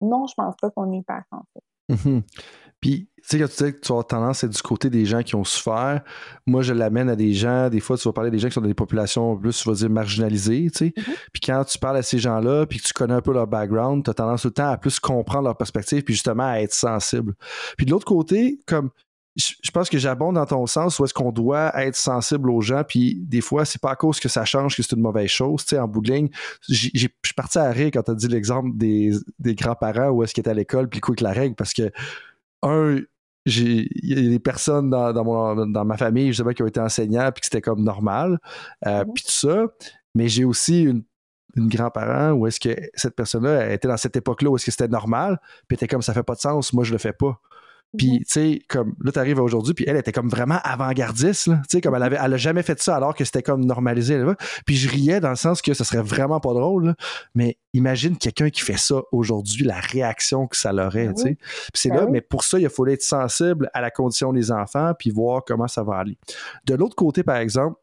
non, 0.00 0.26
je 0.26 0.34
pense 0.34 0.54
pas 0.60 0.70
qu'on 0.70 0.92
est 0.92 0.98
hyper 0.98 1.22
sensible. 1.30 1.64
Mmh 1.88 2.20
puis, 2.86 3.08
tu 3.16 3.22
sais, 3.24 3.38
quand 3.40 3.48
tu 3.48 3.64
dis 3.64 3.72
que 3.72 3.80
tu 3.80 3.92
as 3.92 4.02
tendance 4.04 4.44
à 4.44 4.46
être 4.46 4.52
du 4.52 4.62
côté 4.62 4.90
des 4.90 5.06
gens 5.06 5.24
qui 5.24 5.34
ont 5.34 5.42
souffert, 5.42 6.02
moi, 6.46 6.62
je 6.62 6.72
l'amène 6.72 7.10
à 7.10 7.16
des 7.16 7.32
gens, 7.32 7.68
des 7.68 7.80
fois, 7.80 7.98
tu 7.98 8.06
vas 8.06 8.12
parler 8.12 8.30
des 8.30 8.38
gens 8.38 8.46
qui 8.46 8.54
sont 8.54 8.60
dans 8.60 8.68
des 8.68 8.74
populations 8.74 9.36
plus, 9.36 9.58
tu 9.58 9.68
vas 9.68 9.74
dire, 9.74 9.90
marginalisées, 9.90 10.70
tu 10.70 10.78
sais. 10.78 10.94
Mm-hmm. 10.96 11.16
Puis 11.32 11.40
quand 11.44 11.64
tu 11.64 11.80
parles 11.80 11.96
à 11.96 12.02
ces 12.02 12.20
gens-là, 12.20 12.64
puis 12.64 12.78
que 12.78 12.84
tu 12.84 12.92
connais 12.92 13.14
un 13.14 13.20
peu 13.20 13.32
leur 13.32 13.48
background, 13.48 14.04
tu 14.04 14.10
as 14.10 14.14
tendance 14.14 14.42
tout 14.42 14.48
le 14.48 14.54
temps 14.54 14.70
à 14.70 14.76
plus 14.76 15.00
comprendre 15.00 15.46
leur 15.46 15.56
perspective, 15.56 16.04
puis 16.04 16.14
justement 16.14 16.46
à 16.46 16.60
être 16.60 16.72
sensible. 16.72 17.34
Puis 17.76 17.86
de 17.86 17.90
l'autre 17.90 18.04
côté, 18.04 18.60
comme 18.66 18.90
je 19.34 19.70
pense 19.72 19.90
que 19.90 19.98
j'abonde 19.98 20.36
dans 20.36 20.46
ton 20.46 20.64
sens 20.68 21.00
où 21.00 21.04
est-ce 21.04 21.12
qu'on 21.12 21.32
doit 21.32 21.72
être 21.82 21.96
sensible 21.96 22.48
aux 22.50 22.60
gens, 22.60 22.84
puis 22.84 23.16
des 23.26 23.40
fois, 23.40 23.64
c'est 23.64 23.80
pas 23.80 23.90
à 23.90 23.96
cause 23.96 24.20
que 24.20 24.28
ça 24.28 24.44
change 24.44 24.76
que 24.76 24.82
c'est 24.84 24.94
une 24.94 25.02
mauvaise 25.02 25.28
chose. 25.28 25.64
Tu 25.64 25.70
sais, 25.70 25.80
en 25.80 25.88
bout 25.88 26.02
de 26.02 26.12
ligne, 26.12 26.28
je 26.68 26.88
suis 26.88 27.10
parti 27.36 27.58
à 27.58 27.68
rire 27.72 27.90
quand 27.92 28.04
tu 28.04 28.12
as 28.12 28.14
dit 28.14 28.28
l'exemple 28.28 28.70
des, 28.74 29.10
des 29.40 29.56
grands-parents 29.56 30.10
où 30.10 30.22
est-ce 30.22 30.32
qu'ils 30.32 30.42
étaient 30.42 30.50
à 30.50 30.54
l'école, 30.54 30.88
puis 30.88 31.00
quoi 31.00 31.16
que 31.16 31.24
la 31.24 31.32
règle, 31.32 31.56
parce 31.56 31.74
que 31.74 31.90
un, 32.62 32.98
il 33.46 33.88
y 34.02 34.12
a 34.12 34.30
des 34.30 34.38
personnes 34.38 34.90
dans, 34.90 35.12
dans, 35.12 35.84
ma 35.84 35.96
famille, 35.96 36.32
je 36.32 36.38
sais 36.38 36.44
pas, 36.44 36.54
qui 36.54 36.62
ont 36.62 36.66
été 36.66 36.80
enseignants, 36.80 37.30
puis 37.32 37.40
que 37.40 37.46
c'était 37.46 37.60
comme 37.60 37.82
normal, 37.82 38.38
euh, 38.86 39.04
mhm. 39.04 39.12
puis 39.14 39.24
tout 39.24 39.32
ça. 39.32 39.66
Mais 40.14 40.28
j'ai 40.28 40.44
aussi 40.44 40.82
une, 40.82 41.04
une 41.56 41.68
grand-parent 41.68 42.32
où 42.32 42.46
est-ce 42.46 42.60
que 42.60 42.74
cette 42.94 43.14
personne-là 43.14 43.72
était 43.72 43.88
dans 43.88 43.96
cette 43.96 44.16
époque-là 44.16 44.50
où 44.50 44.56
est-ce 44.56 44.66
que 44.66 44.70
c'était 44.70 44.88
normal, 44.88 45.40
puis 45.68 45.76
était 45.76 45.88
comme 45.88 46.02
ça 46.02 46.12
fait 46.12 46.22
pas 46.22 46.34
de 46.34 46.40
sens, 46.40 46.72
moi 46.72 46.84
je 46.84 46.92
le 46.92 46.98
fais 46.98 47.12
pas. 47.12 47.40
Puis, 47.96 48.12
mhm. 48.12 48.18
tu 48.18 48.24
sais, 48.28 48.62
comme 48.68 48.94
là, 49.02 49.12
tu 49.12 49.18
arrives 49.18 49.40
aujourd'hui, 49.40 49.74
puis 49.74 49.84
elle 49.88 49.96
était 49.96 50.12
comme 50.12 50.28
vraiment 50.28 50.58
avant-gardiste, 50.62 51.44
tu 51.44 51.52
sais, 51.68 51.80
comme 51.80 51.94
elle 51.94 52.02
avait, 52.02 52.18
elle 52.22 52.34
a 52.34 52.36
jamais 52.36 52.62
fait 52.62 52.80
ça 52.80 52.96
alors 52.96 53.14
que 53.14 53.24
c'était 53.24 53.42
comme 53.42 53.64
normalisé. 53.64 54.18
Là. 54.18 54.36
Puis 54.66 54.76
je 54.76 54.88
riais 54.88 55.20
dans 55.20 55.30
le 55.30 55.36
sens 55.36 55.62
que 55.62 55.72
ce 55.72 55.84
serait 55.84 56.02
vraiment 56.02 56.40
pas 56.40 56.52
drôle, 56.52 56.94
mais 57.34 57.58
imagine 57.72 58.16
quelqu'un 58.16 58.50
qui 58.50 58.62
fait 58.62 58.78
ça 58.78 58.96
aujourd'hui, 59.12 59.64
la 59.64 59.80
réaction 59.80 60.46
que 60.46 60.56
ça 60.56 60.72
l'aurait, 60.72 61.06
ben 61.06 61.14
tu 61.14 61.22
sais. 61.22 61.34
Puis 61.36 61.70
c'est 61.74 61.90
ben 61.90 61.96
là, 61.96 62.06
mais 62.10 62.20
pour 62.20 62.44
ça, 62.44 62.58
il 62.58 62.68
faut 62.68 62.86
être 62.86 63.02
sensible 63.02 63.70
à 63.72 63.80
la 63.80 63.90
condition 63.90 64.32
des 64.32 64.50
enfants, 64.50 64.92
puis 64.98 65.10
voir 65.10 65.42
comment 65.44 65.68
ça 65.68 65.82
va 65.82 65.96
aller. 65.96 66.18
De 66.64 66.74
l'autre 66.74 66.96
côté, 66.96 67.22
par 67.22 67.36
exemple, 67.36 67.78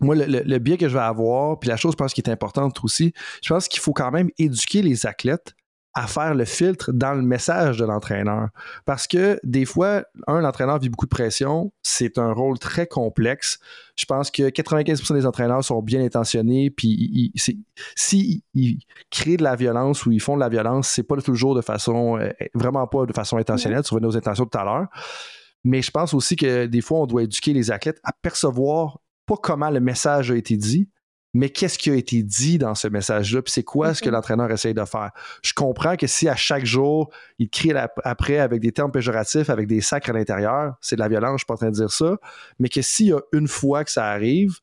moi, 0.00 0.14
le, 0.14 0.26
le, 0.26 0.58
biais 0.58 0.76
que 0.76 0.88
je 0.88 0.94
vais 0.94 1.04
avoir, 1.04 1.58
puis 1.58 1.68
la 1.68 1.76
chose, 1.76 1.92
je 1.92 1.96
pense, 1.96 2.12
qui 2.12 2.20
est 2.20 2.28
importante 2.28 2.84
aussi, 2.84 3.14
je 3.42 3.48
pense 3.48 3.66
qu'il 3.66 3.80
faut 3.80 3.94
quand 3.94 4.10
même 4.10 4.28
éduquer 4.38 4.82
les 4.82 5.06
athlètes 5.06 5.54
à 5.96 6.06
faire 6.06 6.34
le 6.34 6.44
filtre 6.44 6.92
dans 6.92 7.14
le 7.14 7.22
message 7.22 7.78
de 7.78 7.86
l'entraîneur. 7.86 8.50
Parce 8.84 9.06
que 9.06 9.40
des 9.42 9.64
fois, 9.64 10.04
un, 10.26 10.42
l'entraîneur 10.42 10.78
vit 10.78 10.90
beaucoup 10.90 11.06
de 11.06 11.10
pression. 11.10 11.72
C'est 11.82 12.18
un 12.18 12.34
rôle 12.34 12.58
très 12.58 12.86
complexe. 12.86 13.58
Je 13.96 14.04
pense 14.04 14.30
que 14.30 14.42
95% 14.50 15.14
des 15.14 15.24
entraîneurs 15.24 15.64
sont 15.64 15.80
bien 15.80 16.04
intentionnés. 16.04 16.68
Puis 16.68 17.32
s'ils 17.94 18.42
ils 18.52 18.80
créent 19.10 19.38
de 19.38 19.42
la 19.42 19.56
violence 19.56 20.04
ou 20.04 20.12
ils 20.12 20.20
font 20.20 20.34
de 20.34 20.40
la 20.40 20.50
violence, 20.50 20.86
c'est 20.86 21.02
pas 21.02 21.16
toujours 21.16 21.54
de 21.54 21.62
façon, 21.62 22.18
euh, 22.18 22.28
vraiment 22.52 22.86
pas 22.86 23.06
de 23.06 23.14
façon 23.14 23.38
intentionnelle. 23.38 23.82
Tu 23.82 23.94
revenais 23.94 24.08
aux 24.08 24.18
intentions 24.18 24.44
tout 24.44 24.58
à 24.58 24.64
l'heure. 24.64 24.88
Mais 25.64 25.80
je 25.80 25.90
pense 25.90 26.12
aussi 26.12 26.36
que 26.36 26.66
des 26.66 26.82
fois, 26.82 26.98
on 26.98 27.06
doit 27.06 27.22
éduquer 27.22 27.54
les 27.54 27.70
athlètes 27.70 28.00
à 28.04 28.12
percevoir 28.12 29.00
pas 29.24 29.36
comment 29.42 29.70
le 29.70 29.80
message 29.80 30.30
a 30.30 30.36
été 30.36 30.58
dit, 30.58 30.90
mais 31.36 31.50
qu'est-ce 31.50 31.78
qui 31.78 31.90
a 31.90 31.94
été 31.94 32.22
dit 32.22 32.56
dans 32.56 32.74
ce 32.74 32.88
message-là, 32.88 33.42
puis 33.42 33.52
c'est 33.52 33.62
quoi 33.62 33.92
ce 33.92 34.00
que 34.00 34.08
mm-hmm. 34.08 34.12
l'entraîneur 34.12 34.50
essaye 34.50 34.74
de 34.74 34.84
faire? 34.84 35.10
Je 35.42 35.52
comprends 35.52 35.96
que 35.96 36.06
si 36.06 36.28
à 36.28 36.36
chaque 36.36 36.64
jour, 36.64 37.10
il 37.38 37.50
crie 37.50 37.72
après 38.04 38.38
avec 38.38 38.60
des 38.60 38.72
termes 38.72 38.90
péjoratifs, 38.90 39.50
avec 39.50 39.66
des 39.66 39.82
sacres 39.82 40.10
à 40.10 40.12
l'intérieur, 40.14 40.74
c'est 40.80 40.96
de 40.96 41.00
la 41.00 41.08
violence, 41.08 41.32
je 41.32 41.38
suis 41.38 41.46
pas 41.46 41.54
en 41.54 41.58
train 41.58 41.70
de 41.70 41.74
dire 41.74 41.90
ça, 41.90 42.16
mais 42.58 42.68
que 42.68 42.80
s'il 42.80 43.08
y 43.08 43.12
a 43.12 43.20
une 43.32 43.48
fois 43.48 43.84
que 43.84 43.90
ça 43.90 44.06
arrive, 44.06 44.60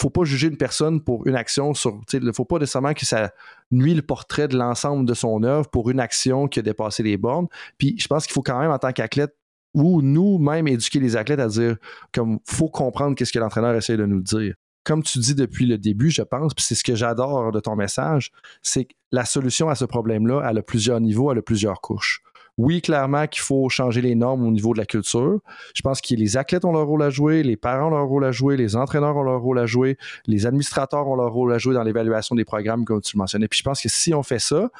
faut 0.00 0.10
pas 0.10 0.24
juger 0.24 0.46
une 0.46 0.56
personne 0.56 1.02
pour 1.02 1.26
une 1.26 1.34
action 1.34 1.74
sur. 1.74 2.00
Il 2.12 2.24
ne 2.24 2.32
faut 2.32 2.44
pas 2.44 2.58
nécessairement 2.58 2.94
que 2.94 3.04
ça 3.04 3.32
nuit 3.70 3.94
le 3.94 4.02
portrait 4.02 4.48
de 4.48 4.56
l'ensemble 4.56 5.04
de 5.04 5.14
son 5.14 5.42
œuvre 5.42 5.68
pour 5.68 5.90
une 5.90 6.00
action 6.00 6.46
qui 6.46 6.60
a 6.60 6.62
dépassé 6.62 7.02
les 7.02 7.16
bornes. 7.16 7.48
Puis 7.78 7.96
je 7.98 8.06
pense 8.06 8.24
qu'il 8.24 8.32
faut 8.32 8.42
quand 8.42 8.60
même, 8.60 8.70
en 8.70 8.78
tant 8.78 8.92
qu'athlète, 8.92 9.34
ou 9.74 10.00
nous-mêmes 10.00 10.68
éduquer 10.68 11.00
les 11.00 11.16
athlètes 11.16 11.40
à 11.40 11.48
dire 11.48 11.76
comme 12.12 12.38
faut 12.46 12.68
comprendre 12.68 13.14
qu'est-ce 13.14 13.32
que 13.32 13.38
l'entraîneur 13.38 13.74
essaie 13.74 13.96
de 13.96 14.06
nous 14.06 14.22
dire 14.22 14.54
comme 14.88 15.02
tu 15.02 15.18
dis 15.18 15.34
depuis 15.34 15.66
le 15.66 15.76
début, 15.76 16.10
je 16.10 16.22
pense, 16.22 16.54
puis 16.54 16.64
c'est 16.64 16.74
ce 16.74 16.82
que 16.82 16.94
j'adore 16.94 17.52
de 17.52 17.60
ton 17.60 17.76
message, 17.76 18.32
c'est 18.62 18.86
que 18.86 18.94
la 19.12 19.26
solution 19.26 19.68
à 19.68 19.74
ce 19.74 19.84
problème-là, 19.84 20.42
elle 20.48 20.56
a 20.56 20.62
plusieurs 20.62 20.98
niveaux, 20.98 21.30
elle 21.30 21.36
a 21.36 21.42
plusieurs 21.42 21.82
couches. 21.82 22.22
Oui, 22.56 22.80
clairement 22.80 23.26
qu'il 23.26 23.42
faut 23.42 23.68
changer 23.68 24.00
les 24.00 24.14
normes 24.14 24.46
au 24.46 24.50
niveau 24.50 24.72
de 24.72 24.78
la 24.78 24.86
culture. 24.86 25.40
Je 25.74 25.82
pense 25.82 26.00
que 26.00 26.14
les 26.14 26.38
athlètes 26.38 26.64
ont 26.64 26.72
leur 26.72 26.86
rôle 26.86 27.02
à 27.02 27.10
jouer, 27.10 27.42
les 27.42 27.58
parents 27.58 27.88
ont 27.88 27.90
leur 27.90 28.06
rôle 28.06 28.24
à 28.24 28.32
jouer, 28.32 28.56
les 28.56 28.76
entraîneurs 28.76 29.14
ont 29.14 29.22
leur 29.22 29.42
rôle 29.42 29.58
à 29.58 29.66
jouer, 29.66 29.98
les 30.26 30.46
administrateurs 30.46 31.06
ont 31.06 31.16
leur 31.16 31.32
rôle 31.34 31.52
à 31.52 31.58
jouer 31.58 31.74
dans 31.74 31.82
l'évaluation 31.82 32.34
des 32.34 32.46
programmes, 32.46 32.86
comme 32.86 33.02
tu 33.02 33.14
le 33.14 33.18
mentionnais. 33.18 33.46
Puis 33.46 33.58
je 33.58 33.64
pense 33.64 33.82
que 33.82 33.90
si 33.90 34.14
on 34.14 34.22
fait 34.22 34.38
ça, 34.38 34.70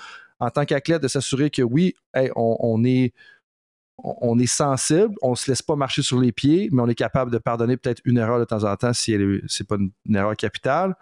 en 0.41 0.49
tant 0.49 0.65
qu'athlète, 0.65 1.03
de 1.03 1.09
s'assurer 1.09 1.51
que 1.51 1.61
oui, 1.63 1.95
on 2.35 2.83
est 2.83 3.13
on 3.99 4.39
est 4.39 4.47
sensible, 4.47 5.15
on 5.23 5.35
se 5.35 5.51
laisse 5.51 5.63
pas 5.63 5.77
marcher 5.77 6.03
sur 6.03 6.21
les 6.21 6.33
pieds, 6.33 6.69
mais 6.73 6.83
on 6.83 6.87
est 6.87 6.95
capable 6.95 7.31
de 7.31 7.39
pardonner 7.39 7.77
peut-être 7.77 8.01
une 8.05 8.19
erreur 8.19 8.39
de 8.39 8.45
temps 8.45 8.65
en 8.65 8.77
temps 8.77 8.93
si 8.93 9.13
ce 9.13 9.41
c'est 9.49 9.67
pas 9.67 9.77
une, 9.77 10.17
erreur 10.17 10.37
capitale. 10.37 10.95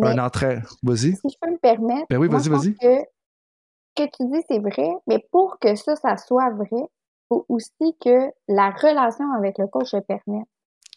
un 0.00 0.18
entraînement. 0.18 0.62
Vas-y. 0.82 1.16
Si 1.16 1.28
je 1.28 1.36
peux 1.40 1.50
me 1.50 1.58
permettre. 1.58 2.06
Ben 2.08 2.18
oui, 2.18 2.28
vas-y, 2.28 2.48
vas-y. 2.48 2.74
Ce 2.80 4.04
que 4.04 4.10
tu 4.16 4.30
dis, 4.30 4.42
c'est 4.48 4.60
vrai, 4.60 4.90
mais 5.06 5.18
pour 5.32 5.58
que 5.58 5.74
ça, 5.74 5.96
ça 5.96 6.16
soit 6.16 6.50
vrai, 6.50 6.68
il 6.72 7.26
faut 7.28 7.44
aussi 7.48 7.96
que 8.00 8.30
la 8.46 8.70
relation 8.70 9.30
avec 9.36 9.58
le 9.58 9.66
coach 9.66 9.92
le 9.92 10.00
permette. 10.00 10.46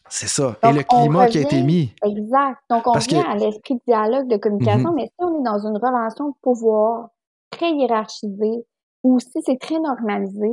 C'est 0.07 0.27
ça. 0.27 0.55
Et 0.63 0.71
le 0.71 0.83
climat 0.83 1.27
qui 1.27 1.39
a 1.39 1.41
été 1.41 1.63
mis. 1.63 1.93
Exact. 2.03 2.59
Donc, 2.69 2.85
on 2.85 2.97
vient 2.97 3.23
à 3.29 3.35
l'esprit 3.35 3.75
de 3.75 3.81
dialogue, 3.87 4.27
de 4.27 4.37
communication, 4.37 4.91
mm-hmm. 4.91 4.95
mais 4.95 5.05
si 5.05 5.13
on 5.19 5.39
est 5.39 5.43
dans 5.43 5.59
une 5.59 5.77
relation 5.77 6.29
de 6.29 6.35
pouvoir 6.41 7.09
très 7.49 7.71
hiérarchisée, 7.71 8.65
ou 9.03 9.19
si 9.19 9.41
c'est 9.45 9.59
très 9.59 9.79
normalisé, 9.79 10.51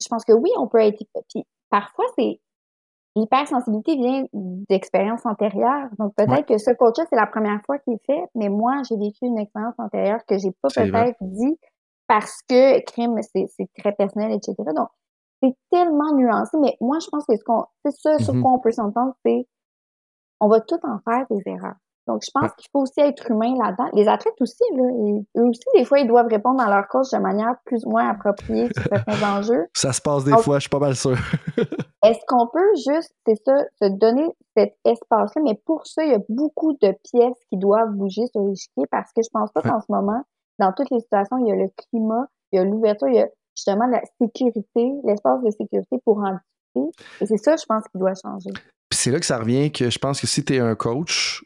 je 0.00 0.08
pense 0.08 0.24
que 0.24 0.32
oui, 0.32 0.50
on 0.58 0.68
peut 0.68 0.80
être. 0.80 1.02
Puis 1.28 1.44
parfois, 1.70 2.04
c'est 2.18 2.40
l'hypersensibilité 3.16 3.96
vient 3.96 4.24
d'expériences 4.68 5.24
antérieures. 5.24 5.88
Donc 5.98 6.14
peut-être 6.14 6.46
que 6.46 6.58
ce 6.58 6.70
coach-là, 6.70 7.04
c'est 7.08 7.16
la 7.16 7.26
première 7.26 7.60
fois 7.64 7.78
qu'il 7.78 7.98
fait, 8.06 8.22
mais 8.34 8.48
moi, 8.48 8.82
j'ai 8.88 8.96
vécu 8.96 9.24
une 9.24 9.38
expérience 9.38 9.74
antérieure 9.78 10.20
que 10.26 10.38
j'ai 10.38 10.52
pas 10.62 10.68
peut-être 10.74 11.16
dit 11.20 11.58
parce 12.06 12.40
que 12.48 12.80
crime, 12.84 13.18
c'est 13.22 13.48
très 13.78 13.92
personnel, 13.92 14.32
etc. 14.32 14.54
Donc, 14.76 14.88
c'est 15.42 15.54
tellement 15.70 16.14
nuancé, 16.14 16.56
mais 16.60 16.76
moi, 16.80 16.98
je 17.00 17.08
pense 17.10 17.26
que 17.26 17.36
ce 17.36 17.44
qu'on, 17.44 17.64
c'est 17.84 17.92
ça 17.92 18.18
sur 18.18 18.34
mm-hmm. 18.34 18.42
quoi 18.42 18.52
on 18.52 18.58
peut 18.60 18.70
s'entendre, 18.70 19.14
c'est 19.24 19.46
on 20.40 20.48
va 20.48 20.60
tout 20.60 20.78
en 20.82 20.98
faire 21.00 21.26
des 21.30 21.42
erreurs. 21.46 21.76
Donc, 22.06 22.22
je 22.24 22.30
pense 22.32 22.52
qu'il 22.56 22.68
faut 22.72 22.80
aussi 22.80 23.00
être 23.00 23.30
humain 23.30 23.54
là-dedans. 23.58 23.88
Les 23.92 24.06
athlètes 24.06 24.40
aussi, 24.40 24.62
là, 24.76 24.84
eux 25.38 25.48
aussi, 25.48 25.64
des 25.74 25.84
fois, 25.84 25.98
ils 25.98 26.06
doivent 26.06 26.28
répondre 26.28 26.60
à 26.60 26.68
leur 26.68 26.86
coach 26.88 27.10
de 27.10 27.18
manière 27.18 27.54
plus 27.64 27.84
ou 27.84 27.90
moins 27.90 28.08
appropriée 28.08 28.68
sur 28.74 28.84
certains 28.84 29.22
enjeux. 29.38 29.66
Ça 29.74 29.92
se 29.92 30.00
passe 30.00 30.24
des 30.24 30.36
fois, 30.38 30.56
je 30.56 30.62
suis 30.62 30.70
pas 30.70 30.78
mal 30.78 30.94
sûr. 30.94 31.16
est-ce 32.04 32.20
qu'on 32.28 32.46
peut 32.46 32.74
juste, 32.76 33.12
c'est 33.26 33.36
ça, 33.44 33.56
se 33.82 33.88
donner 33.88 34.28
cet 34.56 34.76
espace-là? 34.84 35.42
Mais 35.42 35.60
pour 35.66 35.86
ça, 35.86 36.04
il 36.04 36.12
y 36.12 36.14
a 36.14 36.20
beaucoup 36.28 36.74
de 36.74 36.94
pièces 37.10 37.38
qui 37.50 37.58
doivent 37.58 37.90
bouger 37.90 38.26
sur 38.32 38.42
l'échiquier 38.42 38.84
parce 38.90 39.12
que 39.12 39.22
je 39.22 39.28
pense 39.32 39.50
pas 39.52 39.62
qu'en 39.62 39.80
ce 39.80 39.86
moment, 39.88 40.22
dans 40.58 40.72
toutes 40.72 40.90
les 40.90 41.00
situations, 41.00 41.38
il 41.38 41.48
y 41.48 41.52
a 41.52 41.56
le 41.56 41.68
climat, 41.76 42.26
il 42.52 42.56
y 42.56 42.58
a 42.60 42.64
l'ouverture, 42.64 43.08
il 43.08 43.16
y 43.16 43.20
a 43.20 43.28
justement 43.56 43.86
la 43.86 44.02
sécurité, 44.20 44.92
l'espace 45.04 45.42
de 45.42 45.50
sécurité 45.50 45.98
pour 46.04 46.18
anticiper. 46.18 47.02
Et 47.20 47.26
c'est 47.26 47.38
ça, 47.38 47.56
je 47.56 47.64
pense, 47.66 47.84
qui 47.84 47.98
doit 47.98 48.12
changer. 48.14 48.50
Puis 48.88 48.98
c'est 48.98 49.10
là 49.10 49.18
que 49.18 49.26
ça 49.26 49.38
revient 49.38 49.72
que 49.72 49.90
je 49.90 49.98
pense 49.98 50.20
que 50.20 50.26
si 50.26 50.44
tu 50.44 50.54
es 50.54 50.60
un 50.60 50.74
coach, 50.74 51.42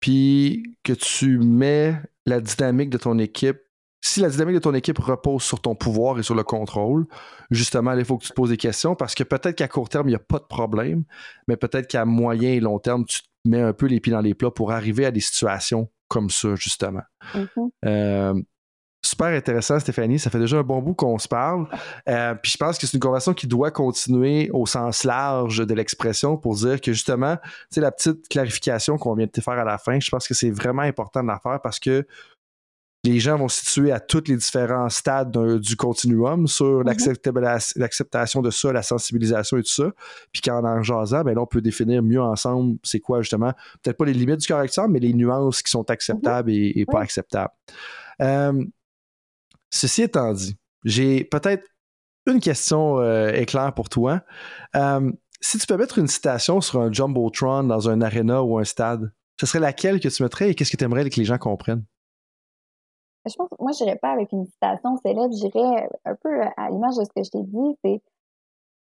puis 0.00 0.76
que 0.82 0.92
tu 0.92 1.38
mets 1.38 2.00
la 2.26 2.40
dynamique 2.40 2.90
de 2.90 2.98
ton 2.98 3.18
équipe, 3.18 3.58
si 4.02 4.20
la 4.20 4.30
dynamique 4.30 4.54
de 4.54 4.60
ton 4.60 4.74
équipe 4.74 4.98
repose 4.98 5.42
sur 5.42 5.60
ton 5.60 5.74
pouvoir 5.74 6.18
et 6.18 6.22
sur 6.22 6.34
le 6.34 6.42
contrôle, 6.42 7.06
justement, 7.50 7.92
il 7.92 8.04
faut 8.04 8.16
que 8.16 8.24
tu 8.24 8.30
te 8.30 8.34
poses 8.34 8.50
des 8.50 8.56
questions 8.56 8.94
parce 8.94 9.14
que 9.14 9.24
peut-être 9.24 9.56
qu'à 9.56 9.68
court 9.68 9.88
terme, 9.88 10.08
il 10.08 10.12
n'y 10.12 10.16
a 10.16 10.20
pas 10.20 10.38
de 10.38 10.44
problème, 10.44 11.04
mais 11.48 11.56
peut-être 11.56 11.86
qu'à 11.86 12.06
moyen 12.06 12.50
et 12.50 12.60
long 12.60 12.78
terme, 12.78 13.04
tu 13.04 13.20
te 13.22 13.28
mets 13.44 13.60
un 13.60 13.74
peu 13.74 13.86
les 13.86 14.00
pieds 14.00 14.12
dans 14.12 14.22
les 14.22 14.34
plats 14.34 14.50
pour 14.50 14.72
arriver 14.72 15.04
à 15.04 15.10
des 15.10 15.20
situations 15.20 15.90
comme 16.08 16.30
ça, 16.30 16.54
justement. 16.56 17.02
Mm-hmm. 17.34 17.70
Euh, 17.84 18.42
super 19.02 19.28
intéressant, 19.28 19.78
Stéphanie. 19.78 20.18
Ça 20.18 20.30
fait 20.30 20.38
déjà 20.38 20.58
un 20.58 20.62
bon 20.62 20.80
bout 20.80 20.94
qu'on 20.94 21.18
se 21.18 21.28
parle. 21.28 21.66
Euh, 22.08 22.34
puis 22.34 22.52
je 22.52 22.56
pense 22.56 22.78
que 22.78 22.86
c'est 22.86 22.94
une 22.94 23.00
conversation 23.00 23.34
qui 23.34 23.46
doit 23.46 23.70
continuer 23.70 24.50
au 24.52 24.66
sens 24.66 25.04
large 25.04 25.58
de 25.66 25.74
l'expression 25.74 26.36
pour 26.36 26.54
dire 26.54 26.80
que 26.80 26.92
justement, 26.92 27.36
c'est 27.70 27.80
la 27.80 27.92
petite 27.92 28.28
clarification 28.28 28.98
qu'on 28.98 29.14
vient 29.14 29.26
de 29.26 29.30
te 29.30 29.40
faire 29.40 29.54
à 29.58 29.64
la 29.64 29.78
fin. 29.78 29.98
Je 30.00 30.10
pense 30.10 30.28
que 30.28 30.34
c'est 30.34 30.50
vraiment 30.50 30.82
important 30.82 31.22
de 31.22 31.28
la 31.28 31.38
faire 31.38 31.60
parce 31.62 31.78
que 31.78 32.06
les 33.02 33.18
gens 33.18 33.38
vont 33.38 33.48
se 33.48 33.64
situer 33.64 33.92
à 33.92 34.00
tous 34.00 34.24
les 34.28 34.36
différents 34.36 34.90
stades 34.90 35.36
du 35.58 35.76
continuum 35.76 36.46
sur 36.46 36.82
mm-hmm. 36.84 37.70
l'acceptation 37.76 38.42
de 38.42 38.50
ça, 38.50 38.72
la 38.72 38.82
sensibilisation 38.82 39.56
et 39.56 39.62
tout 39.62 39.72
ça. 39.72 39.90
Puis 40.32 40.42
qu'en 40.42 40.64
en 40.64 40.82
jasant, 40.82 41.22
ben 41.22 41.34
là, 41.34 41.40
on 41.40 41.46
peut 41.46 41.62
définir 41.62 42.02
mieux 42.02 42.20
ensemble 42.20 42.76
c'est 42.82 43.00
quoi 43.00 43.22
justement, 43.22 43.52
peut-être 43.82 43.96
pas 43.96 44.04
les 44.04 44.12
limites 44.12 44.40
du 44.40 44.46
caractère, 44.46 44.88
mais 44.88 44.98
les 44.98 45.14
nuances 45.14 45.62
qui 45.62 45.70
sont 45.70 45.88
acceptables 45.90 46.50
mm-hmm. 46.50 46.72
et, 46.76 46.86
pas 46.86 47.00
acceptables. 47.00 47.52
Euh, 48.20 48.64
Ceci 49.70 50.02
étant 50.02 50.32
dit, 50.32 50.56
j'ai 50.84 51.24
peut-être 51.24 51.66
une 52.26 52.40
question 52.40 52.98
euh, 52.98 53.32
éclair 53.32 53.72
pour 53.74 53.88
toi. 53.88 54.20
Euh, 54.76 55.10
si 55.40 55.58
tu 55.58 55.66
peux 55.66 55.76
mettre 55.76 55.98
une 55.98 56.06
citation 56.06 56.60
sur 56.60 56.80
un 56.80 56.92
Jumbotron 56.92 57.64
dans 57.64 57.88
un 57.88 58.00
arena 58.00 58.42
ou 58.42 58.58
un 58.58 58.64
stade, 58.64 59.10
ce 59.40 59.46
serait 59.46 59.60
laquelle 59.60 60.00
que 60.00 60.08
tu 60.08 60.22
mettrais 60.22 60.50
et 60.50 60.54
qu'est-ce 60.54 60.70
que 60.70 60.76
tu 60.76 60.84
aimerais 60.84 61.08
que 61.08 61.16
les 61.16 61.24
gens 61.24 61.38
comprennent? 61.38 61.84
Je 63.26 63.34
pense 63.34 63.48
moi, 63.58 63.72
je 63.72 63.84
n'irais 63.84 63.98
pas 63.98 64.12
avec 64.12 64.32
une 64.32 64.46
citation 64.46 64.96
célèbre, 64.98 65.32
j'irais 65.32 65.88
un 66.04 66.14
peu 66.14 66.42
à 66.56 66.70
l'image 66.70 66.96
de 66.96 67.04
ce 67.04 67.10
que 67.14 67.22
je 67.22 67.30
t'ai 67.30 67.42
dit, 67.42 67.76
c'est 67.84 68.02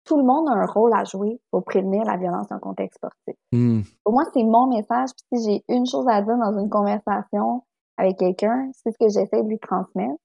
tout 0.06 0.18
le 0.18 0.24
monde 0.24 0.50
a 0.50 0.52
un 0.52 0.66
rôle 0.66 0.94
à 0.94 1.04
jouer 1.04 1.40
pour 1.50 1.64
prévenir 1.64 2.04
la 2.04 2.18
violence 2.18 2.52
en 2.52 2.60
contexte 2.60 2.98
sportif. 2.98 3.36
Hmm. 3.52 3.82
Pour 4.04 4.14
moi, 4.14 4.24
c'est 4.34 4.44
mon 4.44 4.68
message. 4.68 5.10
Puis 5.32 5.40
si 5.40 5.46
j'ai 5.46 5.74
une 5.74 5.86
chose 5.86 6.06
à 6.10 6.22
dire 6.22 6.38
dans 6.38 6.60
une 6.60 6.70
conversation 6.70 7.64
avec 7.98 8.18
quelqu'un, 8.18 8.70
c'est 8.74 8.92
ce 8.92 8.98
que 8.98 9.10
j'essaie 9.10 9.44
de 9.44 9.48
lui 9.48 9.60
transmettre. 9.60 10.20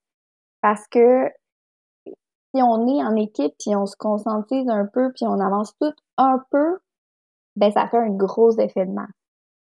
Parce 0.61 0.87
que 0.87 1.29
si 2.53 2.61
on 2.61 2.87
est 2.87 3.03
en 3.03 3.15
équipe, 3.15 3.53
puis 3.59 3.75
on 3.75 3.85
se 3.85 3.95
conscientise 3.97 4.67
un 4.69 4.85
peu, 4.85 5.11
puis 5.13 5.25
on 5.27 5.39
avance 5.39 5.75
tout 5.79 5.93
un 6.17 6.43
peu, 6.51 6.79
ben 7.55 7.71
ça 7.71 7.87
fait 7.87 7.97
un 7.97 8.09
gros 8.09 8.51
effet 8.57 8.85
de 8.85 8.91
masse. 8.91 9.07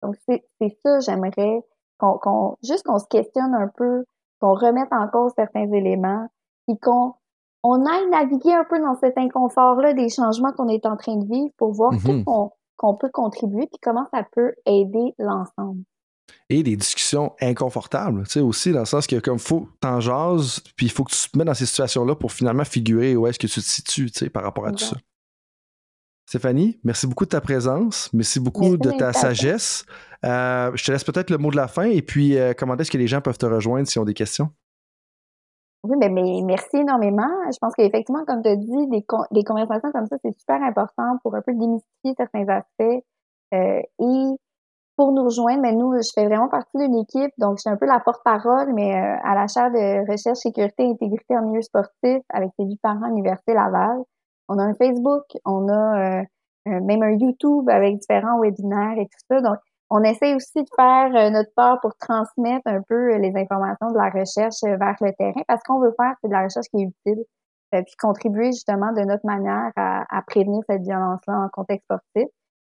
Donc 0.02 0.16
c'est 0.28 0.78
ça, 0.84 1.00
j'aimerais 1.00 1.64
qu'on 2.00 2.58
juste 2.64 2.84
qu'on 2.84 3.00
se 3.00 3.08
questionne 3.08 3.54
un 3.54 3.70
peu, 3.76 4.04
qu'on 4.42 4.54
remette 4.54 4.92
en 4.92 5.08
cause 5.08 5.32
certains 5.38 5.72
éléments, 5.72 6.28
puis 6.68 6.78
qu'on 6.80 7.14
on 7.64 7.86
aille 7.86 8.10
naviguer 8.10 8.54
un 8.54 8.66
peu 8.66 8.80
dans 8.80 8.96
cet 8.96 9.18
inconfort-là 9.18 9.94
des 9.94 10.10
changements 10.10 10.52
qu'on 10.52 10.68
est 10.68 10.86
en 10.86 10.98
train 10.98 11.16
de 11.16 11.26
vivre 11.26 11.54
pour 11.58 11.72
voir 11.72 11.94
mm 11.94 12.26
qu'on 12.76 12.96
peut 12.96 13.12
contribuer, 13.14 13.68
puis 13.68 13.80
comment 13.82 14.08
ça 14.14 14.24
peut 14.34 14.52
aider 14.66 15.14
l'ensemble 15.18 15.84
et 16.50 16.64
des 16.64 16.76
discussions 16.76 17.34
inconfortables, 17.42 18.24
tu 18.24 18.32
sais, 18.32 18.40
aussi, 18.40 18.72
dans 18.72 18.80
le 18.80 18.86
sens 18.86 19.08
que 19.08 19.20
comme 19.20 19.40
faut 19.40 19.70
t'en 19.80 20.00
jases, 20.00 20.62
puis 20.76 20.86
il 20.86 20.92
faut 20.92 21.04
que 21.04 21.12
tu 21.12 21.30
te 21.30 21.38
mettes 21.38 21.48
dans 21.48 21.54
ces 21.54 21.66
situations-là 21.66 22.16
pour 22.16 22.32
finalement 22.32 22.66
figurer 22.66 23.16
où 23.16 23.28
est-ce 23.28 23.40
que 23.40 23.48
tu 23.48 23.60
te 23.60 23.66
situes, 23.66 24.12
tu 24.12 24.20
sais, 24.20 24.30
par 24.30 24.44
rapport 24.44 24.66
à 24.68 24.72
tout 24.72 24.84
ça. 24.84 24.98
Stéphanie, 26.26 26.80
merci 26.84 27.06
beaucoup 27.06 27.26
de 27.26 27.30
ta 27.30 27.42
présence, 27.42 28.10
merci 28.14 28.40
beaucoup 28.40 28.78
de 28.78 28.92
ta 28.92 29.12
sagesse. 29.14 29.86
Euh, 30.26 30.72
je 30.74 30.86
te 30.86 30.92
laisse 30.92 31.04
peut-être 31.04 31.30
le 31.30 31.38
mot 31.38 31.52
de 31.52 31.58
la 31.58 31.68
fin 31.68 31.84
et 31.84 32.02
puis 32.02 32.38
euh, 32.38 32.54
comment 32.58 32.78
est-ce 32.78 32.90
que 32.90 32.98
les 32.98 33.08
gens 33.08 33.20
peuvent 33.20 33.38
te 33.38 33.46
rejoindre 33.46 33.88
s'ils 33.88 34.02
ont 34.02 34.06
des 34.06 34.14
questions? 34.14 34.50
Oui, 35.84 35.98
mais, 36.00 36.42
merci 36.46 36.78
énormément. 36.78 37.28
Je 37.52 37.58
pense 37.60 37.74
qu'effectivement, 37.76 38.24
comme 38.26 38.42
tu 38.42 38.48
as 38.48 38.56
dit, 38.56 38.88
des, 38.88 39.06
des 39.32 39.44
conversations 39.44 39.92
comme 39.92 40.06
ça, 40.06 40.16
c'est 40.24 40.32
super 40.40 40.64
important 40.64 41.18
pour 41.22 41.36
un 41.36 41.42
peu 41.42 41.54
démystifier 41.54 42.14
certains 42.16 42.48
aspects 42.48 43.04
euh, 43.54 43.82
et 44.00 44.38
pour 44.96 45.12
nous 45.12 45.24
rejoindre, 45.24 45.62
mais 45.62 45.74
nous, 45.74 45.94
je 45.94 46.10
fais 46.14 46.26
vraiment 46.26 46.48
partie 46.48 46.78
d'une 46.78 46.96
équipe, 46.96 47.32
donc 47.38 47.58
je 47.58 47.62
suis 47.62 47.70
un 47.70 47.78
peu 47.78 47.86
la 47.86 48.00
porte-parole, 48.00 48.74
mais 48.74 48.96
euh, 48.96 49.18
à 49.24 49.34
la 49.34 49.48
chaire 49.48 49.72
de 49.72 50.10
recherche, 50.10 50.40
sécurité 50.40 50.84
et 50.84 50.92
intégrité 50.92 51.36
en 51.36 51.42
milieu 51.48 51.62
sportif 51.62 52.20
avec 52.30 52.52
huit 52.60 52.80
parents 52.82 53.02
à 53.04 53.54
Laval. 53.54 53.98
On 54.50 54.60
a 54.60 54.64
un 54.64 54.74
Facebook, 54.76 55.24
on 55.46 55.68
a 55.70 56.22
euh, 56.22 56.24
même 56.66 57.02
un 57.02 57.12
YouTube 57.12 57.70
avec 57.70 57.98
différents 57.98 58.40
webinaires 58.40 58.98
et 58.98 59.06
tout 59.06 59.26
ça. 59.32 59.42
Donc, 59.42 59.58
on 59.90 60.04
essaie 60.04 60.36
aussi 60.36 60.64
de 60.64 60.70
faire 60.76 61.12
euh, 61.16 61.30
notre 61.32 61.52
part 61.56 61.80
pour 61.82 61.96
transmettre 61.96 62.64
un 62.66 62.82
peu 62.88 63.18
les 63.18 63.34
informations 63.36 63.92
de 63.92 63.98
la 63.98 64.10
recherche 64.10 64.62
vers 64.64 64.96
le 65.02 65.12
terrain 65.14 65.42
parce 65.48 65.64
qu'on 65.64 65.80
veut 65.80 65.94
faire, 66.00 66.14
de 66.24 66.30
la 66.30 66.44
recherche 66.44 66.68
qui 66.68 66.84
est 66.84 66.86
utile, 66.86 67.24
puis 67.72 67.96
contribuer 68.00 68.52
justement 68.52 68.94
de 68.94 69.02
notre 69.02 69.26
manière 69.26 69.72
à, 69.76 70.06
à 70.16 70.22
prévenir 70.22 70.62
cette 70.70 70.84
violence-là 70.84 71.40
en 71.46 71.50
contexte 71.50 71.86
sportif. 71.86 72.30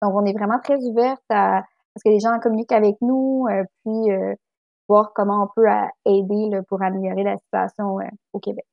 Donc, 0.03 0.15
on 0.15 0.25
est 0.25 0.33
vraiment 0.33 0.59
très 0.59 0.83
ouverte 0.83 1.23
à 1.31 1.63
parce 1.97 2.03
que 2.03 2.11
les 2.11 2.21
gens 2.21 2.39
communiquent 2.41 2.73
avec 2.73 2.97
nous, 3.01 3.47
euh, 3.51 3.65
puis 3.83 4.13
euh, 4.13 4.35
voir 4.87 5.13
comment 5.15 5.45
on 5.45 5.49
peut 5.57 5.67
euh, 5.67 5.87
aider 6.05 6.61
pour 6.69 6.83
améliorer 6.83 7.23
la 7.23 7.39
situation 7.39 7.97
au 8.35 8.39
Québec. 8.39 8.67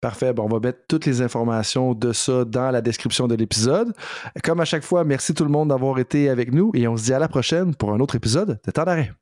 Parfait. 0.00 0.32
Bon, 0.32 0.46
on 0.46 0.48
va 0.48 0.58
mettre 0.58 0.80
toutes 0.88 1.06
les 1.06 1.22
informations 1.22 1.94
de 1.94 2.12
ça 2.12 2.44
dans 2.44 2.72
la 2.72 2.80
description 2.80 3.28
de 3.28 3.36
l'épisode. 3.36 3.94
Comme 4.42 4.58
à 4.58 4.64
chaque 4.64 4.82
fois, 4.82 5.04
merci 5.04 5.32
tout 5.32 5.44
le 5.44 5.50
monde 5.50 5.68
d'avoir 5.68 6.00
été 6.00 6.28
avec 6.28 6.52
nous 6.52 6.72
et 6.74 6.88
on 6.88 6.96
se 6.96 7.04
dit 7.04 7.14
à 7.14 7.20
la 7.20 7.28
prochaine 7.28 7.76
pour 7.76 7.92
un 7.92 8.00
autre 8.00 8.16
épisode 8.16 8.58
de 8.64 8.70
Temps 8.72 8.82
d'arrêt. 8.82 9.12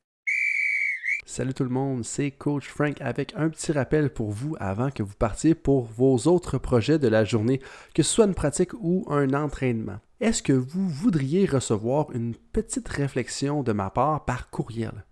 Salut 1.26 1.52
tout 1.52 1.64
le 1.64 1.70
monde, 1.70 2.06
c'est 2.06 2.30
Coach 2.30 2.66
Frank 2.66 2.98
avec 3.02 3.34
un 3.36 3.50
petit 3.50 3.72
rappel 3.72 4.09
pour 4.09 4.30
vous 4.30 4.56
avant 4.59 4.90
que 4.90 5.02
vous 5.02 5.16
partiez 5.18 5.55
pour 5.55 5.84
vos 5.84 6.16
autres 6.20 6.56
projets 6.56 6.98
de 6.98 7.09
la 7.09 7.24
journée, 7.24 7.60
que 7.94 8.02
ce 8.02 8.10
soit 8.10 8.24
une 8.24 8.34
pratique 8.34 8.72
ou 8.80 9.05
un 9.10 9.34
entraînement. 9.34 9.98
Est-ce 10.20 10.43
que 10.43 10.53
vous 10.53 10.89
voudriez 10.89 11.47
recevoir 11.47 12.11
une 12.11 12.35
petite 12.35 12.89
réflexion 12.89 13.62
de 13.62 13.70
ma 13.70 13.89
part 13.89 14.24
par 14.24 14.51
courriel? 14.51 15.05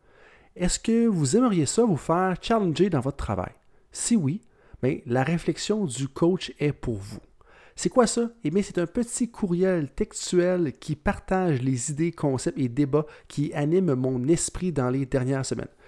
Est-ce 0.56 0.80
que 0.80 1.06
vous 1.06 1.36
aimeriez 1.36 1.64
ça 1.64 1.84
vous 1.84 1.96
faire 1.96 2.34
challenger 2.42 2.90
dans 2.90 2.98
votre 2.98 3.16
travail? 3.16 3.52
Si 3.92 4.16
oui, 4.16 4.40
mais 4.82 5.04
la 5.06 5.22
réflexion 5.22 5.84
du 5.84 6.08
coach 6.08 6.52
est 6.58 6.72
pour 6.72 6.96
vous. 6.96 7.20
C'est 7.76 7.88
quoi 7.88 8.08
ça? 8.08 8.30
Eh 8.42 8.50
bien, 8.50 8.64
c'est 8.64 8.78
un 8.78 8.86
petit 8.86 9.30
courriel 9.30 9.92
textuel 9.92 10.72
qui 10.72 10.96
partage 10.96 11.62
les 11.62 11.92
idées, 11.92 12.10
concepts 12.10 12.58
et 12.58 12.68
débats 12.68 13.06
qui 13.28 13.54
animent 13.54 13.94
mon 13.94 14.26
esprit 14.26 14.72
dans 14.72 14.90
les 14.90 15.06
dernières 15.06 15.46
semaines. 15.46 15.68